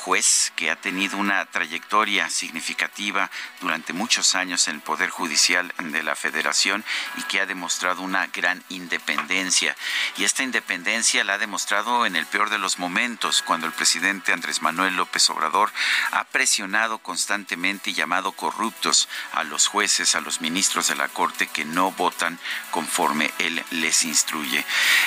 juez 0.00 0.52
que 0.56 0.70
ha 0.70 0.76
tenido 0.76 1.18
una 1.18 1.44
trayectoria 1.46 2.30
significativa 2.30 3.30
durante 3.60 3.92
muchos 3.92 4.34
años 4.34 4.66
en 4.66 4.76
el 4.76 4.80
Poder 4.80 5.10
Judicial 5.10 5.72
de 5.78 6.02
la 6.02 6.16
Federación 6.16 6.84
y 7.16 7.22
que 7.24 7.40
ha 7.40 7.46
demostrado 7.46 8.02
una 8.02 8.26
gran 8.28 8.64
independencia. 8.70 9.76
Y 10.16 10.24
esta 10.24 10.42
independencia 10.42 11.22
la 11.22 11.34
ha 11.34 11.38
demostrado 11.38 12.06
en 12.06 12.16
el 12.16 12.26
peor 12.26 12.48
de 12.48 12.58
los 12.58 12.78
momentos, 12.78 13.42
cuando 13.42 13.66
el 13.66 13.72
presidente 13.72 14.32
Andrés 14.32 14.62
Manuel 14.62 14.96
López 14.96 15.28
Obrador 15.30 15.70
ha 16.12 16.24
presionado 16.24 16.98
constantemente 16.98 17.90
y 17.90 17.94
llamado 17.94 18.32
corruptos 18.32 19.08
a 19.32 19.44
los 19.44 19.66
jueces, 19.66 20.14
a 20.14 20.20
los 20.20 20.40
ministros 20.40 20.88
de 20.88 20.96
la 20.96 21.08
Corte 21.08 21.46
que 21.46 21.64
no 21.64 21.92
votan 21.92 22.38
conforme 22.70 23.30
él 23.38 23.62
les 23.70 24.04
instruye. 24.04 24.64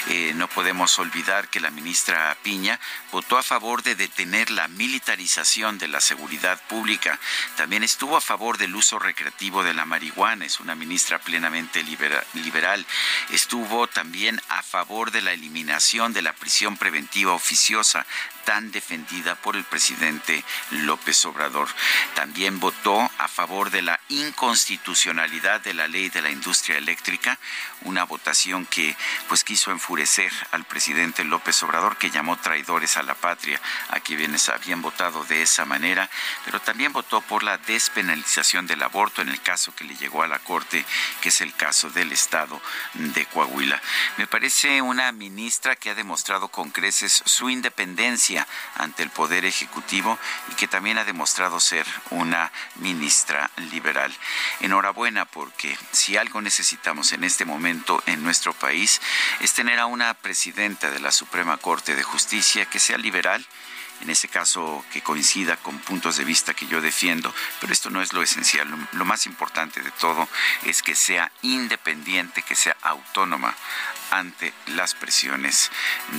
Eh, 0.10 0.34
no 0.36 0.48
podemos 0.48 1.00
olvidar 1.00 1.48
que 1.50 1.60
la 1.60 1.72
ministra 1.72 2.38
Piña 2.44 2.80
votó 3.12 3.38
a 3.38 3.44
favor 3.44 3.82
de 3.82 3.96
detener 3.96 4.52
la 4.52 4.68
militarización 4.84 5.78
de 5.78 5.88
la 5.88 6.02
seguridad 6.02 6.60
pública. 6.68 7.18
También 7.56 7.84
estuvo 7.84 8.18
a 8.18 8.22
favor 8.22 8.58
del 8.58 8.76
uso 8.76 9.00
recreativo 9.00 9.64
de 9.64 9.74
la 9.74 9.86
marihuana, 9.86 10.46
es 10.46 10.60
una 10.60 10.76
ministra 10.76 11.20
plenamente 11.20 11.84
liberal. 11.84 12.86
Estuvo 13.30 13.88
también 13.88 14.42
a 14.50 14.62
favor 14.62 15.12
de 15.12 15.22
la 15.22 15.32
eliminación 15.32 16.12
de 16.12 16.22
la 16.22 16.34
prisión 16.34 16.76
preventiva 16.76 17.32
oficiosa 17.32 18.06
tan 18.46 18.72
defendida 18.72 19.36
por 19.36 19.56
el 19.56 19.64
presidente 19.64 20.44
López 20.72 21.26
Obrador. 21.26 21.68
También 22.16 22.60
votó 22.60 23.10
a 23.18 23.28
favor 23.28 23.70
de 23.70 23.82
la 23.82 24.00
inconstitucionalidad 24.10 25.62
de 25.62 25.74
la 25.74 25.88
ley 25.88 26.10
de 26.10 26.22
la 26.22 26.30
industria 26.30 26.78
eléctrica, 26.78 27.40
una 27.82 28.04
votación 28.04 28.66
que 28.66 28.96
pues 29.28 29.44
quiso 29.44 29.72
enfurecer 29.72 30.32
al 30.52 30.66
presidente 30.66 31.24
López 31.24 31.62
Obrador 31.64 31.98
que 31.98 32.12
llamó 32.12 32.38
traidores 32.38 32.98
a 32.98 33.04
la 33.04 33.16
patria 33.16 33.60
a 33.90 34.00
quienes 34.00 34.50
habían 34.50 34.82
votado 34.82 35.24
de 35.26 35.42
esa 35.42 35.66
manera, 35.66 36.10
pero 36.46 36.60
también 36.60 36.94
votó 36.94 37.22
por 37.22 37.44
la 37.44 37.58
despenalización 37.58 38.68
del 38.68 38.84
aborto 38.84 39.22
en 39.22 39.30
el 39.30 39.42
caso 39.42 39.74
que 39.76 39.84
le 39.84 39.96
llegó 39.96 40.24
a 40.24 40.28
la 40.28 40.40
Corte, 40.40 40.86
que 41.22 41.30
es 41.30 41.42
el 41.42 41.54
caso 41.54 41.90
del 41.90 42.12
estado 42.12 42.62
de 42.94 43.26
Coahuila. 43.26 43.82
Me 44.18 44.28
parece 44.28 44.82
una 44.82 45.12
ministra 45.12 45.76
que 45.76 45.90
ha 45.90 45.96
demostrado 45.96 46.50
con 46.50 46.70
creces 46.72 47.24
su 47.26 47.50
independencia 47.50 48.33
ante 48.76 49.04
el 49.04 49.10
poder 49.10 49.46
ejecutivo 49.46 50.18
y 50.52 50.56
que 50.56 50.68
también 50.68 50.98
ha 50.98 51.04
demostrado 51.04 51.60
ser 51.60 51.86
una 52.10 52.52
ministra 52.76 53.50
liberal. 53.72 54.14
Enhorabuena 54.60 55.26
porque 55.26 55.78
si 55.92 56.18
algo 56.18 56.42
necesitamos 56.42 57.12
en 57.14 57.24
este 57.24 57.46
momento 57.46 58.02
en 58.06 58.24
nuestro 58.24 58.54
país 58.54 59.02
es 59.40 59.54
tener 59.54 59.80
a 59.80 59.86
una 59.86 60.14
presidenta 60.14 60.92
de 60.92 61.00
la 61.00 61.12
Suprema 61.12 61.58
Corte 61.58 61.96
de 61.96 62.04
Justicia 62.04 62.66
que 62.66 62.80
sea 62.80 62.98
liberal, 62.98 63.46
en 64.04 64.10
ese 64.10 64.28
caso 64.28 64.84
que 64.92 65.02
coincida 65.02 65.56
con 65.56 65.80
puntos 65.80 66.18
de 66.18 66.26
vista 66.26 66.54
que 66.54 66.68
yo 66.68 66.82
defiendo, 66.82 67.34
pero 67.62 67.72
esto 67.72 67.90
no 67.90 68.02
es 68.02 68.12
lo 68.12 68.22
esencial. 68.22 68.68
Lo, 68.92 69.06
más 69.06 69.26
importante 69.26 69.82
de 69.82 69.92
todo 69.92 70.28
es 70.64 70.84
que 70.84 70.94
sea 70.94 71.32
independiente, 71.42 72.42
que 72.42 72.56
sea 72.56 72.76
autónoma 72.82 73.56
ante 74.12 74.54
las 74.68 74.94
presiones 74.94 75.72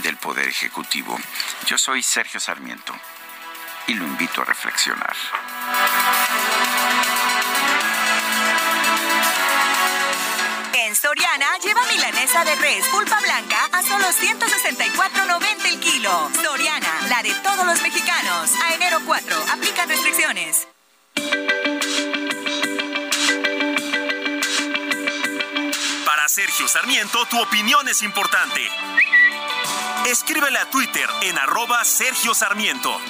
del 0.03 0.17
Poder 0.17 0.49
Ejecutivo. 0.49 1.19
Yo 1.67 1.77
soy 1.77 2.03
Sergio 2.03 2.41
Sarmiento 2.41 2.95
y 3.87 3.95
lo 3.95 4.05
invito 4.05 4.41
a 4.41 4.45
reflexionar. 4.47 5.15
Soriana 11.05 11.59
lleva 11.59 11.84
de 12.43 12.57
res 12.57 12.85
pulpa 12.89 13.21
blanca 13.21 13.57
a 13.71 13.83
solo 13.83 14.07
164.90 14.09 15.67
el 15.67 15.79
kilo. 15.79 16.31
Soriana, 16.43 17.07
la 17.09 17.23
de 17.23 17.33
todos 17.35 17.65
los 17.65 17.81
mexicanos. 17.81 18.51
A 18.61 18.75
enero 18.75 18.99
4, 19.07 19.37
aplica 19.53 19.87
restricciones. 19.87 20.67
Para 26.05 26.29
Sergio 26.29 26.67
Sarmiento, 26.67 27.25
tu 27.27 27.41
opinión 27.41 27.89
es 27.89 28.03
importante. 28.03 28.69
Escríbele 30.07 30.59
a 30.59 30.69
Twitter 30.71 31.09
en 31.23 31.39
arroba 31.39 31.85
Sergio 31.85 32.35
Sarmiento. 32.35 33.01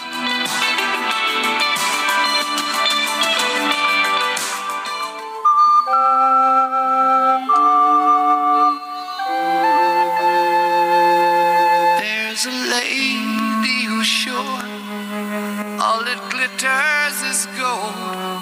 Glitters 16.59 17.23
is 17.23 17.47
gold, 17.59 17.95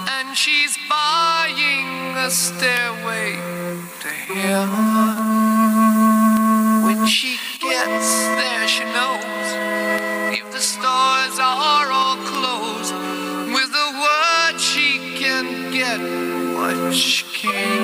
and 0.09 0.37
she's 0.37 0.77
buying 0.89 2.17
a 2.17 2.31
stairway 2.31 3.33
to 4.01 4.09
heaven. 4.09 4.75
When 6.85 7.07
she 7.07 7.39
gets 7.61 8.27
there, 8.39 8.69
she 8.69 8.85
knows 8.85 9.49
if 10.39 10.53
the 10.53 10.61
stores 10.61 11.39
are 11.39 11.91
all 11.91 12.17
closed, 12.17 12.95
with 13.55 13.73
a 13.75 13.91
word 14.03 14.61
she 14.61 14.99
can 15.17 15.73
get 15.73 16.01
what 16.57 16.93
she 16.95 17.25
came 17.33 17.82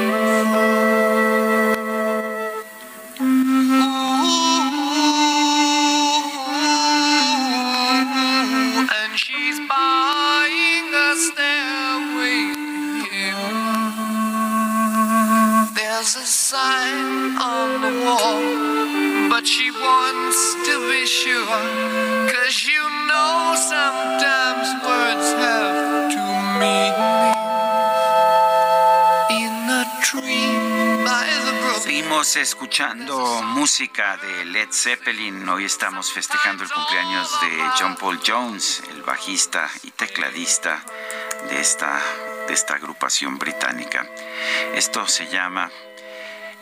Seguimos 32.28 32.50
escuchando 32.52 33.42
música 33.42 34.18
de 34.18 34.44
Led 34.44 34.68
Zeppelin. 34.70 35.48
Hoy 35.48 35.64
estamos 35.64 36.12
festejando 36.12 36.62
el 36.62 36.70
cumpleaños 36.70 37.40
de 37.40 37.48
John 37.78 37.96
Paul 37.96 38.20
Jones, 38.26 38.82
el 38.90 39.02
bajista 39.02 39.70
y 39.82 39.92
tecladista 39.92 40.84
de 41.48 41.58
esta, 41.58 41.98
de 42.46 42.52
esta 42.52 42.74
agrupación 42.74 43.38
británica. 43.38 44.06
Esto 44.74 45.06
se 45.06 45.26
llama 45.28 45.70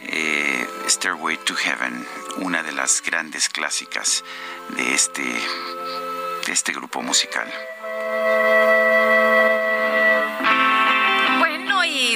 eh, 0.02 0.68
Stairway 0.86 1.36
to 1.38 1.56
Heaven, 1.56 2.06
una 2.36 2.62
de 2.62 2.70
las 2.70 3.02
grandes 3.02 3.48
clásicas 3.48 4.22
de 4.68 4.94
este, 4.94 5.24
de 5.24 6.52
este 6.52 6.72
grupo 6.74 7.02
musical. 7.02 7.52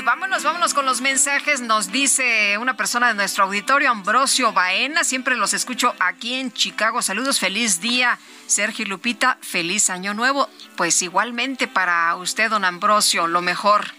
Vámonos, 0.03 0.43
vámonos 0.43 0.75
con 0.75 0.87
los 0.87 1.01
mensajes. 1.01 1.61
Nos 1.61 1.93
dice 1.93 2.57
una 2.59 2.77
persona 2.77 3.09
de 3.09 3.15
nuestro 3.15 3.45
auditorio, 3.45 3.91
Ambrosio 3.91 4.53
Baena. 4.53 5.05
Siempre 5.05 5.37
los 5.37 5.55
escucho 5.55 5.95
aquí 5.99 6.35
en 6.35 6.53
Chicago. 6.53 7.03
Saludos, 7.03 7.39
feliz 7.39 7.81
día. 7.81 8.19
Sergio 8.47 8.87
Lupita, 8.87 9.39
feliz 9.43 9.91
año 9.91 10.15
nuevo. 10.15 10.49
Pues 10.77 11.03
igualmente 11.03 11.69
para 11.69 12.15
usted, 12.17 12.51
don 12.51 12.65
Ambrosio, 12.65 13.27
lo 13.27 13.43
mejor. 13.43 13.95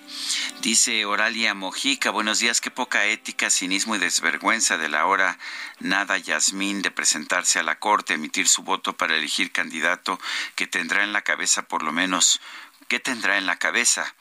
Dice 0.61 1.05
Oralia 1.05 1.53
Mojica, 1.53 2.09
buenos 2.09 2.39
días, 2.39 2.61
qué 2.61 2.69
poca 2.69 3.05
ética, 3.05 3.49
cinismo 3.49 3.95
y 3.95 3.99
desvergüenza 3.99 4.77
de 4.77 4.89
la 4.89 5.05
hora 5.05 5.37
nada 5.79 6.17
Yasmín 6.17 6.81
de 6.81 6.91
presentarse 6.91 7.59
a 7.59 7.63
la 7.63 7.79
Corte, 7.79 8.13
emitir 8.13 8.47
su 8.47 8.61
voto 8.61 8.93
para 8.93 9.15
elegir 9.15 9.51
candidato 9.51 10.19
que 10.55 10.67
tendrá 10.67 11.03
en 11.03 11.13
la 11.13 11.21
cabeza 11.21 11.63
por 11.63 11.81
lo 11.81 11.91
menos, 11.91 12.41
¿qué 12.87 12.99
tendrá 12.99 13.37
en 13.37 13.45
la 13.45 13.57
cabeza? 13.57 14.13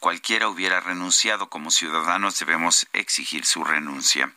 Cualquiera 0.00 0.48
hubiera 0.48 0.80
renunciado, 0.80 1.48
como 1.48 1.70
ciudadanos 1.70 2.38
debemos 2.38 2.86
exigir 2.92 3.44
su 3.44 3.64
renuncia. 3.64 4.32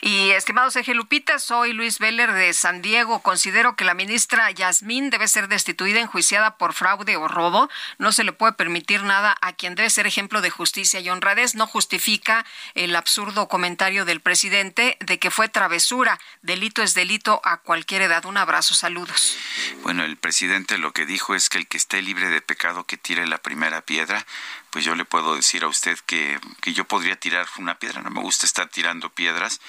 Y 0.00 0.30
estimados 0.30 0.74
Sergio 0.74 0.94
Lupita, 0.94 1.38
soy 1.38 1.72
Luis 1.72 1.98
Veller 1.98 2.32
de 2.32 2.52
San 2.54 2.82
Diego. 2.82 3.20
Considero 3.20 3.74
que 3.74 3.84
la 3.84 3.94
ministra 3.94 4.50
Yasmín 4.50 5.10
debe 5.10 5.26
ser 5.28 5.48
destituida, 5.48 6.00
enjuiciada 6.00 6.56
por 6.56 6.72
fraude 6.72 7.16
o 7.16 7.26
robo. 7.26 7.68
No 7.98 8.12
se 8.12 8.24
le 8.24 8.32
puede 8.32 8.52
permitir 8.52 9.02
nada 9.02 9.36
a 9.40 9.52
quien 9.54 9.74
debe 9.74 9.90
ser 9.90 10.06
ejemplo 10.06 10.40
de 10.40 10.50
justicia 10.50 11.00
y 11.00 11.10
honradez. 11.10 11.54
No 11.54 11.66
justifica 11.66 12.46
el 12.74 12.94
absurdo 12.94 13.48
comentario 13.48 14.04
del 14.04 14.20
presidente 14.20 14.96
de 15.00 15.18
que 15.18 15.30
fue 15.30 15.48
travesura. 15.48 16.18
Delito 16.42 16.82
es 16.82 16.94
delito 16.94 17.40
a 17.44 17.58
cualquier 17.58 18.02
edad. 18.02 18.24
Un 18.24 18.36
abrazo, 18.36 18.74
saludos. 18.74 19.36
Bueno, 19.82 20.04
el 20.04 20.16
presidente 20.16 20.78
lo 20.78 20.92
que 20.92 21.06
dijo 21.06 21.34
es 21.34 21.48
que 21.48 21.58
el 21.58 21.66
que 21.66 21.76
esté 21.76 22.02
libre 22.02 22.28
de 22.30 22.40
pecado 22.40 22.84
que 22.84 22.96
tire 22.96 23.26
la 23.26 23.38
primera 23.38 23.82
piedra 23.82 24.24
pues 24.70 24.84
yo 24.84 24.94
le 24.94 25.04
puedo 25.04 25.34
decir 25.34 25.64
a 25.64 25.68
usted 25.68 25.98
que, 26.00 26.38
que 26.60 26.72
yo 26.72 26.84
podría 26.84 27.16
tirar 27.16 27.46
una 27.58 27.78
piedra. 27.78 28.02
No 28.02 28.10
me 28.10 28.20
gusta 28.20 28.46
estar 28.46 28.68
tirando 28.68 29.08
piedras, 29.10 29.60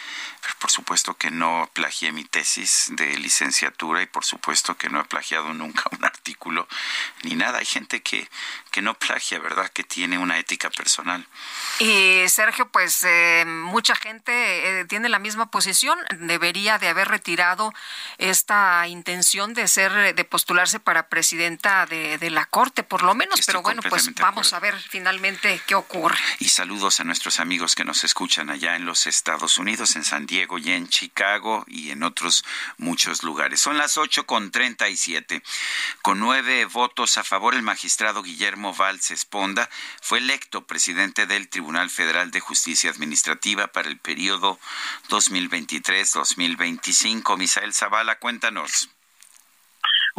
pero 0.42 0.56
por 0.60 0.72
supuesto 0.72 1.16
que 1.16 1.32
no 1.32 1.70
plagié 1.74 2.12
mi 2.12 2.26
tesis 2.26 2.88
de 2.92 3.18
licenciatura 3.18 4.02
y 4.02 4.08
por 4.08 4.26
supuesto 4.26 4.78
que 4.78 4.90
no 4.90 5.00
he 5.00 5.06
plagiado 5.06 5.54
nunca 5.54 5.84
un 5.98 6.04
artículo 6.04 6.68
ni 7.24 7.36
nada. 7.36 7.60
Hay 7.60 7.66
gente 7.66 8.02
que, 8.02 8.30
que 8.70 8.82
no 8.82 8.94
plagia, 8.94 9.40
¿verdad? 9.40 9.70
Que 9.70 9.84
tiene 9.84 10.18
una 10.18 10.38
ética 10.38 10.70
personal. 10.70 11.26
Y 11.80 12.24
Sergio, 12.28 12.70
pues 12.70 13.04
eh, 13.04 13.44
mucha 13.46 13.96
gente 13.96 14.82
eh, 14.82 14.86
tiene 14.86 15.10
la 15.10 15.20
misma 15.20 15.50
posición. 15.52 15.98
Debería 16.20 16.78
de 16.78 16.90
haber 16.90 17.08
retirado 17.08 17.74
esta 18.18 18.88
intención 18.88 19.54
de 19.54 19.68
ser, 19.68 20.16
de 20.16 20.24
postularse 20.26 20.80
para 20.80 21.08
presidenta 21.10 21.86
de, 21.86 22.18
de 22.18 22.30
la 22.30 22.46
Corte, 22.46 22.84
por 22.84 23.04
lo 23.04 23.16
menos. 23.16 23.42
Pero 23.46 23.62
bueno, 23.62 23.82
pues 23.88 24.14
vamos 24.16 24.54
a 24.54 24.60
ver 24.60 24.76
finalmente 24.80 25.62
qué 25.66 25.76
ocurre. 25.76 26.18
Y 26.40 26.50
saludos 26.50 27.00
a 27.00 27.04
nuestros 27.04 27.40
amigos 27.40 27.76
que 27.76 27.86
nos 27.86 28.04
escuchan 28.04 28.50
allá 28.50 28.76
en 28.76 28.86
los 28.86 29.08
Estados 29.08 29.58
Unidos, 29.58 29.96
en 29.96 30.04
San 30.04 30.26
Diego 30.26 30.58
y 30.58 30.72
en 30.72 30.88
Chicago 30.90 31.64
y 31.68 31.92
en 31.92 32.04
otros 32.04 32.44
muchos 32.78 33.24
lugares. 33.24 33.62
Son 33.62 33.78
las 33.78 33.98
ocho 33.98 34.26
con 34.26 34.52
treinta 34.52 34.90
y 34.90 34.98
siete. 34.98 35.42
Con 36.02 36.20
nueve 36.20 36.66
votos 36.66 37.18
a 37.18 37.24
favor, 37.24 37.56
el 37.56 37.64
magistrado 37.64 38.22
Guillermo 38.22 38.59
Valls 38.60 39.12
Esponda 39.12 39.70
fue 40.02 40.18
electo 40.20 40.68
presidente 40.68 41.26
del 41.26 41.48
Tribunal 41.50 41.90
Federal 41.90 42.32
de 42.32 42.42
Justicia 42.42 42.90
Administrativa 42.90 43.68
para 43.68 43.88
el 43.88 43.98
periodo 43.98 44.60
2023-2025. 45.10 47.38
Misael 47.38 47.74
Zavala, 47.74 48.20
cuéntanos. 48.20 48.90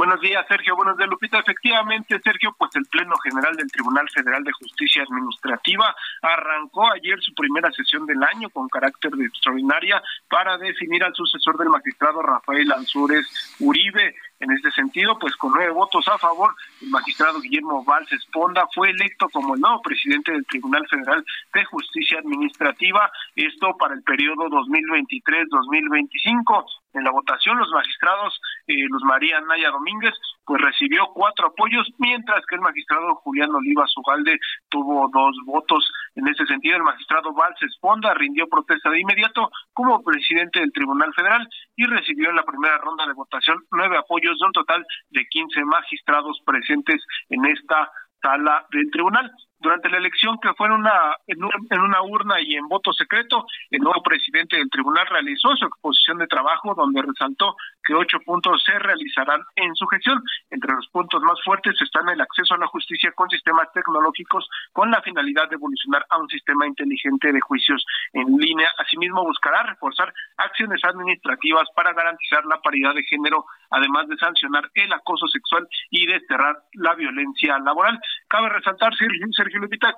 Buenos 0.01 0.23
días, 0.23 0.47
Sergio. 0.49 0.77
Buenos 0.77 0.97
días, 0.97 1.11
Lupita. 1.11 1.41
Efectivamente, 1.41 2.19
Sergio, 2.25 2.57
pues 2.57 2.75
el 2.75 2.87
Pleno 2.87 3.15
General 3.19 3.55
del 3.55 3.71
Tribunal 3.71 4.09
Federal 4.09 4.43
de 4.43 4.53
Justicia 4.53 5.03
Administrativa 5.03 5.95
arrancó 6.23 6.91
ayer 6.91 7.21
su 7.21 7.35
primera 7.35 7.71
sesión 7.71 8.07
del 8.07 8.23
año 8.23 8.49
con 8.49 8.67
carácter 8.71 9.11
de 9.11 9.27
extraordinaria 9.27 10.03
para 10.31 10.57
definir 10.57 11.05
al 11.05 11.15
sucesor 11.15 11.59
del 11.59 11.69
magistrado 11.69 12.23
Rafael 12.23 12.73
Ansúrez 12.73 13.27
Uribe. 13.61 14.17
En 14.41 14.51
este 14.53 14.71
sentido, 14.71 15.19
pues 15.19 15.37
con 15.37 15.53
nueve 15.53 15.71
votos 15.71 16.09
a 16.09 16.17
favor, 16.17 16.55
el 16.81 16.89
magistrado 16.89 17.43
Guillermo 17.43 17.85
Valls 17.85 18.11
Esponda 18.11 18.67
fue 18.75 18.89
electo 18.89 19.29
como 19.29 19.55
el 19.55 19.61
nuevo 19.61 19.83
presidente 19.83 20.33
del 20.33 20.47
Tribunal 20.47 20.89
Federal 20.89 21.23
de 21.53 21.65
Justicia 21.67 22.21
Administrativa, 22.21 23.13
esto 23.37 23.77
para 23.77 23.93
el 23.93 24.03
periodo 24.03 24.49
2023-2025. 24.49 26.65
En 26.95 27.05
la 27.05 27.13
votación, 27.13 27.59
los 27.59 27.71
magistrados 27.71 28.41
eh, 28.71 28.87
Luz 28.89 29.03
María 29.05 29.41
Naya 29.41 29.71
Domínguez 29.71 30.15
pues 30.45 30.63
recibió 30.63 31.07
cuatro 31.15 31.47
apoyos, 31.47 31.87
mientras 31.99 32.45
que 32.47 32.57
el 32.57 32.61
magistrado 32.61 33.15
Julián 33.17 33.55
Oliva 33.55 33.85
Ugalde 33.97 34.37
tuvo 34.69 35.09
dos 35.13 35.37
votos. 35.47 35.89
En 36.17 36.27
ese 36.27 36.45
sentido, 36.47 36.77
el 36.77 36.83
magistrado 36.83 37.33
Valls 37.33 37.63
Esponda 37.63 38.15
rindió 38.15 38.49
protesta 38.49 38.91
de 38.91 39.01
inmediato 39.01 39.49
como 39.73 40.03
presidente 40.03 40.59
del 40.59 40.73
Tribunal 40.73 41.15
Federal 41.15 41.49
y 41.77 41.85
recibió 41.85 42.31
en 42.31 42.37
la 42.37 42.43
primera 42.43 42.79
ronda 42.79 43.07
de 43.07 43.13
votación 43.13 43.63
nueve 43.71 43.97
apoyos 43.97 44.39
de 44.39 44.47
un 44.47 44.53
total 44.53 44.85
de 45.11 45.25
quince 45.27 45.65
magistrados 45.65 46.41
presentes 46.45 47.01
en 47.29 47.45
esta 47.45 47.91
sala 48.21 48.67
del 48.73 48.91
tribunal 48.91 49.31
durante 49.61 49.91
la 49.91 49.99
elección 49.99 50.39
que 50.41 50.55
fue 50.55 50.67
en 50.67 50.73
una, 50.73 51.17
en 51.27 51.81
una 51.81 52.03
urna 52.03 52.41
y 52.41 52.55
en 52.55 52.67
voto 52.69 52.93
secreto, 52.93 53.47
el 53.71 53.81
nuevo 53.81 54.03
presidente 54.03 54.57
del 54.57 54.71
tribunal 54.71 55.07
realizó 55.07 55.55
su 55.57 55.67
exposición 55.67 56.19
de 56.19 56.27
trabajo 56.27 56.75
donde 56.75 57.03
resaltó 57.03 57.57
que 57.85 57.95
ocho 57.95 58.19
puntos 58.25 58.63
se 58.65 58.79
realizarán 58.79 59.41
en 59.57 59.75
su 59.75 59.87
gestión. 59.87 60.23
Entre 60.51 60.73
los 60.73 60.89
puntos 60.89 61.23
más 61.23 61.41
fuertes 61.45 61.75
están 61.81 62.09
el 62.09 62.21
acceso 62.21 62.55
a 62.55 62.59
la 62.59 62.67
justicia 62.69 63.13
con 63.13 63.29
sistemas 63.29 63.71
tecnológicos 63.73 64.49
con 64.73 64.91
la 64.91 65.03
finalidad 65.03 65.49
de 65.49 65.57
evolucionar 65.57 66.07
a 66.09 66.19
un 66.19 66.29
sistema 66.29 66.67
inteligente 66.67 67.33
de 67.33 67.41
juicios 67.41 67.85
en 68.13 68.37
línea. 68.37 68.71
Asimismo, 68.79 69.25
buscará 69.25 69.63
reforzar 69.63 70.13
acciones 70.37 70.83
administrativas 70.85 71.69
para 71.75 71.93
garantizar 71.93 72.45
la 72.47 72.61
paridad 72.61 72.95
de 72.95 73.03
género, 73.05 73.45
además 73.71 74.09
de 74.09 74.17
sancionar 74.17 74.71
el 74.75 74.93
acoso 74.93 75.27
sexual 75.29 75.69
y 75.91 76.07
desterrar 76.07 76.57
la 76.75 76.95
violencia 76.95 77.59
laboral. 77.59 78.01
Cabe 78.29 78.49
resaltar, 78.49 78.95
Sergio, 78.97 79.27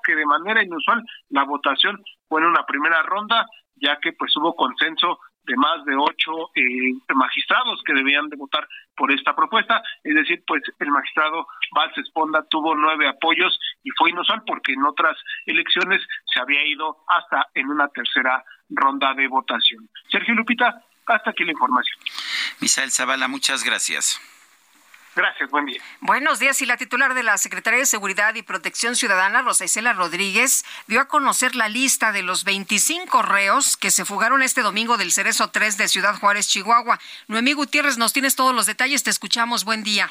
que 0.05 0.15
de 0.15 0.27
manera 0.27 0.63
inusual 0.63 1.03
la 1.31 1.45
votación 1.45 2.03
fue 2.29 2.41
en 2.41 2.49
una 2.49 2.65
primera 2.65 3.03
ronda, 3.03 3.47
ya 3.77 3.99
que 4.01 4.13
pues 4.13 4.37
hubo 4.37 4.55
consenso 4.55 5.19
de 5.45 5.57
más 5.57 5.85
de 5.85 5.97
ocho 5.97 6.51
eh, 6.55 6.93
magistrados 7.15 7.83
que 7.85 7.95
debían 7.95 8.29
de 8.29 8.37
votar 8.37 8.67
por 8.97 9.13
esta 9.13 9.35
propuesta, 9.35 9.83
es 10.05 10.15
decir, 10.15 10.43
pues 10.47 10.63
el 10.79 10.91
magistrado 10.91 11.47
Valls 11.75 11.99
Esponda 11.99 12.47
tuvo 12.49 12.75
nueve 12.75 13.09
apoyos 13.09 13.59
y 13.83 13.91
fue 13.99 14.11
inusual 14.11 14.43
porque 14.47 14.73
en 14.73 14.85
otras 14.85 15.17
elecciones 15.47 16.01
se 16.33 16.41
había 16.41 16.65
ido 16.65 16.99
hasta 17.09 17.49
en 17.55 17.69
una 17.69 17.89
tercera 17.89 18.45
ronda 18.69 19.15
de 19.15 19.27
votación. 19.27 19.89
Sergio 20.11 20.35
Lupita, 20.35 20.81
hasta 21.07 21.31
aquí 21.31 21.45
la 21.45 21.53
información. 21.53 21.99
Misael 22.61 22.91
Zavala, 22.91 23.27
muchas 23.27 23.65
gracias. 23.65 24.21
Gracias, 25.15 25.51
buen 25.51 25.67
día. 25.67 25.83
Buenos 26.01 26.39
días. 26.39 26.63
Y 26.63 26.67
la 26.67 26.77
titular 26.77 27.15
de 27.15 27.23
la 27.23 27.37
Secretaría 27.37 27.81
de 27.81 27.87
Seguridad 27.87 28.35
y 28.35 28.43
Protección 28.43 28.97
Ciudadana, 28.97 29.43
Rosa 29.43 29.65
Isela 29.65 29.93
Rodríguez, 29.93 30.65
dio 30.87 31.01
a 31.01 31.09
conocer 31.09 31.55
la 31.55 31.69
lista 31.69 32.13
de 32.13 32.23
los 32.23 32.45
25 32.45 33.21
reos 33.23 33.77
que 33.77 33.91
se 33.91 34.05
fugaron 34.05 34.43
este 34.43 34.63
domingo 34.63 34.97
del 34.97 35.13
Cerezo 35.13 35.51
3 35.51 35.77
de 35.77 35.89
Ciudad 35.89 36.19
Juárez, 36.19 36.49
Chihuahua. 36.49 36.99
Noemí 37.29 37.53
Gutiérrez, 37.53 37.99
nos 37.99 38.13
tienes 38.13 38.37
todos 38.37 38.55
los 38.55 38.67
detalles. 38.67 39.03
Te 39.03 39.11
escuchamos. 39.11 39.65
Buen 39.65 39.83
día. 39.83 40.11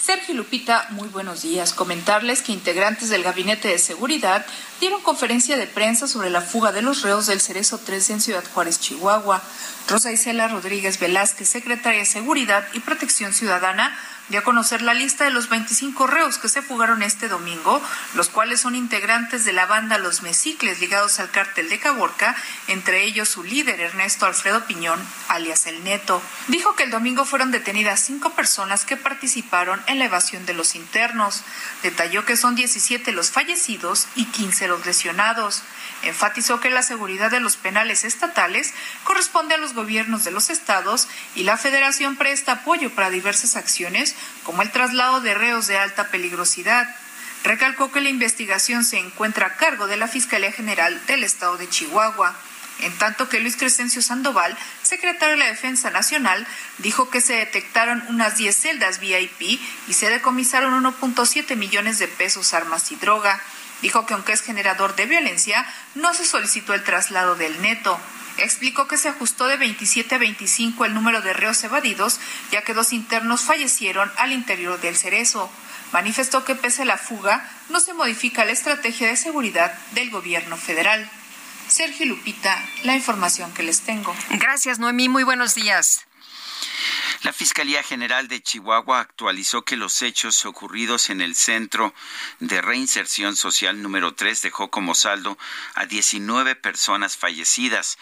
Sergio 0.00 0.34
Lupita, 0.34 0.86
muy 0.90 1.08
buenos 1.08 1.42
días. 1.42 1.72
Comentarles 1.72 2.42
que 2.42 2.52
integrantes 2.52 3.10
del 3.10 3.24
Gabinete 3.24 3.68
de 3.68 3.78
Seguridad 3.78 4.46
dieron 4.80 5.02
conferencia 5.02 5.56
de 5.56 5.66
prensa 5.66 6.06
sobre 6.06 6.30
la 6.30 6.40
fuga 6.40 6.70
de 6.70 6.82
los 6.82 7.02
reos 7.02 7.26
del 7.26 7.40
Cerezo 7.40 7.78
3 7.78 8.10
en 8.10 8.20
Ciudad 8.20 8.44
Juárez, 8.54 8.78
Chihuahua. 8.78 9.42
Rosa 9.88 10.12
Isela 10.12 10.46
Rodríguez 10.46 11.00
Velázquez, 11.00 11.48
secretaria 11.48 12.00
de 12.00 12.06
Seguridad 12.06 12.64
y 12.74 12.80
Protección 12.80 13.32
Ciudadana, 13.32 13.98
dio 14.28 14.44
conocer 14.44 14.82
la 14.82 14.94
lista 14.94 15.24
de 15.24 15.30
los 15.30 15.48
25 15.48 16.06
reos 16.06 16.38
que 16.38 16.48
se 16.48 16.62
fugaron 16.62 17.02
este 17.02 17.28
domingo, 17.28 17.82
los 18.14 18.28
cuales 18.28 18.60
son 18.60 18.74
integrantes 18.74 19.44
de 19.44 19.52
la 19.52 19.66
banda 19.66 19.98
Los 19.98 20.22
Mesicles 20.22 20.80
ligados 20.80 21.18
al 21.18 21.30
cártel 21.30 21.68
de 21.68 21.78
Caborca, 21.78 22.36
entre 22.66 23.04
ellos 23.04 23.28
su 23.28 23.42
líder 23.42 23.80
Ernesto 23.80 24.26
Alfredo 24.26 24.64
Piñón, 24.66 25.00
alias 25.28 25.66
El 25.66 25.82
Neto. 25.84 26.22
Dijo 26.48 26.74
que 26.76 26.84
el 26.84 26.90
domingo 26.90 27.24
fueron 27.24 27.50
detenidas 27.50 28.00
cinco 28.00 28.30
personas 28.30 28.84
que 28.84 28.96
participaron 28.96 29.80
en 29.86 29.98
la 29.98 30.06
evasión 30.06 30.44
de 30.46 30.54
los 30.54 30.74
internos. 30.74 31.42
Detalló 31.82 32.24
que 32.24 32.36
son 32.36 32.54
17 32.54 33.12
los 33.12 33.30
fallecidos 33.30 34.08
y 34.14 34.26
15 34.26 34.68
los 34.68 34.84
lesionados. 34.84 35.62
Enfatizó 36.02 36.60
que 36.60 36.70
la 36.70 36.82
seguridad 36.82 37.30
de 37.30 37.40
los 37.40 37.56
penales 37.56 38.04
estatales 38.04 38.72
corresponde 39.04 39.54
a 39.54 39.58
los 39.58 39.74
gobiernos 39.74 40.24
de 40.24 40.30
los 40.30 40.50
estados 40.50 41.08
y 41.34 41.42
la 41.42 41.56
federación 41.56 42.16
presta 42.16 42.52
apoyo 42.52 42.90
para 42.90 43.10
diversas 43.10 43.56
acciones 43.56 44.14
como 44.44 44.62
el 44.62 44.70
traslado 44.70 45.20
de 45.20 45.34
reos 45.34 45.66
de 45.66 45.78
alta 45.78 46.08
peligrosidad. 46.08 46.88
Recalcó 47.44 47.92
que 47.92 48.00
la 48.00 48.08
investigación 48.08 48.84
se 48.84 48.98
encuentra 48.98 49.46
a 49.46 49.56
cargo 49.56 49.86
de 49.86 49.96
la 49.96 50.08
Fiscalía 50.08 50.52
General 50.52 51.00
del 51.06 51.24
Estado 51.24 51.56
de 51.56 51.68
Chihuahua. 51.68 52.34
En 52.80 52.96
tanto 52.96 53.28
que 53.28 53.40
Luis 53.40 53.56
Crescencio 53.56 54.02
Sandoval, 54.02 54.56
secretario 54.82 55.34
de 55.34 55.40
la 55.40 55.46
Defensa 55.46 55.90
Nacional, 55.90 56.46
dijo 56.78 57.10
que 57.10 57.20
se 57.20 57.34
detectaron 57.34 58.04
unas 58.08 58.36
10 58.36 58.56
celdas 58.56 59.00
VIP 59.00 59.60
y 59.88 59.92
se 59.92 60.10
decomisaron 60.10 60.84
1.7 60.84 61.56
millones 61.56 61.98
de 61.98 62.06
pesos, 62.06 62.54
armas 62.54 62.92
y 62.92 62.96
droga. 62.96 63.40
Dijo 63.82 64.06
que 64.06 64.14
aunque 64.14 64.32
es 64.32 64.42
generador 64.42 64.94
de 64.94 65.06
violencia, 65.06 65.66
no 65.94 66.14
se 66.14 66.24
solicitó 66.24 66.74
el 66.74 66.84
traslado 66.84 67.34
del 67.34 67.60
neto. 67.62 68.00
Explicó 68.38 68.86
que 68.86 68.96
se 68.96 69.08
ajustó 69.08 69.46
de 69.46 69.56
27 69.56 70.14
a 70.14 70.18
25 70.18 70.84
el 70.84 70.94
número 70.94 71.20
de 71.22 71.32
reos 71.32 71.62
evadidos, 71.64 72.20
ya 72.50 72.62
que 72.62 72.74
dos 72.74 72.92
internos 72.92 73.42
fallecieron 73.42 74.10
al 74.16 74.32
interior 74.32 74.80
del 74.80 74.96
cerezo. 74.96 75.50
Manifestó 75.92 76.44
que 76.44 76.54
pese 76.54 76.82
a 76.82 76.86
la 76.86 76.98
fuga, 76.98 77.48
no 77.68 77.80
se 77.80 77.94
modifica 77.94 78.44
la 78.44 78.52
estrategia 78.52 79.08
de 79.08 79.16
seguridad 79.16 79.72
del 79.92 80.10
gobierno 80.10 80.56
federal. 80.56 81.10
Sergio 81.68 82.06
Lupita, 82.06 82.64
la 82.84 82.94
información 82.94 83.52
que 83.52 83.62
les 83.62 83.80
tengo. 83.80 84.14
Gracias, 84.30 84.78
Noemí. 84.78 85.08
Muy 85.08 85.22
buenos 85.24 85.54
días. 85.54 86.06
La 87.22 87.32
Fiscalía 87.32 87.82
General 87.82 88.28
de 88.28 88.40
Chihuahua 88.40 89.00
actualizó 89.00 89.62
que 89.62 89.76
los 89.76 90.02
hechos 90.02 90.46
ocurridos 90.46 91.10
en 91.10 91.20
el 91.20 91.34
Centro 91.34 91.92
de 92.38 92.62
Reinserción 92.62 93.34
Social 93.34 93.82
número 93.82 94.14
3 94.14 94.40
dejó 94.40 94.70
como 94.70 94.94
saldo 94.94 95.36
a 95.74 95.86
19 95.86 96.54
personas 96.54 97.16
fallecidas 97.16 97.98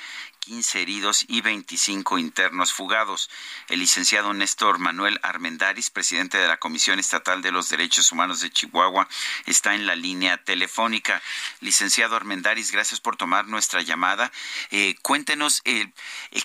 15 0.46 0.80
heridos 0.80 1.24
y 1.26 1.40
25 1.40 2.18
internos 2.18 2.72
fugados. 2.72 3.28
El 3.68 3.80
licenciado 3.80 4.32
Néstor 4.32 4.78
Manuel 4.78 5.18
Armendaris, 5.24 5.90
presidente 5.90 6.38
de 6.38 6.46
la 6.46 6.58
Comisión 6.58 7.00
Estatal 7.00 7.42
de 7.42 7.50
los 7.50 7.68
Derechos 7.68 8.12
Humanos 8.12 8.42
de 8.42 8.50
Chihuahua, 8.50 9.08
está 9.46 9.74
en 9.74 9.86
la 9.86 9.96
línea 9.96 10.36
telefónica. 10.36 11.20
Licenciado 11.60 12.14
Armendaris, 12.14 12.70
gracias 12.70 13.00
por 13.00 13.16
tomar 13.16 13.48
nuestra 13.48 13.82
llamada. 13.82 14.30
Eh, 14.70 14.94
cuéntenos, 15.02 15.62
eh, 15.64 15.90
eh, 16.30 16.42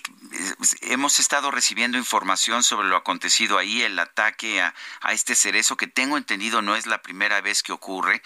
hemos 0.80 1.20
estado 1.20 1.52
recibiendo 1.52 1.96
información 1.96 2.64
sobre 2.64 2.88
lo 2.88 2.96
acontecido 2.96 3.56
ahí, 3.56 3.82
el 3.82 3.96
ataque 4.00 4.62
a, 4.62 4.74
este 5.12 5.36
cerezo 5.36 5.76
que 5.76 5.86
tengo 5.86 6.16
entendido 6.16 6.60
no 6.60 6.74
es 6.74 6.86
la 6.86 7.02
primera 7.02 7.40
vez 7.40 7.62
que 7.62 7.70
ocurre. 7.72 8.20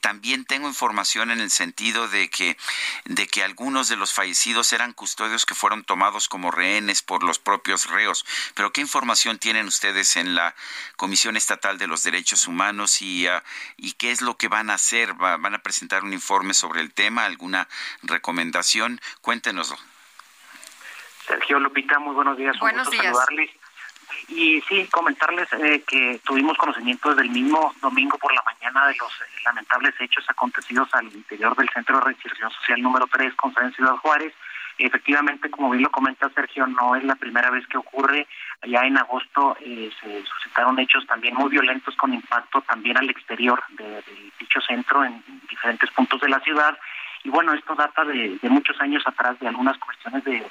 también 0.00 0.46
tengo 0.46 0.68
información 0.68 1.30
en 1.30 1.40
el 1.40 1.50
sentido 1.50 2.08
de 2.08 2.30
que 2.30 2.56
de 3.04 3.26
que 3.26 3.42
algunos 3.42 3.88
de 3.88 3.96
los 3.96 4.12
fallecidos 4.12 4.72
eran 4.72 4.92
custodios 5.02 5.44
que 5.44 5.56
fueron 5.56 5.82
tomados 5.82 6.28
como 6.28 6.52
rehenes 6.52 7.02
por 7.02 7.24
los 7.24 7.40
propios 7.40 7.90
reos. 7.90 8.24
Pero 8.54 8.72
¿qué 8.72 8.80
información 8.80 9.36
tienen 9.36 9.66
ustedes 9.66 10.16
en 10.16 10.36
la 10.36 10.54
Comisión 10.96 11.36
Estatal 11.36 11.76
de 11.76 11.88
los 11.88 12.04
Derechos 12.04 12.46
Humanos 12.46 13.02
y, 13.02 13.26
uh, 13.26 13.40
y 13.76 13.94
qué 13.94 14.12
es 14.12 14.22
lo 14.22 14.36
que 14.36 14.46
van 14.46 14.70
a 14.70 14.74
hacer? 14.74 15.14
¿Van 15.14 15.56
a 15.56 15.58
presentar 15.58 16.04
un 16.04 16.12
informe 16.12 16.54
sobre 16.54 16.80
el 16.80 16.94
tema? 16.94 17.24
¿Alguna 17.24 17.66
recomendación? 18.04 19.00
Cuéntenoslo. 19.22 19.76
Sergio 21.26 21.58
Lupita, 21.58 21.98
muy 21.98 22.14
buenos 22.14 22.36
días. 22.36 22.56
Buenos 22.60 22.86
Un 22.86 22.92
días. 22.92 23.06
Saludarles. 23.06 23.50
Y 24.28 24.60
sí, 24.68 24.86
comentarles 24.86 25.52
eh, 25.54 25.82
que 25.84 26.20
tuvimos 26.24 26.56
conocimiento 26.58 27.08
desde 27.08 27.22
el 27.22 27.30
mismo 27.30 27.74
domingo 27.82 28.18
por 28.18 28.32
la 28.32 28.42
mañana 28.44 28.86
de 28.86 28.94
los 28.94 29.10
eh, 29.10 29.24
lamentables 29.44 29.94
hechos 29.98 30.24
acontecidos 30.28 30.88
al 30.94 31.06
interior 31.06 31.56
del 31.56 31.68
Centro 31.70 31.98
de 31.98 32.04
Reinserción 32.04 32.52
Social 32.52 32.80
número 32.80 33.08
3 33.08 33.34
con 33.34 33.52
sede 33.52 33.64
en 33.64 33.74
Ciudad 33.74 33.96
Juárez. 33.96 34.32
Efectivamente, 34.78 35.50
como 35.50 35.70
bien 35.70 35.82
lo 35.82 35.90
comenta 35.90 36.30
Sergio, 36.30 36.66
no 36.66 36.96
es 36.96 37.04
la 37.04 37.16
primera 37.16 37.50
vez 37.50 37.66
que 37.66 37.78
ocurre. 37.78 38.26
Ya 38.66 38.82
en 38.82 38.96
agosto 38.96 39.56
eh, 39.60 39.90
se 40.00 40.24
suscitaron 40.24 40.78
hechos 40.78 41.06
también 41.06 41.34
muy 41.34 41.50
violentos 41.50 41.94
con 41.96 42.14
impacto 42.14 42.60
también 42.62 42.96
al 42.96 43.10
exterior 43.10 43.62
de, 43.70 44.02
dicho 44.38 44.60
centro 44.60 45.04
en 45.04 45.22
diferentes 45.48 45.90
puntos 45.90 46.20
de 46.20 46.28
la 46.28 46.40
ciudad. 46.40 46.76
Y 47.24 47.28
bueno, 47.28 47.52
esto 47.52 47.74
data 47.74 48.04
de, 48.04 48.38
muchos 48.42 48.80
años 48.80 49.02
atrás 49.06 49.38
de 49.38 49.48
algunas 49.48 49.78
cuestiones 49.78 50.24
de, 50.24 50.44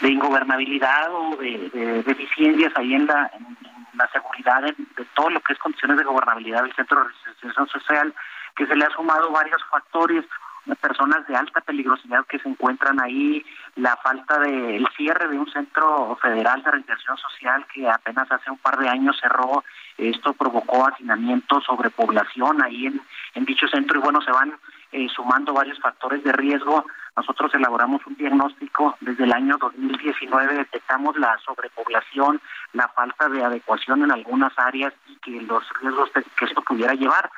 de 0.00 0.08
ingobernabilidad 0.08 1.08
o 1.10 1.36
de, 1.36 1.70
de, 1.70 2.02
deficiencias 2.02 2.72
ahí 2.76 2.94
en 2.94 3.06
la, 3.06 3.30
en, 3.34 3.44
en 3.46 3.98
la 3.98 4.08
seguridad 4.08 4.62
de, 4.62 4.74
todo 5.14 5.30
lo 5.30 5.40
que 5.40 5.52
es 5.52 5.58
condiciones 5.58 5.98
de 5.98 6.04
gobernabilidad 6.04 6.62
del 6.62 6.74
Centro 6.74 7.02
de 7.02 7.08
Resistencia 7.08 7.66
Social, 7.66 8.14
que 8.56 8.66
se 8.66 8.76
le 8.76 8.84
ha 8.84 8.90
sumado 8.90 9.30
varios 9.30 9.62
factores, 9.70 10.24
personas 10.76 11.26
de 11.26 11.36
alta 11.36 11.60
peligrosidad 11.60 12.24
que 12.26 12.38
se 12.38 12.48
encuentran 12.48 13.00
ahí, 13.00 13.44
la 13.76 13.96
falta 13.96 14.38
del 14.38 14.76
el 14.76 14.88
cierre 14.96 15.28
de 15.28 15.38
un 15.38 15.50
centro 15.50 16.16
federal 16.20 16.62
de 16.62 16.70
reinserción 16.70 17.16
social 17.16 17.66
que 17.72 17.88
apenas 17.88 18.30
hace 18.30 18.50
un 18.50 18.58
par 18.58 18.78
de 18.78 18.88
años 18.88 19.18
cerró, 19.20 19.64
esto 19.96 20.32
provocó 20.32 20.86
hacinamiento, 20.86 21.60
sobrepoblación 21.60 22.62
ahí 22.62 22.86
en, 22.86 23.00
en 23.34 23.44
dicho 23.44 23.66
centro 23.68 23.98
y 23.98 24.02
bueno, 24.02 24.20
se 24.22 24.30
van 24.30 24.54
eh, 24.92 25.08
sumando 25.14 25.52
varios 25.52 25.78
factores 25.80 26.22
de 26.24 26.32
riesgo 26.32 26.84
nosotros 27.18 27.52
elaboramos 27.52 28.06
un 28.06 28.14
diagnóstico 28.14 28.96
desde 29.00 29.24
el 29.24 29.32
año 29.32 29.56
2019, 29.58 30.54
detectamos 30.54 31.16
la 31.16 31.36
sobrepoblación, 31.44 32.40
la 32.74 32.86
falta 32.86 33.28
de 33.28 33.42
adecuación 33.42 34.04
en 34.04 34.12
algunas 34.12 34.56
áreas 34.56 34.94
y 35.08 35.16
que 35.16 35.42
los 35.42 35.64
riesgos 35.80 36.10
que 36.12 36.44
esto 36.44 36.62
pudiera 36.62 36.94
llevar. 36.94 37.28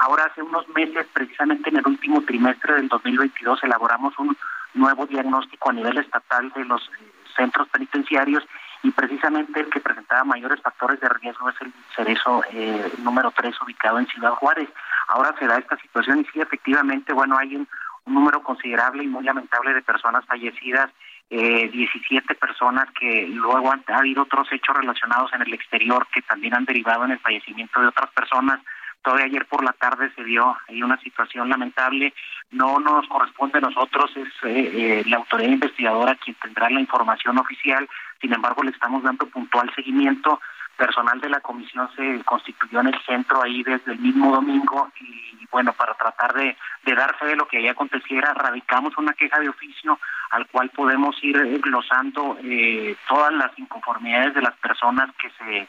Ahora, 0.00 0.24
hace 0.24 0.42
unos 0.42 0.66
meses, 0.70 1.06
precisamente 1.12 1.68
en 1.68 1.76
el 1.76 1.86
último 1.86 2.22
trimestre 2.22 2.74
del 2.74 2.88
2022, 2.88 3.62
elaboramos 3.64 4.18
un 4.18 4.34
nuevo 4.72 5.04
diagnóstico 5.04 5.68
a 5.68 5.74
nivel 5.74 5.98
estatal 5.98 6.50
de 6.56 6.64
los 6.64 6.90
centros 7.36 7.68
penitenciarios 7.68 8.42
y 8.82 8.90
precisamente 8.92 9.60
el 9.60 9.68
que 9.68 9.80
presentaba 9.80 10.24
mayores 10.24 10.62
factores 10.62 10.98
de 11.00 11.08
riesgo 11.10 11.50
es 11.50 11.56
el 11.60 11.72
cerezo 11.94 12.42
eh, 12.50 12.90
número 13.02 13.30
3 13.30 13.54
ubicado 13.60 13.98
en 13.98 14.06
Ciudad 14.06 14.30
Juárez. 14.30 14.70
Ahora 15.08 15.34
se 15.38 15.46
da 15.46 15.58
esta 15.58 15.76
situación 15.76 16.20
y 16.20 16.24
sí, 16.32 16.40
efectivamente, 16.40 17.12
bueno, 17.12 17.36
hay 17.36 17.56
un 17.56 17.68
número 18.06 18.42
considerable 18.42 19.04
y 19.04 19.06
muy 19.06 19.22
lamentable 19.22 19.74
de 19.74 19.82
personas 19.82 20.24
fallecidas, 20.24 20.90
eh, 21.28 21.68
17 21.68 22.34
personas 22.36 22.88
que 22.98 23.28
luego 23.28 23.70
han, 23.70 23.84
ha 23.88 23.98
habido 23.98 24.22
otros 24.22 24.50
hechos 24.50 24.74
relacionados 24.74 25.30
en 25.34 25.42
el 25.42 25.52
exterior 25.52 26.06
que 26.12 26.22
también 26.22 26.54
han 26.54 26.64
derivado 26.64 27.04
en 27.04 27.10
el 27.10 27.18
fallecimiento 27.18 27.82
de 27.82 27.88
otras 27.88 28.10
personas. 28.12 28.60
Todavía 29.02 29.26
ayer 29.26 29.46
por 29.46 29.64
la 29.64 29.72
tarde 29.72 30.12
se 30.14 30.24
dio 30.24 30.56
ahí 30.68 30.82
una 30.82 31.00
situación 31.00 31.48
lamentable. 31.48 32.12
No 32.50 32.78
nos 32.80 33.06
corresponde 33.08 33.58
a 33.58 33.62
nosotros, 33.62 34.10
es 34.16 34.28
eh, 34.44 34.70
eh, 34.74 35.02
la 35.06 35.18
autoridad 35.18 35.50
investigadora 35.50 36.16
quien 36.16 36.36
tendrá 36.36 36.68
la 36.68 36.80
información 36.80 37.38
oficial. 37.38 37.88
Sin 38.20 38.32
embargo, 38.32 38.62
le 38.62 38.70
estamos 38.70 39.02
dando 39.02 39.26
puntual 39.26 39.72
seguimiento 39.74 40.40
personal 40.76 41.20
de 41.20 41.28
la 41.28 41.40
comisión 41.40 41.90
se 41.94 42.24
constituyó 42.24 42.80
en 42.80 42.86
el 42.86 42.98
centro 43.04 43.42
ahí 43.42 43.62
desde 43.62 43.92
el 43.92 43.98
mismo 43.98 44.32
domingo 44.34 44.90
y 44.98 45.46
bueno, 45.50 45.74
para 45.74 45.92
tratar 45.94 46.32
de, 46.32 46.56
de 46.84 46.94
dar 46.94 47.14
fe 47.18 47.26
de 47.26 47.36
lo 47.36 47.46
que 47.46 47.58
ahí 47.58 47.68
aconteciera, 47.68 48.32
radicamos 48.32 48.96
una 48.96 49.12
queja 49.12 49.38
de 49.40 49.50
oficio 49.50 49.98
al 50.30 50.46
cual 50.46 50.70
podemos 50.70 51.16
ir 51.22 51.60
glosando 51.60 52.38
eh, 52.42 52.96
todas 53.08 53.32
las 53.32 53.50
inconformidades 53.58 54.34
de 54.34 54.42
las 54.42 54.54
personas 54.56 55.10
que 55.20 55.28
se 55.30 55.68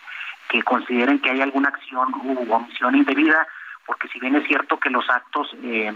que 0.51 0.61
consideren 0.63 1.19
que 1.19 1.31
hay 1.31 1.39
alguna 1.41 1.69
acción 1.69 2.13
u 2.25 2.53
omisión 2.53 2.93
indebida, 2.93 3.47
porque 3.85 4.09
si 4.09 4.19
bien 4.19 4.35
es 4.35 4.45
cierto 4.47 4.77
que 4.77 4.89
los 4.89 5.09
actos 5.09 5.49
eh, 5.63 5.95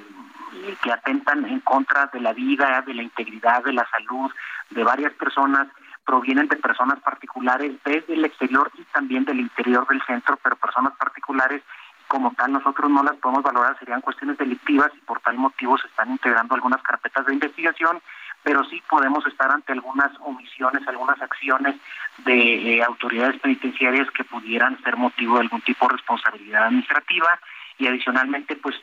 que 0.81 0.91
atentan 0.93 1.45
en 1.45 1.59
contra 1.59 2.05
de 2.13 2.21
la 2.21 2.31
vida, 2.31 2.81
de 2.87 2.93
la 2.93 3.03
integridad, 3.03 3.65
de 3.65 3.73
la 3.73 3.85
salud 3.89 4.31
de 4.69 4.83
varias 4.85 5.11
personas, 5.13 5.67
provienen 6.05 6.47
de 6.47 6.55
personas 6.55 7.01
particulares 7.01 7.73
desde 7.83 8.13
el 8.13 8.23
exterior 8.23 8.71
y 8.77 8.83
también 8.93 9.25
del 9.25 9.41
interior 9.41 9.85
del 9.87 10.01
centro, 10.03 10.39
pero 10.41 10.55
personas 10.55 10.93
particulares 10.95 11.61
como 12.07 12.31
tal 12.35 12.53
nosotros 12.53 12.89
no 12.89 13.03
las 13.03 13.17
podemos 13.17 13.43
valorar, 13.43 13.77
serían 13.77 13.99
cuestiones 13.99 14.37
delictivas 14.37 14.89
y 14.95 14.99
por 15.01 15.19
tal 15.19 15.37
motivo 15.37 15.77
se 15.77 15.87
están 15.87 16.11
integrando 16.11 16.55
algunas 16.55 16.81
carpetas 16.81 17.25
de 17.25 17.33
investigación, 17.33 17.99
pero 18.45 18.63
sí 18.65 18.81
podemos 18.87 19.25
estar 19.25 19.51
ante 19.51 19.73
algunas 19.73 20.11
omisiones, 20.19 20.87
algunas 20.87 21.19
acciones 21.19 21.75
de 22.19 22.75
eh, 22.75 22.83
autoridades 22.83 23.41
penitenciarias 23.41 24.07
que 24.11 24.23
pudieran 24.23 24.81
ser 24.83 24.95
motivo 24.97 25.35
de 25.35 25.41
algún 25.41 25.61
tipo 25.61 25.87
de 25.87 25.93
responsabilidad 25.93 26.67
administrativa. 26.67 27.39
Y 27.79 27.87
adicionalmente 27.87 28.55
pues 28.55 28.75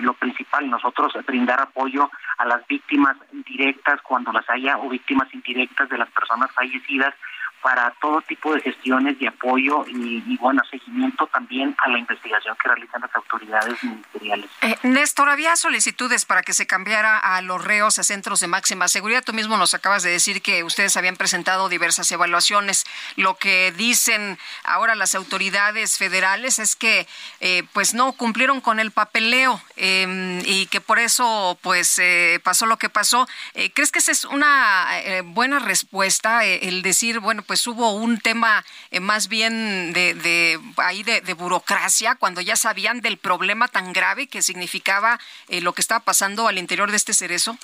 lo 0.00 0.14
principal 0.14 0.68
nosotros 0.68 1.12
brindar 1.26 1.60
apoyo 1.60 2.10
a 2.38 2.46
las 2.46 2.66
víctimas 2.66 3.16
directas 3.46 4.00
cuando 4.02 4.32
las 4.32 4.48
haya 4.48 4.78
o 4.78 4.88
víctimas 4.88 5.32
indirectas 5.34 5.88
de 5.90 5.98
las 5.98 6.10
personas 6.10 6.50
fallecidas 6.52 7.14
para 7.62 7.92
todo 8.00 8.20
tipo 8.22 8.54
de 8.54 8.60
gestiones 8.60 9.18
de 9.18 9.28
apoyo 9.28 9.84
y, 9.86 10.22
y, 10.26 10.36
bueno, 10.38 10.62
seguimiento 10.70 11.26
también 11.26 11.74
a 11.78 11.88
la 11.88 11.98
investigación 11.98 12.56
que 12.62 12.68
realizan 12.68 13.00
las 13.02 13.14
autoridades 13.14 13.82
ministeriales. 13.82 14.50
Eh, 14.62 14.76
Néstor, 14.82 15.28
había 15.28 15.56
solicitudes 15.56 16.24
para 16.24 16.42
que 16.42 16.52
se 16.52 16.66
cambiara 16.66 17.18
a 17.18 17.42
los 17.42 17.62
reos 17.64 17.98
a 17.98 18.02
centros 18.02 18.40
de 18.40 18.46
máxima 18.46 18.88
seguridad. 18.88 19.22
Tú 19.24 19.32
mismo 19.32 19.56
nos 19.56 19.74
acabas 19.74 20.02
de 20.02 20.10
decir 20.10 20.42
que 20.42 20.64
ustedes 20.64 20.96
habían 20.96 21.16
presentado 21.16 21.68
diversas 21.68 22.10
evaluaciones. 22.12 22.84
Lo 23.16 23.36
que 23.36 23.72
dicen 23.76 24.38
ahora 24.64 24.94
las 24.94 25.14
autoridades 25.14 25.98
federales 25.98 26.58
es 26.58 26.76
que 26.76 27.06
eh, 27.40 27.62
pues 27.72 27.94
no 27.94 28.12
cumplieron 28.12 28.60
con 28.60 28.80
el 28.80 28.90
papeleo 28.90 29.60
eh, 29.76 30.42
y 30.46 30.66
que 30.66 30.80
por 30.80 30.98
eso 30.98 31.58
pues 31.62 31.98
eh, 31.98 32.40
pasó 32.42 32.66
lo 32.66 32.78
que 32.78 32.88
pasó. 32.88 33.28
Eh, 33.54 33.70
¿Crees 33.72 33.92
que 33.92 33.98
esa 33.98 34.12
es 34.12 34.24
una 34.24 34.86
eh, 35.00 35.22
buena 35.22 35.58
respuesta 35.58 36.44
el 36.44 36.82
decir, 36.82 37.20
bueno, 37.20 37.42
pues 37.50 37.66
hubo 37.66 37.94
un 37.94 38.20
tema 38.20 38.64
eh, 38.92 39.00
más 39.00 39.28
bien 39.28 39.92
de, 39.92 40.14
de 40.14 40.60
ahí 40.76 41.02
de, 41.02 41.34
burocracia 41.34 42.14
cuando 42.14 42.40
ya 42.40 42.54
sabían 42.54 43.00
del 43.00 43.16
problema 43.16 43.66
tan 43.66 43.92
grave 43.92 44.28
que 44.28 44.40
significaba 44.40 45.18
eh, 45.48 45.60
lo 45.60 45.72
que 45.72 45.80
estaba 45.80 45.98
pasando 45.98 46.46
al 46.46 46.58
interior 46.58 46.92
de 46.92 46.96
este 46.96 47.12
cerezo? 47.12 47.58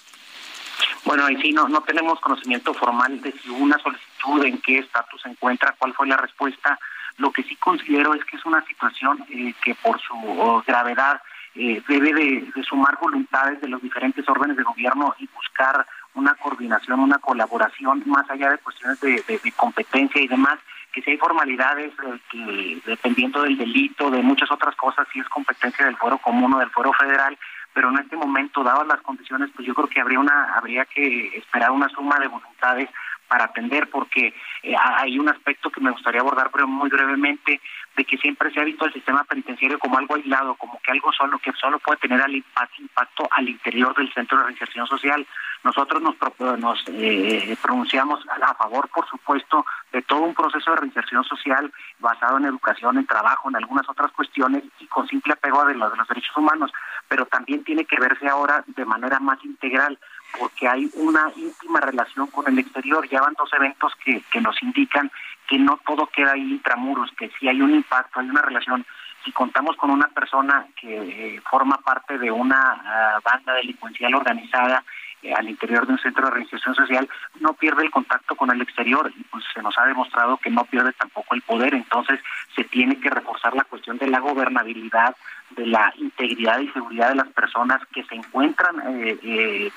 Bueno, 1.04 1.24
ahí 1.24 1.40
sí 1.40 1.52
no, 1.52 1.68
no 1.68 1.82
tenemos 1.82 2.18
conocimiento 2.18 2.74
formal 2.74 3.20
de 3.20 3.30
si 3.30 3.48
una 3.50 3.78
solicitud, 3.78 4.44
en 4.44 4.60
qué 4.60 4.78
estatus 4.78 5.22
se 5.22 5.28
encuentra, 5.28 5.76
cuál 5.78 5.94
fue 5.94 6.08
la 6.08 6.16
respuesta. 6.16 6.76
Lo 7.18 7.30
que 7.30 7.44
sí 7.44 7.54
considero 7.54 8.12
es 8.14 8.24
que 8.24 8.38
es 8.38 8.44
una 8.44 8.66
situación 8.66 9.24
eh, 9.30 9.54
que 9.62 9.76
por 9.76 10.00
su 10.00 10.64
gravedad 10.66 11.22
eh, 11.56 11.82
debe 11.88 12.12
de, 12.12 12.62
sumar 12.62 12.98
voluntades 13.00 13.60
de 13.60 13.68
los 13.68 13.82
diferentes 13.82 14.28
órdenes 14.28 14.56
de 14.56 14.62
gobierno 14.62 15.14
y 15.18 15.28
buscar 15.34 15.86
una 16.14 16.34
coordinación, 16.34 17.00
una 17.00 17.18
colaboración, 17.18 18.02
más 18.06 18.28
allá 18.30 18.50
de 18.50 18.58
cuestiones 18.58 19.00
de 19.00 19.52
competencia 19.56 20.20
y 20.20 20.28
demás, 20.28 20.58
que 20.96 21.02
si 21.02 21.10
hay 21.10 21.18
formalidades 21.18 21.92
eh, 21.92 22.18
que 22.30 22.80
dependiendo 22.86 23.42
del 23.42 23.58
delito, 23.58 24.10
de 24.10 24.22
muchas 24.22 24.50
otras 24.50 24.74
cosas, 24.76 25.06
si 25.12 25.20
es 25.20 25.28
competencia 25.28 25.84
del 25.84 25.96
fuero 25.98 26.16
común 26.16 26.54
o 26.54 26.58
del 26.58 26.70
fuero 26.70 26.90
federal, 26.94 27.36
pero 27.74 27.90
en 27.90 27.98
este 27.98 28.16
momento, 28.16 28.64
dadas 28.64 28.86
las 28.86 29.02
condiciones, 29.02 29.50
pues 29.54 29.68
yo 29.68 29.74
creo 29.74 29.88
que 29.88 30.00
habría 30.00 30.18
una 30.18 30.56
habría 30.56 30.86
que 30.86 31.36
esperar 31.36 31.70
una 31.70 31.90
suma 31.90 32.18
de 32.18 32.28
voluntades 32.28 32.88
para 33.28 33.44
atender, 33.44 33.88
porque 33.90 34.34
eh, 34.62 34.74
hay 34.76 35.18
un 35.18 35.28
aspecto 35.28 35.70
que 35.70 35.80
me 35.80 35.90
gustaría 35.90 36.20
abordar 36.20 36.50
pero 36.52 36.66
muy 36.66 36.88
brevemente, 36.88 37.60
de 37.96 38.04
que 38.04 38.18
siempre 38.18 38.50
se 38.52 38.60
ha 38.60 38.64
visto 38.64 38.84
el 38.84 38.92
sistema 38.92 39.24
penitenciario 39.24 39.78
como 39.78 39.98
algo 39.98 40.14
aislado, 40.14 40.54
como 40.56 40.78
que 40.80 40.92
algo 40.92 41.12
solo 41.12 41.38
que 41.38 41.52
solo 41.52 41.78
puede 41.78 41.98
tener 41.98 42.20
al 42.20 42.34
impacto, 42.34 43.26
al 43.30 43.48
interior 43.48 43.94
del 43.96 44.12
centro 44.12 44.38
de 44.38 44.44
reinserción 44.44 44.86
social. 44.86 45.26
Nosotros 45.64 46.02
nos, 46.02 46.14
nos 46.58 46.84
eh, 46.88 47.56
pronunciamos 47.62 48.20
a 48.28 48.54
favor, 48.54 48.88
por 48.90 49.08
supuesto, 49.08 49.64
de 49.92 50.02
todo 50.02 50.20
un 50.20 50.34
proceso 50.34 50.70
de 50.72 50.76
reinserción 50.76 51.24
social 51.24 51.72
basado 51.98 52.36
en 52.36 52.44
educación, 52.44 52.98
en 52.98 53.06
trabajo, 53.06 53.48
en 53.48 53.56
algunas 53.56 53.88
otras 53.88 54.12
cuestiones 54.12 54.62
y 54.78 54.86
con 54.86 55.08
simple 55.08 55.32
apego 55.32 55.62
a 55.62 55.66
de 55.66 55.74
los, 55.74 55.90
de 55.90 55.96
los 55.96 56.08
derechos 56.08 56.36
humanos, 56.36 56.70
pero 57.08 57.24
también 57.26 57.64
tiene 57.64 57.84
que 57.86 57.98
verse 57.98 58.28
ahora 58.28 58.62
de 58.66 58.84
manera 58.84 59.18
más 59.20 59.42
integral 59.44 59.98
porque 60.38 60.68
hay 60.68 60.90
una 60.94 61.30
íntima 61.36 61.80
relación 61.80 62.26
con 62.28 62.46
el 62.48 62.58
exterior. 62.58 63.08
Ya 63.08 63.20
van 63.20 63.34
dos 63.38 63.52
eventos 63.52 63.92
que, 64.04 64.22
nos 64.40 64.62
indican 64.62 65.10
que 65.48 65.58
no 65.58 65.78
todo 65.86 66.06
queda 66.06 66.32
ahí 66.32 66.52
intramuros, 66.52 67.10
que 67.18 67.30
si 67.38 67.48
hay 67.48 67.60
un 67.60 67.74
impacto, 67.74 68.20
hay 68.20 68.28
una 68.28 68.42
relación. 68.42 68.84
Si 69.24 69.32
contamos 69.32 69.76
con 69.76 69.90
una 69.90 70.08
persona 70.08 70.66
que 70.80 71.36
eh, 71.36 71.40
forma 71.50 71.78
parte 71.78 72.18
de 72.18 72.30
una 72.30 72.80
ah, 72.84 73.20
banda 73.24 73.54
delincuencial 73.54 74.14
organizada 74.14 74.84
eh, 75.22 75.32
al 75.34 75.48
interior 75.48 75.86
de 75.86 75.94
un 75.94 75.98
centro 75.98 76.26
de 76.26 76.30
reinserción 76.32 76.74
social, 76.74 77.08
no 77.40 77.54
pierde 77.54 77.84
el 77.84 77.90
contacto 77.90 78.34
con 78.34 78.50
el 78.50 78.60
exterior 78.60 79.12
pues 79.30 79.44
se 79.52 79.62
nos 79.62 79.76
ha 79.78 79.86
demostrado 79.86 80.36
que 80.36 80.50
no 80.50 80.64
pierde 80.64 80.92
tampoco 80.92 81.34
el 81.34 81.42
poder. 81.42 81.74
Entonces 81.74 82.20
se 82.54 82.64
tiene 82.64 82.98
que 83.00 83.10
reforzar 83.10 83.54
la 83.54 83.64
cuestión 83.64 83.98
de 83.98 84.08
la 84.08 84.20
gobernabilidad, 84.20 85.16
de 85.50 85.66
la 85.66 85.92
integridad 85.96 86.60
y 86.60 86.68
seguridad 86.68 87.10
de 87.10 87.16
las 87.16 87.28
personas 87.28 87.80
que 87.92 88.04
se 88.04 88.14
encuentran 88.14 88.76
eh, 88.86 89.18
eh, 89.22 89.72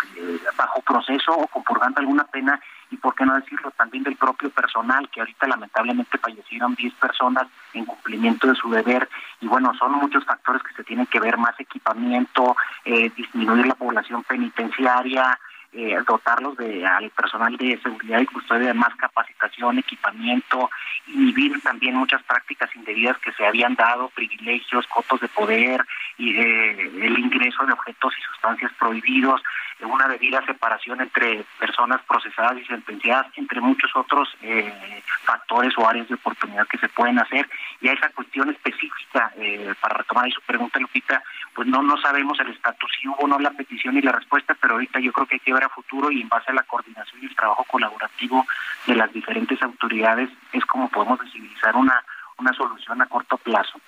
bajo 0.57 0.81
proceso 0.81 1.31
o 1.33 1.47
compurgando 1.47 1.99
alguna 1.99 2.25
pena 2.25 2.59
y 2.91 2.97
por 2.97 3.15
qué 3.15 3.25
no 3.25 3.35
decirlo 3.35 3.71
también 3.71 4.03
del 4.03 4.15
propio 4.15 4.49
personal 4.49 5.09
que 5.09 5.19
ahorita 5.19 5.47
lamentablemente 5.47 6.17
fallecieron 6.17 6.75
10 6.75 6.93
personas 6.95 7.47
en 7.73 7.85
cumplimiento 7.85 8.47
de 8.47 8.55
su 8.55 8.69
deber. 8.69 9.07
Y 9.41 9.47
bueno 9.47 9.73
son 9.75 9.93
muchos 9.93 10.25
factores 10.25 10.63
que 10.63 10.73
se 10.73 10.83
tienen 10.83 11.05
que 11.05 11.19
ver 11.19 11.37
más 11.37 11.59
equipamiento 11.59 12.55
eh, 12.85 13.11
disminuir 13.15 13.67
la 13.67 13.75
población 13.75 14.23
penitenciaria 14.23 15.37
eh, 15.71 15.95
dotarlos 16.07 16.57
de 16.57 16.83
al 16.83 17.11
personal 17.11 17.55
de 17.55 17.79
seguridad 17.83 18.19
y 18.21 18.25
custodia 18.25 18.69
de 18.69 18.73
más 18.73 18.95
capacitación, 18.95 19.77
equipamiento, 19.77 20.67
inhibir 21.05 21.61
también 21.61 21.95
muchas 21.95 22.23
prácticas 22.23 22.75
indebidas 22.75 23.19
que 23.19 23.31
se 23.33 23.45
habían 23.45 23.75
dado, 23.75 24.09
privilegios, 24.09 24.87
cotos 24.87 25.21
de 25.21 25.27
poder 25.27 25.85
y 26.17 26.35
eh, 26.35 26.91
el 27.03 27.19
ingreso 27.19 27.67
de 27.67 27.73
objetos 27.73 28.13
y 28.17 28.21
sustancias 28.23 28.71
prohibidos, 28.79 29.43
una 29.81 30.07
debida 30.07 30.45
separación 30.45 31.01
entre 31.01 31.45
personas 31.59 32.01
procesadas 32.07 32.57
y 32.57 32.65
sentenciadas, 32.65 33.27
entre 33.35 33.61
muchos 33.61 33.91
otros 33.95 34.29
eh, 34.41 35.01
factores 35.23 35.77
o 35.77 35.87
áreas 35.87 36.07
de 36.07 36.15
oportunidad 36.15 36.67
que 36.67 36.77
se 36.77 36.89
pueden 36.89 37.19
hacer. 37.19 37.49
Y 37.81 37.87
a 37.87 37.93
esa 37.93 38.09
cuestión 38.09 38.49
específica, 38.49 39.31
eh, 39.37 39.73
para 39.79 39.97
retomar 39.97 40.25
ahí 40.25 40.31
su 40.31 40.41
pregunta, 40.41 40.79
Lupita, 40.79 41.23
pues 41.53 41.67
no 41.67 41.81
no 41.81 41.97
sabemos 41.97 42.39
el 42.39 42.49
estatus, 42.49 42.91
si 42.99 43.07
hubo 43.07 43.17
o 43.17 43.27
no 43.27 43.39
la 43.39 43.51
petición 43.51 43.97
y 43.97 44.01
la 44.01 44.11
respuesta, 44.11 44.55
pero 44.59 44.73
ahorita 44.73 44.99
yo 44.99 45.11
creo 45.11 45.27
que 45.27 45.35
hay 45.35 45.39
que 45.39 45.53
ver 45.53 45.63
a 45.63 45.69
futuro 45.69 46.11
y 46.11 46.21
en 46.21 46.29
base 46.29 46.51
a 46.51 46.55
la 46.55 46.63
coordinación 46.63 47.21
y 47.21 47.25
el 47.25 47.35
trabajo 47.35 47.63
colaborativo 47.65 48.45
de 48.87 48.95
las 48.95 49.11
diferentes 49.13 49.61
autoridades 49.61 50.29
es 50.53 50.65
como 50.65 50.89
podemos 50.89 51.19
visibilizar 51.19 51.75
una, 51.75 52.03
una 52.37 52.53
solución 52.53 53.01
a 53.01 53.05
corto 53.07 53.37
plazo. 53.37 53.79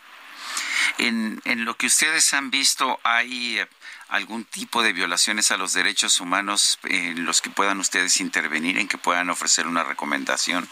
En, 0.97 1.41
en 1.45 1.65
lo 1.65 1.75
que 1.75 1.87
ustedes 1.87 2.33
han 2.33 2.51
visto, 2.51 2.99
¿hay 3.03 3.59
algún 4.09 4.43
tipo 4.45 4.83
de 4.83 4.93
violaciones 4.93 5.51
a 5.51 5.57
los 5.57 5.73
derechos 5.73 6.19
humanos 6.19 6.79
en 6.83 7.25
los 7.25 7.41
que 7.41 7.49
puedan 7.49 7.79
ustedes 7.79 8.19
intervenir, 8.19 8.77
en 8.77 8.87
que 8.87 8.97
puedan 8.97 9.29
ofrecer 9.29 9.67
una 9.67 9.83
recomendación? 9.83 10.67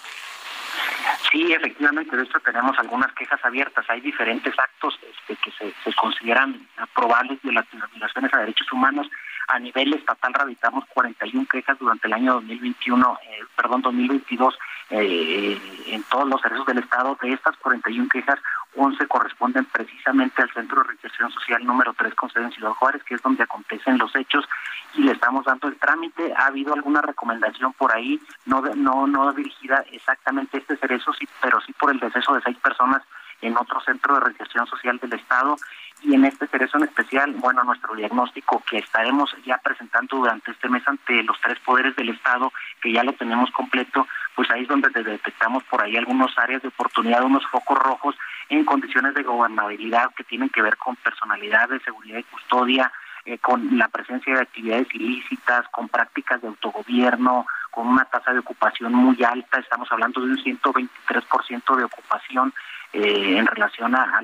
Sí, 1.32 1.54
efectivamente, 1.54 2.18
de 2.18 2.24
hecho 2.24 2.40
tenemos 2.40 2.78
algunas 2.80 3.14
quejas 3.14 3.40
abiertas. 3.44 3.86
Hay 3.90 4.02
diferentes 4.02 4.54
actos 4.58 5.00
este, 5.02 5.36
que 5.38 5.52
se, 5.52 5.74
se 5.84 5.94
consideran 5.96 6.68
probables 6.94 7.40
violaciones 7.42 8.34
a 8.34 8.38
derechos 8.40 8.72
humanos. 8.72 9.08
A 9.50 9.58
nivel 9.58 9.96
estatal 9.96 10.32
radicamos 10.32 10.86
41 10.94 11.48
quejas 11.48 11.80
durante 11.80 12.06
el 12.06 12.14
año 12.14 12.36
2021, 12.36 13.18
eh, 13.24 13.40
perdón, 13.56 13.82
2022 13.82 14.56
eh, 14.92 15.60
en 15.88 16.04
todos 16.04 16.30
los 16.30 16.40
servicios 16.40 16.68
del 16.68 16.78
Estado. 16.78 17.18
De 17.20 17.34
estas 17.34 17.58
41 17.58 18.10
quejas, 18.10 18.40
11 18.76 19.08
corresponden 19.08 19.66
precisamente 19.66 20.44
al 20.44 20.52
Centro 20.54 20.82
de 20.82 20.90
Reinserción 20.90 21.32
Social 21.32 21.66
número 21.66 21.96
3 21.96 22.14
con 22.14 22.30
sede 22.30 22.44
en 22.44 22.52
Ciudad 22.52 22.74
Juárez, 22.74 23.04
que 23.04 23.16
es 23.16 23.24
donde 23.24 23.42
acontecen 23.42 23.98
los 23.98 24.16
hechos 24.16 24.48
y 24.94 25.02
le 25.02 25.14
estamos 25.14 25.46
dando 25.46 25.68
el 25.68 25.78
trámite. 25.78 26.32
Ha 26.38 26.46
habido 26.46 26.76
alguna 26.76 27.02
recomendación 27.02 27.74
por 27.74 27.92
ahí, 27.92 28.22
no 28.46 28.62
no 28.62 29.08
no 29.08 29.34
dirigida 29.34 29.84
exactamente 29.92 30.58
a 30.58 30.60
este 30.60 30.78
cerezo, 30.78 31.12
pero 31.42 31.60
sí 31.62 31.74
por 31.74 31.92
el 31.92 32.00
deceso 32.00 32.36
de 32.36 32.42
seis 32.42 32.58
personas 32.58 33.02
en 33.42 33.58
otro 33.58 33.80
centro 33.82 34.14
de 34.14 34.20
reinserción 34.20 34.68
social 34.68 35.00
del 35.00 35.14
Estado 35.14 35.58
y 36.02 36.14
en 36.16 36.26
este 36.26 36.48
cerezo 36.48 36.78
en 36.78 36.84
especial, 36.86 37.34
bueno, 37.34 37.64
nuestro 37.64 37.96
diagnóstico 37.96 38.64
que 38.70 38.78
estaremos 38.78 39.36
ya 39.46 39.58
presentando 39.58 40.18
durante 40.18 40.52
este 40.52 40.70
mes 40.70 40.88
ante 40.88 41.24
los 41.24 41.40
tres 41.42 41.60
poderes 41.60 41.96
del 41.96 42.10
Estado, 42.10 42.52
que 42.82 42.92
ya 42.92 43.04
lo 43.04 43.14
tenemos 43.14 43.52
completo, 43.52 44.08
pues 44.36 44.50
ahí 44.52 44.64
es 44.64 44.68
donde 44.68 44.90
detectamos 44.90 45.64
por 45.66 45.84
ahí 45.84 45.98
algunas 45.98 46.38
áreas 46.38 46.62
de 46.62 46.70
oportunidad, 46.70 47.24
unos 47.24 47.46
focos 47.48 47.78
rojos 47.78 48.16
en 48.50 48.66
condiciones 48.66 49.14
de 49.14 49.24
gobernabilidad 49.24 50.14
que 50.16 50.24
tienen 50.24 50.50
que 50.50 50.62
ver 50.62 50.78
con 50.78 50.96
personalidad 50.98 51.70
de 51.70 51.80
seguridad 51.82 52.20
y 52.20 52.24
custodia, 52.24 52.92
eh, 53.26 53.38
con 53.38 53.78
la 53.78 53.90
presencia 53.90 54.34
de 54.34 54.42
actividades 54.42 54.88
ilícitas, 54.94 55.68
con 55.70 55.90
prácticas 55.90 56.42
de 56.42 56.48
autogobierno, 56.48 57.46
con 57.70 57.88
una 57.88 58.06
tasa 58.06 58.34
de 58.34 58.40
ocupación 58.40 58.94
muy 58.94 59.22
alta, 59.24 59.60
estamos 59.60 59.92
hablando 59.92 60.22
de 60.22 60.32
un 60.32 60.38
123% 60.38 61.76
de 61.76 61.84
ocupación 61.84 62.54
eh, 62.94 63.38
en 63.38 63.46
relación 63.46 63.96
a, 63.96 64.22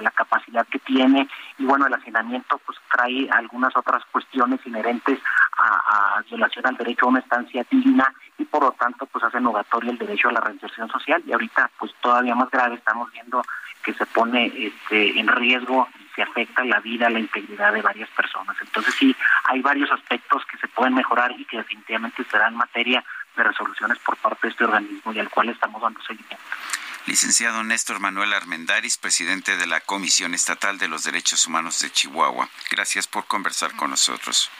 la 0.00 0.10
capacidad 0.12 0.66
que 0.68 0.78
tiene 0.78 1.28
y 1.58 1.64
bueno 1.64 1.86
el 1.86 1.94
hacinamiento 1.94 2.60
pues 2.64 2.78
trae 2.90 3.28
algunas 3.30 3.76
otras 3.76 4.04
cuestiones 4.12 4.60
inherentes 4.64 5.18
a, 5.58 6.22
violación 6.28 6.66
al 6.66 6.76
derecho 6.76 7.06
a 7.06 7.08
una 7.08 7.20
estancia 7.20 7.66
digna 7.70 8.12
y 8.38 8.44
por 8.44 8.62
lo 8.62 8.72
tanto 8.72 9.06
pues 9.06 9.24
hace 9.24 9.40
negatorio 9.40 9.90
el 9.90 9.98
derecho 9.98 10.28
a 10.28 10.32
la 10.32 10.40
reinserción 10.40 10.88
social 10.88 11.22
y 11.26 11.32
ahorita 11.32 11.70
pues 11.78 11.92
todavía 12.00 12.34
más 12.34 12.50
grave 12.50 12.76
estamos 12.76 13.10
viendo 13.12 13.42
que 13.82 13.94
se 13.94 14.06
pone 14.06 14.52
este 14.56 15.18
en 15.18 15.28
riesgo 15.28 15.88
y 15.98 16.14
se 16.14 16.22
afecta 16.22 16.64
la 16.64 16.80
vida, 16.80 17.10
la 17.10 17.20
integridad 17.20 17.72
de 17.72 17.82
varias 17.82 18.10
personas. 18.10 18.56
Entonces 18.60 18.94
sí, 18.94 19.14
hay 19.44 19.60
varios 19.60 19.90
aspectos 19.92 20.44
que 20.46 20.58
se 20.58 20.68
pueden 20.68 20.94
mejorar 20.94 21.32
y 21.32 21.44
que 21.44 21.58
definitivamente 21.58 22.24
serán 22.24 22.56
materia 22.56 23.04
de 23.36 23.42
resoluciones 23.42 23.98
por 24.00 24.16
parte 24.16 24.46
de 24.46 24.50
este 24.50 24.64
organismo 24.64 25.12
y 25.12 25.18
al 25.20 25.30
cual 25.30 25.50
estamos 25.50 25.80
dando 25.80 26.00
seguimiento. 26.02 26.36
Licenciado 27.06 27.62
Néstor 27.62 28.00
Manuel 28.00 28.32
Armendaris, 28.32 28.98
presidente 28.98 29.56
de 29.56 29.66
la 29.66 29.80
Comisión 29.80 30.34
Estatal 30.34 30.76
de 30.78 30.88
los 30.88 31.04
Derechos 31.04 31.46
Humanos 31.46 31.80
de 31.80 31.90
Chihuahua. 31.90 32.48
Gracias 32.70 33.06
por 33.06 33.26
conversar 33.26 33.74
con 33.76 33.90
nosotros. 33.90 34.50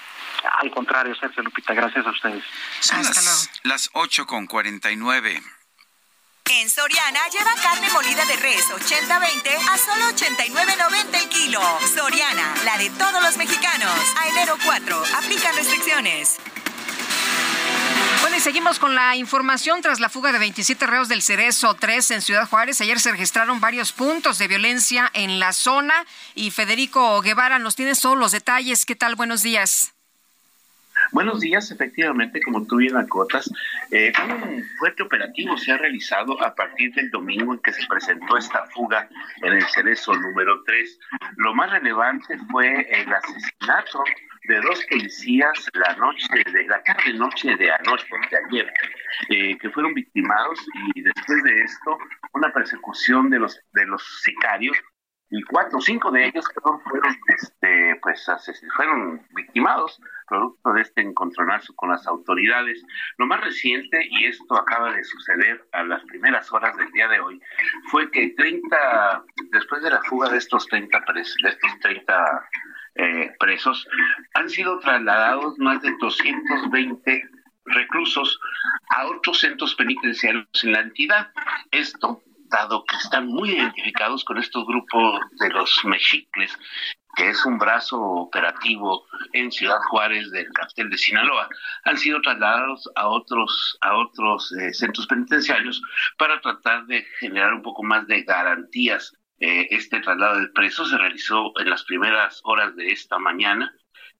Al 0.60 0.70
contrario, 0.70 1.14
Sergio 1.16 1.42
Lupita, 1.42 1.74
gracias 1.74 2.06
a 2.06 2.10
ustedes. 2.10 2.44
Son 2.80 3.02
las, 3.02 3.50
las 3.64 3.90
8 3.94 4.26
con 4.26 4.46
49. 4.46 5.42
En 6.48 6.70
Soriana 6.70 7.18
lleva 7.32 7.52
carne 7.60 7.90
molida 7.90 8.24
de 8.24 8.36
res 8.36 8.64
80-20 8.68 9.50
a 9.68 9.78
solo 9.78 10.04
89.90 10.14 11.22
el 11.22 11.28
kilo. 11.28 11.60
Soriana, 11.92 12.54
la 12.64 12.78
de 12.78 12.90
todos 12.90 13.20
los 13.22 13.36
mexicanos. 13.36 13.92
A 14.18 14.28
enero 14.28 14.56
4, 14.64 15.02
aplica 15.18 15.50
restricciones. 15.52 16.38
Seguimos 18.40 18.78
con 18.78 18.94
la 18.94 19.16
información. 19.16 19.82
Tras 19.82 19.98
la 19.98 20.08
fuga 20.08 20.30
de 20.30 20.38
27 20.38 20.86
reos 20.86 21.08
del 21.08 21.20
Cerezo 21.22 21.74
3 21.74 22.12
en 22.12 22.22
Ciudad 22.22 22.48
Juárez, 22.48 22.80
ayer 22.80 23.00
se 23.00 23.10
registraron 23.10 23.60
varios 23.60 23.92
puntos 23.92 24.38
de 24.38 24.46
violencia 24.46 25.10
en 25.14 25.40
la 25.40 25.52
zona. 25.52 25.94
Y 26.34 26.52
Federico 26.52 27.20
Guevara 27.22 27.58
nos 27.58 27.74
tiene 27.74 27.94
todos 27.94 28.16
los 28.16 28.30
detalles. 28.30 28.86
¿Qué 28.86 28.94
tal? 28.94 29.16
Buenos 29.16 29.42
días. 29.42 29.94
Buenos 31.12 31.40
días, 31.40 31.70
efectivamente, 31.70 32.40
como 32.40 32.64
tú 32.66 32.76
bien 32.76 32.96
acotas, 32.96 33.50
eh, 33.90 34.12
un 34.28 34.64
fuerte 34.78 35.02
operativo 35.02 35.56
se 35.56 35.72
ha 35.72 35.76
realizado 35.76 36.40
a 36.42 36.54
partir 36.54 36.92
del 36.94 37.10
domingo 37.10 37.52
en 37.52 37.60
que 37.60 37.72
se 37.72 37.86
presentó 37.86 38.36
esta 38.36 38.64
fuga 38.74 39.08
en 39.42 39.52
el 39.52 39.64
Cerezo 39.68 40.14
número 40.14 40.62
3. 40.64 40.98
Lo 41.36 41.54
más 41.54 41.70
relevante 41.70 42.38
fue 42.50 42.86
el 42.90 43.12
asesinato 43.12 44.04
de 44.46 44.60
dos 44.60 44.84
policías 44.88 45.70
la 45.74 45.94
noche 45.96 46.26
de 46.52 46.66
la 46.66 46.82
tarde 46.82 47.12
noche 47.14 47.56
de 47.56 47.70
anoche 47.70 48.06
de 48.30 48.36
ayer 48.46 48.72
eh, 49.30 49.58
que 49.58 49.70
fueron 49.70 49.94
victimados 49.94 50.58
y 50.94 51.02
después 51.02 51.42
de 51.42 51.62
esto 51.62 51.98
una 52.34 52.52
persecución 52.52 53.30
de 53.30 53.38
los 53.38 53.60
de 53.72 53.86
los 53.86 54.02
sicarios 54.22 54.76
y 55.30 55.42
cuatro 55.42 55.78
o 55.78 55.80
cinco 55.80 56.10
de 56.10 56.26
ellos 56.26 56.44
fueron 56.84 57.16
este 57.28 57.98
pues 58.02 58.26
fueron 58.76 59.26
victimados 59.34 60.00
producto 60.28 60.72
de 60.72 60.82
este 60.82 61.00
encontronazo 61.00 61.74
con 61.74 61.90
las 61.90 62.06
autoridades 62.06 62.82
lo 63.18 63.26
más 63.26 63.40
reciente 63.40 64.06
y 64.08 64.26
esto 64.26 64.56
acaba 64.56 64.92
de 64.92 65.02
suceder 65.02 65.66
a 65.72 65.82
las 65.82 66.02
primeras 66.04 66.52
horas 66.52 66.76
del 66.76 66.90
día 66.92 67.08
de 67.08 67.20
hoy 67.20 67.40
fue 67.90 68.10
que 68.10 68.34
30 68.36 69.24
después 69.50 69.82
de 69.82 69.90
la 69.90 70.02
fuga 70.02 70.28
de 70.28 70.38
estos 70.38 70.66
30 70.66 71.04
de 71.14 71.20
estos 71.20 71.80
30 71.80 72.48
eh, 72.98 73.34
presos, 73.38 73.86
han 74.32 74.48
sido 74.48 74.78
trasladados 74.78 75.58
más 75.58 75.82
de 75.82 75.94
220 76.00 77.28
reclusos 77.66 78.40
a 78.96 79.06
otros 79.06 79.40
centros 79.40 79.74
penitenciarios 79.74 80.46
en 80.62 80.72
la 80.72 80.80
entidad. 80.80 81.30
Esto 81.72 82.22
dado 82.48 82.84
que 82.84 82.96
están 82.96 83.26
muy 83.26 83.50
identificados 83.50 84.24
con 84.24 84.38
estos 84.38 84.66
grupos 84.66 85.20
de 85.38 85.50
los 85.50 85.84
mexicles, 85.84 86.56
que 87.16 87.30
es 87.30 87.44
un 87.46 87.58
brazo 87.58 87.98
operativo 87.98 89.06
en 89.32 89.50
Ciudad 89.50 89.78
Juárez 89.88 90.30
del 90.30 90.52
cartel 90.52 90.90
de 90.90 90.98
Sinaloa, 90.98 91.48
han 91.84 91.96
sido 91.96 92.20
trasladados 92.20 92.90
a 92.94 93.08
otros 93.08 93.78
a 93.80 93.96
otros 93.96 94.52
eh, 94.52 94.74
centros 94.74 95.06
penitenciarios 95.06 95.80
para 96.18 96.40
tratar 96.40 96.86
de 96.86 97.04
generar 97.18 97.54
un 97.54 97.62
poco 97.62 97.82
más 97.82 98.06
de 98.06 98.22
garantías. 98.22 99.12
Eh, 99.38 99.68
este 99.70 100.00
traslado 100.00 100.40
de 100.40 100.48
presos 100.48 100.90
se 100.90 100.98
realizó 100.98 101.52
en 101.58 101.70
las 101.70 101.84
primeras 101.84 102.40
horas 102.44 102.74
de 102.76 102.92
esta 102.92 103.18
mañana 103.18 103.74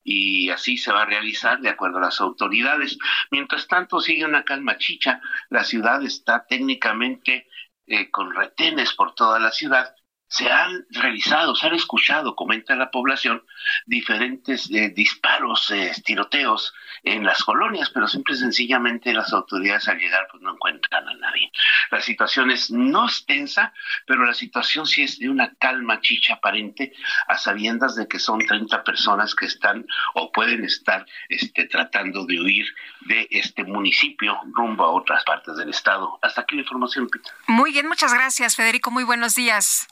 y 0.06 0.50
así 0.50 0.78
se 0.78 0.92
va 0.92 1.02
a 1.02 1.06
realizar 1.06 1.60
de 1.60 1.68
acuerdo 1.68 1.98
a 1.98 2.02
las 2.02 2.20
autoridades. 2.20 2.96
Mientras 3.32 3.66
tanto, 3.66 4.00
sigue 4.00 4.24
una 4.24 4.44
calma 4.44 4.78
chicha. 4.78 5.20
La 5.50 5.64
ciudad 5.64 6.02
está 6.04 6.46
técnicamente 6.46 7.48
eh, 7.86 8.10
con 8.10 8.34
retenes 8.34 8.92
por 8.94 9.14
toda 9.14 9.38
la 9.38 9.50
ciudad 9.50 9.94
se 10.28 10.50
han 10.50 10.86
realizado, 10.90 11.54
se 11.54 11.68
han 11.68 11.74
escuchado, 11.74 12.34
comenta 12.34 12.74
la 12.74 12.90
población, 12.90 13.44
diferentes 13.86 14.68
eh, 14.70 14.90
disparos, 14.90 15.70
eh, 15.70 15.92
tiroteos 16.04 16.74
en 17.04 17.24
las 17.24 17.44
colonias, 17.44 17.90
pero 17.90 18.08
simple 18.08 18.34
y 18.34 18.38
sencillamente 18.38 19.12
las 19.12 19.32
autoridades 19.32 19.88
al 19.88 19.98
llegar 19.98 20.26
pues 20.30 20.42
no 20.42 20.54
encuentran 20.54 21.08
a 21.08 21.14
nadie. 21.14 21.52
La 21.90 22.00
situación 22.00 22.50
es 22.50 22.70
no 22.70 23.06
es 23.06 23.24
tensa, 23.24 23.72
pero 24.06 24.24
la 24.24 24.34
situación 24.34 24.86
sí 24.86 25.02
es 25.02 25.18
de 25.18 25.30
una 25.30 25.54
calma 25.54 26.00
chicha 26.00 26.34
aparente, 26.34 26.92
a 27.28 27.38
sabiendas 27.38 27.94
de 27.94 28.08
que 28.08 28.18
son 28.18 28.40
30 28.40 28.82
personas 28.82 29.34
que 29.34 29.46
están 29.46 29.86
o 30.14 30.32
pueden 30.32 30.64
estar 30.64 31.06
este, 31.28 31.66
tratando 31.66 32.26
de 32.26 32.40
huir 32.40 32.66
de 33.02 33.28
este 33.30 33.62
municipio 33.64 34.40
rumbo 34.52 34.84
a 34.84 34.90
otras 34.90 35.22
partes 35.24 35.56
del 35.56 35.70
estado. 35.70 36.18
Hasta 36.22 36.40
aquí 36.40 36.56
la 36.56 36.62
información, 36.62 37.08
Peter. 37.08 37.32
Muy 37.46 37.72
bien, 37.72 37.86
muchas 37.86 38.12
gracias, 38.12 38.56
Federico. 38.56 38.90
Muy 38.90 39.04
buenos 39.04 39.34
días. 39.34 39.86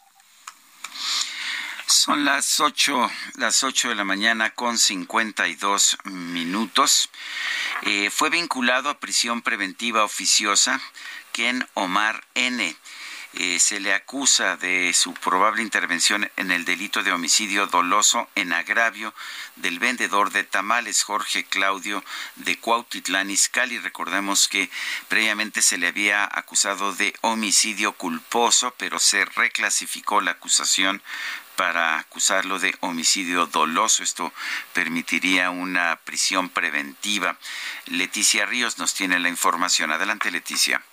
Son 1.86 2.24
las 2.24 2.60
ocho, 2.60 3.10
las 3.36 3.62
ocho 3.62 3.88
de 3.88 3.94
la 3.94 4.04
mañana 4.04 4.50
con 4.50 4.78
52 4.78 5.98
minutos. 6.04 7.10
Eh, 7.82 8.10
fue 8.10 8.30
vinculado 8.30 8.88
a 8.88 8.98
prisión 8.98 9.42
preventiva 9.42 10.04
oficiosa 10.04 10.80
Ken 11.32 11.66
Omar 11.74 12.24
N. 12.34 12.76
Eh, 13.36 13.58
se 13.58 13.80
le 13.80 13.92
acusa 13.92 14.56
de 14.56 14.92
su 14.94 15.12
probable 15.12 15.60
intervención 15.60 16.30
en 16.36 16.52
el 16.52 16.64
delito 16.64 17.02
de 17.02 17.10
homicidio 17.10 17.66
doloso 17.66 18.28
en 18.36 18.52
agravio 18.52 19.12
del 19.56 19.80
vendedor 19.80 20.30
de 20.30 20.44
tamales 20.44 21.02
Jorge 21.02 21.42
Claudio 21.42 22.04
de 22.36 22.60
Cuautitlán 22.60 23.30
Izcalli. 23.30 23.78
Recordemos 23.78 24.46
que 24.46 24.70
previamente 25.08 25.62
se 25.62 25.78
le 25.78 25.88
había 25.88 26.24
acusado 26.24 26.92
de 26.94 27.12
homicidio 27.22 27.94
culposo, 27.94 28.72
pero 28.78 29.00
se 29.00 29.24
reclasificó 29.24 30.20
la 30.20 30.32
acusación 30.32 31.02
para 31.56 31.98
acusarlo 31.98 32.60
de 32.60 32.76
homicidio 32.80 33.46
doloso. 33.46 34.04
Esto 34.04 34.32
permitiría 34.72 35.50
una 35.50 35.96
prisión 36.04 36.50
preventiva. 36.50 37.36
Leticia 37.86 38.46
Ríos 38.46 38.78
nos 38.78 38.94
tiene 38.94 39.18
la 39.18 39.28
información. 39.28 39.90
Adelante, 39.90 40.30
Leticia. 40.30 40.84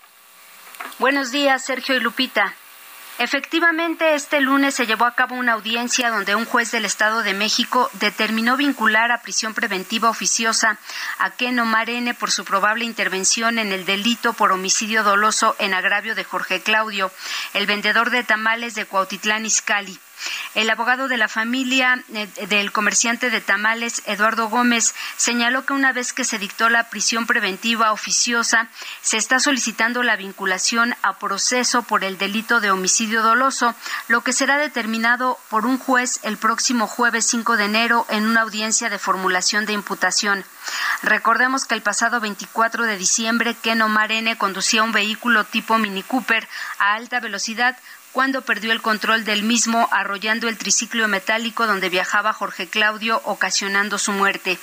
Buenos 0.99 1.31
días, 1.31 1.65
Sergio 1.65 1.95
y 1.95 1.99
Lupita. 1.99 2.53
Efectivamente, 3.17 4.15
este 4.15 4.41
lunes 4.41 4.73
se 4.73 4.87
llevó 4.87 5.05
a 5.05 5.13
cabo 5.13 5.35
una 5.35 5.53
audiencia 5.53 6.09
donde 6.09 6.33
un 6.33 6.45
juez 6.45 6.71
del 6.71 6.85
Estado 6.85 7.21
de 7.21 7.35
México 7.35 7.89
determinó 7.93 8.57
vincular 8.57 9.11
a 9.11 9.21
prisión 9.21 9.53
preventiva 9.53 10.09
oficiosa 10.09 10.79
a 11.19 11.29
Ken 11.29 11.59
Omar 11.59 11.89
N. 11.91 12.13
por 12.15 12.31
su 12.31 12.45
probable 12.45 12.83
intervención 12.83 13.59
en 13.59 13.73
el 13.73 13.85
delito 13.85 14.33
por 14.33 14.51
homicidio 14.51 15.03
doloso 15.03 15.55
en 15.59 15.75
agravio 15.75 16.15
de 16.15 16.23
Jorge 16.23 16.61
Claudio, 16.61 17.11
el 17.53 17.67
vendedor 17.67 18.09
de 18.09 18.23
tamales 18.23 18.73
de 18.73 18.85
Cuautitlán 18.85 19.45
Izcalli. 19.45 19.99
El 20.55 20.69
abogado 20.69 21.07
de 21.07 21.17
la 21.17 21.27
familia 21.27 22.03
eh, 22.13 22.27
del 22.47 22.71
comerciante 22.71 23.29
de 23.29 23.41
tamales, 23.41 24.01
Eduardo 24.05 24.49
Gómez, 24.49 24.93
señaló 25.17 25.65
que 25.65 25.73
una 25.73 25.93
vez 25.93 26.13
que 26.13 26.23
se 26.23 26.39
dictó 26.39 26.69
la 26.69 26.89
prisión 26.89 27.25
preventiva 27.25 27.91
oficiosa, 27.91 28.67
se 29.01 29.17
está 29.17 29.39
solicitando 29.39 30.03
la 30.03 30.15
vinculación 30.15 30.95
a 31.01 31.13
proceso 31.19 31.83
por 31.83 32.03
el 32.03 32.17
delito 32.17 32.59
de 32.59 32.71
homicidio 32.71 33.21
doloso, 33.21 33.75
lo 34.07 34.21
que 34.21 34.33
será 34.33 34.57
determinado 34.57 35.37
por 35.49 35.65
un 35.65 35.77
juez 35.77 36.19
el 36.23 36.37
próximo 36.37 36.87
jueves 36.87 37.25
5 37.25 37.57
de 37.57 37.65
enero 37.65 38.05
en 38.09 38.25
una 38.25 38.41
audiencia 38.41 38.89
de 38.89 38.99
formulación 38.99 39.65
de 39.65 39.73
imputación. 39.73 40.43
Recordemos 41.03 41.65
que 41.65 41.75
el 41.75 41.81
pasado 41.81 42.19
24 42.19 42.85
de 42.85 42.97
diciembre, 42.97 43.55
Ken 43.55 43.81
Omar 43.81 44.11
N. 44.11 44.37
conducía 44.37 44.83
un 44.83 44.91
vehículo 44.91 45.43
tipo 45.45 45.77
Mini 45.77 46.03
Cooper 46.03 46.47
a 46.79 46.93
alta 46.93 47.19
velocidad 47.19 47.77
cuando 48.11 48.41
perdió 48.41 48.71
el 48.71 48.81
control 48.81 49.23
del 49.23 49.43
mismo 49.43 49.87
arrollando 49.91 50.49
el 50.49 50.57
triciclo 50.57 51.07
metálico 51.07 51.67
donde 51.67 51.89
viajaba 51.89 52.33
Jorge 52.33 52.67
Claudio, 52.67 53.21
ocasionando 53.25 53.97
su 53.97 54.11
muerte. 54.11 54.59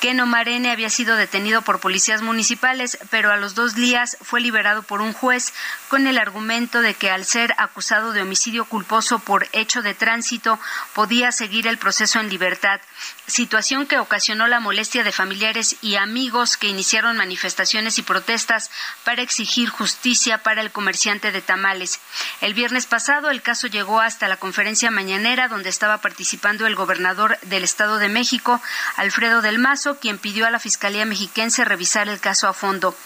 Keno 0.00 0.26
Marene 0.26 0.70
había 0.70 0.90
sido 0.90 1.16
detenido 1.16 1.62
por 1.62 1.80
policías 1.80 2.20
municipales, 2.22 2.98
pero 3.10 3.32
a 3.32 3.36
los 3.36 3.54
dos 3.54 3.74
días 3.74 4.18
fue 4.20 4.40
liberado 4.40 4.82
por 4.82 5.00
un 5.00 5.12
juez 5.12 5.54
con 5.88 6.06
el 6.06 6.18
argumento 6.18 6.82
de 6.82 6.94
que 6.94 7.10
al 7.10 7.24
ser 7.24 7.54
acusado 7.58 8.12
de 8.12 8.22
homicidio 8.22 8.66
culposo 8.66 9.18
por 9.18 9.48
hecho 9.52 9.82
de 9.82 9.94
tránsito 9.94 10.58
podía 10.94 11.32
seguir 11.32 11.66
el 11.66 11.78
proceso 11.78 12.20
en 12.20 12.28
libertad, 12.28 12.80
situación 13.26 13.86
que 13.86 13.98
ocasionó 13.98 14.46
la 14.46 14.60
molestia 14.60 15.02
de 15.02 15.12
familiares 15.12 15.76
y 15.80 15.96
amigos 15.96 16.56
que 16.56 16.68
iniciaron 16.68 17.16
manifestaciones 17.16 17.98
y 17.98 18.02
protestas 18.02 18.70
para 19.04 19.22
exigir 19.22 19.68
justicia 19.70 20.38
para 20.38 20.60
el 20.60 20.70
comerciante 20.70 21.32
de 21.32 21.42
tamales. 21.42 22.00
El 22.40 22.54
viernes 22.54 22.85
pasado 22.86 23.30
el 23.30 23.42
caso 23.42 23.66
llegó 23.66 24.00
hasta 24.00 24.28
la 24.28 24.36
conferencia 24.36 24.90
mañanera 24.90 25.48
donde 25.48 25.68
estaba 25.68 25.98
participando 25.98 26.66
el 26.66 26.74
gobernador 26.74 27.38
del 27.42 27.64
Estado 27.64 27.98
de 27.98 28.08
México, 28.08 28.60
Alfredo 28.96 29.42
del 29.42 29.58
Mazo, 29.58 29.98
quien 29.98 30.18
pidió 30.18 30.46
a 30.46 30.50
la 30.50 30.58
Fiscalía 30.58 31.04
Mexiquense 31.04 31.64
revisar 31.64 32.08
el 32.08 32.20
caso 32.20 32.48
a 32.48 32.52
fondo. 32.52 32.96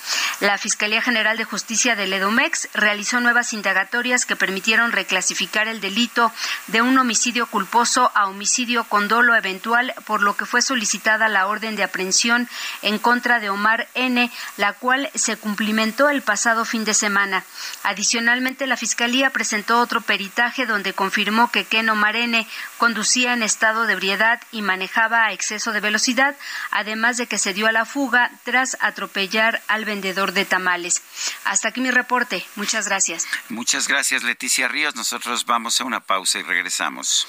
La 0.41 0.59
Fiscalía 0.59 1.03
General 1.03 1.37
de 1.37 1.45
Justicia 1.45 1.97
del 1.97 2.13
Edomex 2.13 2.69
realizó 2.75 3.21
nuevas 3.21 3.53
indagatorias 3.53 4.27
que 4.27 4.37
permitieron 4.37 4.93
reclasificar 4.93 5.69
el 5.69 5.81
delito 5.81 6.33
de 6.69 6.83
un 6.83 6.99
homicidio 6.99 7.47
culposo 7.47 8.13
a 8.15 8.27
homicidio 8.27 8.85
con 8.85 9.09
dolo 9.09 9.35
eventual, 9.35 9.95
por 10.05 10.23
lo 10.23 10.37
que 10.37 10.47
fue 10.47 10.63
solicitada 10.63 11.29
la 11.29 11.47
orden 11.47 11.77
de 11.77 11.85
aprehensión 11.85 12.49
en 12.83 12.99
contra 12.99 13.41
de 13.41 13.51
Omar 13.51 13.89
N., 13.95 14.31
la 14.57 14.73
cual 14.75 15.11
se 15.15 15.37
cumplimentó 15.37 16.09
el 16.09 16.23
pasado 16.23 16.65
fin 16.65 16.85
de 16.85 16.95
semana. 16.95 17.45
Adicionalmente, 17.83 18.67
la 18.67 18.77
Fiscalía 18.77 19.31
presentó 19.31 19.70
otro 19.79 20.01
peritaje 20.01 20.67
donde 20.67 20.93
confirmó 20.93 21.51
que 21.51 21.65
Ken 21.65 21.89
Omar 21.89 22.17
N. 22.17 22.47
conducía 22.79 23.33
en 23.33 23.43
estado 23.43 23.87
de 23.87 23.93
ebriedad 23.93 24.41
y 24.53 24.63
manejaba 24.63 25.25
a 25.25 25.33
exceso 25.33 25.73
de 25.73 25.81
velocidad, 25.81 26.37
además 26.71 27.17
de 27.17 27.27
que 27.27 27.39
se 27.39 27.53
dio 27.53 27.67
a 27.67 27.73
la 27.73 27.85
fuga 27.85 28.31
tras 28.45 28.77
atropellar 28.81 29.63
al 29.69 29.85
vendedor 29.85 30.33
de 30.33 30.45
tamales. 30.45 31.03
Hasta 31.45 31.69
aquí 31.69 31.81
mi 31.81 31.91
reporte. 31.91 32.45
Muchas 32.57 32.89
gracias. 32.89 33.27
Muchas 33.49 33.89
gracias, 33.89 34.23
Leticia 34.23 34.69
Ríos. 34.69 34.97
Nosotros 34.97 35.47
vamos 35.47 35.81
a 35.81 35.85
una 35.85 36.01
pausa 36.01 36.39
y 36.39 36.43
regresamos. 36.43 37.29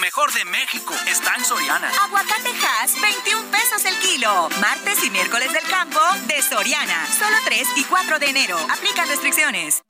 Mejor 0.00 0.32
de 0.32 0.44
México 0.46 0.94
está 1.06 1.34
en 1.36 1.44
Soriana. 1.44 1.90
Aguacate 2.04 2.50
Hass, 2.50 3.00
21 3.00 3.50
pesos 3.50 3.84
el 3.84 3.94
kilo. 3.98 4.48
Martes 4.60 5.04
y 5.04 5.10
miércoles 5.10 5.52
del 5.52 5.64
campo 5.64 6.00
de 6.26 6.42
Soriana. 6.42 7.06
Solo 7.06 7.36
3 7.44 7.68
y 7.76 7.84
4 7.84 8.18
de 8.18 8.26
enero. 8.26 8.58
Aplican 8.70 9.06
restricciones. 9.08 9.82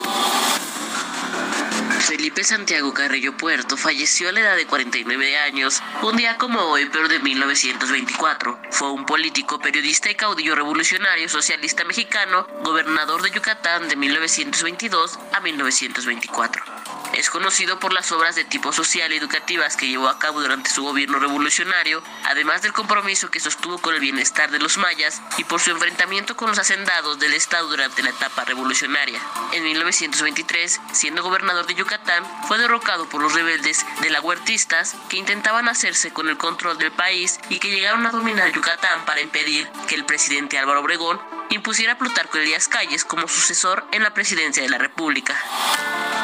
Felipe 2.00 2.42
Santiago 2.42 2.92
Carrillo 2.92 3.36
Puerto 3.36 3.76
falleció 3.76 4.30
a 4.30 4.32
la 4.32 4.40
edad 4.40 4.56
de 4.56 4.66
49 4.66 5.38
años, 5.38 5.80
un 6.02 6.16
día 6.16 6.38
como 6.38 6.58
hoy, 6.60 6.88
pero 6.90 7.08
de 7.08 7.20
1924. 7.20 8.62
Fue 8.70 8.90
un 8.90 9.06
político, 9.06 9.60
periodista 9.60 10.10
y 10.10 10.16
caudillo 10.16 10.54
revolucionario 10.54 11.28
socialista 11.28 11.84
mexicano, 11.84 12.46
gobernador 12.64 13.22
de 13.22 13.30
Yucatán 13.30 13.88
de 13.88 13.96
1922 13.96 15.18
a 15.32 15.40
1924. 15.40 16.79
Es 17.12 17.28
conocido 17.28 17.78
por 17.78 17.92
las 17.92 18.12
obras 18.12 18.36
de 18.36 18.44
tipo 18.44 18.72
social 18.72 19.12
y 19.12 19.16
educativas 19.16 19.76
que 19.76 19.88
llevó 19.88 20.08
a 20.08 20.18
cabo 20.18 20.40
durante 20.40 20.70
su 20.70 20.82
gobierno 20.82 21.18
revolucionario, 21.18 22.02
además 22.24 22.62
del 22.62 22.72
compromiso 22.72 23.30
que 23.30 23.40
sostuvo 23.40 23.78
con 23.78 23.94
el 23.94 24.00
bienestar 24.00 24.50
de 24.50 24.60
los 24.60 24.78
mayas 24.78 25.20
y 25.36 25.44
por 25.44 25.60
su 25.60 25.70
enfrentamiento 25.70 26.36
con 26.36 26.48
los 26.48 26.58
hacendados 26.58 27.18
del 27.18 27.34
Estado 27.34 27.68
durante 27.68 28.02
la 28.02 28.10
etapa 28.10 28.44
revolucionaria. 28.44 29.20
En 29.52 29.64
1923, 29.64 30.80
siendo 30.92 31.22
gobernador 31.22 31.66
de 31.66 31.74
Yucatán, 31.74 32.24
fue 32.46 32.58
derrocado 32.58 33.08
por 33.08 33.20
los 33.20 33.34
rebeldes 33.34 33.84
de 34.02 34.10
la 34.10 34.20
huertistas 34.20 34.94
que 35.08 35.16
intentaban 35.16 35.68
hacerse 35.68 36.12
con 36.12 36.28
el 36.28 36.38
control 36.38 36.78
del 36.78 36.92
país 36.92 37.40
y 37.48 37.58
que 37.58 37.70
llegaron 37.70 38.06
a 38.06 38.10
dominar 38.10 38.52
Yucatán 38.52 39.04
para 39.04 39.20
impedir 39.20 39.68
que 39.88 39.94
el 39.94 40.04
presidente 40.04 40.58
Álvaro 40.58 40.80
Obregón 40.80 41.20
impusiera 41.50 41.94
a 41.94 41.98
Plutarco 41.98 42.38
Elías 42.38 42.68
Calles 42.68 43.04
como 43.04 43.28
sucesor 43.28 43.84
en 43.92 44.02
la 44.02 44.14
presidencia 44.14 44.62
de 44.62 44.68
la 44.68 44.78
República. 44.78 45.36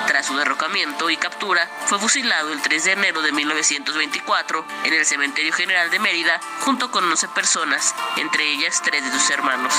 Tras 0.06 0.26
su 0.26 0.36
derrocamiento 0.36 1.10
y 1.10 1.16
captura, 1.16 1.68
fue 1.86 1.98
fusilado 1.98 2.52
el 2.52 2.62
3 2.62 2.84
de 2.84 2.92
enero 2.92 3.22
de 3.22 3.32
1924 3.32 4.64
en 4.84 4.94
el 4.94 5.04
Cementerio 5.04 5.52
General 5.52 5.90
de 5.90 5.98
Mérida 5.98 6.40
junto 6.60 6.90
con 6.90 7.04
11 7.10 7.28
personas, 7.28 7.94
entre 8.16 8.44
ellas 8.52 8.80
tres 8.84 9.04
de 9.04 9.10
sus 9.10 9.30
hermanos. 9.30 9.74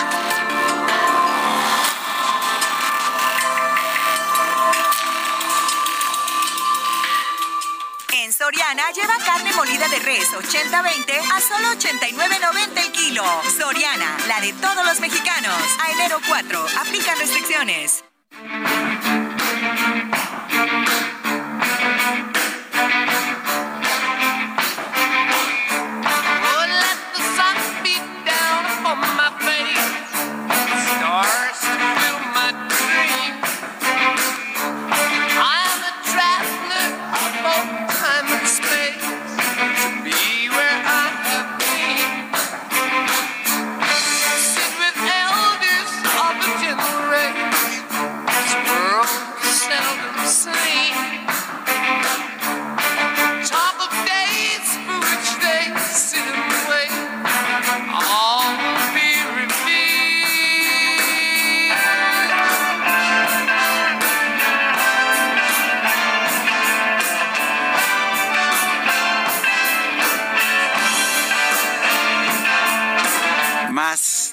En 8.14 8.34
Soriana 8.34 8.92
lleva 8.92 9.18
carne 9.26 9.54
molida 9.54 9.88
de 9.88 10.00
res 10.00 10.30
80-20 10.32 11.32
a 11.34 11.40
solo 11.40 11.68
89.90 11.80 12.86
el 12.86 12.92
kilo. 12.92 13.24
Soriana, 13.58 14.18
la 14.28 14.42
de 14.42 14.52
todos 14.54 14.86
los 14.86 15.00
mexicanos. 15.00 15.56
A 15.82 15.92
enero 15.92 16.20
4, 16.28 16.66
aplica 16.82 17.16
restricciones. 17.16 18.04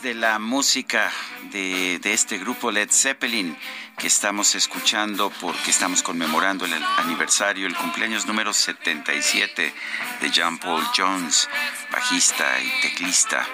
De 0.04 0.14
la 0.14 0.38
música 0.38 1.10
de, 1.50 1.98
de 1.98 2.12
este 2.12 2.36
grupo 2.36 2.70
Led 2.70 2.90
Zeppelin 2.90 3.56
que 3.96 4.06
estamos 4.06 4.54
escuchando 4.54 5.32
porque 5.40 5.70
estamos 5.70 6.02
conmemorando 6.02 6.66
el 6.66 6.74
aniversario, 6.98 7.66
el 7.66 7.74
cumpleaños 7.74 8.26
número 8.26 8.52
77 8.52 9.72
de 10.20 10.32
John 10.34 10.58
Paul 10.58 10.84
Jones, 10.94 11.48
bajista 11.90 12.44
y 12.60 12.82
teclista 12.82 13.48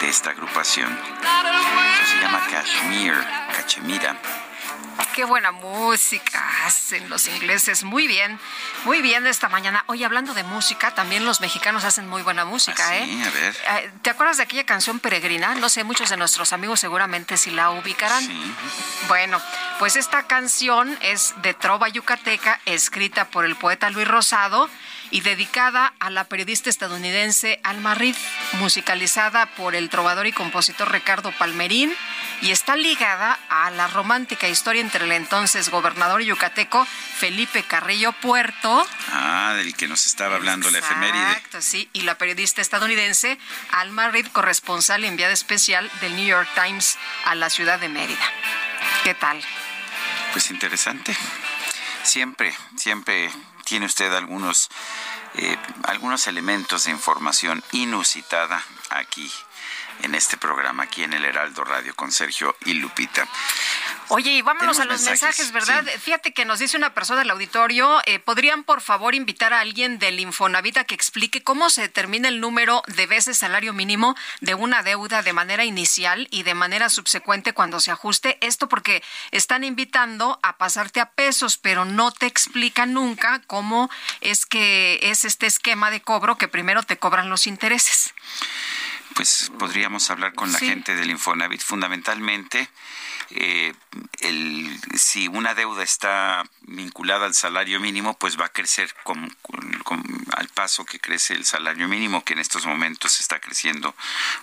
de 0.00 0.08
esta 0.08 0.30
agrupación. 0.30 0.88
Esto 0.92 2.06
se 2.06 2.20
llama 2.20 2.46
Kashmir, 2.48 3.14
Cachemira. 3.56 4.16
Qué 5.14 5.24
buena 5.24 5.50
música 5.50 6.44
hacen 6.64 7.10
los 7.10 7.26
ingleses. 7.26 7.84
Muy 7.84 8.06
bien, 8.06 8.38
muy 8.84 9.02
bien 9.02 9.26
esta 9.26 9.48
mañana. 9.48 9.82
Hoy 9.86 10.04
hablando 10.04 10.34
de 10.34 10.44
música, 10.44 10.94
también 10.94 11.24
los 11.24 11.40
mexicanos 11.40 11.84
hacen 11.84 12.08
muy 12.08 12.22
buena 12.22 12.44
música, 12.44 12.96
¿eh? 12.96 13.04
Sí, 13.04 13.22
a 13.22 13.30
ver. 13.30 13.56
Eh, 13.68 13.90
¿Te 14.02 14.10
acuerdas 14.10 14.36
de 14.36 14.44
aquella 14.44 14.64
canción 14.64 15.00
peregrina? 15.00 15.54
No 15.56 15.68
sé, 15.68 15.82
muchos 15.82 16.10
de 16.10 16.16
nuestros 16.16 16.52
amigos 16.52 16.80
seguramente 16.80 17.36
si 17.36 17.50
la 17.50 17.70
ubicarán. 17.70 18.24
Bueno, 19.08 19.40
pues 19.78 19.96
esta 19.96 20.28
canción 20.28 20.96
es 21.02 21.34
de 21.42 21.54
trova 21.54 21.88
yucateca, 21.88 22.60
escrita 22.64 23.24
por 23.26 23.44
el 23.44 23.56
poeta 23.56 23.90
Luis 23.90 24.06
Rosado 24.06 24.68
y 25.10 25.20
dedicada 25.20 25.94
a 26.00 26.10
la 26.10 26.24
periodista 26.24 26.70
estadounidense 26.70 27.60
Alma 27.62 27.94
Reed, 27.94 28.16
musicalizada 28.54 29.46
por 29.46 29.74
el 29.74 29.88
trovador 29.90 30.26
y 30.26 30.32
compositor 30.32 30.90
Ricardo 30.92 31.32
Palmerín 31.32 31.94
y 32.40 32.50
está 32.50 32.76
ligada 32.76 33.38
a 33.48 33.70
la 33.70 33.88
romántica 33.88 34.48
historia 34.48 34.80
entre 34.80 35.04
el 35.04 35.12
entonces 35.12 35.70
gobernador 35.70 36.22
yucateco 36.22 36.86
Felipe 37.18 37.62
Carrillo 37.62 38.12
Puerto 38.12 38.86
Ah, 39.12 39.54
del 39.56 39.74
que 39.74 39.88
nos 39.88 40.06
estaba 40.06 40.36
hablando 40.36 40.70
la 40.70 40.78
efeméride. 40.78 41.22
Exacto, 41.22 41.62
sí. 41.62 41.88
Y 41.92 42.02
la 42.02 42.16
periodista 42.16 42.60
estadounidense 42.60 43.38
Alma 43.72 44.08
Reed, 44.10 44.26
corresponsal 44.28 45.04
y 45.04 45.06
enviada 45.08 45.32
especial 45.32 45.90
del 46.00 46.16
New 46.16 46.26
York 46.26 46.48
Times 46.54 46.98
a 47.24 47.34
la 47.34 47.50
ciudad 47.50 47.80
de 47.80 47.88
Mérida. 47.88 48.24
¿Qué 49.04 49.14
tal? 49.14 49.42
Pues 50.32 50.50
interesante. 50.50 51.16
Siempre, 52.02 52.54
siempre 52.76 53.30
tiene 53.68 53.86
usted 53.86 54.12
algunos, 54.14 54.70
eh, 55.34 55.56
algunos 55.84 56.26
elementos 56.26 56.84
de 56.84 56.90
información 56.90 57.62
inusitada 57.72 58.64
aquí 58.88 59.30
en 60.02 60.14
este 60.14 60.36
programa, 60.36 60.84
aquí 60.84 61.02
en 61.02 61.12
el 61.12 61.24
Heraldo 61.24 61.64
Radio 61.64 61.94
con 61.94 62.12
Sergio 62.12 62.56
y 62.64 62.74
Lupita. 62.74 63.26
Oye, 64.08 64.30
y 64.30 64.42
vámonos 64.42 64.80
a 64.80 64.86
los 64.86 65.02
mensajes, 65.02 65.52
mensajes, 65.52 65.52
¿verdad? 65.52 65.84
Fíjate 66.00 66.32
que 66.32 66.46
nos 66.46 66.60
dice 66.60 66.76
una 66.76 66.94
persona 66.94 67.20
del 67.20 67.30
auditorio, 67.30 68.00
eh, 68.06 68.18
¿podrían 68.18 68.64
por 68.64 68.80
favor 68.80 69.14
invitar 69.14 69.52
a 69.52 69.60
alguien 69.60 69.98
del 69.98 70.18
Infonavit 70.18 70.78
a 70.78 70.84
que 70.84 70.94
explique 70.94 71.42
cómo 71.42 71.68
se 71.68 71.82
determina 71.82 72.28
el 72.28 72.40
número 72.40 72.82
de 72.86 73.06
veces 73.06 73.36
salario 73.38 73.74
mínimo 73.74 74.16
de 74.40 74.54
una 74.54 74.82
deuda 74.82 75.22
de 75.22 75.32
manera 75.34 75.64
inicial 75.64 76.26
y 76.30 76.42
de 76.42 76.54
manera 76.54 76.88
subsecuente 76.88 77.52
cuando 77.52 77.80
se 77.80 77.90
ajuste? 77.90 78.38
Esto 78.40 78.68
porque 78.68 79.02
están 79.30 79.62
invitando 79.62 80.40
a 80.42 80.56
pasarte 80.56 81.00
a 81.00 81.10
pesos, 81.10 81.58
pero 81.58 81.84
no 81.84 82.10
te 82.10 82.26
explican 82.26 82.94
nunca 82.94 83.42
cómo 83.46 83.90
es 84.22 84.46
que 84.46 85.00
es 85.02 85.26
este 85.26 85.46
esquema 85.46 85.90
de 85.90 86.00
cobro 86.00 86.38
que 86.38 86.48
primero 86.48 86.82
te 86.82 86.96
cobran 86.96 87.28
los 87.28 87.46
intereses. 87.46 88.14
Pues 89.14 89.50
podríamos 89.58 90.10
hablar 90.10 90.34
con 90.34 90.52
la 90.52 90.58
Sí. 90.58 90.66
gente 90.68 90.94
del 90.94 91.10
Infonavit. 91.10 91.60
Fundamentalmente, 91.62 92.68
eh, 93.30 93.74
el, 94.20 94.80
si 94.96 95.28
una 95.28 95.54
deuda 95.54 95.82
está 95.82 96.44
vinculada 96.62 97.26
al 97.26 97.34
salario 97.34 97.80
mínimo, 97.80 98.16
pues 98.18 98.38
va 98.38 98.46
a 98.46 98.52
crecer 98.52 98.94
con- 99.02 99.28
con- 99.42 99.72
con- 99.80 100.24
al 100.36 100.48
paso 100.48 100.84
que 100.84 101.00
crece 101.00 101.34
el 101.34 101.44
salario 101.44 101.88
mínimo, 101.88 102.24
que 102.24 102.34
en 102.34 102.38
estos 102.38 102.64
momentos 102.66 103.18
está 103.20 103.40
creciendo 103.40 103.94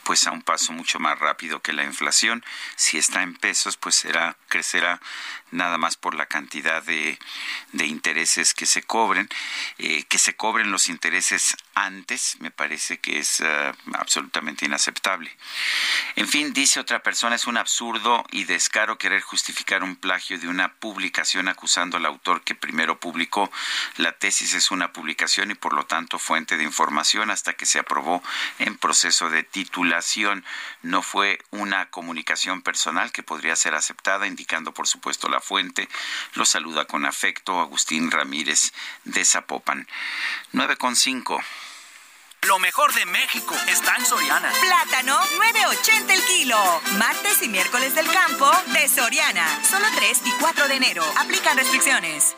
pues 0.03 0.27
a 0.27 0.31
un 0.31 0.41
paso 0.41 0.73
mucho 0.73 0.99
más 0.99 1.17
rápido 1.19 1.61
que 1.61 1.71
la 1.73 1.83
inflación. 1.83 2.43
Si 2.75 2.97
está 2.97 3.21
en 3.23 3.35
pesos, 3.35 3.77
pues 3.77 3.95
será 3.95 4.35
crecerá 4.49 4.99
nada 5.51 5.77
más 5.77 5.97
por 5.97 6.15
la 6.15 6.26
cantidad 6.26 6.84
de, 6.84 7.17
de 7.72 7.85
intereses 7.85 8.53
que 8.53 8.65
se 8.65 8.84
cobren, 8.84 9.30
eh, 9.77 10.03
que 10.03 10.17
se 10.17 10.35
cobren 10.35 10.72
los 10.72 10.89
intereses 10.89 11.55
antes, 11.73 12.38
me 12.39 12.51
parece 12.51 12.97
que 12.99 13.19
es 13.19 13.41
ah, 13.41 13.73
absolutamente 13.93 14.65
inaceptable. 14.65 15.35
En 16.15 16.27
fin, 16.27 16.53
dice 16.53 16.80
otra 16.80 17.03
persona, 17.03 17.35
es 17.35 17.47
un 17.47 17.57
absurdo 17.57 18.23
y 18.31 18.45
descaro 18.45 18.97
querer 18.97 19.22
justificar 19.22 19.84
un 19.84 19.95
plagio 19.95 20.39
de 20.39 20.47
una 20.47 20.73
publicación 20.73 21.47
acusando 21.47 21.97
al 21.97 22.05
autor 22.05 22.43
que 22.43 22.55
primero 22.55 22.99
publicó. 22.99 23.51
La 23.97 24.11
tesis 24.13 24.53
es 24.53 24.72
una 24.72 24.93
publicación 24.93 25.51
y 25.51 25.55
por 25.55 25.73
lo 25.73 25.85
tanto 25.85 26.19
fuente 26.19 26.57
de 26.57 26.63
información 26.63 27.31
hasta 27.31 27.53
que 27.53 27.65
se 27.65 27.80
aprobó 27.80 28.23
en 28.59 28.77
proceso 28.77 29.30
de 29.30 29.43
titulación. 29.43 30.45
No 30.81 31.01
fue 31.01 31.39
una 31.51 31.89
comunicación 31.89 32.61
personal 32.61 33.11
que 33.11 33.23
podría 33.23 33.55
ser 33.55 33.76
aceptada, 33.76 34.27
indicando 34.27 34.73
por 34.73 34.88
supuesto 34.88 35.27
la 35.35 35.41
fuente. 35.41 35.89
Lo 36.35 36.45
saluda 36.45 36.85
con 36.85 37.05
afecto 37.05 37.59
Agustín 37.59 38.09
Ramírez 38.09 38.71
de 39.03 39.25
Zapopan. 39.25 39.85
9,5. 40.53 41.43
Lo 42.47 42.57
mejor 42.59 42.93
de 42.93 43.05
México 43.07 43.53
está 43.67 43.95
en 43.97 44.05
Soriana. 44.05 44.49
Plátano, 44.61 45.19
9.80 45.19 46.09
el 46.11 46.23
kilo. 46.25 46.81
Martes 46.97 47.41
y 47.41 47.49
miércoles 47.49 47.95
del 47.95 48.07
campo 48.07 48.49
de 48.67 48.87
Soriana. 48.87 49.45
Solo 49.69 49.87
3 49.93 50.21
y 50.25 50.31
4 50.39 50.67
de 50.69 50.75
enero. 50.75 51.03
Aplican 51.17 51.57
restricciones. 51.57 52.37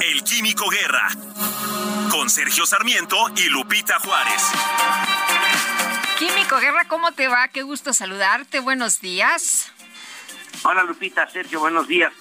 El 0.00 0.22
Químico 0.24 0.70
Guerra. 0.70 1.08
Con 2.10 2.30
Sergio 2.30 2.64
Sarmiento 2.64 3.16
y 3.36 3.48
Lupita 3.50 3.98
Juárez. 3.98 4.42
Químico 6.18 6.58
Guerra, 6.58 6.86
¿cómo 6.86 7.12
te 7.12 7.28
va? 7.28 7.48
Qué 7.48 7.62
gusto 7.62 7.92
saludarte. 7.92 8.60
Buenos 8.60 9.00
días. 9.00 9.72
Hola 10.62 10.82
Lupita, 10.84 11.28
Sergio, 11.28 11.60
buenos 11.60 11.88
días. 11.88 12.12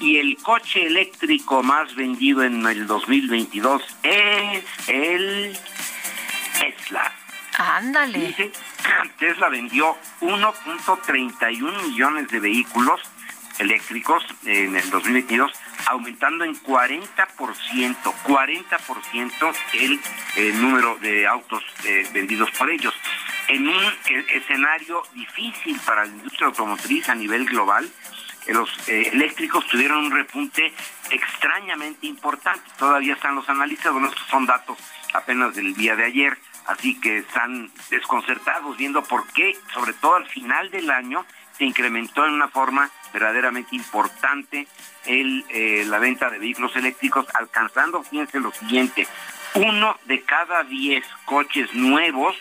y 0.00 0.18
el 0.18 0.36
coche 0.38 0.86
eléctrico 0.86 1.62
más 1.62 1.94
vendido 1.94 2.42
en 2.42 2.66
el 2.66 2.86
2022 2.86 3.82
es 4.02 4.64
el 4.88 5.56
Tesla. 6.58 7.12
Ándale. 7.56 8.52
Tesla 9.18 9.48
vendió 9.48 9.96
1.31 10.20 11.82
millones 11.84 12.28
de 12.28 12.40
vehículos 12.40 13.00
eléctricos 13.58 14.24
en 14.44 14.76
el 14.76 14.90
2022, 14.90 15.52
aumentando 15.86 16.44
en 16.44 16.54
40%, 16.60 17.96
40% 18.24 19.54
el, 19.74 20.00
el, 20.36 20.60
número 20.60 20.96
de 20.96 21.26
autos 21.26 21.62
eh, 21.84 22.08
vendidos 22.12 22.50
por 22.52 22.70
ellos. 22.70 22.94
En 23.48 23.68
un 23.68 23.84
eh, 23.84 24.26
escenario 24.34 25.02
difícil 25.12 25.78
para 25.84 26.04
la 26.04 26.12
industria 26.12 26.46
automotriz 26.46 27.08
a 27.08 27.14
nivel 27.14 27.44
global, 27.44 27.88
eh, 28.46 28.52
los 28.52 28.70
eh, 28.88 29.10
eléctricos 29.12 29.66
tuvieron 29.66 30.06
un 30.06 30.10
repunte 30.10 30.72
extrañamente 31.10 32.06
importante. 32.06 32.62
Todavía 32.78 33.14
están 33.14 33.34
los 33.34 33.48
analistas, 33.48 33.92
bueno, 33.92 34.08
estos 34.08 34.26
son 34.28 34.46
datos 34.46 34.78
apenas 35.12 35.54
del 35.54 35.74
día 35.74 35.94
de 35.96 36.04
ayer, 36.04 36.38
así 36.66 36.98
que 37.00 37.18
están 37.18 37.70
desconcertados 37.90 38.76
viendo 38.76 39.02
por 39.04 39.26
qué, 39.28 39.56
sobre 39.72 39.92
todo 39.94 40.16
al 40.16 40.26
final 40.26 40.70
del 40.70 40.90
año, 40.90 41.24
se 41.56 41.64
incrementó 41.64 42.26
en 42.26 42.32
una 42.32 42.48
forma 42.48 42.90
verdaderamente 43.12 43.76
importante 43.76 44.66
eh, 45.06 45.84
la 45.86 45.98
venta 45.98 46.30
de 46.30 46.38
vehículos 46.38 46.74
eléctricos, 46.76 47.26
alcanzando, 47.34 48.02
fíjense 48.02 48.40
lo 48.40 48.50
siguiente, 48.52 49.06
uno 49.54 49.96
de 50.06 50.22
cada 50.22 50.64
diez 50.64 51.04
coches 51.26 51.72
nuevos 51.74 52.34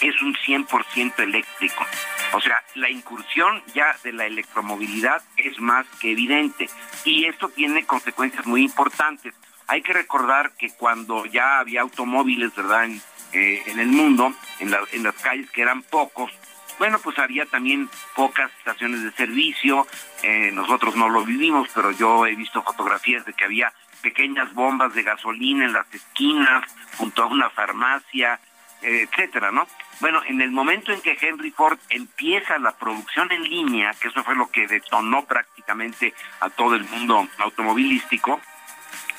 es 0.00 0.20
un 0.22 0.34
100% 0.34 1.18
eléctrico. 1.20 1.84
O 2.32 2.40
sea, 2.40 2.62
la 2.74 2.90
incursión 2.90 3.62
ya 3.74 3.96
de 4.02 4.12
la 4.12 4.26
electromovilidad 4.26 5.22
es 5.36 5.58
más 5.60 5.86
que 6.00 6.12
evidente 6.12 6.68
y 7.04 7.24
esto 7.24 7.48
tiene 7.48 7.86
consecuencias 7.86 8.46
muy 8.46 8.62
importantes. 8.62 9.34
Hay 9.66 9.82
que 9.82 9.92
recordar 9.92 10.52
que 10.52 10.70
cuando 10.70 11.26
ya 11.26 11.58
había 11.58 11.82
automóviles, 11.82 12.54
¿verdad? 12.54 12.84
En, 12.84 13.02
eh, 13.32 13.62
el 13.66 13.88
mundo, 13.88 14.32
en, 14.58 14.70
la, 14.70 14.80
en 14.92 15.02
las 15.02 15.14
calles 15.16 15.50
que 15.50 15.62
eran 15.62 15.82
pocos, 15.82 16.32
bueno, 16.78 16.98
pues 17.00 17.18
había 17.18 17.44
también 17.44 17.90
pocas 18.14 18.50
estaciones 18.58 19.02
de 19.02 19.10
servicio, 19.12 19.86
eh, 20.22 20.50
nosotros 20.52 20.94
no 20.94 21.08
lo 21.08 21.24
vivimos, 21.24 21.68
pero 21.74 21.90
yo 21.90 22.24
he 22.24 22.36
visto 22.36 22.62
fotografías 22.62 23.24
de 23.26 23.32
que 23.32 23.44
había 23.44 23.72
pequeñas 24.00 24.54
bombas 24.54 24.94
de 24.94 25.02
gasolina 25.02 25.64
en 25.64 25.72
las 25.72 25.92
esquinas, 25.92 26.64
junto 26.96 27.24
a 27.24 27.26
una 27.26 27.50
farmacia, 27.50 28.38
etcétera, 28.82 29.50
¿no? 29.50 29.66
Bueno, 30.00 30.22
en 30.26 30.40
el 30.40 30.50
momento 30.50 30.92
en 30.92 31.00
que 31.00 31.18
Henry 31.20 31.50
Ford 31.50 31.78
empieza 31.90 32.58
la 32.58 32.76
producción 32.76 33.30
en 33.32 33.42
línea, 33.42 33.92
que 34.00 34.08
eso 34.08 34.22
fue 34.22 34.36
lo 34.36 34.50
que 34.50 34.66
detonó 34.66 35.24
prácticamente 35.24 36.14
a 36.40 36.50
todo 36.50 36.76
el 36.76 36.84
mundo 36.84 37.28
automovilístico, 37.38 38.40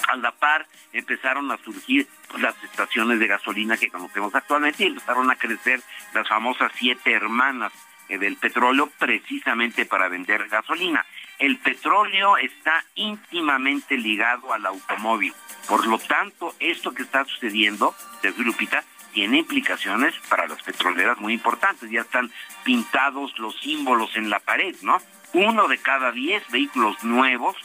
a 0.08 0.16
la 0.16 0.32
par 0.32 0.66
empezaron 0.94 1.52
a 1.52 1.58
surgir 1.58 2.08
las 2.40 2.56
estaciones 2.64 3.20
de 3.20 3.28
gasolina 3.28 3.78
que 3.78 3.90
conocemos 3.90 4.34
actualmente 4.34 4.84
y 4.84 4.88
empezaron 4.88 5.30
a 5.30 5.36
crecer 5.36 5.82
las 6.14 6.28
famosas 6.28 6.72
siete 6.76 7.12
hermanas 7.12 7.72
eh, 8.08 8.18
del 8.18 8.38
petróleo 8.38 8.90
precisamente 8.98 9.86
para 9.86 10.08
vender 10.08 10.48
gasolina. 10.48 11.06
El 11.38 11.58
petróleo 11.58 12.38
está 12.38 12.84
íntimamente 12.96 13.98
ligado 13.98 14.52
al 14.52 14.66
automóvil. 14.66 15.34
Por 15.68 15.86
lo 15.86 16.00
tanto, 16.00 16.56
esto 16.60 16.94
que 16.94 17.04
está 17.04 17.24
sucediendo, 17.26 17.96
Lupita, 18.38 18.84
tiene 19.20 19.40
implicaciones 19.40 20.16
para 20.30 20.48
las 20.48 20.64
petroleras 20.64 21.20
muy 21.20 21.34
importantes. 21.34 21.92
Ya 21.92 22.00
están 22.00 22.32
pintados 22.64 23.38
los 23.38 23.54
símbolos 23.60 24.16
en 24.16 24.30
la 24.30 24.40
pared, 24.40 24.74
¿no? 24.82 25.02
Uno 25.34 25.68
de 25.68 25.78
cada 25.78 26.14
diez 26.14 26.42
vehículos 26.52 27.04
nuevos 27.04 27.58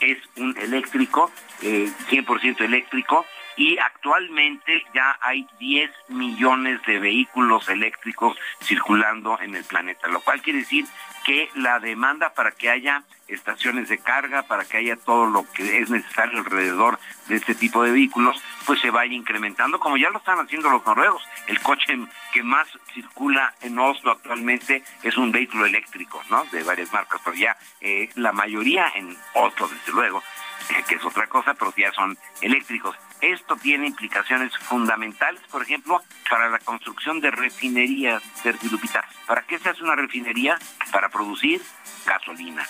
es 0.00 0.18
un 0.34 0.58
eléctrico, 0.58 1.30
eh, 1.62 1.88
100% 2.08 2.64
eléctrico, 2.64 3.24
y 3.56 3.78
actualmente 3.78 4.84
ya 4.94 5.18
hay 5.20 5.46
10 5.58 5.90
millones 6.08 6.80
de 6.86 6.98
vehículos 6.98 7.68
eléctricos 7.68 8.36
circulando 8.62 9.38
en 9.40 9.54
el 9.56 9.64
planeta, 9.64 10.08
lo 10.08 10.20
cual 10.20 10.42
quiere 10.42 10.60
decir 10.60 10.86
que 11.24 11.48
la 11.54 11.80
demanda 11.80 12.34
para 12.34 12.52
que 12.52 12.70
haya 12.70 13.02
estaciones 13.28 13.88
de 13.88 13.98
carga, 13.98 14.42
para 14.42 14.64
que 14.64 14.76
haya 14.76 14.96
todo 14.96 15.26
lo 15.26 15.44
que 15.52 15.78
es 15.80 15.90
necesario 15.90 16.38
alrededor 16.38 17.00
de 17.26 17.36
este 17.36 17.54
tipo 17.54 17.82
de 17.82 17.90
vehículos, 17.90 18.40
pues 18.64 18.80
se 18.80 18.90
vaya 18.90 19.12
incrementando, 19.12 19.80
como 19.80 19.96
ya 19.96 20.10
lo 20.10 20.18
están 20.18 20.38
haciendo 20.38 20.70
los 20.70 20.86
noruegos. 20.86 21.22
El 21.48 21.60
coche 21.60 21.98
que 22.32 22.42
más 22.42 22.68
circula 22.94 23.54
en 23.62 23.78
Oslo 23.78 24.12
actualmente 24.12 24.84
es 25.02 25.16
un 25.16 25.32
vehículo 25.32 25.66
eléctrico, 25.66 26.22
¿no? 26.30 26.44
De 26.52 26.62
varias 26.62 26.92
marcas, 26.92 27.20
pero 27.24 27.36
ya 27.36 27.56
eh, 27.80 28.08
la 28.14 28.32
mayoría 28.32 28.92
en 28.94 29.16
Oslo, 29.34 29.66
desde 29.66 29.92
luego, 29.92 30.22
eh, 30.70 30.84
que 30.86 30.94
es 30.94 31.04
otra 31.04 31.26
cosa, 31.26 31.54
pero 31.54 31.74
ya 31.76 31.90
son 31.92 32.16
eléctricos. 32.40 32.96
Esto 33.20 33.56
tiene 33.56 33.86
implicaciones 33.86 34.56
fundamentales, 34.58 35.40
por 35.50 35.62
ejemplo, 35.62 36.02
para 36.28 36.50
la 36.50 36.58
construcción 36.58 37.20
de 37.20 37.30
refinerías, 37.30 38.22
Sergio 38.42 38.70
Lupita. 38.70 39.04
¿Para 39.26 39.42
qué 39.42 39.58
se 39.58 39.70
hace 39.70 39.82
una 39.82 39.96
refinería? 39.96 40.58
Para 40.92 41.08
producir 41.08 41.62
gasolina. 42.04 42.66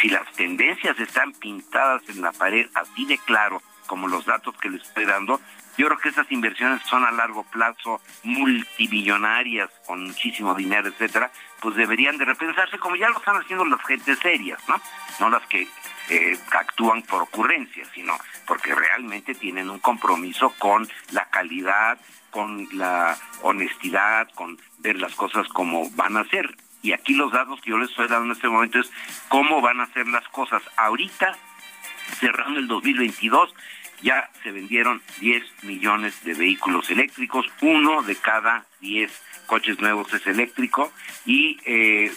Si 0.00 0.08
las 0.08 0.30
tendencias 0.32 0.98
están 0.98 1.32
pintadas 1.32 2.02
en 2.08 2.20
la 2.20 2.32
pared 2.32 2.68
así 2.74 3.06
de 3.06 3.18
claro, 3.18 3.62
como 3.86 4.08
los 4.08 4.26
datos 4.26 4.54
que 4.58 4.68
les 4.68 4.82
estoy 4.82 5.04
dando, 5.06 5.40
yo 5.76 5.86
creo 5.86 5.98
que 5.98 6.08
esas 6.10 6.30
inversiones 6.30 6.82
son 6.82 7.04
a 7.04 7.10
largo 7.10 7.42
plazo 7.44 8.00
multimillonarias, 8.22 9.70
con 9.86 10.04
muchísimo 10.04 10.54
dinero, 10.54 10.88
etcétera, 10.88 11.30
pues 11.60 11.74
deberían 11.74 12.16
de 12.16 12.24
repensarse 12.26 12.78
como 12.78 12.96
ya 12.96 13.08
lo 13.08 13.18
están 13.18 13.36
haciendo 13.36 13.64
las 13.64 13.84
gentes 13.84 14.18
serias, 14.20 14.60
¿no? 14.68 14.80
No 15.20 15.30
las 15.30 15.44
que 15.46 15.66
eh, 16.08 16.36
actúan 16.50 17.02
por 17.02 17.22
ocurrencia, 17.22 17.84
sino 17.94 18.16
porque 18.46 18.74
realmente 18.74 19.34
tienen 19.34 19.70
un 19.70 19.78
compromiso 19.78 20.54
con 20.58 20.88
la 21.12 21.24
calidad, 21.30 21.98
con 22.30 22.68
la 22.72 23.16
honestidad, 23.42 24.28
con 24.34 24.58
ver 24.78 24.96
las 24.96 25.14
cosas 25.14 25.46
como 25.48 25.88
van 25.90 26.16
a 26.16 26.24
ser. 26.24 26.56
Y 26.82 26.92
aquí 26.92 27.14
los 27.14 27.32
datos 27.32 27.60
que 27.62 27.70
yo 27.70 27.78
les 27.78 27.90
estoy 27.90 28.08
dando 28.08 28.26
en 28.26 28.32
este 28.32 28.48
momento 28.48 28.78
es 28.78 28.90
cómo 29.28 29.60
van 29.62 29.80
a 29.80 29.86
ser 29.92 30.06
las 30.08 30.28
cosas. 30.28 30.62
Ahorita, 30.76 31.34
cerrando 32.20 32.60
el 32.60 32.68
2022, 32.68 33.54
ya 34.02 34.28
se 34.42 34.52
vendieron 34.52 35.00
10 35.20 35.64
millones 35.64 36.22
de 36.24 36.34
vehículos 36.34 36.90
eléctricos, 36.90 37.46
uno 37.62 38.02
de 38.02 38.16
cada 38.16 38.66
10 38.80 39.10
coches 39.46 39.80
nuevos 39.80 40.12
es 40.12 40.26
eléctrico 40.26 40.92
y 41.24 41.58
eh, 41.64 42.12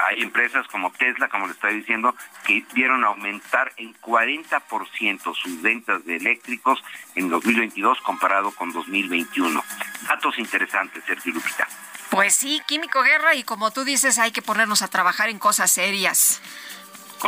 hay 0.00 0.22
empresas 0.22 0.66
como 0.68 0.90
Tesla, 0.92 1.28
como 1.28 1.46
le 1.46 1.52
estoy 1.52 1.76
diciendo, 1.76 2.14
que 2.46 2.64
dieron 2.74 3.04
aumentar 3.04 3.72
en 3.76 3.94
40% 4.00 5.34
sus 5.34 5.62
ventas 5.62 6.04
de 6.04 6.16
eléctricos 6.16 6.82
en 7.14 7.28
2022 7.28 8.00
comparado 8.02 8.50
con 8.52 8.72
2021. 8.72 9.62
Datos 10.08 10.38
interesantes, 10.38 11.02
Sergio 11.04 11.32
Lupita. 11.32 11.66
Pues 12.10 12.34
sí, 12.34 12.60
Químico 12.66 13.02
Guerra, 13.02 13.34
y 13.34 13.44
como 13.44 13.70
tú 13.70 13.84
dices, 13.84 14.18
hay 14.18 14.32
que 14.32 14.42
ponernos 14.42 14.82
a 14.82 14.88
trabajar 14.88 15.28
en 15.28 15.38
cosas 15.38 15.70
serias 15.70 16.42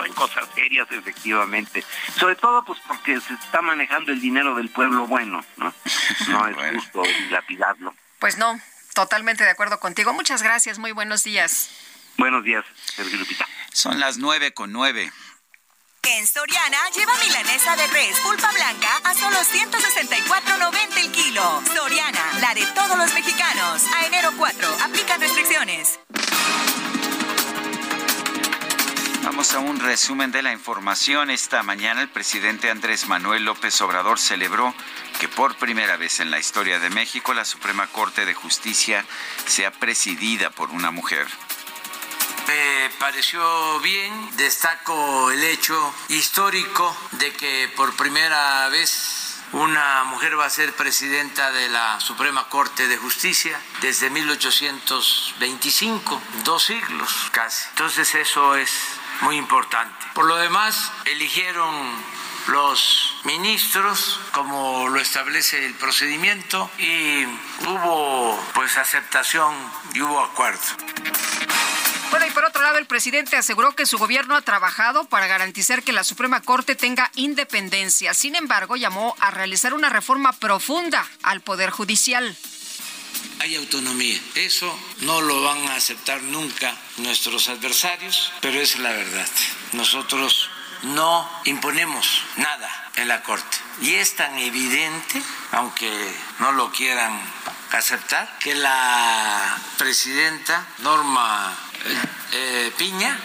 en 0.00 0.12
cosas 0.14 0.46
serias, 0.54 0.88
efectivamente. 0.90 1.84
Sobre 2.18 2.36
todo, 2.36 2.64
pues 2.64 2.78
porque 2.86 3.20
se 3.20 3.34
está 3.34 3.60
manejando 3.60 4.12
el 4.12 4.20
dinero 4.20 4.54
del 4.54 4.70
pueblo 4.70 5.06
bueno, 5.06 5.44
¿no? 5.56 5.74
No 6.28 6.48
es 6.48 6.56
justo 6.76 7.02
dilapidarlo. 7.02 7.94
Pues 8.18 8.38
no, 8.38 8.58
totalmente 8.94 9.44
de 9.44 9.50
acuerdo 9.50 9.78
contigo. 9.80 10.12
Muchas 10.12 10.42
gracias, 10.42 10.78
muy 10.78 10.92
buenos 10.92 11.24
días. 11.24 11.70
Buenos 12.16 12.44
días, 12.44 12.64
Sergio 12.94 13.18
Lupita. 13.18 13.46
Son 13.72 13.98
las 13.98 14.18
nueve 14.18 14.52
con 14.52 14.72
nueve. 14.72 15.10
En 16.04 16.26
Soriana 16.26 16.78
lleva 16.94 17.12
milanesa 17.24 17.76
de 17.76 17.86
res 17.86 18.18
pulpa 18.20 18.50
blanca 18.52 18.88
a 19.04 19.14
solo 19.14 19.36
164.90 19.38 20.96
el 20.98 21.12
kilo. 21.12 21.62
Soriana, 21.74 22.38
la 22.40 22.54
de 22.54 22.66
todos 22.74 22.98
los 22.98 23.14
mexicanos. 23.14 23.82
A 23.94 24.06
enero 24.06 24.30
4, 24.36 24.68
aplican 24.84 25.20
restricciones. 25.20 26.00
Vamos 29.22 29.54
a 29.54 29.60
un 29.60 29.78
resumen 29.78 30.32
de 30.32 30.42
la 30.42 30.52
información. 30.52 31.30
Esta 31.30 31.62
mañana 31.62 32.02
el 32.02 32.08
presidente 32.08 32.70
Andrés 32.70 33.06
Manuel 33.06 33.44
López 33.44 33.80
Obrador 33.80 34.18
celebró 34.18 34.74
que 35.20 35.28
por 35.28 35.56
primera 35.56 35.96
vez 35.96 36.20
en 36.20 36.30
la 36.30 36.40
historia 36.40 36.80
de 36.80 36.90
México 36.90 37.32
la 37.32 37.44
Suprema 37.44 37.86
Corte 37.86 38.26
de 38.26 38.34
Justicia 38.34 39.04
sea 39.46 39.70
presidida 39.70 40.50
por 40.50 40.70
una 40.70 40.90
mujer. 40.90 41.26
Me 42.52 42.90
pareció 42.98 43.80
bien, 43.80 44.36
destaco 44.36 45.30
el 45.30 45.42
hecho 45.42 45.94
histórico 46.08 46.94
de 47.12 47.32
que 47.32 47.72
por 47.74 47.96
primera 47.96 48.68
vez 48.68 49.40
una 49.52 50.04
mujer 50.04 50.38
va 50.38 50.44
a 50.44 50.50
ser 50.50 50.74
presidenta 50.74 51.50
de 51.50 51.70
la 51.70 51.98
Suprema 51.98 52.50
Corte 52.50 52.88
de 52.88 52.98
Justicia 52.98 53.58
desde 53.80 54.10
1825, 54.10 56.20
dos 56.44 56.64
siglos 56.64 57.30
casi. 57.30 57.68
Entonces 57.70 58.14
eso 58.16 58.54
es 58.56 58.70
muy 59.22 59.38
importante. 59.38 59.94
Por 60.12 60.26
lo 60.26 60.36
demás, 60.36 60.92
eligieron 61.06 61.74
los 62.48 63.16
ministros 63.24 64.20
como 64.32 64.90
lo 64.90 65.00
establece 65.00 65.64
el 65.64 65.72
procedimiento 65.72 66.70
y 66.76 67.24
hubo 67.66 68.38
pues 68.52 68.76
aceptación 68.76 69.54
y 69.94 70.02
hubo 70.02 70.20
acuerdo. 70.20 70.60
Bueno, 72.12 72.26
y 72.26 72.30
por 72.30 72.44
otro 72.44 72.60
lado, 72.60 72.76
el 72.76 72.84
presidente 72.84 73.38
aseguró 73.38 73.74
que 73.74 73.86
su 73.86 73.96
gobierno 73.96 74.36
ha 74.36 74.42
trabajado 74.42 75.06
para 75.06 75.26
garantizar 75.26 75.82
que 75.82 75.94
la 75.94 76.04
Suprema 76.04 76.42
Corte 76.42 76.74
tenga 76.74 77.10
independencia. 77.14 78.12
Sin 78.12 78.34
embargo, 78.34 78.76
llamó 78.76 79.16
a 79.18 79.30
realizar 79.30 79.72
una 79.72 79.88
reforma 79.88 80.34
profunda 80.34 81.08
al 81.22 81.40
Poder 81.40 81.70
Judicial. 81.70 82.36
Hay 83.38 83.56
autonomía. 83.56 84.20
Eso 84.34 84.78
no 85.00 85.22
lo 85.22 85.40
van 85.40 85.66
a 85.68 85.76
aceptar 85.76 86.22
nunca 86.24 86.76
nuestros 86.98 87.48
adversarios, 87.48 88.30
pero 88.42 88.60
es 88.60 88.78
la 88.78 88.90
verdad. 88.90 89.26
Nosotros 89.72 90.50
no 90.82 91.26
imponemos 91.44 92.24
nada 92.36 92.90
en 92.96 93.08
la 93.08 93.22
Corte. 93.22 93.56
Y 93.80 93.94
es 93.94 94.16
tan 94.16 94.36
evidente, 94.36 95.22
aunque 95.52 95.90
no 96.40 96.52
lo 96.52 96.70
quieran 96.72 97.18
aceptar, 97.70 98.38
que 98.38 98.54
la 98.54 99.58
presidenta 99.78 100.66
Norma 100.80 101.56
eh, 102.32 102.72
Piña 102.76 103.18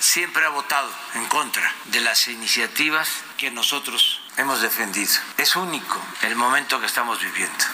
siempre 0.00 0.44
ha 0.44 0.48
votado 0.48 0.90
en 1.14 1.26
contra 1.26 1.74
de 1.86 2.00
las 2.00 2.28
iniciativas 2.28 3.08
que 3.36 3.50
nosotros 3.50 4.20
hemos 4.36 4.62
defendido. 4.62 5.12
Es 5.36 5.56
único 5.56 6.00
el 6.22 6.36
momento 6.36 6.80
que 6.80 6.86
estamos 6.86 7.20
viviendo. 7.20 7.64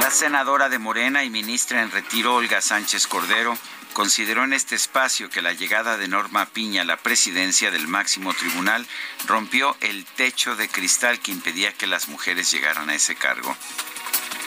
La 0.00 0.10
senadora 0.10 0.68
de 0.68 0.78
Morena 0.78 1.24
y 1.24 1.30
ministra 1.30 1.82
en 1.82 1.90
retiro, 1.90 2.34
Olga 2.34 2.60
Sánchez 2.60 3.06
Cordero, 3.06 3.56
consideró 3.94 4.44
en 4.44 4.52
este 4.52 4.74
espacio 4.74 5.30
que 5.30 5.40
la 5.40 5.52
llegada 5.52 5.96
de 5.96 6.08
Norma 6.08 6.46
Piña 6.46 6.82
a 6.82 6.84
la 6.84 6.96
presidencia 6.96 7.70
del 7.70 7.88
máximo 7.88 8.34
tribunal 8.34 8.86
rompió 9.26 9.76
el 9.80 10.04
techo 10.04 10.56
de 10.56 10.68
cristal 10.68 11.20
que 11.20 11.30
impedía 11.30 11.72
que 11.72 11.86
las 11.86 12.08
mujeres 12.08 12.50
llegaran 12.50 12.90
a 12.90 12.94
ese 12.94 13.14
cargo. 13.14 13.56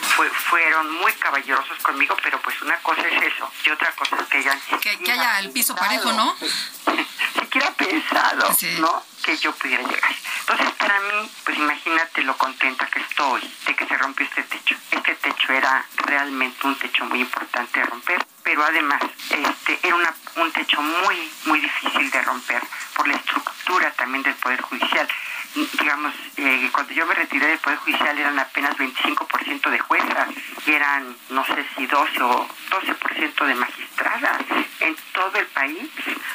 Fueron 0.08 0.90
muy 0.94 1.12
caballerosos 1.12 1.78
conmigo, 1.78 2.16
pero 2.22 2.40
pues 2.40 2.60
una 2.62 2.76
cosa 2.78 3.02
es 3.02 3.22
eso 3.22 3.50
y 3.64 3.70
otra 3.70 3.92
cosa 3.92 4.16
es 4.16 4.26
que 4.28 4.38
hayan... 4.38 4.60
Que, 4.80 4.98
que 4.98 5.12
haya 5.12 5.38
el 5.40 5.50
piso 5.50 5.74
parejo, 5.74 6.12
¿no? 6.12 6.36
siquiera 7.48 7.70
pensado, 7.72 8.54
¿no? 8.78 9.02
Que 9.22 9.36
yo 9.38 9.52
pudiera 9.52 9.82
llegar. 9.82 10.14
Entonces, 10.40 10.70
para 10.78 11.00
mí, 11.00 11.30
pues 11.44 11.56
imagínate 11.56 12.22
lo 12.22 12.36
contenta 12.36 12.86
que 12.86 13.00
estoy 13.00 13.40
de 13.66 13.74
que 13.74 13.86
se 13.86 13.96
rompió 13.96 14.26
este 14.26 14.42
techo. 14.42 14.76
Este 14.90 15.14
techo 15.14 15.52
era 15.52 15.84
realmente 15.96 16.66
un 16.66 16.76
techo 16.76 17.06
muy 17.06 17.20
importante 17.20 17.80
de 17.80 17.86
romper 17.86 18.26
pero 18.48 18.64
además 18.64 19.02
este, 19.28 19.78
era 19.86 19.94
una, 19.94 20.14
un 20.36 20.50
techo 20.52 20.80
muy, 20.80 21.30
muy 21.44 21.60
difícil 21.60 22.10
de 22.10 22.22
romper 22.22 22.62
por 22.94 23.06
la 23.06 23.16
estructura 23.16 23.90
también 23.90 24.22
del 24.22 24.34
Poder 24.36 24.62
Judicial. 24.62 25.06
Digamos, 25.54 26.14
eh, 26.38 26.70
cuando 26.72 26.94
yo 26.94 27.04
me 27.04 27.12
retiré 27.12 27.46
del 27.46 27.58
Poder 27.58 27.78
Judicial 27.80 28.18
eran 28.18 28.38
apenas 28.38 28.74
25% 28.78 29.68
de 29.68 29.78
juezas 29.80 30.28
y 30.64 30.72
eran, 30.72 31.14
no 31.28 31.44
sé 31.44 31.66
si 31.76 31.86
12 31.86 32.22
o 32.22 32.48
12% 32.70 33.44
de 33.44 33.54
magistradas 33.54 34.40
en 34.80 34.96
todo 35.12 35.38
el 35.38 35.46
país. 35.48 35.90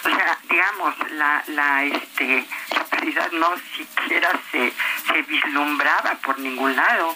O 0.05 0.09
sea, 0.09 0.37
digamos, 0.47 0.93
la, 1.13 1.43
la, 1.47 1.83
este, 1.83 2.45
la 2.75 2.85
paridad 2.85 3.31
no 3.31 3.55
siquiera 3.75 4.39
se, 4.51 4.71
se 5.07 5.21
vislumbraba 5.23 6.13
por 6.21 6.37
ningún 6.37 6.75
lado. 6.75 7.15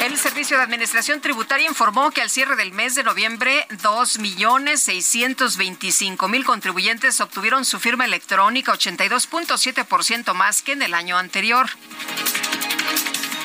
El 0.00 0.16
Servicio 0.16 0.56
de 0.56 0.62
Administración 0.62 1.20
Tributaria 1.20 1.68
informó 1.68 2.12
que 2.12 2.22
al 2.22 2.30
cierre 2.30 2.54
del 2.54 2.72
mes 2.72 2.94
de 2.94 3.02
noviembre, 3.02 3.66
2.625.000 3.82 6.44
contribuyentes 6.44 7.20
obtuvieron 7.20 7.64
su 7.64 7.80
firma 7.80 8.04
electrónica, 8.04 8.72
82.7% 8.72 10.34
más 10.34 10.62
que 10.62 10.70
en 10.72 10.82
el 10.82 10.94
año 10.94 11.18
anterior. 11.18 11.68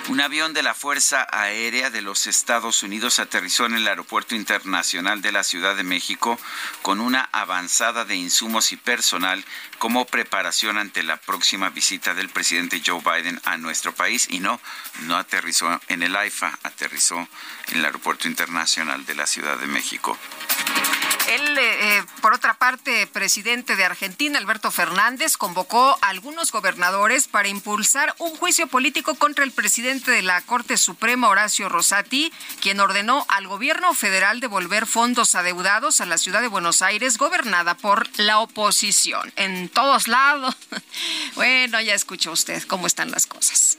Un 0.10 0.20
avión 0.20 0.54
de 0.54 0.64
la 0.64 0.74
Fuerza 0.74 1.26
Aérea 1.32 1.90
de 1.90 2.02
los 2.02 2.28
Estados 2.28 2.84
Unidos 2.84 3.20
aterrizó 3.20 3.66
en 3.66 3.76
el 3.76 3.88
Aeropuerto 3.88 4.36
Internacional 4.36 5.22
de 5.22 5.32
la 5.32 5.46
Ciudad 5.46 5.78
de 5.78 5.84
México 5.84 6.38
con 6.82 7.00
una 7.00 7.30
avanzada 7.32 8.04
de 8.04 8.18
insumos 8.18 8.74
y 8.74 8.78
personal 8.78 9.46
como 9.80 10.06
preparación 10.06 10.78
ante 10.78 11.04
la 11.04 11.16
próxima 11.16 11.70
visita 11.70 12.14
del 12.14 12.28
presidente 12.28 12.82
Joe 12.86 13.02
Biden 13.02 13.40
a 13.46 13.56
nuestro 13.56 13.96
país 13.96 14.28
y 14.30 14.42
no, 14.42 14.60
no 15.04 15.16
aterrizó 15.16 15.80
en 15.88 16.04
el 16.04 16.18
AIFA, 16.18 16.60
aterrizó 16.64 17.26
en 17.70 17.78
el 17.78 17.86
Aeropuerto 17.86 18.28
Internacional 18.28 19.06
de 19.06 19.16
la 19.16 19.26
Ciudad 19.26 19.58
de 19.58 19.68
México. 19.68 20.18
Él, 21.30 21.58
eh, 21.58 21.98
eh, 21.98 22.04
por 22.22 22.34
otra 22.34 22.54
parte, 22.56 23.08
presidente 23.08 23.78
de 23.78 23.86
Argentina, 23.86 24.38
Alberto 24.38 24.72
Fernández, 24.72 25.38
convocó 25.38 25.98
a 26.02 26.10
algunos 26.10 26.52
gobernadores 26.52 27.30
para 27.30 27.48
impulsar 27.48 28.14
un 28.20 28.36
juicio 28.36 28.68
político 28.68 29.16
contra 29.16 29.46
el 29.46 29.52
presidente 29.52 29.93
de 30.02 30.24
la 30.24 30.42
Corte 30.42 30.78
Suprema, 30.78 31.30
Horacio 31.30 31.70
Rosati, 31.70 32.34
quien 32.62 32.80
ordenó 32.80 33.26
al 33.30 33.48
gobierno 33.48 33.94
federal 33.94 34.40
devolver 34.40 34.88
fondos 34.88 35.36
adeudados 35.36 36.02
a 36.02 36.08
la 36.08 36.18
ciudad 36.18 36.42
de 36.42 36.48
Buenos 36.48 36.82
Aires, 36.82 37.18
gobernada 37.18 37.76
por 37.76 38.08
la 38.18 38.40
oposición. 38.40 39.32
En 39.36 39.70
todos 39.70 40.08
lados. 40.08 40.56
Bueno, 41.36 41.82
ya 41.82 41.96
escuchó 41.96 42.32
usted 42.32 42.64
cómo 42.64 42.86
están 42.88 43.12
las 43.12 43.26
cosas. 43.26 43.78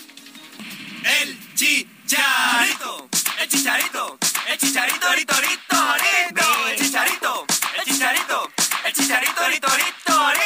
El 1.23 1.39
chicharito, 1.55 3.09
el 3.41 3.49
chicharito, 3.49 4.19
el 4.49 4.59
chicharito, 4.59 5.12
rito, 5.12 5.35
rito, 5.41 5.97
el 5.97 6.09
chicharito, 6.09 6.66
el 6.70 6.78
chicharito, 6.78 7.47
el 7.78 7.85
chicharito, 7.85 8.51
rito, 8.85 9.47
rito, 9.48 9.69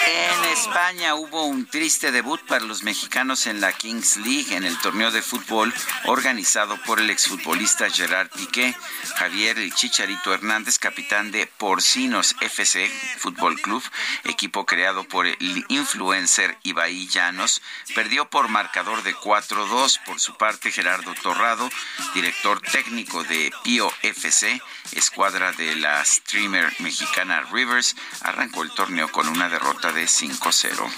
En 0.07 0.45
España 0.53 1.15
hubo 1.17 1.47
un 1.47 1.67
triste 1.67 2.13
debut 2.13 2.41
para 2.47 2.65
los 2.65 2.85
mexicanos 2.85 3.47
en 3.47 3.61
la 3.61 3.73
Kings 3.73 4.17
League, 4.19 4.55
en 4.55 4.65
el 4.65 4.79
torneo 4.79 5.11
de 5.11 5.23
fútbol 5.23 5.75
organizado 6.05 6.81
por 6.85 7.01
el 7.01 7.11
exfutbolista 7.11 7.91
Gerard 7.91 8.31
Piqué. 8.31 8.77
Javier 9.17 9.59
El 9.59 9.75
Chicharito 9.75 10.33
Hernández, 10.33 10.79
capitán 10.79 11.33
de 11.33 11.47
Porcinos 11.47 12.37
FC 12.41 12.89
Fútbol 13.19 13.61
Club, 13.61 13.83
equipo 14.25 14.65
creado 14.67 15.05
por 15.05 15.27
el 15.27 15.65
influencer 15.69 16.57
Ibai 16.63 17.09
Llanos, 17.09 17.61
perdió 17.95 18.31
por 18.31 18.49
marcador 18.49 19.03
de 19.03 19.15
4-2. 19.17 20.01
Por 20.05 20.21
su 20.21 20.37
parte, 20.37 20.71
Gerardo 20.71 21.13
Torrado, 21.23 21.69
director 22.15 22.61
técnico 22.61 23.25
de 23.25 23.53
Pío 23.65 23.93
FC, 24.03 24.63
escuadra 24.93 25.53
de 25.53 25.77
la 25.77 26.05
streamer 26.05 26.73
mexicana 26.81 27.43
Rivers, 27.53 27.97
arrancó 28.23 28.63
el 28.63 28.71
torneo 28.73 29.11
con 29.11 29.29
una 29.29 29.49
derrota 29.49 29.93
de 29.93 30.05
5-0. 30.05 30.91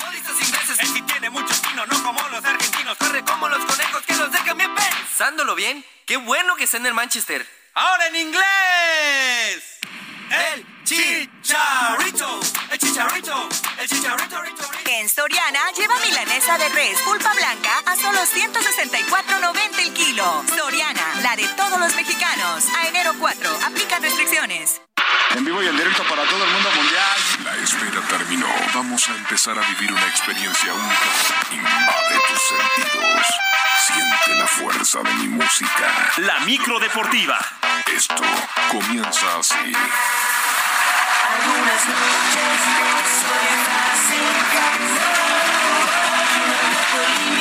Él 0.79 1.05
tiene 1.07 1.31
mucho 1.31 1.55
chino, 1.63 1.85
no 1.87 2.03
como 2.03 2.29
los 2.29 2.45
argentinos, 2.45 2.97
corre 2.97 3.25
como 3.25 3.49
los 3.49 3.65
conejos 3.65 4.03
que 4.03 4.15
los 4.17 4.33
dejan 4.33 4.57
bien 4.57 4.75
pensándolo 4.75 5.55
bien. 5.55 5.85
Qué 6.07 6.17
bueno 6.17 6.57
que 6.57 6.65
está 6.65 6.77
en 6.77 6.87
el 6.87 6.95
Manchester. 6.95 7.47
Ahora 7.75 8.07
en 8.09 8.17
inglés. 8.17 9.81
El 10.31 10.65
chicharito, 10.85 12.41
el 12.71 12.79
chicharito, 12.79 13.49
el 13.81 13.89
chicharito, 13.89 14.43
En 14.87 15.09
Soriana 15.09 15.59
lleva 15.77 15.99
milanesa 15.99 16.57
de 16.57 16.69
res 16.69 17.01
pulpa 17.01 17.33
blanca 17.35 17.83
a 17.85 17.97
solo 17.97 18.21
164.90 18.21 19.79
el 19.81 19.93
kilo. 19.93 20.45
Soriana, 20.57 21.03
la 21.23 21.35
de 21.35 21.49
todos 21.57 21.81
los 21.81 21.97
mexicanos. 21.97 22.65
A 22.79 22.87
enero 22.87 23.13
4, 23.19 23.59
aplican 23.67 24.03
restricciones. 24.03 24.81
En 25.35 25.45
vivo 25.45 25.61
y 25.65 25.67
en 25.67 25.77
directo 25.77 26.05
para 26.05 26.23
todo 26.25 26.45
el 26.45 26.51
mundo 26.53 26.71
mundial. 26.77 27.19
La 27.43 27.57
espera 27.57 28.01
terminó. 28.09 28.47
Vamos 28.73 29.09
a 29.09 29.17
empezar 29.17 29.59
a 29.59 29.63
vivir 29.63 29.93
una 29.93 30.07
experiencia 30.07 30.73
única. 30.73 31.07
Invade 31.51 32.21
tus 32.29 32.43
sentidos. 32.43 33.27
Siente 33.85 34.39
la 34.39 34.47
fuerza 34.47 35.03
de 35.03 35.13
mi 35.15 35.29
música. 35.29 36.13
La 36.19 36.39
micro 36.41 36.79
deportiva. 36.79 37.60
Esto 37.87 38.23
comienza 38.71 39.39
así. 39.39 39.73
Algunas 41.33 41.87
noches 41.89 42.61
Y 47.23 47.37
ya 47.37 47.40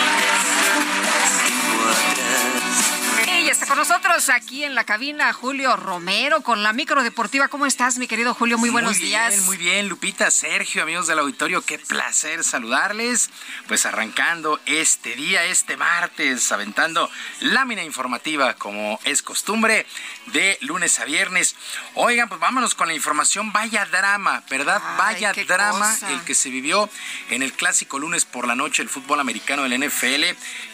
está 3.62 3.76
con 3.76 3.78
nosotros 3.78 4.30
aquí 4.30 4.64
en 4.64 4.74
la 4.74 4.86
cabina 4.86 5.34
Julio 5.34 5.76
Romero 5.76 6.42
con 6.42 6.64
la 6.64 6.72
micro 6.72 7.04
deportiva. 7.04 7.50
¿Cómo 7.50 7.66
estás, 7.66 7.98
mi 7.98 8.08
querido 8.08 8.34
Julio? 8.34 8.58
Muy 8.58 8.70
buenos 8.70 8.98
muy 8.98 9.08
días. 9.08 9.34
Bien, 9.34 9.46
muy 9.46 9.58
bien, 9.58 9.90
Lupita, 9.90 10.32
Sergio, 10.32 10.84
amigos 10.84 11.08
del 11.08 11.20
auditorio, 11.20 11.62
qué 11.62 11.78
placer 11.78 12.46
saludarles. 12.46 13.30
Pues 13.68 13.86
arrancando 13.86 14.62
este 14.66 15.14
día, 15.16 15.44
este 15.44 15.76
martes, 15.76 16.50
aventando 16.54 17.10
lámina 17.42 17.84
informativa 17.84 18.54
como 18.54 18.98
es 19.04 19.22
costumbre 19.22 19.86
de 20.28 20.58
lunes 20.62 20.98
a 21.00 21.06
viernes. 21.06 21.56
Oigan, 21.96 22.30
pues 22.30 22.40
vámonos 22.40 22.76
con 22.76 22.88
la 22.88 22.94
información. 22.94 23.52
Vaya 23.52 23.86
drama, 23.86 24.42
¿verdad? 24.50 24.82
Ay, 24.82 24.98
Vaya 24.98 25.34
drama 25.46 25.92
cosa. 25.92 26.10
el 26.12 26.22
que 26.22 26.34
se 26.34 26.50
vivió 26.50 26.90
en 27.30 27.44
el 27.44 27.52
clásico 27.52 28.00
lunes 28.00 28.24
por 28.24 28.48
la 28.48 28.56
noche 28.56 28.84
el 28.84 28.90
fútbol 28.90 29.20
americano 29.20 29.64
del 29.64 29.86
NFL 29.86 30.24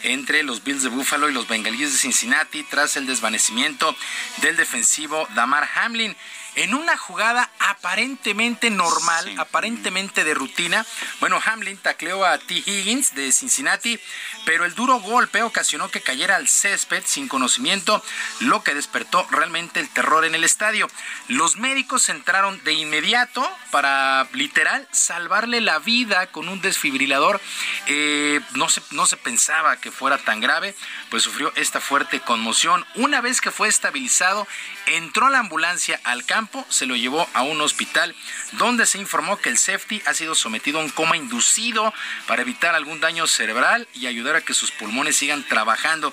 entre 0.04 0.44
los 0.44 0.62
Bills 0.62 0.84
de 0.84 0.88
Buffalo 0.88 1.28
y 1.28 1.32
los 1.32 1.48
Bengalíes 1.48 1.92
de 1.92 1.98
Cincinnati 1.98 2.62
tras 2.76 2.98
el 2.98 3.06
desvanecimiento 3.06 3.96
del 4.42 4.54
defensivo 4.54 5.26
Damar 5.34 5.66
Hamlin. 5.76 6.14
en 6.56 6.74
una 6.74 6.96
jugada 6.96 7.50
aparentemente 7.58 8.70
normal, 8.70 9.34
aparentemente 9.38 10.24
de 10.24 10.32
rutina. 10.34 10.86
Bueno, 11.20 11.38
Hamlin 11.44 11.76
tacleó 11.76 12.24
a 12.24 12.38
T. 12.38 12.54
Higgins 12.54 13.14
de 13.14 13.30
Cincinnati, 13.30 14.00
pero 14.46 14.64
el 14.64 14.74
duro 14.74 15.00
golpe 15.00 15.42
ocasionó 15.42 15.90
que 15.90 16.00
cayera 16.00 16.36
al 16.36 16.48
césped 16.48 17.02
sin 17.04 17.26
conocimiento, 17.26 18.02
lo 18.40 18.62
que 18.62 18.74
despertó 18.74 19.26
realmente 19.28 19.80
el 19.80 19.90
terror 19.90 20.24
en 20.24 20.36
el 20.36 20.44
estadio. 20.44 20.88
Los 21.26 21.56
médicos 21.56 22.08
entraron 22.08 22.62
de 22.62 22.72
inmediato 22.72 23.46
para 23.72 24.28
literal 24.32 24.86
salvarle 24.92 25.60
la 25.60 25.80
vida 25.80 26.28
con 26.28 26.48
un 26.48 26.60
desfibrilador. 26.60 27.40
Eh, 27.88 28.40
no, 28.54 28.68
se, 28.68 28.80
no 28.92 29.06
se 29.06 29.16
pensaba 29.16 29.78
que 29.78 29.90
fuera 29.90 30.16
tan 30.16 30.40
grave, 30.40 30.76
pues 31.10 31.24
sufrió 31.24 31.52
esta 31.56 31.80
fuerte 31.80 32.20
conmoción. 32.20 32.86
Una 32.94 33.20
vez 33.20 33.40
que 33.40 33.50
fue 33.50 33.66
estabilizado, 33.66 34.46
entró 34.86 35.28
la 35.28 35.40
ambulancia 35.40 36.00
al 36.04 36.24
campo, 36.24 36.64
se 36.68 36.86
lo 36.86 36.94
llevó 36.94 37.28
a 37.34 37.42
un 37.42 37.60
hospital 37.60 38.14
donde 38.52 38.86
se 38.86 38.98
informó 38.98 39.38
que 39.38 39.48
el 39.48 39.58
safety 39.58 40.02
ha 40.06 40.14
sido 40.14 40.36
sometido 40.36 40.78
a 40.78 40.84
un 40.84 40.90
coma 40.90 41.16
inducido 41.16 41.92
para 42.28 42.42
evitar 42.42 42.76
algún 42.76 43.00
daño 43.00 43.26
cerebral 43.26 43.88
y 43.92 44.06
ayudar 44.06 44.35
que 44.40 44.54
sus 44.54 44.70
pulmones 44.70 45.16
sigan 45.16 45.44
trabajando. 45.44 46.12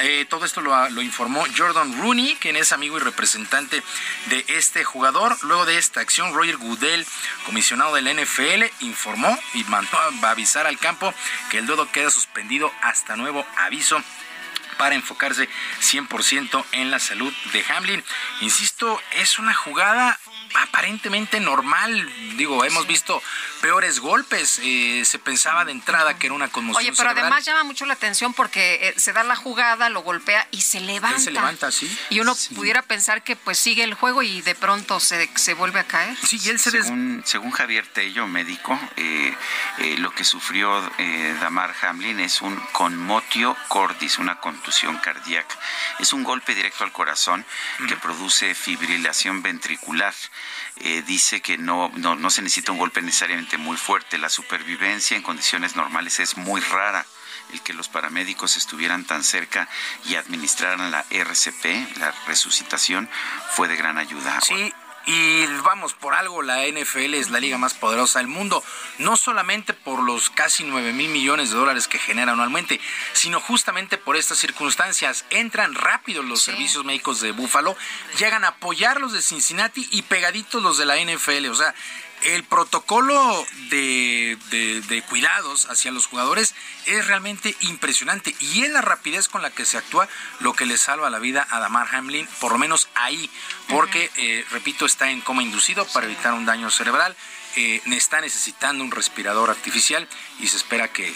Eh, 0.00 0.26
todo 0.28 0.44
esto 0.44 0.60
lo, 0.60 0.88
lo 0.90 1.02
informó 1.02 1.44
Jordan 1.56 2.00
Rooney, 2.00 2.36
quien 2.40 2.56
es 2.56 2.72
amigo 2.72 2.96
y 2.96 3.00
representante 3.00 3.82
de 4.26 4.44
este 4.48 4.84
jugador. 4.84 5.36
Luego 5.42 5.66
de 5.66 5.78
esta 5.78 6.00
acción, 6.00 6.34
Roger 6.34 6.56
Goodell, 6.56 7.06
comisionado 7.46 7.94
del 7.94 8.08
NFL, 8.08 8.64
informó 8.80 9.38
y 9.54 9.64
mandó 9.64 9.98
a 9.98 10.30
avisar 10.30 10.66
al 10.66 10.78
campo 10.78 11.12
que 11.50 11.58
el 11.58 11.66
dodo 11.66 11.90
queda 11.90 12.10
suspendido 12.10 12.72
hasta 12.82 13.16
nuevo 13.16 13.46
aviso 13.56 14.02
para 14.78 14.94
enfocarse 14.94 15.48
100% 15.80 16.64
en 16.72 16.90
la 16.90 16.98
salud 16.98 17.32
de 17.52 17.64
Hamlin. 17.68 18.02
Insisto, 18.40 19.00
es 19.12 19.38
una 19.38 19.54
jugada 19.54 20.18
aparentemente 20.54 21.40
normal. 21.40 22.10
Digo, 22.36 22.64
hemos 22.64 22.86
visto 22.86 23.22
peores 23.62 24.00
golpes. 24.00 24.60
Eh, 24.62 25.04
se 25.06 25.18
pensaba 25.18 25.64
de 25.64 25.72
entrada 25.72 26.18
que 26.18 26.26
era 26.26 26.34
una 26.34 26.48
conmoción. 26.48 26.84
Oye, 26.84 26.92
pero 26.94 27.10
además 27.10 27.44
llama 27.44 27.62
mucho 27.62 27.86
la 27.86 27.94
atención 27.94 28.34
porque 28.34 28.88
eh, 28.88 28.94
se 28.98 29.14
da 29.14 29.22
la 29.22 29.36
jugada, 29.36 29.88
lo 29.88 30.02
golpea 30.02 30.46
y 30.50 30.60
se 30.60 30.80
levanta. 30.80 31.18
se 31.18 31.30
levanta, 31.30 31.70
sí. 31.70 31.96
Y 32.10 32.20
uno 32.20 32.36
pudiera 32.54 32.82
pensar 32.82 33.22
que 33.22 33.36
pues 33.36 33.56
sigue 33.56 33.84
el 33.84 33.94
juego 33.94 34.22
y 34.22 34.42
de 34.42 34.54
pronto 34.54 35.00
se, 35.00 35.30
se 35.36 35.54
vuelve 35.54 35.80
a 35.80 35.84
caer. 35.84 36.14
Sí, 36.26 36.38
y 36.44 36.50
él 36.50 36.58
se 36.58 36.72
según, 36.72 37.22
según 37.24 37.52
Javier 37.52 37.86
Tello, 37.86 38.26
médico, 38.26 38.78
eh, 38.96 39.34
lo 39.98 40.10
que 40.10 40.24
sufrió 40.24 40.82
Damar 41.40 41.74
Hamlin 41.82 42.18
es 42.20 42.42
un 42.42 42.56
conmotio 42.72 43.56
cordis, 43.68 44.18
una 44.18 44.40
contusión 44.40 44.98
cardíaca. 44.98 45.56
Es 46.00 46.12
un 46.12 46.24
golpe 46.24 46.54
directo 46.54 46.82
al 46.82 46.92
corazón 46.92 47.46
que 47.88 47.96
produce 47.96 48.54
fibrilación 48.54 49.42
ventricular. 49.42 50.14
Dice 51.06 51.40
que 51.40 51.58
no, 51.58 51.90
no, 51.96 52.16
no 52.16 52.30
se 52.30 52.42
necesita 52.42 52.72
un 52.72 52.78
golpe 52.78 53.02
necesariamente 53.02 53.56
muy 53.56 53.76
fuerte. 53.76 54.18
La 54.18 54.28
supervivencia 54.28 55.16
en 55.16 55.22
condiciones 55.22 55.76
normales 55.76 56.18
es 56.20 56.36
muy 56.36 56.60
rara. 56.60 57.06
El 57.52 57.60
que 57.60 57.74
los 57.74 57.88
paramédicos 57.88 58.56
estuvieran 58.56 59.04
tan 59.04 59.22
cerca 59.22 59.68
y 60.06 60.14
administraran 60.14 60.90
la 60.90 61.04
RCP, 61.10 61.98
la 61.98 62.12
resucitación, 62.26 63.08
fue 63.50 63.68
de 63.68 63.76
gran 63.76 63.98
ayuda. 63.98 64.40
Sí, 64.40 64.72
y 65.06 65.46
vamos, 65.64 65.94
por 65.94 66.14
algo 66.14 66.42
la 66.42 66.66
NFL 66.66 67.14
es 67.14 67.30
la 67.30 67.40
liga 67.40 67.58
más 67.58 67.74
poderosa 67.74 68.20
del 68.20 68.28
mundo, 68.28 68.62
no 68.98 69.16
solamente 69.16 69.74
por 69.74 70.02
los 70.02 70.30
casi 70.30 70.64
9 70.64 70.92
mil 70.92 71.10
millones 71.10 71.50
de 71.50 71.56
dólares 71.56 71.88
que 71.88 71.98
genera 71.98 72.32
anualmente, 72.32 72.80
sino 73.12 73.40
justamente 73.40 73.98
por 73.98 74.16
estas 74.16 74.38
circunstancias. 74.38 75.24
Entran 75.30 75.74
rápido 75.74 76.22
los 76.22 76.42
servicios 76.42 76.84
médicos 76.84 77.20
de 77.20 77.32
Buffalo, 77.32 77.76
llegan 78.18 78.44
a 78.44 78.48
apoyar 78.48 79.00
los 79.00 79.12
de 79.12 79.22
Cincinnati 79.22 79.88
y 79.90 80.02
pegaditos 80.02 80.62
los 80.62 80.78
de 80.78 80.86
la 80.86 80.96
NFL. 80.96 81.48
O 81.48 81.54
sea, 81.54 81.74
el 82.24 82.44
protocolo 82.44 83.46
de, 83.70 84.38
de, 84.50 85.02
cuidados 85.02 85.68
hacia 85.70 85.90
los 85.90 86.06
jugadores 86.06 86.54
es 86.86 87.06
realmente 87.06 87.54
impresionante 87.60 88.34
y 88.40 88.62
es 88.62 88.70
la 88.70 88.80
rapidez 88.80 89.28
con 89.28 89.42
la 89.42 89.50
que 89.50 89.64
se 89.64 89.78
actúa 89.78 90.08
lo 90.40 90.54
que 90.54 90.66
le 90.66 90.76
salva 90.76 91.10
la 91.10 91.18
vida 91.18 91.46
a 91.50 91.58
Damar 91.58 91.88
Hamlin, 91.94 92.28
por 92.40 92.52
lo 92.52 92.58
menos 92.58 92.88
ahí, 92.94 93.30
porque, 93.68 94.10
eh, 94.16 94.44
repito, 94.50 94.86
está 94.86 95.10
en 95.10 95.20
coma 95.20 95.42
inducido 95.42 95.86
para 95.88 96.06
evitar 96.06 96.34
un 96.34 96.46
daño 96.46 96.70
cerebral. 96.70 97.16
Eh, 97.54 97.82
está 97.90 98.22
necesitando 98.22 98.82
un 98.82 98.90
respirador 98.90 99.50
artificial 99.50 100.08
y 100.40 100.46
se 100.46 100.56
espera 100.56 100.88
que, 100.88 101.14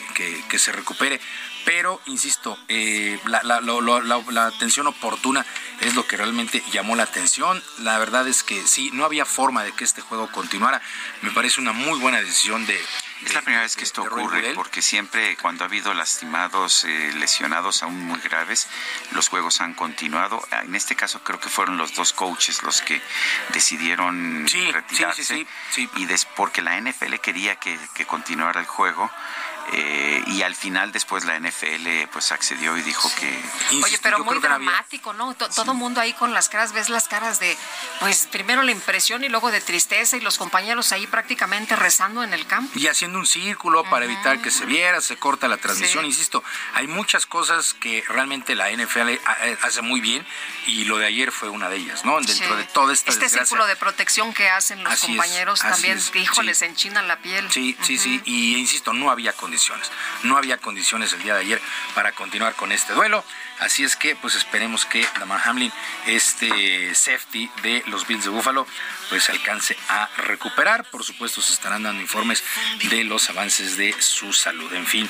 que 0.49 0.59
se 0.59 0.71
recupere 0.71 1.19
pero 1.67 2.01
insisto, 2.07 2.57
eh, 2.69 3.19
la, 3.27 3.43
la, 3.43 4.47
atención 4.47 4.87
oportuna 4.87 5.45
es 5.81 5.97
lo 5.97 6.07
que 6.07 6.17
realmente 6.17 6.63
llamó 6.71 6.95
la 6.95 7.03
atención. 7.03 7.61
La 7.79 7.99
verdad 7.99 8.27
es 8.29 8.45
que 8.45 8.65
sí, 8.69 8.91
no 8.95 9.05
había 9.05 9.27
forma 9.27 9.65
de 9.65 9.73
que 9.73 9.83
este 9.83 10.01
juego 10.01 10.31
continuara. 10.31 10.81
Me 11.23 11.33
parece 11.33 11.61
una 11.61 11.73
muy 11.73 11.99
buena 11.99 12.21
decisión 12.21 12.65
de... 12.67 12.81
Es 13.25 13.35
la 13.35 13.43
primera 13.43 13.63
vez 13.63 13.75
que 13.75 13.83
esto 13.83 14.03
ocurre, 14.03 14.53
porque 14.55 14.81
siempre 14.81 15.37
cuando 15.39 15.65
ha 15.65 15.67
habido 15.67 15.93
lastimados, 15.93 16.85
eh, 16.85 17.13
lesionados 17.17 17.83
aún 17.83 17.99
muy 17.99 18.21
graves, 18.21 18.69
los 19.11 19.29
juegos 19.29 19.61
han 19.61 19.75
continuado. 19.75 20.41
En 20.53 20.75
este 20.77 20.95
caso 20.95 21.21
creo 21.25 21.41
que 21.41 21.49
fueron 21.49 21.79
los 21.79 21.95
dos 21.95 22.13
coaches 22.13 22.63
los 22.63 22.81
que 22.83 23.03
decidieron 23.53 24.47
retirarse. 24.73 25.25
Sí, 25.25 25.47
sí, 25.71 25.91
y 25.97 26.05
des, 26.05 26.27
porque 26.37 26.63
la 26.63 26.81
NFL 26.81 27.15
quería 27.17 27.57
que, 27.57 27.77
que 27.95 28.07
continuara 28.07 28.61
el 28.61 28.67
juego 28.67 29.11
eh, 29.73 30.23
y 30.29 30.43
al 30.43 30.55
final 30.55 30.93
después 30.93 31.25
la 31.25 31.39
NFL 31.41 32.09
pues 32.13 32.31
accedió 32.31 32.77
y 32.77 32.83
dijo 32.83 33.11
que 33.19 33.43
oye 33.83 33.99
pero 34.01 34.23
muy 34.23 34.39
dramático 34.39 35.13
no 35.13 35.35
todo 35.35 35.73
el 35.73 35.79
mundo 35.79 36.01
ahí 36.01 36.13
con 36.13 36.35
las 36.35 36.49
caras 36.49 36.73
ves 36.73 36.89
las 36.89 37.09
caras 37.09 37.41
de 37.41 37.57
pues 37.99 38.29
primero 38.31 38.63
la 38.63 38.71
impresión 38.71 39.25
y 39.25 39.29
luego 39.29 39.51
de 39.51 39.61
tristeza 39.61 40.17
y 40.17 40.21
los 40.21 40.39
compañeros 40.39 40.93
ahí 40.93 41.07
prácticamente 41.09 41.75
rezando 41.75 42.23
en 42.23 42.33
el 42.33 42.47
campo. 42.47 42.79
Y 42.79 42.87
haciendo 42.87 43.19
un 43.19 43.27
círculo 43.27 43.83
para 43.91 44.05
evitar 44.05 44.41
que 44.41 44.53
se 44.53 44.67
viera 44.67 45.01
se 45.01 45.17
corta 45.17 45.49
la 45.49 45.57
transmisión 45.57 46.05
insisto. 46.05 46.45
Hay 46.75 46.87
muchas 46.87 47.27
cosas 47.27 47.75
que 47.75 48.05
realmente 48.09 48.55
la 48.55 48.71
NFL 48.71 49.09
eh, 49.09 49.21
hace 49.63 49.83
muy 49.83 50.01
bien 50.01 50.25
y 50.67 50.85
lo 50.85 50.99
de 50.99 51.07
ayer 51.07 51.33
fue 51.33 51.49
una 51.49 51.69
de 51.69 51.77
ellas 51.77 52.05
no 52.05 52.21
dentro 52.21 52.57
de 52.57 52.65
toda 52.65 52.93
esta 52.93 53.11
este 53.11 53.29
círculo 53.29 53.67
de 53.67 53.75
protección 53.75 54.33
que 54.33 54.49
hacen 54.49 54.85
los 54.85 55.01
compañeros 55.01 55.61
también 55.61 56.01
híjoles 56.15 56.63
enchinan 56.63 57.09
la 57.09 57.19
piel. 57.19 57.51
Sí 57.51 57.77
sí 57.83 57.99
sí. 57.99 58.23
Y 58.25 58.57
insisto 58.57 58.93
no 58.93 59.11
había 59.11 59.33
condiciones 59.33 59.56
no 60.23 60.37
había 60.37 60.59
condiciones 60.59 61.13
el 61.13 61.23
día 61.23 61.35
de 61.35 61.41
ayer 61.41 61.61
para 61.95 62.13
continuar 62.13 62.55
con 62.55 62.73
este 62.73 62.93
duelo. 62.93 63.25
Así 63.59 63.85
es 63.85 63.97
que, 63.97 64.15
pues 64.17 64.35
esperemos 64.35 64.85
que 64.85 65.07
Damar 65.19 65.41
Hamlin, 65.45 65.73
este 66.07 66.95
safety 66.95 67.51
de 67.63 67.83
los 67.87 68.07
Bills 68.07 68.25
de 68.25 68.31
Buffalo, 68.31 68.67
pues 69.09 69.31
alcance 69.31 69.77
a 69.89 70.09
recuperar. 70.19 70.85
Por 70.91 71.05
supuesto, 71.05 71.41
se 71.41 71.55
estarán 71.55 71.85
dando 71.85 72.03
informes 72.03 72.45
de 72.91 73.05
los 73.05 73.31
avances 73.31 73.77
de 73.79 73.95
su 74.01 74.33
salud. 74.33 74.73
En 74.75 74.87
fin. 74.87 75.09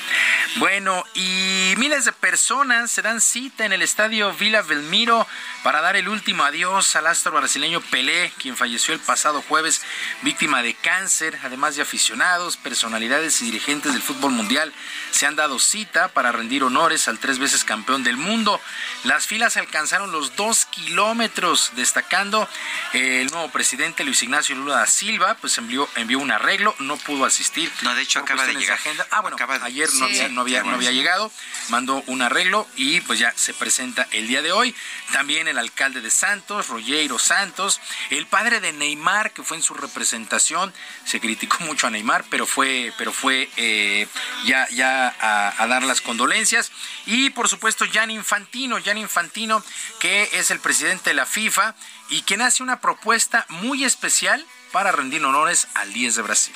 Bueno, 0.55 1.03
y 1.13 1.73
miles 1.77 2.05
de 2.05 2.13
personas 2.13 2.89
se 2.89 3.01
dan 3.01 3.19
cita 3.19 3.65
en 3.65 3.73
el 3.73 3.81
estadio 3.81 4.31
Villa 4.33 4.61
Belmiro 4.61 5.27
para 5.63 5.81
dar 5.81 5.97
el 5.97 6.07
último 6.07 6.43
adiós 6.43 6.95
al 6.95 7.07
astro 7.07 7.33
brasileño 7.33 7.81
Pelé, 7.81 8.31
quien 8.37 8.55
falleció 8.55 8.93
el 8.93 9.01
pasado 9.01 9.41
jueves 9.41 9.81
víctima 10.21 10.63
de 10.63 10.73
cáncer, 10.73 11.37
además 11.43 11.75
de 11.75 11.81
aficionados, 11.81 12.55
personalidades 12.55 13.41
y 13.41 13.45
dirigentes 13.45 13.91
del 13.93 14.01
fútbol 14.01 14.31
mundial 14.37 14.71
se 15.11 15.25
han 15.25 15.35
dado 15.35 15.59
cita 15.59 16.09
para 16.09 16.31
rendir 16.31 16.63
honores 16.63 17.07
al 17.07 17.19
tres 17.19 17.39
veces 17.39 17.63
campeón 17.63 18.03
del 18.03 18.17
mundo 18.17 18.59
las 19.03 19.27
filas 19.27 19.57
alcanzaron 19.57 20.11
los 20.11 20.35
dos 20.35 20.65
kilómetros, 20.65 21.71
destacando 21.75 22.49
eh, 22.93 23.21
el 23.21 23.27
nuevo 23.31 23.49
presidente 23.49 24.03
Luis 24.03 24.21
Ignacio 24.23 24.55
Lula 24.55 24.77
da 24.77 24.87
Silva, 24.87 25.35
pues 25.39 25.57
envió, 25.57 25.87
envió 25.95 26.19
un 26.19 26.31
arreglo, 26.31 26.75
no 26.79 26.97
pudo 26.97 27.25
asistir. 27.25 27.71
No, 27.83 27.95
de 27.95 28.01
hecho 28.01 28.19
acaba 28.19 28.45
de 28.45 28.55
llegar. 28.55 28.79
Ah, 29.11 29.21
bueno, 29.21 29.37
ayer 29.61 29.89
no, 29.93 30.05
había, 30.05 30.29
no, 30.29 30.41
había, 30.41 30.63
no 30.63 30.71
había 30.71 30.91
llegado, 30.91 31.31
mandó 31.69 32.03
un 32.07 32.21
arreglo 32.21 32.67
y 32.75 33.01
pues 33.01 33.19
ya 33.19 33.31
se 33.35 33.53
presenta 33.53 34.07
el 34.11 34.27
día 34.27 34.41
de 34.41 34.51
hoy. 34.51 34.75
También 35.13 35.47
el 35.47 35.57
alcalde 35.57 36.01
de 36.01 36.11
Santos, 36.11 36.67
Rollero 36.67 37.19
Santos, 37.19 37.79
el 38.09 38.25
padre 38.25 38.59
de 38.59 38.73
Neymar, 38.73 39.31
que 39.31 39.43
fue 39.43 39.57
en 39.57 39.63
su 39.63 39.73
representación, 39.73 40.73
se 41.05 41.19
criticó 41.19 41.59
mucho 41.61 41.87
a 41.87 41.91
Neymar, 41.91 42.25
pero 42.29 42.45
fue, 42.45 42.91
pero 42.97 43.13
fue 43.13 43.49
eh, 43.55 44.07
ya, 44.45 44.67
ya 44.69 44.96
a, 45.05 45.53
a, 45.57 45.67
dar 45.67 45.83
las 45.83 46.01
condolencias. 46.01 46.71
Y 47.05 47.29
por 47.29 47.47
supuesto, 47.47 47.85
Jan 47.91 48.11
Infantino, 48.11 48.77
Jan 48.83 48.97
Infantino, 48.97 49.63
que 49.99 50.29
es 50.33 50.51
el 50.51 50.59
presidente 50.59 51.11
de 51.11 51.15
la 51.15 51.25
FIFA 51.25 51.75
y 52.09 52.21
quien 52.23 52.41
hace 52.41 52.63
una 52.63 52.79
propuesta 52.79 53.45
muy 53.49 53.83
especial 53.83 54.45
para 54.71 54.91
rendir 54.91 55.23
honores 55.23 55.67
al 55.75 55.93
10 55.93 56.15
de 56.15 56.21
Brasil. 56.21 56.55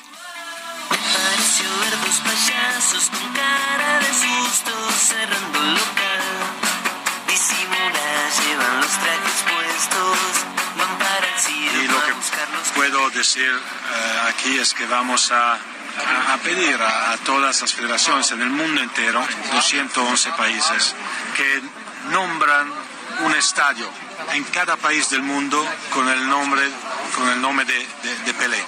Pareció 0.88 1.64
ver 1.80 2.00
dos 2.00 2.20
payasos 2.20 3.10
con 3.10 3.32
cara 3.32 3.98
de 4.00 4.12
susto 4.12 4.72
cerrando 4.92 5.60
local. 5.60 6.22
Disimula, 7.26 8.30
llevan 8.40 8.80
los 8.80 8.92
trajes 8.92 9.44
puestos, 9.52 10.18
van 10.78 10.98
para 10.98 11.34
el 11.34 11.40
cielo. 11.40 11.82
Y 11.82 11.86
lo 11.86 12.00
que 12.04 12.12
puedo 12.74 13.10
decir 13.10 13.52
uh, 13.52 14.28
aquí 14.28 14.58
es 14.58 14.74
que 14.74 14.86
vamos 14.86 15.30
a 15.32 15.58
a, 16.32 16.36
pedir 16.38 16.80
a, 16.80 17.12
a, 17.12 17.16
todas 17.18 17.60
las 17.60 17.72
federaciones 17.72 18.30
en 18.30 18.42
el 18.42 18.50
mundo 18.50 18.80
entero, 18.80 19.24
211 19.52 20.30
países, 20.32 20.94
que 21.36 21.62
nombran 22.10 22.72
un 23.20 23.34
estadio 23.34 23.88
en 24.32 24.44
cada 24.44 24.76
país 24.76 25.10
del 25.10 25.22
mundo 25.22 25.64
con 25.90 26.08
el 26.08 26.28
nombre 26.28 26.62
con 27.14 27.28
el 27.28 27.40
nombre 27.40 27.66
de, 27.66 27.86
de, 28.24 28.34
Pelé, 28.34 28.64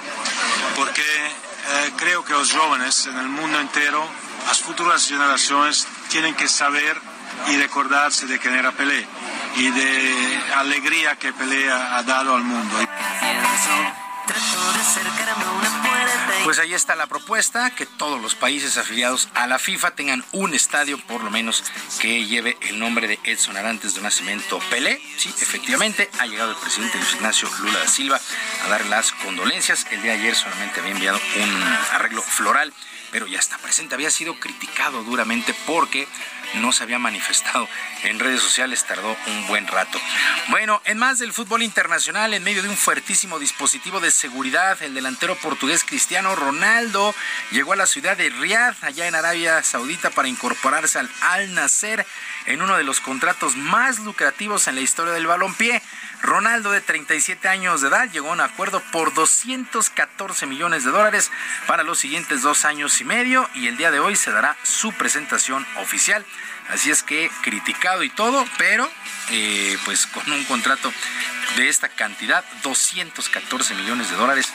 porque 0.75 1.01
eh, 1.01 1.91
creo 1.97 2.23
que 2.23 2.33
los 2.33 2.51
jóvenes 2.51 3.07
en 3.07 3.17
el 3.17 3.27
mundo 3.27 3.59
entero, 3.59 4.07
las 4.47 4.59
futuras 4.59 5.07
generaciones, 5.07 5.87
tienen 6.09 6.35
que 6.35 6.47
saber 6.47 6.95
y 7.47 7.57
recordarse 7.57 8.27
de 8.27 8.37
quién 8.37 8.53
era 8.53 8.71
Pelé 8.71 9.05
y 9.55 9.69
de 9.71 10.43
alegría 10.57 11.15
que 11.15 11.33
Pelé 11.33 11.71
ha 11.71 12.03
dado 12.03 12.35
al 12.35 12.43
mundo. 12.43 12.77
Pues 16.43 16.59
ahí 16.59 16.73
está 16.73 16.95
la 16.95 17.07
propuesta, 17.07 17.73
que 17.73 17.85
todos 17.85 18.21
los 18.21 18.35
países 18.35 18.77
afiliados 18.77 19.29
a 19.33 19.47
la 19.47 19.57
FIFA 19.57 19.91
tengan 19.91 20.23
un 20.31 20.53
estadio 20.53 20.99
por 21.07 21.23
lo 21.23 21.31
menos 21.31 21.63
que 21.99 22.25
lleve 22.25 22.57
el 22.61 22.79
nombre 22.79 23.07
de 23.07 23.19
Edson 23.23 23.57
Arantes 23.57 23.95
de 23.95 24.01
Nacimiento 24.01 24.59
Pelé. 24.69 25.01
Sí, 25.17 25.33
efectivamente, 25.41 26.09
ha 26.19 26.27
llegado 26.27 26.51
el 26.51 26.57
presidente 26.57 26.97
Luis 26.97 27.13
Ignacio 27.15 27.49
Lula 27.61 27.79
da 27.79 27.87
Silva 27.87 28.21
a 28.63 28.69
dar 28.69 28.85
las 28.85 29.11
condolencias. 29.11 29.87
El 29.91 30.03
día 30.03 30.13
de 30.13 30.19
ayer 30.19 30.35
solamente 30.35 30.79
había 30.79 30.91
enviado 30.91 31.19
un 31.41 31.63
arreglo 31.93 32.21
floral 32.21 32.73
pero 33.15 33.27
ya 33.27 33.39
está 33.39 33.57
presente. 33.59 33.95
Había 33.95 34.11
sido 34.11 34.37
criticado 34.41 35.01
duramente 35.03 35.55
porque 35.65 36.05
no 36.55 36.71
se 36.71 36.83
había 36.83 36.99
manifestado 36.99 37.67
en 38.03 38.19
redes 38.19 38.41
sociales, 38.41 38.85
tardó 38.85 39.15
un 39.27 39.47
buen 39.47 39.67
rato. 39.67 39.99
Bueno, 40.49 40.81
en 40.85 40.97
más 40.97 41.19
del 41.19 41.33
fútbol 41.33 41.63
internacional, 41.63 42.33
en 42.33 42.43
medio 42.43 42.61
de 42.61 42.69
un 42.69 42.77
fuertísimo 42.77 43.39
dispositivo 43.39 43.99
de 43.99 44.11
seguridad, 44.11 44.81
el 44.81 44.93
delantero 44.93 45.35
portugués 45.35 45.83
Cristiano 45.83 46.35
Ronaldo 46.35 47.13
llegó 47.51 47.73
a 47.73 47.77
la 47.77 47.85
ciudad 47.85 48.17
de 48.17 48.29
Riyadh, 48.29 48.75
allá 48.81 49.07
en 49.07 49.15
Arabia 49.15 49.63
Saudita, 49.63 50.09
para 50.09 50.27
incorporarse 50.27 50.99
al 50.99 51.09
Al 51.21 51.53
Nasser 51.53 52.05
en 52.45 52.61
uno 52.61 52.77
de 52.77 52.83
los 52.83 52.99
contratos 52.99 53.55
más 53.55 53.99
lucrativos 53.99 54.67
en 54.67 54.75
la 54.75 54.81
historia 54.81 55.13
del 55.13 55.27
balompié. 55.27 55.81
Ronaldo, 56.25 56.71
de 56.71 56.81
37 56.81 57.47
años 57.47 57.81
de 57.81 57.87
edad, 57.87 58.09
llegó 58.11 58.29
a 58.29 58.33
un 58.33 58.41
acuerdo 58.41 58.81
por 58.91 59.13
214 59.13 60.45
millones 60.45 60.83
de 60.83 60.91
dólares 60.91 61.31
para 61.67 61.83
los 61.83 61.99
siguientes 61.99 62.41
dos 62.41 62.65
años 62.65 62.99
y 63.01 63.05
medio 63.05 63.49
y 63.53 63.67
el 63.67 63.77
día 63.77 63.91
de 63.91 63.99
hoy 63.99 64.15
se 64.15 64.31
dará 64.31 64.57
su 64.63 64.91
presentación 64.93 65.65
oficial. 65.77 66.25
Así 66.69 66.89
es 66.89 67.03
que 67.03 67.29
criticado 67.41 68.03
y 68.03 68.09
todo, 68.09 68.45
pero 68.57 68.89
eh, 69.29 69.77
pues 69.85 70.07
con 70.07 70.31
un 70.31 70.43
contrato 70.45 70.91
de 71.57 71.69
esta 71.69 71.89
cantidad, 71.89 72.43
214 72.63 73.75
millones 73.75 74.09
de 74.09 74.15
dólares. 74.15 74.51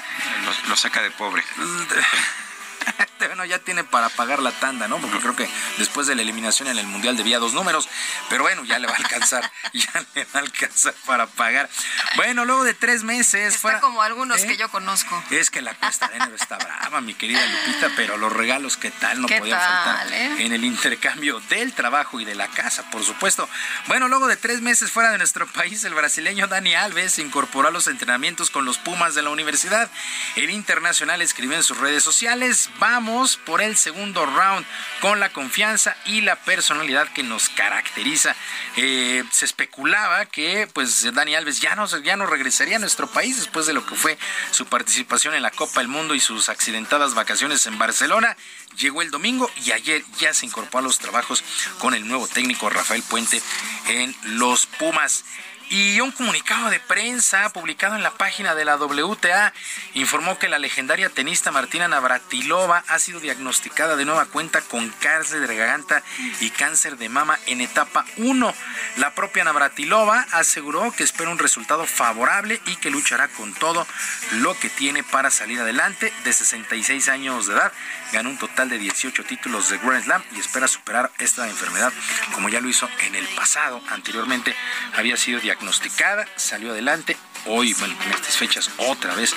lo 0.68 0.76
saca 0.76 1.02
de 1.02 1.10
pobre. 1.10 1.44
bueno, 3.26 3.44
ya 3.44 3.58
tiene 3.58 3.84
para 3.84 4.08
pagar 4.08 4.40
la 4.40 4.52
tanda, 4.52 4.88
¿no? 4.88 4.98
Porque 4.98 5.18
creo 5.18 5.36
que 5.36 5.48
después 5.78 6.06
de 6.06 6.14
la 6.14 6.22
eliminación 6.22 6.68
en 6.68 6.78
el 6.78 6.86
Mundial 6.86 7.16
debía 7.16 7.38
dos 7.38 7.52
números, 7.52 7.88
pero 8.28 8.42
bueno, 8.42 8.64
ya 8.64 8.78
le 8.78 8.86
va 8.86 8.94
a 8.94 8.96
alcanzar, 8.96 9.50
ya 9.72 10.04
le 10.14 10.24
va 10.24 10.30
a 10.34 10.38
alcanzar 10.38 10.94
para 11.06 11.26
pagar. 11.26 11.68
Bueno, 12.16 12.44
luego 12.44 12.64
de 12.64 12.74
tres 12.74 13.04
meses... 13.04 13.54
Está 13.54 13.80
como 13.80 14.02
algunos 14.02 14.42
¿Eh? 14.42 14.46
que 14.46 14.56
yo 14.56 14.68
conozco. 14.70 15.22
Es 15.30 15.50
que 15.50 15.62
la 15.62 15.74
cuesta 15.74 16.08
de 16.08 16.16
enero 16.16 16.34
está 16.34 16.56
brava, 16.56 17.00
mi 17.00 17.14
querida 17.14 17.40
Lupita, 17.46 17.90
pero 17.96 18.16
los 18.16 18.32
regalos, 18.32 18.76
¿qué 18.76 18.90
tal? 18.90 19.20
No 19.20 19.28
podían 19.28 19.60
faltar 19.60 20.12
eh? 20.12 20.44
en 20.44 20.52
el 20.52 20.64
intercambio 20.64 21.40
del 21.48 21.72
trabajo 21.72 22.20
y 22.20 22.24
de 22.24 22.34
la 22.34 22.48
casa, 22.48 22.90
por 22.90 23.04
supuesto. 23.04 23.48
Bueno, 23.86 24.08
luego 24.08 24.26
de 24.26 24.36
tres 24.36 24.60
meses 24.60 24.90
fuera 24.90 25.12
de 25.12 25.18
nuestro 25.18 25.46
país, 25.46 25.84
el 25.84 25.94
brasileño 25.94 26.46
Dani 26.46 26.74
Alves 26.74 27.18
incorporó 27.18 27.68
a 27.68 27.70
los 27.70 27.86
entrenamientos 27.86 28.50
con 28.50 28.64
los 28.64 28.78
Pumas 28.78 29.14
de 29.14 29.22
la 29.22 29.30
universidad. 29.30 29.90
El 30.36 30.50
internacional 30.50 31.22
escribió 31.22 31.56
en 31.56 31.62
sus 31.62 31.78
redes 31.78 32.02
sociales, 32.02 32.69
vamos 32.78 33.36
por 33.36 33.60
el 33.60 33.76
segundo 33.76 34.26
round 34.26 34.66
con 35.00 35.20
la 35.20 35.30
confianza 35.30 35.96
y 36.06 36.20
la 36.20 36.36
personalidad 36.36 37.08
que 37.08 37.22
nos 37.22 37.48
caracteriza. 37.48 38.34
Eh, 38.76 39.24
se 39.30 39.44
especulaba 39.44 40.26
que 40.26 40.68
pues 40.72 41.12
Dani 41.12 41.34
Alves 41.34 41.60
ya 41.60 41.74
no, 41.74 41.86
ya 41.98 42.16
no 42.16 42.26
regresaría 42.26 42.76
a 42.76 42.80
nuestro 42.80 43.06
país 43.06 43.36
después 43.36 43.66
de 43.66 43.72
lo 43.72 43.84
que 43.84 43.94
fue 43.94 44.18
su 44.50 44.66
participación 44.66 45.34
en 45.34 45.42
la 45.42 45.50
Copa 45.50 45.80
del 45.80 45.88
Mundo 45.88 46.14
y 46.14 46.20
sus 46.20 46.48
accidentadas 46.48 47.14
vacaciones 47.14 47.66
en 47.66 47.78
Barcelona. 47.78 48.36
Llegó 48.76 49.02
el 49.02 49.10
domingo 49.10 49.50
y 49.64 49.72
ayer 49.72 50.04
ya 50.18 50.32
se 50.32 50.46
incorporó 50.46 50.78
a 50.78 50.82
los 50.82 50.98
trabajos 50.98 51.42
con 51.78 51.94
el 51.94 52.06
nuevo 52.06 52.28
técnico 52.28 52.70
Rafael 52.70 53.02
Puente 53.02 53.42
en 53.88 54.14
los 54.22 54.66
Pumas. 54.66 55.24
Y 55.72 56.00
un 56.00 56.10
comunicado 56.10 56.68
de 56.68 56.80
prensa 56.80 57.48
publicado 57.50 57.94
en 57.94 58.02
la 58.02 58.10
página 58.10 58.56
de 58.56 58.64
la 58.64 58.74
WTA 58.74 59.52
informó 59.94 60.36
que 60.36 60.48
la 60.48 60.58
legendaria 60.58 61.10
tenista 61.10 61.52
Martina 61.52 61.86
Navratilova 61.86 62.82
ha 62.88 62.98
sido 62.98 63.20
diagnosticada 63.20 63.94
de 63.94 64.04
nueva 64.04 64.26
cuenta 64.26 64.62
con 64.62 64.88
cáncer 64.88 65.46
de 65.46 65.56
garganta 65.56 66.02
y 66.40 66.50
cáncer 66.50 66.98
de 66.98 67.08
mama 67.08 67.38
en 67.46 67.60
etapa 67.60 68.04
1. 68.16 68.52
La 68.96 69.14
propia 69.14 69.44
Navratilova 69.44 70.26
aseguró 70.32 70.90
que 70.90 71.04
espera 71.04 71.30
un 71.30 71.38
resultado 71.38 71.86
favorable 71.86 72.60
y 72.66 72.74
que 72.74 72.90
luchará 72.90 73.28
con 73.28 73.54
todo 73.54 73.86
lo 74.32 74.58
que 74.58 74.70
tiene 74.70 75.04
para 75.04 75.30
salir 75.30 75.60
adelante. 75.60 76.12
De 76.24 76.32
66 76.32 77.08
años 77.08 77.46
de 77.46 77.54
edad, 77.54 77.72
ganó 78.12 78.30
un 78.30 78.38
total 78.38 78.68
de 78.68 78.78
18 78.78 79.24
títulos 79.24 79.70
de 79.70 79.78
Grand 79.78 80.04
Slam 80.04 80.22
y 80.34 80.40
espera 80.40 80.68
superar 80.68 81.10
esta 81.18 81.48
enfermedad 81.48 81.92
como 82.34 82.48
ya 82.48 82.60
lo 82.60 82.68
hizo 82.68 82.88
en 83.06 83.14
el 83.14 83.26
pasado. 83.28 83.80
Anteriormente 83.88 84.54
había 84.96 85.16
sido 85.16 85.40
diagnosticada 85.40 86.26
salió 86.36 86.72
adelante. 86.72 87.16
Hoy, 87.46 87.72
bueno, 87.74 87.96
en 88.04 88.12
estas 88.12 88.36
fechas, 88.36 88.70
otra 88.76 89.14
vez, 89.14 89.34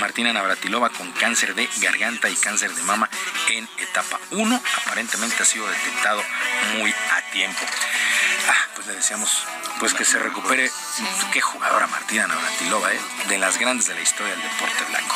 Martina 0.00 0.32
Navratilova 0.32 0.90
con 0.90 1.10
cáncer 1.12 1.54
de 1.54 1.68
garganta 1.80 2.28
y 2.28 2.34
cáncer 2.36 2.74
de 2.74 2.82
mama 2.82 3.08
en 3.50 3.66
etapa 3.78 4.20
1. 4.30 4.62
Aparentemente 4.84 5.42
ha 5.42 5.46
sido 5.46 5.66
detectado 5.68 6.22
muy 6.76 6.90
a 6.90 7.30
tiempo. 7.32 7.60
Ah, 8.48 8.66
pues 8.74 8.86
le 8.86 8.94
deseamos 8.94 9.44
pues 9.78 9.94
que 9.94 10.04
se 10.04 10.18
recupere. 10.18 10.70
Qué 11.32 11.40
jugadora 11.40 11.86
Martina 11.86 12.26
Navratilova, 12.26 12.92
¿eh? 12.92 13.00
de 13.28 13.38
las 13.38 13.58
grandes 13.58 13.86
de 13.86 13.94
la 13.94 14.00
historia 14.00 14.32
del 14.32 14.42
deporte 14.42 14.84
blanco. 14.88 15.14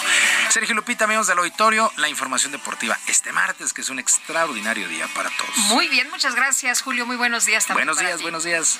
Sergio 0.50 0.74
Lupita, 0.74 1.04
amigos 1.04 1.26
del 1.26 1.38
auditorio, 1.38 1.90
la 1.96 2.08
información 2.08 2.52
deportiva 2.52 2.98
este 3.06 3.32
martes, 3.32 3.72
que 3.72 3.80
es 3.80 3.88
un 3.88 3.98
extraordinario 3.98 4.88
día 4.88 5.08
para 5.14 5.30
todos. 5.30 5.56
Muy 5.68 5.88
bien, 5.88 6.08
muchas 6.10 6.34
gracias, 6.34 6.82
Julio. 6.82 7.06
Muy 7.06 7.16
buenos 7.16 7.44
días 7.46 7.66
también. 7.66 7.86
Buenos 7.86 8.00
días, 8.00 8.22
buenos 8.22 8.44
días. 8.44 8.78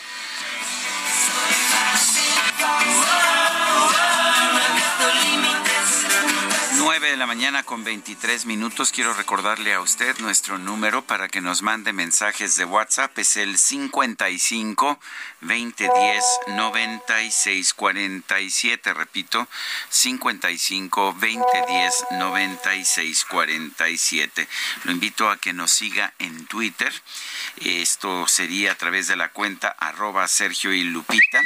9 6.85 7.11
de 7.11 7.17
la 7.17 7.27
mañana 7.27 7.63
con 7.63 7.85
23 7.85 8.45
minutos. 8.45 8.91
Quiero 8.91 9.15
recordarle 9.15 9.73
a 9.73 9.81
usted 9.81 10.19
nuestro 10.19 10.59
número 10.59 11.05
para 11.05 11.29
que 11.29 11.41
nos 11.41 11.63
mande 11.63 11.93
mensajes 11.93 12.57
de 12.57 12.65
WhatsApp. 12.65 13.17
Es 13.21 13.37
el 13.37 13.57
55 13.57 14.99
2010 15.43 16.25
96 16.49 17.75
47. 17.75 18.95
Repito, 18.95 19.47
55 19.91 21.17
2010 21.21 22.05
96 22.19 23.27
47. 23.27 24.49
Lo 24.83 24.91
invito 24.91 25.31
a 25.31 25.37
que 25.37 25.53
nos 25.53 25.71
siga 25.71 26.15
en 26.19 26.47
Twitter. 26.47 26.93
Esto 27.59 28.27
sería 28.27 28.73
a 28.73 28.77
través 28.77 29.07
de 29.07 29.15
la 29.15 29.29
cuenta 29.29 29.69
arroba 29.69 30.27
Sergio 30.27 30.73
y 30.73 30.83
Lupita 30.83 31.43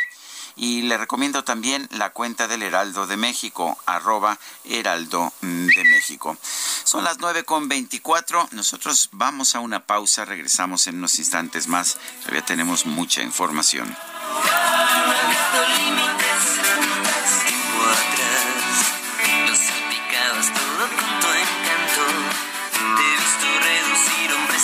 y 0.56 0.82
le 0.82 0.96
recomiendo 0.96 1.44
también 1.44 1.86
la 1.90 2.10
cuenta 2.10 2.48
del 2.48 2.62
Heraldo 2.62 3.06
de 3.06 3.16
México, 3.16 3.78
arroba 3.86 4.38
Heraldo 4.64 5.32
de 5.42 5.84
México. 5.84 6.36
Son 6.84 7.04
las 7.04 7.18
nueve 7.18 7.44
con 7.44 7.68
veinticuatro. 7.68 8.48
Nosotros 8.52 9.10
vamos 9.12 9.54
a 9.54 9.60
una 9.60 9.84
pausa, 9.84 10.24
regresamos 10.24 10.86
en 10.86 10.96
unos 10.96 11.18
instantes 11.18 11.68
más. 11.68 11.98
Todavía 12.20 12.44
tenemos 12.44 12.86
mucha 12.86 13.22
información. 13.22 13.94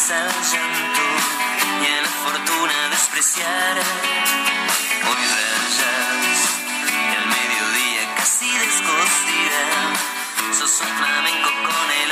y 0.03 0.15
a 0.15 0.25
la 0.25 0.33
fortuna 0.63 1.02
despreciar. 3.03 3.79
Hoy 5.11 5.23
Sos 10.53 10.81
un 10.81 10.97
flamenco 10.99 11.51
con 11.67 11.91
el 12.03 12.12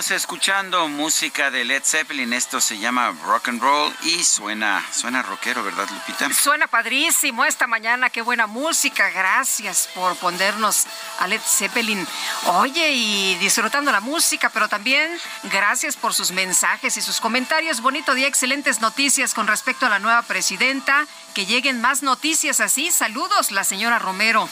Estamos 0.00 0.22
escuchando 0.22 0.88
música 0.88 1.50
de 1.50 1.62
Led 1.62 1.82
Zeppelin, 1.84 2.32
esto 2.32 2.58
se 2.58 2.78
llama 2.78 3.14
rock 3.22 3.48
and 3.48 3.60
roll 3.60 3.94
y 4.02 4.24
suena, 4.24 4.82
suena 4.94 5.20
rockero, 5.20 5.62
¿verdad, 5.62 5.86
Lupita? 5.90 6.32
Suena 6.32 6.66
padrísimo 6.68 7.44
esta 7.44 7.66
mañana, 7.66 8.08
qué 8.08 8.22
buena 8.22 8.46
música, 8.46 9.10
gracias 9.10 9.90
por 9.94 10.16
ponernos 10.16 10.86
a 11.18 11.26
Led 11.26 11.42
Zeppelin. 11.42 12.06
Oye, 12.46 12.92
y 12.92 13.34
disfrutando 13.40 13.92
la 13.92 14.00
música, 14.00 14.48
pero 14.48 14.70
también 14.70 15.20
gracias 15.52 15.98
por 15.98 16.14
sus 16.14 16.30
mensajes 16.30 16.96
y 16.96 17.02
sus 17.02 17.20
comentarios. 17.20 17.82
Bonito 17.82 18.14
día, 18.14 18.26
excelentes 18.26 18.80
noticias 18.80 19.34
con 19.34 19.46
respecto 19.48 19.84
a 19.84 19.90
la 19.90 19.98
nueva 19.98 20.22
presidenta. 20.22 21.06
Que 21.34 21.44
lleguen 21.44 21.82
más 21.82 22.02
noticias 22.02 22.60
así. 22.60 22.90
Saludos, 22.90 23.52
la 23.52 23.64
señora 23.64 23.98
Romero. 23.98 24.48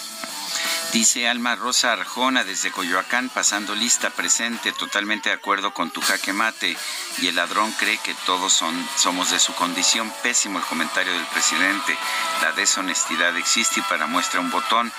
Dice 0.93 1.29
Alma 1.29 1.55
Rosa 1.55 1.93
Arjona 1.93 2.45
desde 2.45 2.73
Coyoacán, 2.73 3.29
pasando 3.29 3.75
lista 3.75 4.09
presente, 4.09 4.73
totalmente 4.73 5.29
de 5.29 5.35
acuerdo 5.35 5.75
con 5.75 5.91
tu 5.91 6.01
jaque 6.01 6.33
mate. 6.33 6.79
Y 7.19 7.27
el 7.27 7.37
ladrón 7.37 7.73
cree 7.73 7.99
que 7.99 8.15
todos 8.25 8.55
son, 8.55 8.89
somos 8.97 9.31
de 9.31 9.39
su 9.39 9.55
condición. 9.55 10.11
Pésimo 10.23 10.59
el 10.59 10.65
comentario 10.65 11.13
del 11.13 11.27
presidente. 11.27 11.95
La 12.41 12.53
deshonestidad 12.53 13.37
existe 13.37 13.81
y 13.81 13.83
para 13.83 14.07
muestra 14.07 14.41
un 14.41 14.51
botón 14.51 14.91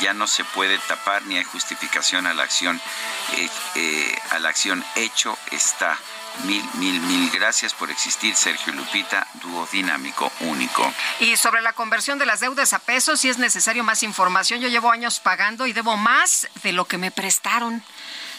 ya 0.00 0.14
no 0.14 0.26
se 0.26 0.44
puede 0.44 0.78
tapar 0.78 1.22
ni 1.26 1.36
hay 1.36 1.44
justificación 1.44 2.26
a 2.26 2.32
la 2.32 2.42
acción. 2.42 2.80
Eh, 3.36 3.50
eh, 3.74 4.18
a 4.30 4.38
la 4.38 4.48
acción 4.48 4.82
hecho 4.96 5.38
está. 5.50 5.98
Mil, 6.42 6.64
mil, 6.74 7.00
mil 7.02 7.30
gracias 7.30 7.72
por 7.74 7.90
existir, 7.92 8.34
Sergio 8.34 8.72
Lupita, 8.72 9.26
dúo 9.34 9.68
dinámico 9.70 10.32
único. 10.40 10.92
Y 11.20 11.36
sobre 11.36 11.62
la 11.62 11.72
conversión 11.72 12.18
de 12.18 12.26
las 12.26 12.40
deudas 12.40 12.72
a 12.72 12.80
pesos, 12.80 13.20
si 13.20 13.28
es 13.28 13.38
necesario 13.38 13.84
más 13.84 14.02
información, 14.02 14.60
yo 14.60 14.68
llevo 14.68 14.90
años 14.90 15.20
pagando 15.34 15.66
y 15.66 15.72
debo 15.72 15.96
más 15.96 16.46
de 16.62 16.70
lo 16.70 16.84
que 16.84 16.96
me 16.96 17.10
prestaron. 17.10 17.82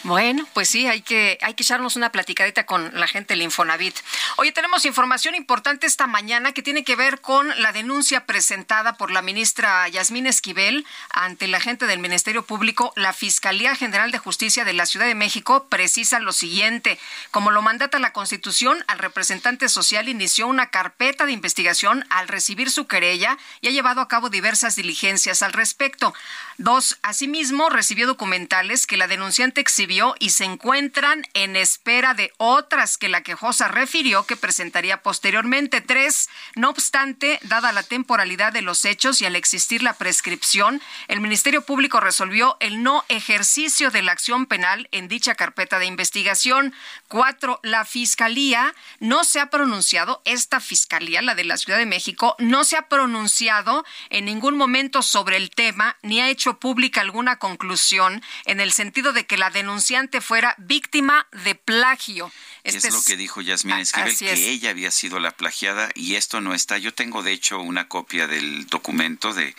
Bueno, 0.06 0.46
pues 0.52 0.70
sí, 0.70 0.86
hay 0.86 1.00
que, 1.00 1.36
hay 1.42 1.54
que 1.54 1.64
echarnos 1.64 1.96
una 1.96 2.12
platicadita 2.12 2.64
con 2.64 2.92
la 2.94 3.08
gente 3.08 3.34
del 3.34 3.42
Infonavit. 3.42 3.96
Oye, 4.36 4.52
tenemos 4.52 4.84
información 4.84 5.34
importante 5.34 5.84
esta 5.84 6.06
mañana 6.06 6.52
que 6.52 6.62
tiene 6.62 6.84
que 6.84 6.94
ver 6.94 7.20
con 7.20 7.48
la 7.60 7.72
denuncia 7.72 8.24
presentada 8.24 8.96
por 8.98 9.10
la 9.10 9.20
ministra 9.20 9.88
Yasmín 9.88 10.28
Esquivel 10.28 10.86
ante 11.10 11.48
la 11.48 11.58
gente 11.58 11.86
del 11.86 11.98
Ministerio 11.98 12.44
Público. 12.44 12.92
La 12.94 13.12
Fiscalía 13.12 13.74
General 13.74 14.12
de 14.12 14.18
Justicia 14.18 14.64
de 14.64 14.74
la 14.74 14.86
Ciudad 14.86 15.06
de 15.06 15.16
México 15.16 15.66
precisa 15.68 16.20
lo 16.20 16.30
siguiente. 16.30 17.00
Como 17.32 17.50
lo 17.50 17.60
mandata 17.60 17.98
la 17.98 18.12
Constitución, 18.12 18.84
al 18.86 19.00
representante 19.00 19.68
social 19.68 20.08
inició 20.08 20.46
una 20.46 20.70
carpeta 20.70 21.26
de 21.26 21.32
investigación 21.32 22.06
al 22.10 22.28
recibir 22.28 22.70
su 22.70 22.86
querella 22.86 23.38
y 23.60 23.66
ha 23.66 23.72
llevado 23.72 24.00
a 24.02 24.06
cabo 24.06 24.30
diversas 24.30 24.76
diligencias 24.76 25.42
al 25.42 25.52
respecto. 25.52 26.14
Dos, 26.58 26.96
asimismo, 27.02 27.70
recibió 27.70 28.06
documentales 28.06 28.86
que 28.86 28.96
la 28.96 29.08
denunciante 29.08 29.60
exhibió 29.60 29.95
y 30.18 30.30
se 30.30 30.44
encuentran 30.44 31.26
en 31.32 31.56
espera 31.56 32.12
de 32.12 32.32
otras 32.36 32.98
que 32.98 33.08
la 33.08 33.22
quejosa 33.22 33.68
refirió 33.68 34.26
que 34.26 34.36
presentaría 34.36 35.02
posteriormente. 35.02 35.80
Tres, 35.80 36.28
no 36.54 36.70
obstante, 36.70 37.38
dada 37.42 37.72
la 37.72 37.82
temporalidad 37.82 38.52
de 38.52 38.62
los 38.62 38.84
hechos 38.84 39.22
y 39.22 39.24
al 39.24 39.36
existir 39.36 39.82
la 39.82 39.94
prescripción, 39.94 40.82
el 41.08 41.20
Ministerio 41.20 41.62
Público 41.62 42.00
resolvió 42.00 42.56
el 42.60 42.82
no 42.82 43.04
ejercicio 43.08 43.90
de 43.90 44.02
la 44.02 44.12
acción 44.12 44.46
penal 44.46 44.88
en 44.92 45.08
dicha 45.08 45.34
carpeta 45.34 45.78
de 45.78 45.86
investigación. 45.86 46.74
Cuatro, 47.08 47.58
la 47.62 47.84
Fiscalía 47.84 48.74
no 49.00 49.24
se 49.24 49.40
ha 49.40 49.48
pronunciado, 49.48 50.20
esta 50.26 50.60
Fiscalía, 50.60 51.22
la 51.22 51.34
de 51.34 51.44
la 51.44 51.56
Ciudad 51.56 51.78
de 51.78 51.86
México, 51.86 52.36
no 52.38 52.64
se 52.64 52.76
ha 52.76 52.88
pronunciado 52.88 53.84
en 54.10 54.26
ningún 54.26 54.56
momento 54.56 55.00
sobre 55.00 55.36
el 55.36 55.50
tema 55.50 55.96
ni 56.02 56.20
ha 56.20 56.28
hecho 56.28 56.58
pública 56.58 57.00
alguna 57.00 57.38
conclusión 57.38 58.22
en 58.44 58.60
el 58.60 58.72
sentido 58.72 59.12
de 59.12 59.26
que 59.26 59.38
la 59.38 59.50
denunciante 59.76 60.22
fuera 60.22 60.54
víctima 60.56 61.26
de 61.44 61.54
plagio. 61.54 62.32
Este 62.66 62.88
es 62.88 62.94
lo 62.94 63.02
que 63.02 63.16
dijo 63.16 63.40
Yasmín 63.40 63.78
Esquivel, 63.78 64.16
que 64.16 64.50
ella 64.50 64.70
había 64.70 64.90
sido 64.90 65.20
la 65.20 65.30
plagiada 65.30 65.88
y 65.94 66.16
esto 66.16 66.40
no 66.40 66.52
está. 66.52 66.78
Yo 66.78 66.92
tengo, 66.92 67.22
de 67.22 67.32
hecho, 67.32 67.60
una 67.60 67.86
copia 67.88 68.26
del 68.26 68.66
documento 68.66 69.32
de, 69.32 69.54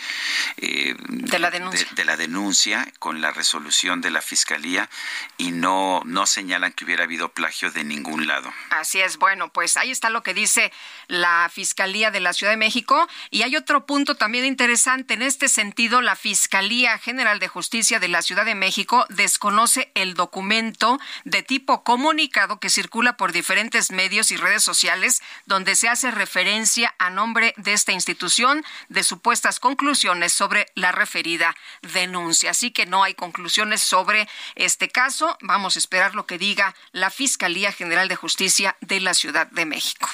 eh, 0.57 0.95
de, 1.07 1.39
la, 1.39 1.49
denuncia. 1.49 1.87
De, 1.91 2.03
la 2.05 2.17
denuncia 2.17 2.91
con 2.99 3.21
la 3.21 3.31
resolución 3.31 4.01
de 4.01 4.11
la 4.11 4.21
Fiscalía 4.21 4.89
y 5.37 5.51
no, 5.51 6.01
no 6.05 6.25
señalan 6.25 6.73
que 6.73 6.83
hubiera 6.83 7.05
habido 7.05 7.29
plagio 7.29 7.71
de 7.71 7.85
ningún 7.85 8.27
lado. 8.27 8.51
Así 8.71 8.99
es. 8.99 9.17
Bueno, 9.17 9.53
pues 9.53 9.77
ahí 9.77 9.89
está 9.89 10.09
lo 10.09 10.21
que 10.21 10.33
dice 10.33 10.73
la 11.07 11.49
Fiscalía 11.53 12.11
de 12.11 12.19
la 12.19 12.33
Ciudad 12.33 12.51
de 12.51 12.57
México. 12.57 13.07
Y 13.29 13.43
hay 13.43 13.55
otro 13.55 13.85
punto 13.85 14.15
también 14.15 14.43
interesante. 14.43 15.13
En 15.13 15.21
este 15.21 15.47
sentido, 15.47 16.01
la 16.01 16.17
Fiscalía 16.17 16.97
General 16.97 17.39
de 17.39 17.47
Justicia 17.47 17.99
de 18.01 18.09
la 18.09 18.21
Ciudad 18.21 18.43
de 18.43 18.55
México 18.55 19.05
desconoce 19.09 19.91
el 19.95 20.13
documento 20.13 20.99
de 21.23 21.41
tipo 21.41 21.83
comunicado 21.83 22.59
que 22.59 22.69
circula 22.69 22.96
por 22.97 23.31
diferentes 23.31 23.91
medios 23.91 24.31
y 24.31 24.37
redes 24.37 24.63
sociales 24.63 25.21
donde 25.45 25.75
se 25.75 25.87
hace 25.87 26.09
referencia 26.09 26.95
a 26.97 27.11
nombre 27.11 27.53
de 27.57 27.73
esta 27.73 27.91
institución 27.91 28.65
de 28.89 29.03
supuestas 29.03 29.59
conclusiones 29.59 30.33
sobre 30.33 30.65
la 30.73 30.91
referida 30.91 31.55
denuncia. 31.93 32.51
Así 32.51 32.71
que 32.71 32.87
no 32.87 33.03
hay 33.03 33.13
conclusiones 33.13 33.81
sobre 33.81 34.27
este 34.55 34.89
caso. 34.89 35.37
Vamos 35.41 35.75
a 35.75 35.79
esperar 35.79 36.15
lo 36.15 36.25
que 36.25 36.39
diga 36.39 36.73
la 36.91 37.11
Fiscalía 37.11 37.71
General 37.71 38.07
de 38.07 38.15
Justicia 38.15 38.75
de 38.81 38.99
la 38.99 39.13
Ciudad 39.13 39.45
de 39.51 39.65
México. 39.65 40.09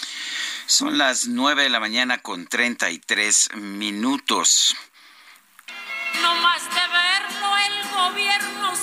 Son 0.65 0.97
las 0.97 1.27
nueve 1.27 1.63
de 1.63 1.69
la 1.69 1.79
mañana 1.79 2.17
con 2.17 2.47
33 2.47 3.51
minutos. 3.55 4.75
No 6.21 6.35
más 6.35 6.63
de 6.63 6.81
verlo 6.91 7.57
el 7.57 7.89
gobierno 7.91 8.75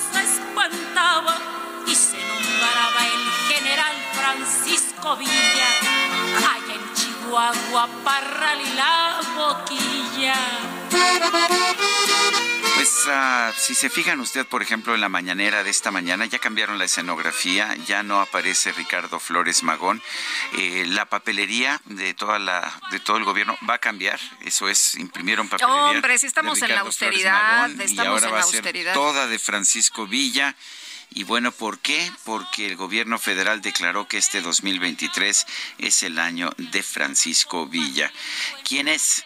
Francisco 5.11 5.16
Villa, 5.16 5.69
allá 6.39 6.74
en 6.74 6.95
Chihuahua, 6.95 7.89
Parral 8.05 8.61
y 8.61 8.74
la 8.74 9.20
Boquilla. 9.37 10.35
Pues 12.77 13.07
uh, 13.07 13.53
si 13.59 13.74
se 13.74 13.91
fijan 13.91 14.20
usted, 14.20 14.47
por 14.47 14.62
ejemplo, 14.62 14.95
en 14.95 15.01
la 15.01 15.09
mañanera 15.09 15.62
de 15.62 15.70
esta 15.70 15.91
mañana, 15.91 16.27
ya 16.27 16.39
cambiaron 16.39 16.78
la 16.78 16.85
escenografía, 16.85 17.74
ya 17.87 18.03
no 18.03 18.20
aparece 18.20 18.73
Ricardo 18.73 19.20
Flores 19.20 19.62
Magón. 19.62 20.01
Eh, 20.57 20.85
la 20.87 21.07
papelería 21.07 21.81
de 21.87 22.15
toda 22.15 22.39
la, 22.39 22.73
de 22.91 23.01
todo 23.01 23.16
el 23.16 23.24
gobierno 23.24 23.59
va 23.69 23.74
a 23.74 23.78
cambiar. 23.78 24.19
Eso 24.43 24.69
es, 24.69 24.95
imprimieron 24.95 25.49
papelería. 25.49 25.91
Hombre, 25.91 26.19
si 26.19 26.27
estamos 26.27 26.62
en 26.62 26.70
la 26.70 26.81
austeridad, 26.81 27.70
estamos 27.70 27.91
y 27.93 27.99
ahora 27.99 28.27
en 28.27 28.32
va 28.32 28.39
la 28.39 28.45
a 28.45 28.47
ser 28.47 28.57
austeridad. 28.61 28.95
toda 28.95 29.27
de 29.27 29.39
Francisco 29.39 30.07
Villa. 30.07 30.55
Y 31.11 31.24
bueno, 31.24 31.51
¿por 31.51 31.78
qué? 31.81 32.11
Porque 32.24 32.66
el 32.66 32.77
gobierno 32.77 33.19
federal 33.19 33.61
declaró 33.61 34.07
que 34.07 34.19
este 34.19 34.41
2023 34.41 35.47
es 35.78 36.03
el 36.05 36.19
año 36.19 36.51
de 36.57 36.82
Francisco 36.82 37.66
Villa. 37.66 38.12
¿Quién 38.65 38.87
es? 38.89 39.24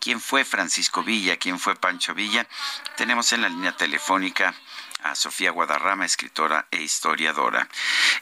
¿Quién 0.00 0.20
fue 0.20 0.44
Francisco 0.44 1.02
Villa? 1.02 1.36
¿Quién 1.36 1.58
fue 1.58 1.76
Pancho 1.76 2.14
Villa? 2.14 2.48
Tenemos 2.96 3.32
en 3.32 3.42
la 3.42 3.48
línea 3.48 3.76
telefónica 3.76 4.54
a 5.02 5.14
Sofía 5.14 5.50
Guadarrama, 5.50 6.04
escritora 6.04 6.66
e 6.70 6.82
historiadora. 6.82 7.68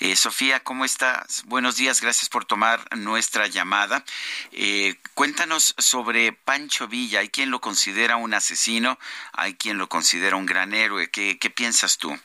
Eh, 0.00 0.16
Sofía, 0.16 0.60
¿cómo 0.60 0.84
estás? 0.84 1.44
Buenos 1.46 1.76
días, 1.76 2.00
gracias 2.00 2.28
por 2.28 2.44
tomar 2.44 2.84
nuestra 2.96 3.46
llamada. 3.46 4.04
Eh, 4.52 4.96
cuéntanos 5.14 5.74
sobre 5.78 6.32
Pancho 6.32 6.88
Villa. 6.88 7.20
Hay 7.20 7.28
quien 7.28 7.50
lo 7.50 7.60
considera 7.60 8.16
un 8.16 8.34
asesino, 8.34 8.98
hay 9.32 9.54
quien 9.54 9.78
lo 9.78 9.88
considera 9.88 10.36
un 10.36 10.46
gran 10.46 10.74
héroe. 10.74 11.10
¿Qué, 11.10 11.38
qué 11.38 11.50
piensas 11.50 11.98
tú? 11.98 12.18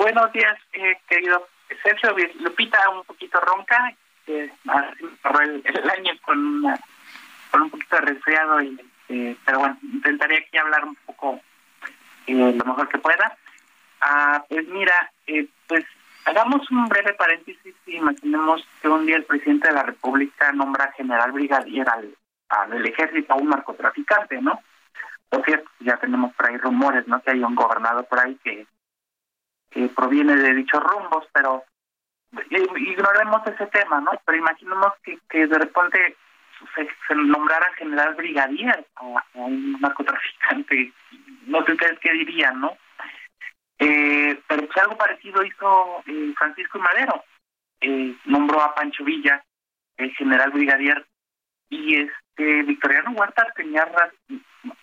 Buenos 0.00 0.32
días, 0.32 0.56
eh, 0.72 0.96
querido 1.06 1.46
Sergio. 1.82 2.16
Lupita, 2.40 2.88
un 2.88 3.04
poquito 3.04 3.38
ronca. 3.38 3.92
Eh, 4.26 4.50
el, 4.64 5.62
el, 5.62 5.90
año 5.90 6.12
con, 6.22 6.38
una, 6.38 6.80
con 7.50 7.60
un 7.60 7.70
poquito 7.70 7.96
de 7.96 8.02
resfriado, 8.02 8.62
y, 8.62 8.80
eh, 9.10 9.36
pero 9.44 9.58
bueno, 9.58 9.76
intentaré 9.82 10.38
aquí 10.38 10.56
hablar 10.56 10.86
un 10.86 10.96
poco 11.04 11.38
eh, 12.26 12.32
lo 12.32 12.64
mejor 12.64 12.88
que 12.88 12.96
pueda. 12.96 13.36
Ah, 14.00 14.42
pues 14.48 14.66
mira, 14.68 15.12
eh, 15.26 15.46
pues 15.66 15.84
hagamos 16.24 16.70
un 16.70 16.88
breve 16.88 17.12
paréntesis 17.12 17.74
y 17.84 17.96
imaginemos 17.96 18.66
que 18.80 18.88
un 18.88 19.04
día 19.04 19.16
el 19.16 19.24
presidente 19.24 19.68
de 19.68 19.74
la 19.74 19.82
República 19.82 20.50
nombra 20.52 20.92
general 20.92 21.32
brigadier 21.32 21.86
al, 21.90 22.16
al 22.48 22.86
ejército 22.86 23.34
a 23.34 23.36
un 23.36 23.50
narcotraficante, 23.50 24.40
¿no? 24.40 24.62
Por 25.28 25.44
cierto, 25.44 25.68
ya 25.80 25.98
tenemos 25.98 26.32
por 26.32 26.48
ahí 26.48 26.56
rumores, 26.56 27.06
¿no? 27.06 27.20
Que 27.20 27.32
hay 27.32 27.42
un 27.42 27.54
gobernador 27.54 28.06
por 28.06 28.18
ahí 28.18 28.38
que 28.42 28.66
que 29.70 29.88
proviene 29.88 30.36
de 30.36 30.54
dichos 30.54 30.82
rumbos, 30.82 31.26
pero 31.32 31.64
ignoremos 32.50 33.46
ese 33.46 33.66
tema, 33.66 34.00
¿no? 34.00 34.12
Pero 34.24 34.38
imaginemos 34.38 34.92
que, 35.02 35.46
de 35.46 35.58
repente 35.58 36.16
se, 36.74 37.14
nombrara 37.14 37.72
general 37.76 38.14
brigadier 38.14 38.86
a, 38.96 39.02
a, 39.02 39.24
un 39.34 39.80
narcotraficante, 39.80 40.92
no 41.46 41.64
sé 41.64 41.72
ustedes 41.72 41.98
qué 42.00 42.12
dirían, 42.12 42.60
¿no? 42.60 42.76
Eh, 43.78 44.38
pero 44.46 44.66
pues 44.66 44.76
algo 44.76 44.96
parecido 44.96 45.42
hizo 45.42 46.02
eh, 46.06 46.34
Francisco 46.36 46.78
Madero, 46.78 47.24
eh, 47.80 48.14
nombró 48.26 48.60
a 48.62 48.74
Pancho 48.74 49.04
Villa, 49.04 49.42
el 49.96 50.14
general 50.16 50.50
brigadier, 50.50 51.06
y 51.70 51.96
este 51.96 52.62
Victoriano 52.64 53.12
Huerta 53.12 53.46
tenía, 53.56 53.88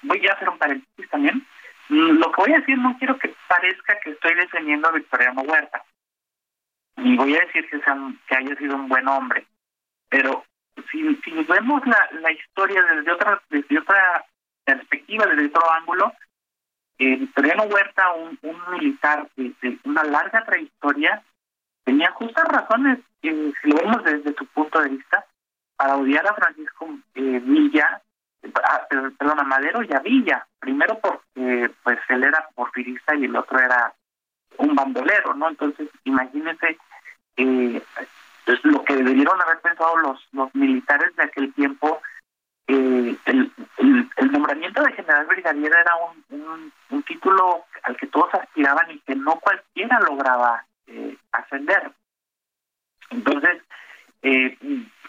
voy 0.01 0.27
a 0.27 0.33
hacer 0.33 0.49
un 0.49 0.57
paréntesis 0.57 1.09
también, 1.11 1.45
lo 1.89 2.31
que 2.31 2.41
voy 2.41 2.53
a 2.53 2.59
decir 2.59 2.77
no 2.77 2.97
quiero 2.97 3.17
que 3.17 3.33
parezca 3.47 3.99
que 3.99 4.11
estoy 4.11 4.35
defendiendo 4.35 4.87
a 4.87 4.93
Victoriano 4.93 5.41
Huerta. 5.41 5.83
ni 6.97 7.15
voy 7.15 7.35
a 7.35 7.41
decir 7.41 7.69
que, 7.69 7.79
sea, 7.79 7.97
que 8.27 8.35
haya 8.35 8.55
sido 8.55 8.75
un 8.75 8.89
buen 8.89 9.07
hombre, 9.07 9.45
pero 10.09 10.43
si, 10.91 11.15
si 11.17 11.31
vemos 11.31 11.85
la, 11.85 12.09
la 12.21 12.31
historia 12.31 12.81
desde 12.83 13.11
otra, 13.11 13.41
desde 13.49 13.79
otra 13.79 14.25
perspectiva, 14.63 15.25
desde 15.25 15.47
otro 15.47 15.71
ángulo, 15.71 16.13
eh, 16.99 17.15
Victoriano 17.15 17.63
Huerta, 17.63 18.13
un, 18.13 18.37
un 18.41 18.71
militar 18.71 19.27
de, 19.35 19.53
de, 19.61 19.79
una 19.83 20.03
larga 20.03 20.43
trayectoria, 20.45 21.23
tenía 21.83 22.11
justas 22.11 22.47
razones, 22.47 22.99
eh, 23.21 23.53
si 23.61 23.69
lo 23.69 23.77
vemos 23.77 24.03
desde 24.03 24.33
su 24.33 24.45
punto 24.47 24.79
de 24.81 24.89
vista, 24.89 25.25
para 25.75 25.95
odiar 25.95 26.27
a 26.27 26.33
Francisco 26.33 26.89
eh, 27.15 27.39
Villa, 27.43 28.01
a, 28.63 28.87
perdón, 29.17 29.39
a 29.39 29.43
Madero 29.43 29.83
y 29.83 29.93
a 29.93 29.99
Villa. 29.99 30.47
Primero 30.67 30.99
porque 30.99 31.71
pues 31.81 31.97
él 32.09 32.25
era 32.25 32.49
porfirista 32.53 33.15
y 33.15 33.23
el 33.23 33.37
otro 33.37 33.57
era 33.57 33.93
un 34.57 34.75
bandolero, 34.75 35.33
¿no? 35.33 35.47
Entonces, 35.47 35.87
imagínense 36.03 36.77
eh, 37.37 37.81
lo 38.63 38.83
que 38.83 38.97
debieron 38.97 39.41
haber 39.41 39.61
pensado 39.61 39.95
los, 39.95 40.27
los 40.33 40.53
militares 40.53 41.15
de 41.15 41.23
aquel 41.23 41.53
tiempo. 41.53 42.01
Eh, 42.67 43.15
el, 43.27 43.51
el, 43.77 44.31
nombramiento 44.33 44.83
de 44.83 44.91
general 44.91 45.25
brigadier 45.27 45.71
era 45.73 45.93
un, 46.31 46.73
un, 46.89 47.03
título 47.03 47.63
al 47.83 47.95
que 47.95 48.07
todos 48.07 48.33
aspiraban 48.33 48.91
y 48.91 48.99
que 48.99 49.15
no 49.15 49.39
cualquiera 49.39 50.01
lograba 50.01 50.65
eh, 50.87 51.15
ascender. 51.31 51.93
Entonces, 53.09 53.61
eh, 54.21 54.57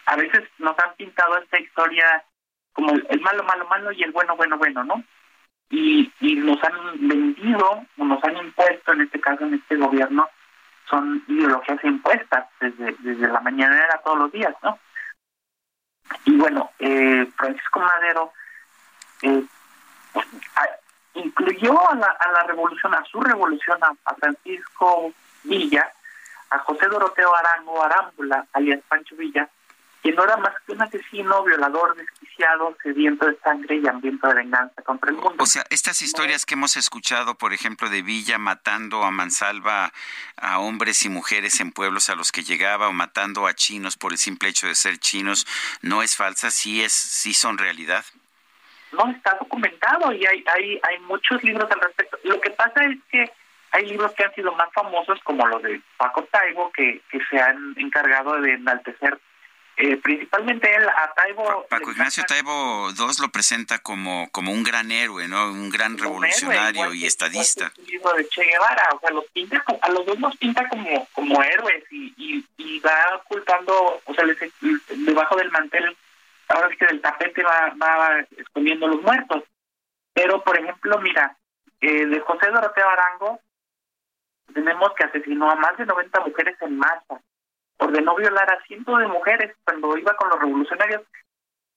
a 0.07 0.15
veces 0.15 0.45
nos 0.59 0.79
han 0.79 0.95
pintado 0.95 1.37
esta 1.39 1.59
historia 1.59 2.23
como 2.75 2.93
el 2.93 3.21
malo, 3.23 3.43
malo, 3.43 3.67
malo 3.67 3.91
y 3.91 4.05
el 4.05 4.13
bueno, 4.13 4.37
bueno, 4.37 4.57
bueno, 4.57 4.85
¿no? 4.85 5.03
Y, 5.71 6.11
y 6.21 6.37
nos 6.37 6.63
han 6.65 7.09
vendido, 7.09 7.85
o 7.99 8.05
nos 8.05 8.23
han 8.25 8.37
impuesto, 8.39 8.93
en 8.93 9.03
este 9.03 9.21
caso, 9.21 9.45
en 9.45 9.55
este 9.55 9.77
gobierno, 9.77 10.29
son 10.89 11.23
ideologías 11.29 11.85
impuestas 11.85 12.47
desde, 12.61 12.97
desde 13.01 13.29
la 13.29 13.41
mañanera 13.41 14.01
todos 14.03 14.19
los 14.19 14.33
días, 14.33 14.55
¿no? 14.63 14.79
Y 16.25 16.37
bueno, 16.37 16.71
eh, 16.79 17.31
Francisco 17.37 17.81
Madero 17.81 18.33
eh, 19.23 19.45
incluyó 21.15 21.91
a 21.91 21.95
la, 21.97 22.07
a 22.07 22.33
la 22.33 22.43
revolución, 22.45 22.95
a 22.95 23.05
su 23.05 23.21
revolución, 23.21 23.79
a, 23.83 23.93
a 24.05 24.15
Francisco 24.15 25.13
Villa, 25.45 25.93
a 26.51 26.59
José 26.61 26.87
Doroteo 26.87 27.35
Arango 27.35 27.83
Arámbula, 27.83 28.47
alias 28.53 28.81
Pancho 28.89 29.17
Villa, 29.17 29.49
que 30.03 30.13
no 30.13 30.25
era 30.25 30.37
más 30.37 30.55
que 30.65 30.73
un 30.73 30.83
asesino, 30.83 31.43
violador, 31.45 31.97
desquiciado, 31.97 32.77
sediento 32.83 33.27
de 33.27 33.37
sangre 33.41 33.77
y 33.77 33.87
hambriento 33.87 34.29
de 34.29 34.35
venganza 34.35 34.83
contra 34.83 35.11
el 35.11 35.17
mundo. 35.17 35.43
O 35.43 35.47
sea, 35.47 35.65
estas 35.71 36.03
historias 36.03 36.47
que 36.47 36.55
hemos 36.55 36.77
escuchado, 36.77 37.37
por 37.37 37.53
ejemplo, 37.53 37.89
de 37.89 38.03
Villa 38.03 38.39
matando 38.39 39.03
a 39.03 39.11
mansalva 39.11 39.93
a 40.37 40.61
hombres 40.61 41.05
y 41.05 41.09
mujeres 41.09 41.61
en 41.61 41.73
pueblos 41.73 42.09
a 42.11 42.15
los 42.15 42.31
que 42.31 42.45
llegaba 42.45 42.89
o 42.89 42.93
matando 42.93 43.47
a 43.47 43.55
chinos 43.55 43.97
por 43.97 44.13
el 44.13 44.19
simple 44.19 44.51
hecho 44.51 44.69
de 44.69 44.75
ser 44.75 44.99
chinos, 44.99 45.47
¿no 45.83 46.03
es 46.03 46.17
falsa? 46.17 46.51
¿Sí, 46.51 46.83
es, 46.83 46.93
sí 46.93 47.35
son 47.35 47.59
realidad? 47.59 48.05
No, 48.93 49.11
está 49.11 49.37
documentado 49.39 50.13
y 50.13 50.25
hay, 50.25 50.45
hay, 50.55 50.81
hay 50.83 50.99
muchos 51.01 51.43
libros 51.43 51.71
al 51.71 51.81
respecto. 51.81 52.19
Lo 52.25 52.41
que 52.41 52.51
pasa 52.51 52.85
es 52.85 52.99
que 53.11 53.31
hay 53.73 53.87
libros 53.87 54.13
que 54.13 54.25
han 54.25 54.35
sido 54.35 54.53
más 54.55 54.73
famosos, 54.73 55.19
como 55.25 55.47
los 55.47 55.63
de 55.63 55.81
Paco 55.97 56.23
Taibo, 56.31 56.71
que, 56.73 57.03
que 57.11 57.21
se 57.31 57.39
han 57.39 57.75
encargado 57.77 58.41
de 58.41 58.55
enaltecer 58.55 59.19
eh, 59.81 59.97
principalmente 59.97 60.75
él, 60.75 60.89
a 60.89 61.15
Taibo... 61.15 61.65
Paco 61.71 61.93
Ignacio 61.93 62.25
Taibo 62.27 62.91
II 62.91 63.07
lo 63.21 63.29
presenta 63.29 63.79
como, 63.79 64.29
como 64.33 64.51
un 64.51 64.65
gran 64.65 64.91
héroe, 64.91 65.29
¿no? 65.29 65.53
Un 65.53 65.71
gran 65.71 65.97
revolucionario 65.97 66.93
y 66.95 67.07
estadista. 67.07 67.73
libro 67.87 68.13
de 68.15 68.29
Che 68.29 68.43
Guevara, 68.43 68.89
o 68.97 68.99
sea, 68.99 69.11
los 69.11 69.25
pinta, 69.27 69.63
a 69.81 69.89
los 69.91 70.05
dos 70.05 70.19
los 70.19 70.37
pinta 70.37 70.69
como, 70.69 71.07
como 71.13 71.41
héroes 71.45 71.85
y, 71.93 72.13
y, 72.17 72.45
y 72.57 72.81
va 72.81 73.23
ocultando, 73.23 74.03
o 74.05 74.15
sea, 74.15 74.25
les, 74.25 74.37
debajo 75.07 75.37
del 75.37 75.53
mantel, 75.53 75.97
ahora 76.49 76.69
es 76.73 76.77
que 76.77 76.87
del 76.87 77.01
tapete 77.01 77.45
va, 77.45 77.73
va 77.81 78.19
escondiendo 78.37 78.89
los 78.89 79.01
muertos. 79.03 79.45
Pero, 80.13 80.43
por 80.43 80.59
ejemplo, 80.59 80.99
mira, 80.99 81.37
eh, 81.81 82.05
de 82.05 82.19
José 82.19 82.51
Doroteo 82.51 82.89
Arango, 82.89 83.41
tenemos 84.53 84.93
que 84.95 85.05
asesinó 85.05 85.53
a 85.53 85.55
más 85.55 85.77
de 85.77 85.87
90 85.87 86.19
mujeres 86.19 86.57
en 86.63 86.79
masa 86.79 87.23
ordenó 87.79 88.15
violar 88.17 88.51
a 88.53 88.63
cientos 88.65 88.99
de 88.99 89.07
mujeres 89.07 89.57
cuando 89.65 89.97
iba 89.97 90.15
con 90.15 90.29
los 90.29 90.39
revolucionarios. 90.39 91.03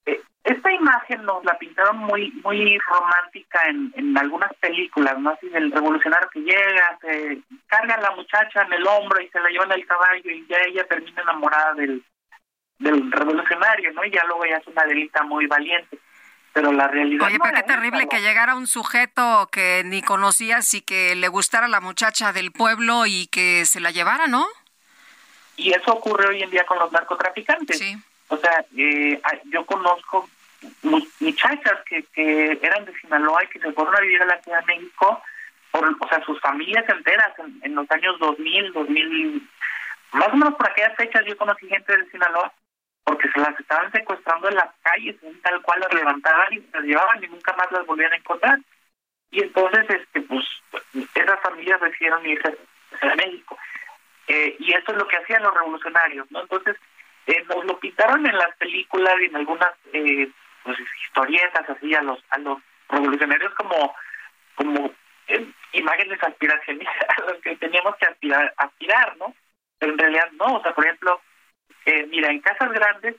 Eh, 0.04 0.20
esta 0.44 0.72
imagen 0.72 1.24
nos 1.24 1.44
la 1.44 1.56
pintaron 1.58 1.98
muy 1.98 2.32
muy 2.44 2.78
romántica 2.78 3.60
en, 3.68 3.92
en 3.96 4.18
algunas 4.18 4.52
películas, 4.54 5.18
¿no? 5.18 5.30
Así 5.30 5.48
del 5.48 5.70
revolucionario 5.70 6.28
que 6.30 6.40
llega, 6.40 6.98
se 7.00 7.38
carga 7.68 7.94
a 7.94 8.00
la 8.00 8.10
muchacha 8.10 8.62
en 8.62 8.72
el 8.72 8.86
hombro 8.86 9.20
y 9.20 9.28
se 9.28 9.40
la 9.40 9.48
lleva 9.48 9.64
en 9.64 9.72
el 9.72 9.86
caballo 9.86 10.30
y 10.30 10.46
ya 10.48 10.56
ella 10.66 10.84
termina 10.88 11.22
enamorada 11.22 11.74
del, 11.74 12.04
del 12.78 13.12
revolucionario, 13.12 13.92
¿no? 13.92 14.04
Y 14.04 14.10
ya 14.10 14.24
luego 14.24 14.44
ya 14.44 14.56
es 14.56 14.66
una 14.66 14.84
delita 14.84 15.22
muy 15.22 15.46
valiente. 15.46 15.98
Pero 16.52 16.70
la 16.70 16.86
realidad. 16.86 17.28
Oye, 17.28 17.38
pero 17.42 17.54
qué 17.54 17.62
terrible 17.62 18.08
que 18.08 18.20
llegara 18.20 18.56
un 18.56 18.66
sujeto 18.66 19.48
que 19.50 19.82
ni 19.86 20.02
conocías 20.02 20.74
y 20.74 20.82
que 20.82 21.14
le 21.14 21.28
gustara 21.28 21.66
la 21.66 21.80
muchacha 21.80 22.34
del 22.34 22.52
pueblo 22.52 23.06
y 23.06 23.26
que 23.28 23.64
se 23.64 23.80
la 23.80 23.90
llevara, 23.90 24.26
¿no? 24.26 24.46
Y 25.62 25.72
eso 25.72 25.92
ocurre 25.92 26.26
hoy 26.26 26.42
en 26.42 26.50
día 26.50 26.66
con 26.66 26.78
los 26.78 26.90
narcotraficantes. 26.90 27.80
O 28.28 28.36
sea, 28.36 28.64
eh, 28.76 29.20
yo 29.44 29.64
conozco 29.64 30.28
muchachas 30.82 31.78
que, 31.86 32.02
que 32.12 32.58
eran 32.60 32.84
de 32.84 32.98
Sinaloa 32.98 33.44
y 33.44 33.46
que 33.48 33.60
se 33.60 33.72
fueron 33.72 33.94
a 33.94 34.00
vivir 34.00 34.22
a 34.22 34.26
la 34.26 34.42
Ciudad 34.42 34.60
de 34.60 34.74
México, 34.74 35.22
por, 35.70 35.88
o 35.88 36.08
sea, 36.08 36.20
sus 36.24 36.40
familias 36.40 36.84
enteras 36.88 37.32
en, 37.62 37.74
los 37.74 37.88
años 37.92 38.18
2000, 38.18 38.72
2000, 38.72 39.48
más 40.12 40.28
o 40.28 40.36
menos 40.36 40.54
por 40.56 40.68
aquellas 40.68 40.96
fechas 40.96 41.24
yo 41.26 41.36
conocí 41.36 41.68
gente 41.68 41.96
de 41.96 42.10
Sinaloa 42.10 42.52
porque 43.04 43.28
se 43.30 43.40
las 43.40 43.58
estaban 43.58 43.90
secuestrando 43.92 44.48
en 44.48 44.56
las 44.56 44.70
calles, 44.82 45.16
tal 45.42 45.62
cual 45.62 45.80
las 45.80 45.94
levantaban 45.94 46.52
y 46.52 46.62
las 46.72 46.82
llevaban 46.82 47.22
y 47.22 47.28
nunca 47.28 47.52
más 47.54 47.70
las 47.70 47.86
volvían 47.86 48.12
a 48.12 48.16
encontrar. 48.16 48.58
Y 49.30 49.42
entonces, 49.42 49.86
este 49.88 50.20
pues, 50.22 50.44
esas 51.14 51.40
familias 51.40 51.80
decidieron 51.80 52.26
irse 52.26 52.56
a 53.00 53.14
México. 53.16 53.58
Eh, 54.28 54.56
y 54.58 54.72
eso 54.72 54.92
es 54.92 54.98
lo 54.98 55.06
que 55.08 55.16
hacían 55.16 55.42
los 55.42 55.54
revolucionarios, 55.54 56.30
¿no? 56.30 56.40
Entonces, 56.42 56.76
eh, 57.26 57.44
nos 57.48 57.64
lo 57.64 57.78
pintaron 57.78 58.24
en 58.26 58.36
las 58.36 58.56
películas 58.56 59.14
y 59.20 59.24
en 59.26 59.36
algunas 59.36 59.70
eh, 59.92 60.30
pues, 60.62 60.78
historietas 61.06 61.68
así 61.68 61.94
a 61.94 62.02
los 62.02 62.22
a 62.30 62.38
los 62.38 62.58
revolucionarios 62.88 63.54
como 63.54 63.94
como 64.54 64.92
imágenes 65.72 66.22
aspiracionistas 66.22 67.18
a 67.18 67.30
los 67.30 67.32
que 67.42 67.56
teníamos 67.56 67.96
que 67.96 68.06
aspirar, 68.06 68.52
aspirar, 68.56 69.16
¿no? 69.16 69.34
Pero 69.78 69.92
en 69.92 69.98
realidad 69.98 70.30
no, 70.32 70.56
o 70.56 70.62
sea, 70.62 70.74
por 70.74 70.84
ejemplo, 70.84 71.20
mira, 72.08 72.30
en 72.30 72.40
Casas 72.40 72.70
Grandes, 72.72 73.16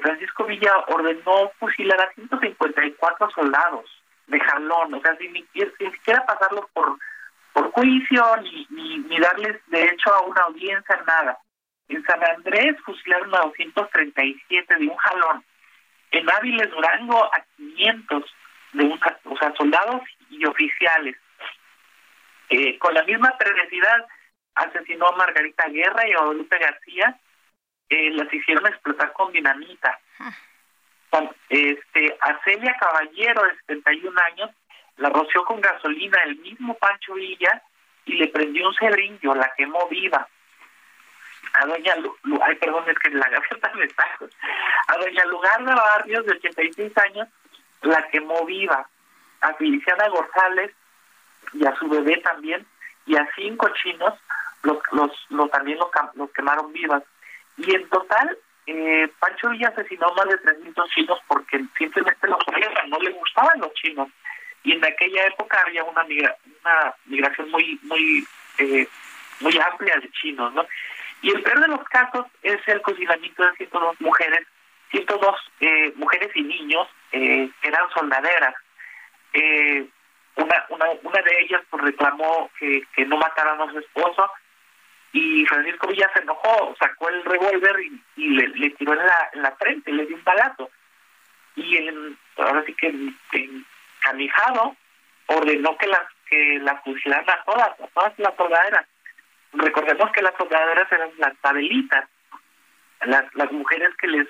Francisco 0.00 0.44
Villa 0.44 0.72
ordenó 0.88 1.50
fusilar 1.58 2.00
a 2.00 2.12
154 2.12 3.30
soldados 3.30 4.02
de 4.28 4.38
jalón, 4.38 4.94
o 4.94 5.00
sea, 5.00 5.16
sin, 5.16 5.34
sin 5.52 5.92
siquiera 5.92 6.24
pasarlos 6.24 6.66
por 6.72 6.98
por 7.52 7.70
juicio 7.72 8.36
ni, 8.42 8.66
ni, 8.70 8.98
ni 8.98 9.18
darles 9.18 9.60
derecho 9.66 10.12
a 10.12 10.22
una 10.22 10.42
audiencia, 10.42 11.02
nada. 11.06 11.38
En 11.88 12.04
San 12.04 12.22
Andrés 12.24 12.76
fusilaron 12.84 13.34
a 13.34 13.40
237 13.40 14.76
de 14.76 14.86
un 14.86 14.96
jalón. 14.96 15.44
En 16.10 16.30
Áviles 16.30 16.70
Durango 16.70 17.24
a 17.24 17.44
500 17.56 18.24
de 18.72 18.84
un, 18.84 19.00
o 19.24 19.36
sea, 19.36 19.52
soldados 19.54 20.02
y 20.30 20.44
oficiales. 20.44 21.16
Eh, 22.48 22.78
con 22.78 22.94
la 22.94 23.02
misma 23.04 23.36
perversidad 23.38 24.06
asesinó 24.54 25.08
a 25.08 25.16
Margarita 25.16 25.68
Guerra 25.68 26.06
y 26.08 26.12
a 26.12 26.18
Guadalupe 26.18 26.58
García. 26.58 27.18
Eh, 27.88 28.10
las 28.12 28.32
hicieron 28.32 28.66
explotar 28.66 29.12
con 29.12 29.32
dinamita. 29.32 29.98
Este, 31.50 32.16
a 32.20 32.42
Celia 32.42 32.74
Caballero, 32.80 33.42
de 33.42 33.74
71 33.74 34.20
años, 34.32 34.50
la 34.96 35.08
roció 35.08 35.44
con 35.44 35.60
gasolina 35.60 36.18
el 36.24 36.36
mismo 36.38 36.74
Pancho 36.74 37.14
Villa 37.14 37.62
y 38.04 38.14
le 38.14 38.28
prendió 38.28 38.68
un 38.68 38.74
cebrillo, 38.74 39.34
la 39.34 39.52
quemó 39.56 39.88
viva. 39.88 40.26
A 41.54 41.66
doña, 41.66 41.96
Lu, 41.96 42.40
ay, 42.42 42.56
perdón, 42.56 42.84
es 42.88 42.98
que 42.98 43.10
la 43.10 43.28
gaviota 43.28 43.72
me 43.74 43.84
está. 43.84 44.04
A 44.88 44.96
doña 44.96 45.24
Lugarda 45.26 45.74
Barrios, 45.74 46.24
de 46.26 46.32
86 46.32 46.98
años, 46.98 47.28
la 47.82 48.08
quemó 48.08 48.44
viva. 48.46 48.86
A 49.40 49.54
Feliciana 49.54 50.08
González 50.08 50.72
y 51.52 51.66
a 51.66 51.74
su 51.76 51.88
bebé 51.88 52.18
también, 52.18 52.64
y 53.06 53.16
a 53.16 53.28
cinco 53.34 53.68
chinos, 53.82 54.14
los, 54.62 54.78
los, 54.92 55.10
los 55.30 55.50
también 55.50 55.78
los, 55.78 55.88
los 56.14 56.30
quemaron 56.30 56.72
vivas. 56.72 57.02
Y 57.56 57.74
en 57.74 57.88
total, 57.88 58.38
eh, 58.66 59.12
Pancho 59.18 59.50
Villa 59.50 59.68
asesinó 59.68 60.12
más 60.14 60.26
de 60.26 60.38
300 60.38 60.90
chinos 60.90 61.18
porque 61.26 61.64
simplemente 61.76 62.28
los 62.28 62.38
no 62.88 62.98
le 62.98 63.10
gustaban 63.10 63.60
los 63.60 63.74
chinos 63.74 64.08
y 64.64 64.72
en 64.72 64.84
aquella 64.84 65.26
época 65.26 65.60
había 65.66 65.84
una, 65.84 66.02
una 66.02 66.94
migración 67.06 67.50
muy 67.50 67.78
muy 67.82 68.26
eh, 68.58 68.86
muy 69.40 69.58
amplia 69.58 69.96
de 69.96 70.10
chinos, 70.12 70.52
¿no? 70.54 70.66
Y 71.22 71.30
el 71.30 71.42
peor 71.42 71.60
de 71.60 71.68
los 71.68 71.84
casos 71.84 72.26
es 72.42 72.58
el 72.66 72.82
cocinamiento 72.82 73.44
de 73.44 73.52
102 73.56 74.00
mujeres, 74.00 74.46
102 74.90 75.36
eh, 75.60 75.92
mujeres 75.96 76.30
y 76.34 76.42
niños 76.42 76.88
eh, 77.12 77.48
que 77.60 77.68
eran 77.68 77.88
soldaderas. 77.90 78.54
Eh, 79.32 79.86
una, 80.36 80.66
una, 80.70 80.86
una 81.02 81.22
de 81.22 81.40
ellas 81.40 81.62
pues 81.70 81.82
reclamó 81.82 82.50
que, 82.58 82.82
que 82.94 83.04
no 83.04 83.18
mataran 83.18 83.60
a 83.60 83.70
su 83.70 83.78
esposo 83.78 84.30
y 85.12 85.44
Francisco 85.46 85.88
Villa 85.88 86.10
se 86.14 86.22
enojó, 86.22 86.74
sacó 86.78 87.08
el 87.10 87.22
revólver 87.24 87.76
y, 88.16 88.28
le, 88.30 88.70
tiró 88.70 88.92
en 88.94 89.06
la, 89.06 89.30
en 89.34 89.42
la 89.42 89.52
frente, 89.52 89.92
le 89.92 90.06
dio 90.06 90.16
un 90.16 90.24
balazo. 90.24 90.70
Y 91.54 91.76
el, 91.76 92.16
ahora 92.38 92.64
sí 92.66 92.74
que 92.74 92.86
en, 92.86 93.66
Canijado 94.12 94.76
ordenó 95.26 95.76
que 95.78 95.86
las 95.86 96.02
que 96.28 96.58
la 96.60 96.76
fusilaran 96.82 97.30
a 97.30 97.44
todas, 97.44 97.80
a 97.80 97.86
todas 97.94 98.12
las 98.18 98.34
soldaderas. 98.36 98.86
Recordemos 99.54 100.10
que 100.12 100.20
las 100.20 100.34
soldaderas 100.36 100.90
eran 100.92 101.10
las 101.16 101.34
tabelitas, 101.38 102.08
las, 103.02 103.24
las 103.34 103.50
mujeres 103.52 103.90
que 103.96 104.08
les 104.08 104.28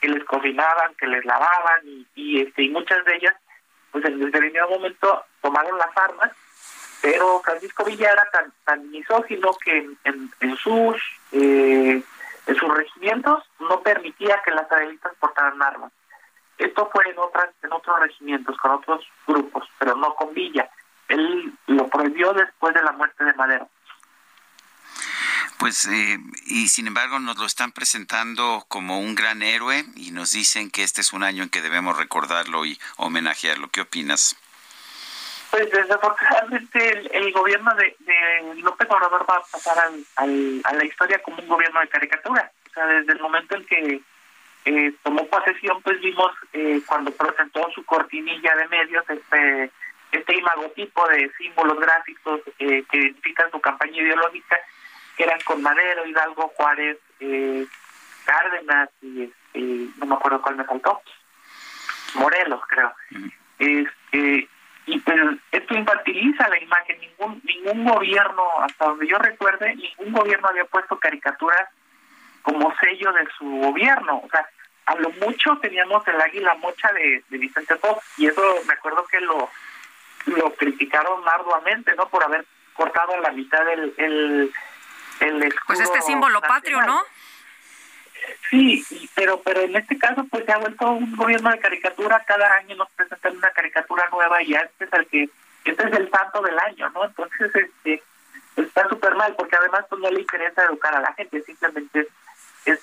que 0.00 0.08
les 0.08 0.24
cocinaban, 0.24 0.94
que 0.94 1.06
les 1.08 1.24
lavaban 1.24 1.80
y, 2.14 2.40
este 2.40 2.62
y 2.62 2.68
muchas 2.70 3.04
de 3.04 3.16
ellas 3.16 3.34
pues 3.90 4.04
en 4.04 4.18
determinado 4.20 4.70
momento 4.70 5.24
tomaron 5.42 5.76
las 5.76 5.96
armas 5.96 6.30
pero 7.02 7.40
Francisco 7.40 7.84
Villa 7.84 8.12
era 8.12 8.24
tan, 8.32 8.52
tan 8.64 8.90
misógino 8.90 9.50
que 9.64 9.78
en, 10.04 10.30
en, 10.40 10.56
sus 10.56 10.96
eh, 11.32 12.02
en 12.46 12.54
sus 12.54 12.74
regimientos 12.74 13.44
no 13.60 13.80
permitía 13.82 14.40
que 14.44 14.52
las 14.52 14.70
adelistas 14.70 15.12
portaran 15.20 15.62
armas. 15.62 15.92
Esto 16.58 16.90
fue 16.92 17.08
en 17.08 17.18
otras 17.18 17.50
en 17.62 17.72
otros 17.72 18.00
regimientos 18.00 18.56
con 18.58 18.72
otros 18.72 19.06
grupos, 19.26 19.68
pero 19.78 19.96
no 19.96 20.14
con 20.14 20.34
Villa. 20.34 20.68
Él 21.08 21.52
lo 21.66 21.86
prohibió 21.88 22.32
después 22.32 22.74
de 22.74 22.82
la 22.82 22.92
muerte 22.92 23.24
de 23.24 23.32
Madero. 23.34 23.68
Pues, 25.58 25.86
eh, 25.86 26.18
y 26.46 26.68
sin 26.68 26.86
embargo 26.86 27.18
nos 27.18 27.36
lo 27.36 27.44
están 27.44 27.72
presentando 27.72 28.64
como 28.68 29.00
un 29.00 29.14
gran 29.14 29.42
héroe 29.42 29.84
y 29.96 30.12
nos 30.12 30.32
dicen 30.32 30.70
que 30.70 30.84
este 30.84 31.00
es 31.00 31.12
un 31.12 31.24
año 31.24 31.42
en 31.42 31.50
que 31.50 31.62
debemos 31.62 31.96
recordarlo 31.96 32.64
y 32.64 32.78
homenajearlo. 32.96 33.68
¿Qué 33.68 33.80
opinas? 33.80 34.36
Pues 35.50 35.70
desafortunadamente 35.70 37.16
el, 37.16 37.32
gobierno 37.32 37.74
de, 37.74 37.96
López 38.62 38.88
Obrador 38.90 39.26
va 39.28 39.36
a 39.36 39.42
pasar 39.50 39.78
al, 40.16 40.60
a 40.64 40.74
la 40.74 40.84
historia 40.84 41.22
como 41.22 41.38
un 41.42 41.48
gobierno 41.48 41.80
de 41.80 41.88
caricatura. 41.88 42.52
O 42.70 42.74
sea, 42.74 42.86
desde 42.86 43.14
el 43.14 43.20
momento 43.20 43.56
en 43.56 43.66
que 43.66 44.02
eh, 44.64 44.92
tomó 45.02 45.26
posesión, 45.26 45.80
pues 45.82 46.00
vimos 46.00 46.32
eh, 46.52 46.80
cuando 46.86 47.10
presentó 47.12 47.68
su 47.74 47.84
cortinilla 47.84 48.54
de 48.56 48.68
medios 48.68 49.04
este 49.08 49.70
este 50.12 50.38
imagotipo 50.38 51.06
de 51.08 51.30
símbolos 51.36 51.78
gráficos 51.78 52.40
eh, 52.58 52.84
que 52.90 52.98
identifican 52.98 53.50
su 53.50 53.60
campaña 53.60 54.00
ideológica, 54.00 54.56
que 55.16 55.24
eran 55.24 55.40
con 55.44 55.62
Madero, 55.62 56.06
Hidalgo, 56.06 56.48
Juárez, 56.56 56.98
eh, 57.20 57.66
Cárdenas 58.24 58.88
y 59.02 59.24
este, 59.24 59.90
no 59.98 60.06
me 60.06 60.14
acuerdo 60.14 60.42
cuál 60.42 60.56
me 60.56 60.64
faltó, 60.64 61.00
Morelos 62.14 62.60
creo. 62.68 62.92
Este, 63.58 64.48
y 64.86 64.98
pues 65.00 65.18
esto 65.52 65.74
infantiliza 65.74 66.48
la 66.48 66.58
imagen 66.58 67.00
ningún 67.00 67.42
ningún 67.44 67.84
gobierno 67.84 68.42
hasta 68.62 68.86
donde 68.86 69.06
yo 69.06 69.18
recuerde 69.18 69.76
ningún 69.76 70.12
gobierno 70.12 70.48
había 70.48 70.64
puesto 70.64 70.98
caricaturas 70.98 71.68
como 72.42 72.74
sello 72.80 73.12
de 73.12 73.26
su 73.38 73.44
gobierno. 73.44 74.22
O 74.24 74.28
sea 74.30 74.48
a 74.88 74.94
lo 74.94 75.10
mucho 75.10 75.56
teníamos 75.60 76.06
el 76.08 76.20
águila 76.20 76.54
mocha 76.54 76.90
de, 76.92 77.22
Vicente 77.28 77.76
Fox 77.76 78.02
y 78.16 78.26
eso 78.26 78.42
me 78.66 78.72
acuerdo 78.72 79.04
que 79.06 79.20
lo 79.20 79.50
lo 80.26 80.54
criticaron 80.54 81.22
arduamente 81.26 81.94
no 81.94 82.08
por 82.08 82.24
haber 82.24 82.44
cortado 82.72 83.16
la 83.18 83.30
mitad 83.32 83.64
del 83.66 83.94
el, 83.98 84.52
el 85.20 85.54
pues 85.66 85.80
este 85.80 86.00
símbolo 86.02 86.40
patrio 86.40 86.80
no 86.82 87.02
Sí, 88.50 88.84
pero 89.14 89.42
pero 89.42 89.60
en 89.60 89.76
este 89.76 89.98
caso 89.98 90.24
pues 90.30 90.44
se 90.44 90.52
ha 90.52 90.58
vuelto 90.58 90.90
un 90.90 91.14
gobierno 91.16 91.50
de 91.50 91.58
caricatura, 91.58 92.24
cada 92.26 92.56
año 92.56 92.76
nos 92.76 92.90
presentan 92.90 93.36
una 93.36 93.50
caricatura 93.50 94.08
nueva 94.10 94.42
y 94.42 94.54
este 94.54 94.84
es 94.86 94.92
el 94.92 95.06
que 95.06 95.28
este 95.64 95.86
es 95.86 95.92
el 95.92 96.10
santo 96.10 96.40
del 96.42 96.58
año, 96.58 96.88
¿no? 96.90 97.04
Entonces 97.04 97.54
este 97.54 98.02
está 98.56 98.88
súper 98.88 99.14
mal 99.14 99.34
porque 99.36 99.56
además 99.56 99.84
pues 99.88 100.00
no 100.00 100.10
le 100.10 100.20
interesa 100.20 100.64
educar 100.64 100.94
a 100.94 101.00
la 101.00 101.12
gente, 101.14 101.42
simplemente 101.42 102.08
es, 102.70 102.80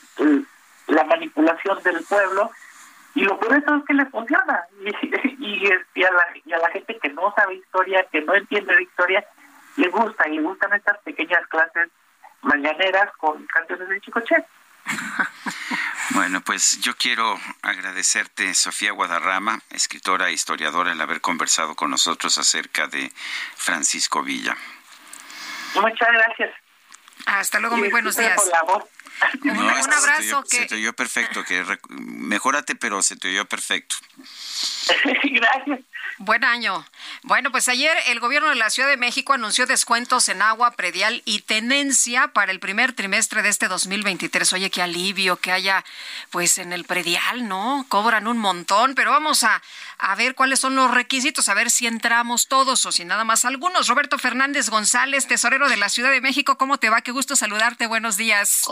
la 0.88 1.04
manipulación 1.04 1.82
del 1.84 2.04
pueblo 2.04 2.52
y 3.16 3.22
lo 3.22 3.40
peor 3.40 3.58
es 3.58 3.64
que 3.88 3.94
le 3.94 4.06
funciona 4.08 4.62
y, 5.40 5.68
y, 5.96 6.04
a 6.04 6.12
la, 6.12 6.24
y 6.44 6.54
a 6.54 6.58
la 6.58 6.70
gente 6.70 6.98
que 7.02 7.10
no 7.10 7.34
sabe 7.36 7.56
historia, 7.56 8.06
que 8.12 8.22
no 8.22 8.36
entiende 8.36 8.76
de 8.76 8.84
historia, 8.84 9.26
le 9.78 9.88
gusta 9.90 10.28
y 10.28 10.36
le 10.36 10.42
gustan 10.42 10.74
estas 10.74 10.98
pequeñas 11.00 11.46
clases 11.48 11.90
mañaneras 12.42 13.12
con 13.18 13.46
canciones 13.48 13.90
de 13.90 14.02
Chicoche. 14.02 14.46
Bueno, 16.12 16.40
pues 16.42 16.80
yo 16.82 16.96
quiero 16.96 17.38
agradecerte, 17.64 18.54
Sofía 18.54 18.92
Guadarrama, 18.92 19.60
escritora 19.72 20.30
e 20.30 20.34
historiadora, 20.34 20.92
el 20.92 21.02
haber 21.02 21.20
conversado 21.20 21.76
con 21.76 21.90
nosotros 21.90 22.38
acerca 22.38 22.88
de 22.88 23.12
Francisco 23.58 24.22
Villa. 24.22 24.56
Muchas 25.74 26.10
gracias. 26.14 26.52
Hasta 27.26 27.60
luego, 27.60 27.76
muy 27.78 27.90
buenos 27.90 28.16
días. 28.16 28.40
un, 29.44 29.58
abrazo. 29.58 30.44
Se 30.46 30.58
te, 30.58 30.64
se 30.64 30.66
te 30.68 30.76
oyó 30.76 30.94
perfecto, 30.94 31.44
que 31.44 31.64
mejórate, 31.90 32.76
pero 32.76 33.02
se 33.02 33.16
te 33.16 33.30
oyó 33.30 33.46
perfecto. 33.46 33.96
gracias. 35.24 35.80
Buen 36.18 36.46
año. 36.46 36.86
Bueno, 37.24 37.52
pues 37.52 37.68
ayer 37.68 37.98
el 38.08 38.22
gobierno 38.22 38.48
de 38.48 38.56
la 38.56 38.70
Ciudad 38.70 38.88
de 38.88 38.96
México 38.96 39.34
anunció 39.34 39.66
descuentos 39.66 40.30
en 40.30 40.42
agua, 40.42 40.72
predial 40.72 41.22
y 41.26 41.42
tenencia 41.42 42.30
para 42.30 42.54
el 42.54 42.62
primer 42.62 42.94
trimestre 42.94 43.42
de 43.42 43.50
este 43.50 43.68
2023. 43.68 44.54
Oye, 44.54 44.70
qué 44.70 44.82
alivio 44.82 45.36
que 45.36 45.52
haya, 45.52 45.84
pues 46.30 46.58
en 46.58 46.72
el 46.72 46.86
predial, 46.86 47.50
¿no? 47.50 47.86
Cobran 47.90 48.28
un 48.28 48.38
montón, 48.38 48.96
pero 48.96 49.12
vamos 49.12 49.44
a, 49.44 49.62
a 49.98 50.16
ver 50.16 50.36
cuáles 50.36 50.62
son 50.62 50.76
los 50.76 50.90
requisitos, 50.90 51.50
a 51.50 51.54
ver 51.54 51.70
si 51.70 51.86
entramos 51.86 52.48
todos 52.48 52.86
o 52.86 52.94
si 52.94 53.04
nada 53.04 53.26
más 53.26 53.44
algunos. 53.44 53.90
Roberto 53.90 54.18
Fernández 54.18 54.70
González, 54.70 55.28
tesorero 55.28 55.68
de 55.68 55.76
la 55.76 55.90
Ciudad 55.90 56.12
de 56.12 56.22
México, 56.22 56.58
¿cómo 56.58 56.78
te 56.78 56.90
va? 56.90 57.02
Qué 57.02 57.12
gusto 57.12 57.36
saludarte. 57.36 57.88
Buenos 57.88 58.16
días. 58.16 58.70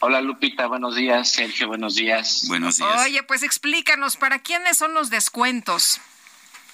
Hola 0.00 0.20
Lupita, 0.20 0.66
buenos 0.66 0.94
días. 0.94 1.30
Sergio, 1.30 1.68
buenos 1.68 1.94
días. 1.94 2.44
Buenos 2.48 2.76
días. 2.78 3.06
Oye, 3.06 3.22
pues 3.22 3.42
explícanos, 3.42 4.16
¿para 4.16 4.40
quiénes 4.40 4.76
son 4.76 4.92
los 4.92 5.08
descuentos? 5.08 6.00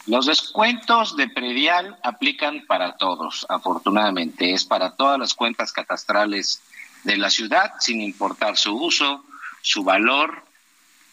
Los 0.06 0.26
descuentos 0.26 1.16
de 1.16 1.28
predial 1.28 1.98
aplican 2.02 2.66
para 2.66 2.96
todos, 2.96 3.46
afortunadamente. 3.48 4.52
Es 4.52 4.64
para 4.64 4.96
todas 4.96 5.18
las 5.18 5.34
cuentas 5.34 5.72
catastrales 5.72 6.60
de 7.04 7.16
la 7.16 7.30
ciudad, 7.30 7.74
sin 7.78 8.00
importar 8.00 8.56
su 8.56 8.74
uso, 8.76 9.24
su 9.60 9.84
valor, 9.84 10.44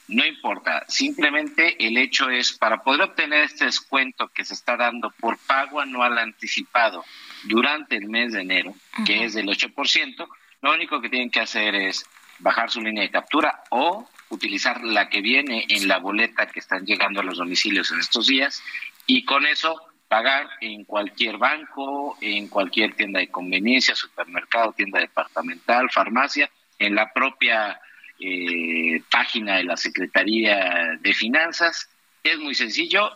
no 0.07 0.25
importa. 0.25 0.85
Simplemente 0.87 1.85
el 1.85 1.97
hecho 1.97 2.31
es, 2.31 2.51
para 2.53 2.81
poder 2.81 3.01
obtener 3.01 3.43
este 3.43 3.65
descuento 3.65 4.29
que 4.29 4.43
se 4.43 4.55
está 4.55 4.75
dando 4.75 5.11
por 5.11 5.37
pago 5.37 5.79
anual 5.79 6.17
anticipado 6.17 7.05
durante 7.43 7.95
el 7.95 8.09
mes 8.09 8.33
de 8.33 8.41
enero, 8.41 8.73
que 9.05 9.25
es 9.25 9.35
del 9.35 9.47
8%, 9.47 10.27
lo 10.61 10.73
único 10.73 11.01
que 11.01 11.09
tienen 11.09 11.31
que 11.31 11.39
hacer 11.39 11.75
es 11.75 12.05
bajar 12.39 12.69
su 12.69 12.81
línea 12.81 13.03
de 13.03 13.11
captura 13.11 13.63
o 13.69 14.07
utilizar 14.29 14.83
la 14.83 15.09
que 15.09 15.21
viene 15.21 15.65
en 15.69 15.87
la 15.87 15.97
boleta 15.99 16.47
que 16.47 16.59
están 16.59 16.85
llegando 16.85 17.21
a 17.21 17.23
los 17.23 17.37
domicilios 17.37 17.91
en 17.91 17.99
estos 17.99 18.27
días 18.27 18.61
y 19.07 19.25
con 19.25 19.45
eso 19.45 19.75
pagar 20.07 20.49
en 20.61 20.85
cualquier 20.85 21.37
banco, 21.37 22.17
en 22.21 22.47
cualquier 22.47 22.95
tienda 22.95 23.19
de 23.19 23.29
conveniencia, 23.29 23.95
supermercado, 23.95 24.73
tienda 24.73 24.99
departamental, 24.99 25.89
farmacia, 25.91 26.49
en 26.79 26.95
la 26.95 27.11
propia 27.13 27.79
eh, 28.19 29.01
página 29.11 29.57
de 29.57 29.63
la 29.65 29.77
Secretaría 29.77 30.97
de 30.99 31.13
Finanzas. 31.13 31.89
Es 32.23 32.39
muy 32.39 32.55
sencillo 32.55 33.11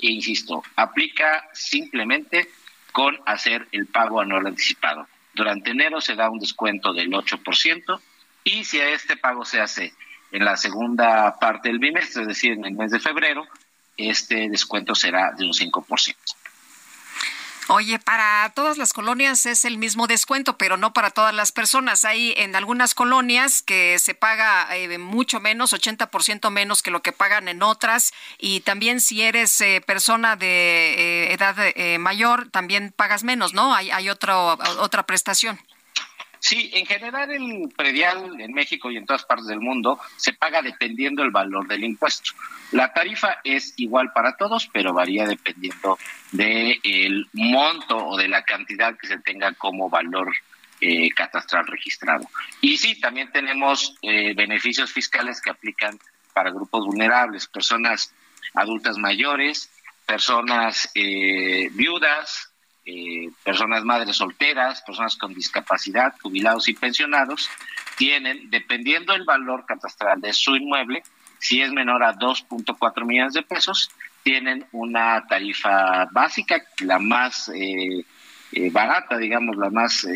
e 0.00 0.08
insisto, 0.08 0.62
aplica 0.76 1.48
simplemente 1.52 2.48
con 2.92 3.18
hacer 3.26 3.66
el 3.72 3.86
pago 3.86 4.20
anual 4.20 4.46
anticipado. 4.46 5.08
Durante 5.34 5.70
enero 5.70 6.00
se 6.00 6.14
da 6.14 6.30
un 6.30 6.38
descuento 6.38 6.92
del 6.92 7.10
8% 7.10 8.00
y 8.44 8.64
si 8.64 8.78
este 8.78 9.16
pago 9.16 9.44
se 9.44 9.60
hace 9.60 9.92
en 10.30 10.44
la 10.44 10.56
segunda 10.56 11.38
parte 11.38 11.68
del 11.68 11.78
bimestre, 11.78 12.22
es 12.22 12.28
decir, 12.28 12.52
en 12.52 12.64
el 12.64 12.74
mes 12.74 12.90
de 12.90 13.00
febrero, 13.00 13.46
este 13.96 14.48
descuento 14.48 14.94
será 14.94 15.32
de 15.32 15.44
un 15.44 15.52
5%. 15.52 16.16
Oye, 17.68 17.98
para 17.98 18.52
todas 18.54 18.76
las 18.76 18.92
colonias 18.92 19.46
es 19.46 19.64
el 19.64 19.78
mismo 19.78 20.06
descuento, 20.06 20.58
pero 20.58 20.76
no 20.76 20.92
para 20.92 21.10
todas 21.10 21.34
las 21.34 21.50
personas. 21.50 22.04
Hay 22.04 22.34
en 22.36 22.54
algunas 22.56 22.94
colonias 22.94 23.62
que 23.62 23.98
se 23.98 24.14
paga 24.14 24.68
eh, 24.76 24.98
mucho 24.98 25.40
menos, 25.40 25.72
80% 25.72 26.50
menos 26.50 26.82
que 26.82 26.90
lo 26.90 27.00
que 27.00 27.12
pagan 27.12 27.48
en 27.48 27.62
otras. 27.62 28.12
Y 28.38 28.60
también 28.60 29.00
si 29.00 29.22
eres 29.22 29.58
eh, 29.62 29.82
persona 29.86 30.36
de 30.36 30.46
eh, 31.26 31.32
edad 31.32 31.98
mayor, 31.98 32.50
también 32.50 32.92
pagas 32.94 33.24
menos, 33.24 33.54
¿no? 33.54 33.74
Hay, 33.74 33.90
hay 33.90 34.10
otro, 34.10 34.58
otra 34.78 35.06
prestación. 35.06 35.58
Sí, 36.44 36.70
en 36.74 36.84
general 36.84 37.30
el 37.30 37.70
predial 37.74 38.38
en 38.38 38.52
México 38.52 38.90
y 38.90 38.98
en 38.98 39.06
todas 39.06 39.24
partes 39.24 39.46
del 39.46 39.60
mundo 39.60 39.98
se 40.18 40.34
paga 40.34 40.60
dependiendo 40.60 41.22
del 41.22 41.30
valor 41.30 41.66
del 41.66 41.84
impuesto. 41.84 42.32
La 42.72 42.92
tarifa 42.92 43.38
es 43.44 43.72
igual 43.78 44.12
para 44.12 44.36
todos, 44.36 44.68
pero 44.70 44.92
varía 44.92 45.26
dependiendo 45.26 45.98
del 46.32 47.26
monto 47.32 47.96
o 47.96 48.18
de 48.18 48.28
la 48.28 48.44
cantidad 48.44 48.94
que 48.98 49.06
se 49.06 49.20
tenga 49.20 49.54
como 49.54 49.88
valor 49.88 50.34
eh, 50.82 51.08
catastral 51.12 51.66
registrado. 51.66 52.28
Y 52.60 52.76
sí, 52.76 53.00
también 53.00 53.32
tenemos 53.32 53.96
eh, 54.02 54.34
beneficios 54.34 54.92
fiscales 54.92 55.40
que 55.40 55.48
aplican 55.48 55.98
para 56.34 56.50
grupos 56.50 56.84
vulnerables, 56.84 57.46
personas 57.46 58.12
adultas 58.52 58.98
mayores, 58.98 59.70
personas 60.04 60.90
eh, 60.94 61.70
viudas, 61.72 62.52
eh, 62.84 63.30
personas 63.42 63.84
madres 63.84 64.16
solteras, 64.16 64.82
personas 64.82 65.16
con 65.16 65.34
discapacidad, 65.34 66.14
jubilados 66.22 66.68
y 66.68 66.74
pensionados, 66.74 67.48
tienen, 67.96 68.50
dependiendo 68.50 69.12
del 69.12 69.24
valor 69.24 69.64
catastral 69.66 70.20
de 70.20 70.32
su 70.32 70.56
inmueble, 70.56 71.02
si 71.38 71.62
es 71.62 71.72
menor 71.72 72.02
a 72.02 72.14
2.4 72.14 73.04
millones 73.04 73.34
de 73.34 73.42
pesos, 73.42 73.90
tienen 74.22 74.66
una 74.72 75.26
tarifa 75.26 76.06
básica, 76.10 76.62
la 76.80 76.98
más 76.98 77.50
eh, 77.54 78.04
eh, 78.52 78.70
barata, 78.70 79.18
digamos, 79.18 79.56
la 79.56 79.70
más 79.70 80.06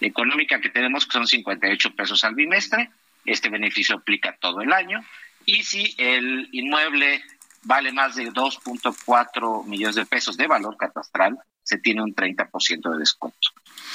económica 0.00 0.60
que 0.60 0.70
tenemos, 0.70 1.06
que 1.06 1.12
son 1.12 1.26
58 1.26 1.94
pesos 1.94 2.24
al 2.24 2.34
bimestre. 2.34 2.90
Este 3.24 3.48
beneficio 3.48 3.96
aplica 3.96 4.36
todo 4.40 4.60
el 4.60 4.72
año. 4.72 5.04
Y 5.46 5.62
si 5.62 5.94
el 5.98 6.48
inmueble 6.52 7.22
vale 7.62 7.92
más 7.92 8.14
de 8.14 8.30
2.4 8.30 9.64
millones 9.66 9.96
de 9.96 10.06
pesos 10.06 10.36
de 10.36 10.46
valor 10.46 10.76
catastral, 10.76 11.38
se 11.64 11.78
tiene 11.78 12.02
un 12.02 12.14
30% 12.14 12.92
de 12.92 12.98
descuento. 12.98 13.48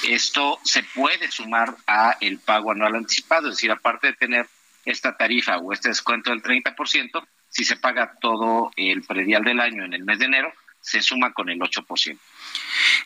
Esto 0.06 0.58
se 0.64 0.82
puede 0.82 1.30
sumar 1.30 1.76
a 1.86 2.16
el 2.20 2.38
pago 2.38 2.72
anual 2.72 2.96
anticipado, 2.96 3.48
es 3.48 3.56
decir, 3.56 3.70
aparte 3.70 4.08
de 4.08 4.12
tener 4.14 4.46
esta 4.84 5.16
tarifa 5.16 5.58
o 5.58 5.72
este 5.72 5.88
descuento 5.88 6.30
del 6.30 6.42
30%, 6.42 7.26
si 7.48 7.64
se 7.64 7.76
paga 7.76 8.14
todo 8.20 8.70
el 8.76 9.02
predial 9.02 9.44
del 9.44 9.60
año 9.60 9.84
en 9.84 9.94
el 9.94 10.04
mes 10.04 10.18
de 10.18 10.26
enero, 10.26 10.52
se 10.80 11.02
suma 11.02 11.32
con 11.32 11.50
el 11.50 11.58
8%. 11.58 12.18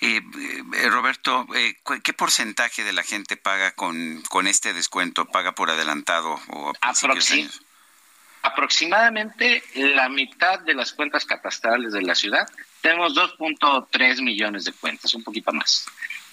Eh, 0.00 0.20
eh, 0.74 0.88
Roberto, 0.88 1.46
eh, 1.54 1.76
¿qué 2.02 2.12
porcentaje 2.12 2.84
de 2.84 2.92
la 2.92 3.02
gente 3.02 3.36
paga 3.36 3.72
con, 3.72 4.22
con 4.28 4.46
este 4.46 4.72
descuento? 4.72 5.26
¿Paga 5.26 5.54
por 5.54 5.70
adelantado 5.70 6.40
o 6.48 6.72
a 6.80 6.94
Aproximadamente 8.44 9.62
la 9.74 10.10
mitad 10.10 10.60
de 10.60 10.74
las 10.74 10.92
cuentas 10.92 11.24
catastrales 11.24 11.94
de 11.94 12.02
la 12.02 12.14
ciudad, 12.14 12.46
tenemos 12.82 13.16
2.3 13.16 14.22
millones 14.22 14.66
de 14.66 14.72
cuentas, 14.72 15.14
un 15.14 15.24
poquito 15.24 15.50
más. 15.50 15.86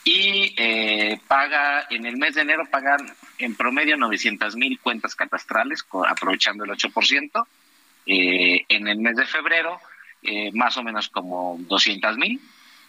Y 0.04 0.54
eh, 0.58 1.22
paga, 1.26 1.88
en 1.90 2.06
el 2.06 2.18
mes 2.18 2.36
de 2.36 2.42
enero 2.42 2.64
pagan 2.70 3.00
en 3.38 3.56
promedio 3.56 3.96
900 3.96 4.58
mil 4.58 4.78
cuentas 4.82 5.16
catastrales, 5.16 5.86
aprovechando 6.06 6.66
el 6.66 6.72
8%. 6.72 7.48
Eh, 8.08 8.66
en 8.68 8.90
el 8.90 8.98
mes 8.98 9.16
de 9.16 9.26
febrero, 9.26 9.80
eh, 10.22 10.52
más 10.52 10.76
o 10.76 10.84
menos 10.84 11.08
como 11.08 11.56
200 11.60 12.18
mil 12.18 12.42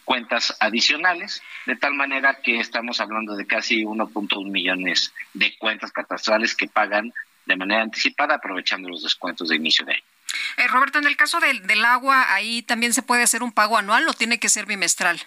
cuentas 0.03 0.57
adicionales, 0.59 1.41
de 1.65 1.77
tal 1.77 1.93
manera 1.93 2.41
que 2.43 2.59
estamos 2.59 2.99
hablando 2.99 3.37
de 3.37 3.47
casi 3.47 3.85
1.1 3.85 4.51
millones 4.51 5.13
de 5.33 5.57
cuentas 5.57 5.93
catastrales 5.93 6.55
que 6.55 6.67
pagan 6.67 7.13
de 7.45 7.55
manera 7.55 7.81
anticipada, 7.81 8.35
aprovechando 8.35 8.89
los 8.89 9.03
descuentos 9.03 9.49
de 9.49 9.55
inicio 9.55 9.85
de 9.85 9.93
año. 9.93 10.03
Eh, 10.57 10.67
Roberto, 10.67 10.99
en 10.99 11.07
el 11.07 11.15
caso 11.15 11.39
del, 11.39 11.65
del 11.67 11.85
agua, 11.85 12.33
ahí 12.33 12.61
también 12.63 12.93
se 12.93 13.03
puede 13.03 13.23
hacer 13.23 13.43
un 13.43 13.51
pago 13.51 13.77
anual 13.77 14.07
o 14.07 14.13
tiene 14.13 14.39
que 14.39 14.49
ser 14.49 14.65
bimestral. 14.65 15.21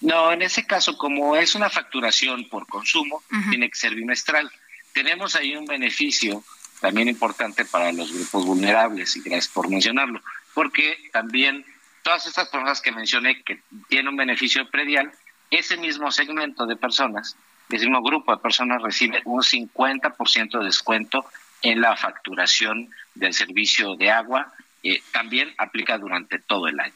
No, 0.00 0.32
en 0.32 0.42
ese 0.42 0.64
caso, 0.64 0.96
como 0.96 1.36
es 1.36 1.54
una 1.54 1.70
facturación 1.70 2.48
por 2.48 2.66
consumo, 2.66 3.22
tiene 3.50 3.68
que 3.68 3.76
ser 3.76 3.94
bimestral. 3.94 4.50
Tenemos 4.92 5.34
ahí 5.34 5.56
un 5.56 5.66
beneficio 5.66 6.44
también 6.80 7.08
importante 7.08 7.64
para 7.64 7.90
los 7.92 8.12
grupos 8.12 8.46
vulnerables, 8.46 9.16
y 9.16 9.20
gracias 9.20 9.48
por 9.48 9.68
mencionarlo, 9.68 10.22
porque 10.54 10.96
también 11.12 11.64
todas 12.02 12.26
estas 12.26 12.48
personas 12.48 12.80
que 12.80 12.92
mencioné 12.92 13.42
que 13.42 13.60
tienen 13.88 14.08
un 14.08 14.16
beneficio 14.16 14.68
predial, 14.70 15.10
ese 15.50 15.76
mismo 15.76 16.12
segmento 16.12 16.66
de 16.66 16.76
personas, 16.76 17.36
ese 17.68 17.86
mismo 17.86 18.02
grupo 18.02 18.34
de 18.34 18.40
personas 18.40 18.80
recibe 18.80 19.20
un 19.24 19.42
50% 19.42 20.58
de 20.60 20.64
descuento 20.64 21.26
en 21.62 21.80
la 21.80 21.96
facturación 21.96 22.90
del 23.14 23.34
servicio 23.34 23.96
de 23.96 24.10
agua. 24.10 24.52
Eh, 24.82 25.02
también 25.12 25.54
aplica 25.58 25.98
durante 25.98 26.38
todo 26.38 26.68
el 26.68 26.78
año. 26.78 26.94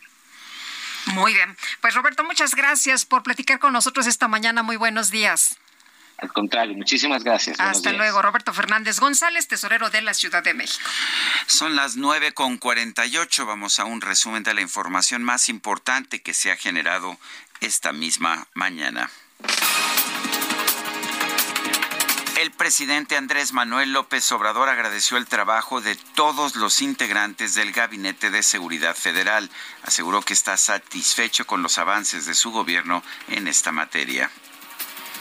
Muy 1.06 1.34
bien. 1.34 1.56
Pues 1.80 1.94
Roberto, 1.94 2.22
muchas 2.22 2.54
gracias 2.54 3.04
por 3.04 3.22
platicar 3.22 3.58
con 3.58 3.72
nosotros 3.72 4.06
esta 4.06 4.28
mañana. 4.28 4.62
Muy 4.62 4.76
buenos 4.76 5.10
días. 5.10 5.58
Al 6.18 6.32
contrario, 6.32 6.76
muchísimas 6.76 7.24
gracias. 7.24 7.58
Hasta 7.58 7.92
luego, 7.92 8.22
Roberto 8.22 8.54
Fernández 8.54 9.00
González, 9.00 9.48
tesorero 9.48 9.90
de 9.90 10.02
la 10.02 10.14
Ciudad 10.14 10.44
de 10.44 10.54
México. 10.54 10.88
Son 11.46 11.74
las 11.74 11.96
nueve 11.96 12.32
con 12.32 12.58
cuarenta 12.58 13.04
y 13.06 13.16
ocho. 13.16 13.44
Vamos 13.44 13.80
a 13.80 13.84
un 13.84 14.00
resumen 14.00 14.44
de 14.44 14.54
la 14.54 14.60
información 14.60 15.24
más 15.24 15.48
importante 15.48 16.22
que 16.22 16.34
se 16.34 16.52
ha 16.52 16.56
generado 16.56 17.18
esta 17.60 17.92
misma 17.92 18.46
mañana. 18.54 19.10
Presidente 22.56 23.16
Andrés 23.16 23.52
Manuel 23.52 23.92
López 23.92 24.30
Obrador 24.32 24.68
agradeció 24.68 25.16
el 25.16 25.26
trabajo 25.26 25.80
de 25.80 25.96
todos 26.14 26.56
los 26.56 26.80
integrantes 26.80 27.54
del 27.54 27.72
Gabinete 27.72 28.30
de 28.30 28.42
Seguridad 28.42 28.94
Federal. 28.94 29.50
Aseguró 29.82 30.22
que 30.22 30.32
está 30.32 30.56
satisfecho 30.56 31.46
con 31.46 31.62
los 31.62 31.78
avances 31.78 32.26
de 32.26 32.34
su 32.34 32.50
gobierno 32.52 33.02
en 33.28 33.48
esta 33.48 33.72
materia. 33.72 34.30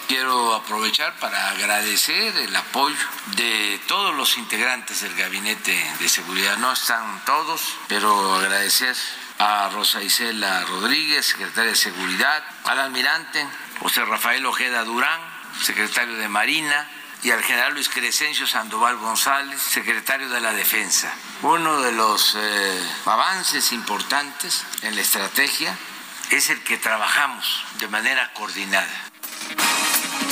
Quiero 0.07 0.53
aprovechar 0.53 1.17
para 1.19 1.51
agradecer 1.51 2.35
el 2.35 2.55
apoyo 2.55 2.97
de 3.37 3.79
todos 3.87 4.13
los 4.15 4.37
integrantes 4.37 5.01
del 5.01 5.15
Gabinete 5.15 5.73
de 5.99 6.09
Seguridad. 6.09 6.57
No 6.57 6.73
están 6.73 7.23
todos, 7.25 7.61
pero 7.87 8.35
agradecer 8.35 8.95
a 9.39 9.69
Rosa 9.69 10.03
Isela 10.03 10.65
Rodríguez, 10.65 11.25
secretaria 11.25 11.71
de 11.71 11.77
Seguridad, 11.77 12.43
al 12.65 12.79
almirante 12.79 13.47
José 13.79 14.03
Rafael 14.05 14.45
Ojeda 14.45 14.83
Durán, 14.83 15.21
secretario 15.61 16.15
de 16.15 16.27
Marina, 16.27 16.87
y 17.24 17.32
al 17.32 17.43
general 17.43 17.74
Luis 17.74 17.90
Crescencio 17.90 18.48
Sandoval 18.48 18.98
González, 18.98 19.61
secretario 19.61 20.30
de 20.30 20.41
la 20.41 20.53
Defensa. 20.53 21.14
Uno 21.43 21.82
de 21.82 21.91
los 21.91 22.35
eh, 22.35 22.90
avances 23.06 23.72
importantes 23.72 24.64
en 24.82 24.95
la 24.95 25.01
estrategia 25.01 25.77
es 26.32 26.50
el 26.50 26.64
que 26.64 26.77
trabajamos 26.77 27.64
de 27.80 27.88
manera 27.88 28.32
coordinada. 28.33 28.90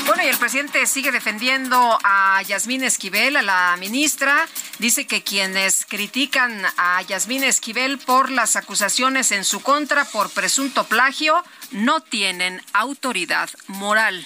Bueno, 0.06 0.24
y 0.24 0.28
el 0.28 0.38
presidente 0.38 0.88
sigue 0.88 1.12
defendiendo 1.12 2.00
a 2.04 2.42
Yasmín 2.42 2.84
Esquivel, 2.84 3.38
a 3.38 3.44
la 3.44 3.76
ministra. 3.78 4.48
Dice 4.80 5.06
que 5.06 5.22
quienes 5.22 5.86
critican 5.86 6.66
a 6.78 7.04
Yasmín 7.04 7.44
Esquivel 7.44 8.00
por 8.00 8.32
las 8.32 8.56
acusaciones 8.56 9.32
en 9.32 9.46
su 9.46 9.62
contra 9.62 10.06
por 10.06 10.32
presunto 10.32 10.86
plagio 10.86 11.44
no 11.72 12.02
tienen 12.02 12.64
autoridad 12.74 13.52
moral 13.68 14.26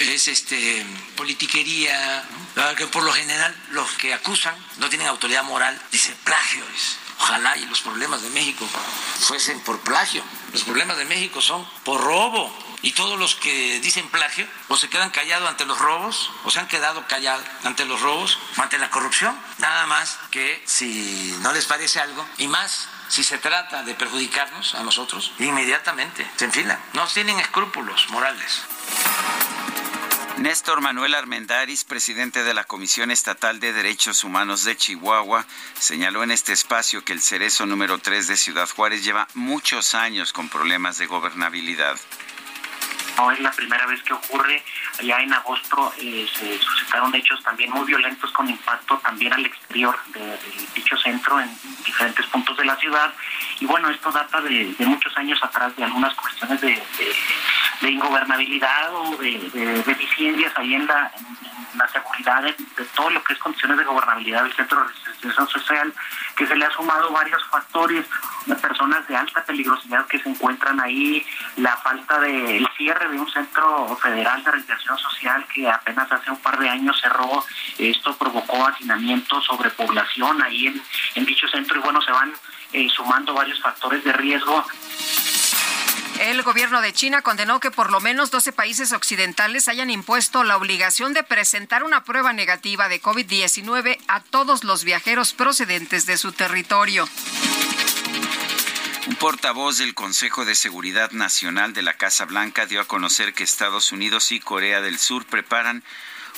es 0.00 0.28
este 0.28 0.84
politiquería, 1.16 2.24
que 2.76 2.86
por 2.86 3.02
lo 3.02 3.12
general 3.12 3.54
los 3.70 3.90
que 3.92 4.14
acusan 4.14 4.54
no 4.78 4.88
tienen 4.88 5.06
autoridad 5.06 5.44
moral, 5.44 5.80
dicen 5.92 6.16
plagio. 6.24 6.64
Ojalá 7.20 7.56
y 7.58 7.66
los 7.66 7.82
problemas 7.82 8.22
de 8.22 8.30
México 8.30 8.66
fuesen 9.20 9.60
por 9.60 9.78
plagio. 9.80 10.22
Los 10.52 10.64
problemas 10.64 10.96
de 10.96 11.04
México 11.04 11.40
son 11.42 11.68
por 11.84 12.00
robo. 12.00 12.50
Y 12.82 12.92
todos 12.92 13.18
los 13.18 13.34
que 13.34 13.78
dicen 13.80 14.08
plagio 14.08 14.48
o 14.68 14.76
se 14.76 14.88
quedan 14.88 15.10
callados 15.10 15.46
ante 15.46 15.66
los 15.66 15.78
robos 15.78 16.30
o 16.44 16.50
se 16.50 16.60
han 16.60 16.66
quedado 16.66 17.06
callados 17.06 17.44
ante 17.64 17.84
los 17.84 18.00
robos 18.00 18.38
o 18.56 18.62
ante 18.62 18.78
la 18.78 18.88
corrupción. 18.88 19.38
Nada 19.58 19.84
más 19.86 20.18
que 20.30 20.62
si 20.64 21.36
no 21.42 21.52
les 21.52 21.66
parece 21.66 22.00
algo 22.00 22.26
y 22.38 22.48
más 22.48 22.88
si 23.10 23.22
se 23.22 23.36
trata 23.36 23.82
de 23.82 23.94
perjudicarnos 23.94 24.74
a 24.74 24.82
nosotros, 24.82 25.32
inmediatamente 25.40 26.26
se 26.36 26.46
enfilan. 26.46 26.80
No 26.94 27.06
tienen 27.06 27.38
escrúpulos 27.38 28.08
morales. 28.08 28.62
Néstor 30.40 30.80
Manuel 30.80 31.14
Armendaris, 31.14 31.84
presidente 31.84 32.42
de 32.42 32.54
la 32.54 32.64
Comisión 32.64 33.10
Estatal 33.10 33.60
de 33.60 33.74
Derechos 33.74 34.24
Humanos 34.24 34.64
de 34.64 34.74
Chihuahua, 34.74 35.44
señaló 35.78 36.22
en 36.22 36.30
este 36.30 36.54
espacio 36.54 37.04
que 37.04 37.12
el 37.12 37.20
cerezo 37.20 37.66
número 37.66 37.98
3 37.98 38.26
de 38.26 38.38
Ciudad 38.38 38.66
Juárez 38.66 39.04
lleva 39.04 39.28
muchos 39.34 39.94
años 39.94 40.32
con 40.32 40.48
problemas 40.48 40.96
de 40.96 41.04
gobernabilidad. 41.04 41.94
No 43.18 43.30
es 43.30 43.40
la 43.40 43.50
primera 43.50 43.84
vez 43.84 44.02
que 44.02 44.14
ocurre. 44.14 44.64
Allá 44.98 45.20
en 45.20 45.30
agosto 45.34 45.92
eh, 45.98 46.26
se 46.34 46.58
suscitaron 46.58 47.14
hechos 47.14 47.42
también 47.42 47.70
muy 47.70 47.84
violentos 47.84 48.32
con 48.32 48.48
impacto 48.48 48.98
también 49.00 49.34
al 49.34 49.44
exterior 49.44 49.94
de, 50.14 50.38
dicho 50.74 50.96
centro 50.96 51.38
en 51.38 51.50
diferentes 51.84 52.24
puntos 52.28 52.56
de 52.56 52.64
la 52.64 52.76
ciudad. 52.76 53.12
Y 53.60 53.66
bueno, 53.66 53.90
esto 53.90 54.10
data 54.10 54.40
de, 54.40 54.74
muchos 54.78 55.14
años 55.18 55.38
atrás 55.42 55.76
de 55.76 55.84
algunas 55.84 56.14
cuestiones 56.14 56.62
de 56.62 56.82
ingobernabilidad 57.88 58.94
o 58.94 59.16
de, 59.16 59.82
deficiencias 59.86 60.52
ahí 60.56 60.74
en 60.74 60.86
la, 60.86 61.10
seguridad 61.92 62.42
de, 62.42 62.54
todo 62.94 63.10
lo 63.10 63.22
que 63.24 63.32
es 63.32 63.38
condiciones 63.38 63.78
de 63.78 63.84
gobernabilidad 63.84 64.42
del 64.42 64.52
centro 64.52 64.82
de 64.82 64.88
resistencia 64.88 65.46
social, 65.46 65.94
que 66.36 66.46
se 66.46 66.56
le 66.56 66.66
ha 66.66 66.70
sumado 66.70 67.10
varios 67.10 67.42
factores, 67.48 68.04
de 68.46 68.54
personas 68.56 69.06
de 69.06 69.16
alta 69.16 69.44
peligrosidad 69.44 70.06
que 70.06 70.18
se 70.18 70.28
encuentran 70.28 70.80
ahí, 70.80 71.24
la 71.56 71.76
falta 71.78 72.20
del 72.20 72.66
cierre 72.76 73.08
de 73.08 73.18
un 73.18 73.30
centro 73.30 73.96
federal 73.96 74.42
de 74.44 74.50
reinserción 74.50 74.98
social 74.98 75.44
que 75.52 75.68
apenas 75.68 76.10
hace 76.10 76.30
un 76.30 76.38
par 76.38 76.58
de 76.58 76.68
años 76.68 76.98
cerró, 77.00 77.44
esto 77.78 78.16
provocó 78.16 78.66
hacinamiento, 78.66 79.40
sobrepoblación 79.42 80.42
ahí 80.42 80.66
en, 80.66 80.82
en 81.14 81.24
dicho 81.24 81.46
centro 81.48 81.78
y 81.78 81.82
bueno, 81.82 82.00
se 82.02 82.12
van 82.12 82.32
eh, 82.72 82.88
sumando 82.88 83.34
varios 83.34 83.60
factores 83.60 84.04
de 84.04 84.12
riesgo 84.12 84.64
el 86.20 86.42
gobierno 86.42 86.82
de 86.82 86.92
China 86.92 87.22
condenó 87.22 87.60
que 87.60 87.70
por 87.70 87.90
lo 87.90 87.98
menos 87.98 88.30
12 88.30 88.52
países 88.52 88.92
occidentales 88.92 89.68
hayan 89.68 89.88
impuesto 89.88 90.44
la 90.44 90.58
obligación 90.58 91.14
de 91.14 91.22
presentar 91.22 91.82
una 91.82 92.04
prueba 92.04 92.34
negativa 92.34 92.90
de 92.90 93.00
COVID-19 93.00 93.98
a 94.06 94.20
todos 94.20 94.62
los 94.62 94.84
viajeros 94.84 95.32
procedentes 95.32 96.04
de 96.04 96.18
su 96.18 96.32
territorio. 96.32 97.08
Un 99.06 99.14
portavoz 99.16 99.78
del 99.78 99.94
Consejo 99.94 100.44
de 100.44 100.54
Seguridad 100.54 101.10
Nacional 101.12 101.72
de 101.72 101.82
la 101.82 101.94
Casa 101.94 102.26
Blanca 102.26 102.66
dio 102.66 102.82
a 102.82 102.86
conocer 102.86 103.32
que 103.32 103.42
Estados 103.42 103.90
Unidos 103.90 104.30
y 104.30 104.40
Corea 104.40 104.82
del 104.82 104.98
Sur 104.98 105.24
preparan 105.24 105.82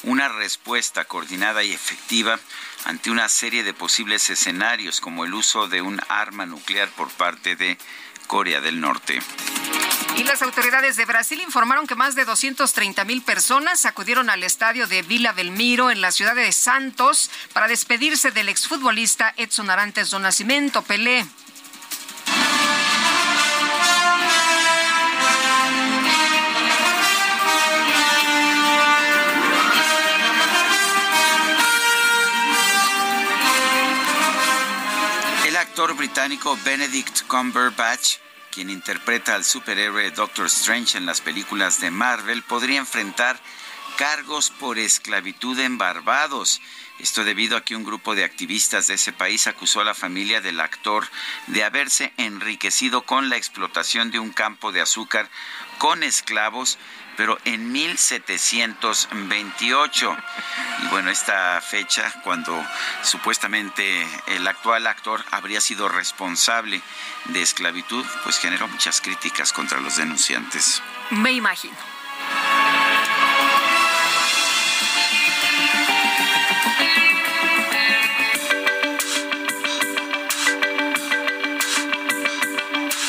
una 0.05 0.28
respuesta 0.28 1.05
coordinada 1.05 1.65
y 1.65 1.73
efectiva 1.73 2.39
ante 2.85 3.11
una 3.11 3.28
serie 3.28 3.65
de 3.65 3.75
posibles 3.75 4.31
escenarios 4.31 5.01
como 5.01 5.25
el 5.25 5.35
uso 5.35 5.67
de 5.67 5.83
un 5.83 6.01
arma 6.09 6.47
nuclear 6.47 6.89
por 6.91 7.11
parte 7.11 7.57
de 7.57 7.78
Corea 8.33 8.62
del 8.62 8.81
Norte. 8.81 9.20
Y 10.17 10.25
las 10.25 10.41
autoridades 10.41 10.97
de 10.97 11.05
Brasil 11.05 11.39
informaron 11.43 11.86
que 11.86 11.94
más 11.94 12.15
de 12.15 12.25
230 12.25 13.05
mil 13.05 13.20
personas 13.20 13.85
acudieron 13.85 14.31
al 14.31 14.43
estadio 14.43 14.86
de 14.86 15.02
Vila 15.02 15.33
Belmiro 15.33 15.91
en 15.91 16.01
la 16.01 16.12
ciudad 16.12 16.35
de 16.35 16.51
Santos 16.51 17.31
para 17.52 17.69
despedirse 17.69 18.31
del 18.31 18.49
exfutbolista 18.49 19.35
Edson 19.36 19.69
Arantes 19.69 20.09
do 20.09 20.19
Nascimento, 20.19 20.81
Pelé. 20.81 21.27
Actor 35.73 35.97
británico 35.97 36.59
Benedict 36.67 37.23
Cumberbatch 37.28 38.18
quien 38.51 38.68
interpreta 38.68 39.34
al 39.34 39.42
superhéroe 39.42 40.10
Doctor 40.10 40.44
Strange 40.44 40.99
en 40.99 41.07
las 41.07 41.23
películas 41.23 41.81
de 41.81 41.91
Marvel, 41.91 42.42
podría 42.42 42.78
enfrentar 42.78 43.41
cargos 43.97 44.51
por 44.51 44.78
esclavitud 44.78 45.59
en 45.59 45.78
Barbados. 45.78 46.60
Esto 46.99 47.25
debido 47.25 47.57
a 47.57 47.65
que 47.65 47.75
un 47.75 47.84
grupo 47.84 48.15
de 48.15 48.23
activistas 48.23 48.86
de 48.86 48.94
ese 48.94 49.15
país 49.15 49.47
acusó 49.47 49.81
a 49.81 49.84
la 49.84 49.94
familia 49.94 50.42
del 50.42 50.60
actor 50.60 51.09
de 51.47 51.65
haberse 51.65 52.12
enriquecido 52.18 53.07
con 53.07 53.31
la 53.31 53.39
explotación 53.39 54.10
de 54.10 54.18
un 54.18 54.31
campo 54.31 54.73
de 54.73 54.83
azúcar 54.83 55.31
con 55.78 56.02
esclavos 56.02 56.76
pero 57.17 57.39
en 57.45 57.73
1728. 57.73 60.17
Y 60.83 60.87
bueno, 60.89 61.11
esta 61.11 61.61
fecha, 61.61 62.13
cuando 62.25 62.65
supuestamente 63.03 64.07
el 64.27 64.47
actual 64.47 64.87
actor 64.87 65.25
habría 65.31 65.61
sido 65.61 65.89
responsable 65.89 66.81
de 67.27 67.43
esclavitud, 67.43 68.05
pues 68.25 68.39
generó 68.39 68.67
muchas 68.69 69.01
críticas 69.01 69.53
contra 69.53 69.81
los 69.81 69.97
denunciantes. 69.97 70.83
Me 71.11 71.33
imagino. 71.33 71.77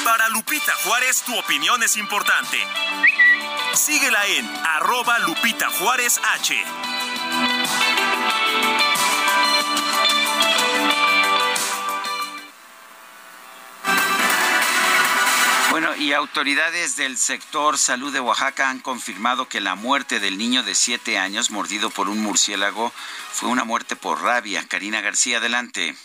Para 0.03 0.27
Lupita 0.29 0.73
Juárez, 0.83 1.21
tu 1.23 1.37
opinión 1.37 1.83
es 1.83 1.97
importante. 1.97 2.57
Síguela 3.75 4.25
en 4.27 4.47
arroba 4.65 5.17
Lupita 5.19 5.69
Juárez 5.71 6.21
H. 6.35 6.63
Bueno, 15.71 15.95
y 15.95 16.13
autoridades 16.13 16.97
del 16.97 17.17
sector 17.17 17.79
salud 17.79 18.13
de 18.13 18.19
Oaxaca 18.19 18.69
han 18.69 18.79
confirmado 18.79 19.49
que 19.49 19.59
la 19.59 19.73
muerte 19.73 20.19
del 20.19 20.37
niño 20.37 20.61
de 20.61 20.75
siete 20.75 21.17
años 21.17 21.49
mordido 21.49 21.89
por 21.89 22.09
un 22.09 22.21
murciélago 22.21 22.91
fue 23.31 23.49
una 23.49 23.63
muerte 23.63 23.95
por 23.95 24.21
rabia. 24.21 24.63
Karina 24.67 25.01
García, 25.01 25.37
adelante. 25.37 25.95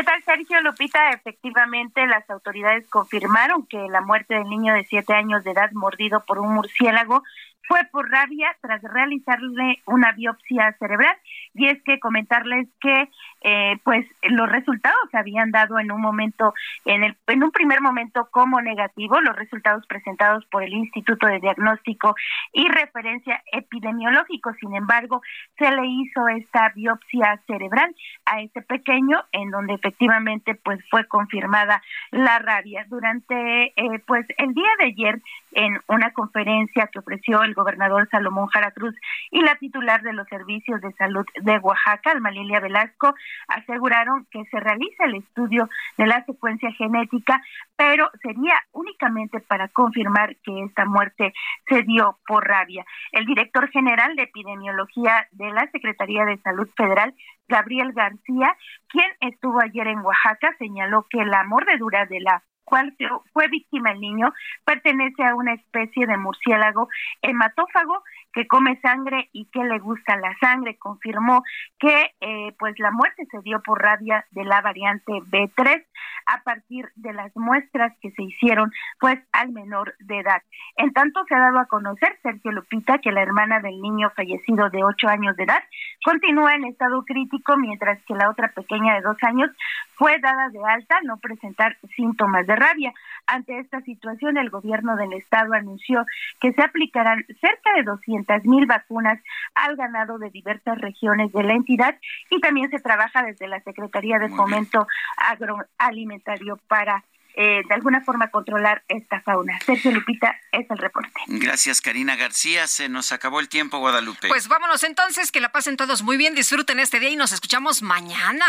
¿Qué 0.00 0.04
tal, 0.04 0.22
Sergio 0.22 0.62
Lupita? 0.62 1.10
Efectivamente, 1.10 2.06
las 2.06 2.28
autoridades 2.30 2.88
confirmaron 2.88 3.66
que 3.66 3.76
la 3.90 4.00
muerte 4.00 4.32
del 4.32 4.48
niño 4.48 4.72
de 4.72 4.84
siete 4.84 5.12
años 5.12 5.44
de 5.44 5.50
edad 5.50 5.70
mordido 5.72 6.24
por 6.24 6.38
un 6.38 6.54
murciélago 6.54 7.22
fue 7.68 7.80
por 7.92 8.10
rabia 8.10 8.56
tras 8.62 8.80
realizarle 8.82 9.82
una 9.84 10.12
biopsia 10.12 10.74
cerebral. 10.78 11.14
Y 11.54 11.66
es 11.66 11.82
que 11.82 11.98
comentarles 11.98 12.68
que 12.80 13.10
eh, 13.42 13.78
pues 13.84 14.06
los 14.22 14.48
resultados 14.48 15.00
se 15.10 15.18
habían 15.18 15.50
dado 15.50 15.78
en 15.78 15.90
un 15.90 16.00
momento, 16.00 16.54
en, 16.84 17.04
el, 17.04 17.16
en 17.26 17.42
un 17.42 17.50
primer 17.50 17.80
momento 17.80 18.28
como 18.30 18.60
negativo, 18.60 19.20
los 19.20 19.34
resultados 19.34 19.86
presentados 19.86 20.44
por 20.46 20.62
el 20.62 20.72
Instituto 20.72 21.26
de 21.26 21.40
Diagnóstico 21.40 22.14
y 22.52 22.68
Referencia 22.68 23.42
Epidemiológico. 23.52 24.52
Sin 24.60 24.74
embargo, 24.74 25.22
se 25.58 25.70
le 25.70 25.86
hizo 25.86 26.28
esta 26.28 26.70
biopsia 26.74 27.40
cerebral 27.46 27.94
a 28.26 28.40
este 28.42 28.62
pequeño, 28.62 29.24
en 29.32 29.50
donde 29.50 29.74
efectivamente 29.74 30.54
pues 30.54 30.80
fue 30.90 31.06
confirmada 31.06 31.82
la 32.10 32.38
rabia. 32.38 32.84
Durante 32.88 33.72
eh, 33.76 33.98
pues 34.06 34.26
el 34.38 34.54
día 34.54 34.70
de 34.78 34.86
ayer, 34.86 35.22
en 35.52 35.80
una 35.88 36.12
conferencia 36.12 36.88
que 36.92 36.98
ofreció 36.98 37.42
el 37.42 37.54
gobernador 37.54 38.08
Salomón 38.10 38.46
Jara 38.48 38.70
Cruz 38.70 38.94
y 39.30 39.40
la 39.42 39.56
titular 39.56 40.02
de 40.02 40.12
los 40.12 40.28
servicios 40.28 40.80
de 40.80 40.92
salud 40.92 41.26
de 41.42 41.58
Oaxaca, 41.58 42.12
Alma 42.12 42.30
Lilia 42.30 42.60
Velasco, 42.60 43.14
aseguraron 43.48 44.26
que 44.30 44.44
se 44.46 44.60
realiza 44.60 45.04
el 45.04 45.16
estudio 45.16 45.68
de 45.96 46.06
la 46.06 46.24
secuencia 46.24 46.70
genética, 46.72 47.42
pero 47.76 48.10
sería 48.22 48.54
únicamente 48.72 49.40
para 49.40 49.68
confirmar 49.68 50.36
que 50.36 50.62
esta 50.64 50.84
muerte 50.84 51.32
se 51.68 51.82
dio 51.82 52.18
por 52.26 52.46
rabia. 52.46 52.84
El 53.12 53.26
director 53.26 53.68
general 53.70 54.16
de 54.16 54.24
epidemiología 54.24 55.28
de 55.32 55.50
la 55.50 55.68
Secretaría 55.70 56.24
de 56.24 56.38
Salud 56.38 56.68
Federal, 56.76 57.14
Gabriel 57.48 57.92
García, 57.92 58.56
quien 58.88 59.10
estuvo 59.20 59.60
ayer 59.60 59.88
en 59.88 60.00
Oaxaca, 60.00 60.54
señaló 60.58 61.06
que 61.10 61.24
la 61.24 61.44
mordedura 61.44 62.06
de 62.06 62.20
la 62.20 62.42
cual 62.70 62.94
fue 63.32 63.48
víctima 63.48 63.90
el 63.90 64.00
niño, 64.00 64.32
pertenece 64.64 65.24
a 65.24 65.34
una 65.34 65.54
especie 65.54 66.06
de 66.06 66.16
murciélago 66.16 66.88
hematófago 67.20 68.04
que 68.32 68.46
come 68.46 68.78
sangre 68.80 69.28
y 69.32 69.46
que 69.46 69.64
le 69.64 69.78
gusta 69.78 70.16
la 70.16 70.36
sangre. 70.40 70.78
Confirmó 70.78 71.42
que 71.78 72.14
eh, 72.20 72.54
pues 72.58 72.78
la 72.78 72.90
muerte 72.90 73.26
se 73.30 73.40
dio 73.40 73.60
por 73.62 73.82
rabia 73.82 74.24
de 74.30 74.44
la 74.44 74.60
variante 74.60 75.12
B3 75.12 75.84
a 76.26 76.42
partir 76.42 76.88
de 76.96 77.12
las 77.12 77.34
muestras 77.36 77.92
que 78.00 78.10
se 78.12 78.22
hicieron 78.22 78.70
pues 78.98 79.18
al 79.32 79.50
menor 79.50 79.94
de 79.98 80.20
edad. 80.20 80.42
En 80.76 80.92
tanto 80.92 81.24
se 81.28 81.34
ha 81.34 81.40
dado 81.40 81.58
a 81.58 81.66
conocer 81.66 82.18
Sergio 82.22 82.52
Lupita 82.52 82.98
que 82.98 83.12
la 83.12 83.22
hermana 83.22 83.60
del 83.60 83.80
niño 83.80 84.10
fallecido 84.14 84.70
de 84.70 84.84
ocho 84.84 85.08
años 85.08 85.36
de 85.36 85.44
edad 85.44 85.62
continúa 86.04 86.54
en 86.54 86.64
estado 86.64 87.04
crítico 87.04 87.56
mientras 87.56 88.02
que 88.04 88.14
la 88.14 88.30
otra 88.30 88.48
pequeña 88.48 88.94
de 88.94 89.02
dos 89.02 89.16
años 89.22 89.50
fue 89.94 90.18
dada 90.20 90.48
de 90.48 90.60
alta 90.64 91.00
no 91.02 91.18
presentar 91.18 91.76
síntomas 91.96 92.46
de 92.46 92.56
rabia. 92.56 92.92
Ante 93.26 93.58
esta 93.58 93.80
situación 93.82 94.36
el 94.36 94.50
gobierno 94.50 94.96
del 94.96 95.12
estado 95.12 95.52
anunció 95.52 96.04
que 96.40 96.52
se 96.52 96.62
aplicarán 96.62 97.24
cerca 97.40 97.74
de 97.76 97.82
200 97.82 98.19
mil 98.44 98.66
vacunas 98.66 99.18
al 99.54 99.76
ganado 99.76 100.18
de 100.18 100.30
diversas 100.30 100.78
regiones 100.78 101.32
de 101.32 101.42
la 101.42 101.54
entidad 101.54 101.98
y 102.30 102.40
también 102.40 102.70
se 102.70 102.80
trabaja 102.80 103.22
desde 103.22 103.48
la 103.48 103.60
Secretaría 103.60 104.18
de 104.18 104.28
Fomento 104.28 104.86
Agroalimentario 105.16 106.58
para 106.68 107.04
eh, 107.34 107.62
de 107.68 107.74
alguna 107.74 108.00
forma 108.00 108.28
controlar 108.30 108.82
esta 108.88 109.20
fauna. 109.20 109.58
Sergio 109.64 109.92
Lupita 109.92 110.36
es 110.50 110.68
el 110.68 110.78
reporte. 110.78 111.12
Gracias, 111.28 111.80
Karina 111.80 112.16
García. 112.16 112.66
Se 112.66 112.88
nos 112.88 113.12
acabó 113.12 113.38
el 113.38 113.48
tiempo, 113.48 113.78
Guadalupe. 113.78 114.28
Pues 114.28 114.48
vámonos 114.48 114.82
entonces, 114.82 115.30
que 115.30 115.40
la 115.40 115.52
pasen 115.52 115.76
todos 115.76 116.02
muy 116.02 116.16
bien, 116.16 116.34
disfruten 116.34 116.80
este 116.80 116.98
día 116.98 117.10
y 117.10 117.16
nos 117.16 117.32
escuchamos 117.32 117.82
mañana. 117.82 118.44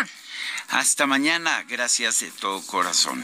Hasta 0.69 1.06
mañana, 1.06 1.64
gracias 1.69 2.22
de 2.22 2.32
todo 2.32 2.66
corazón. 2.66 3.24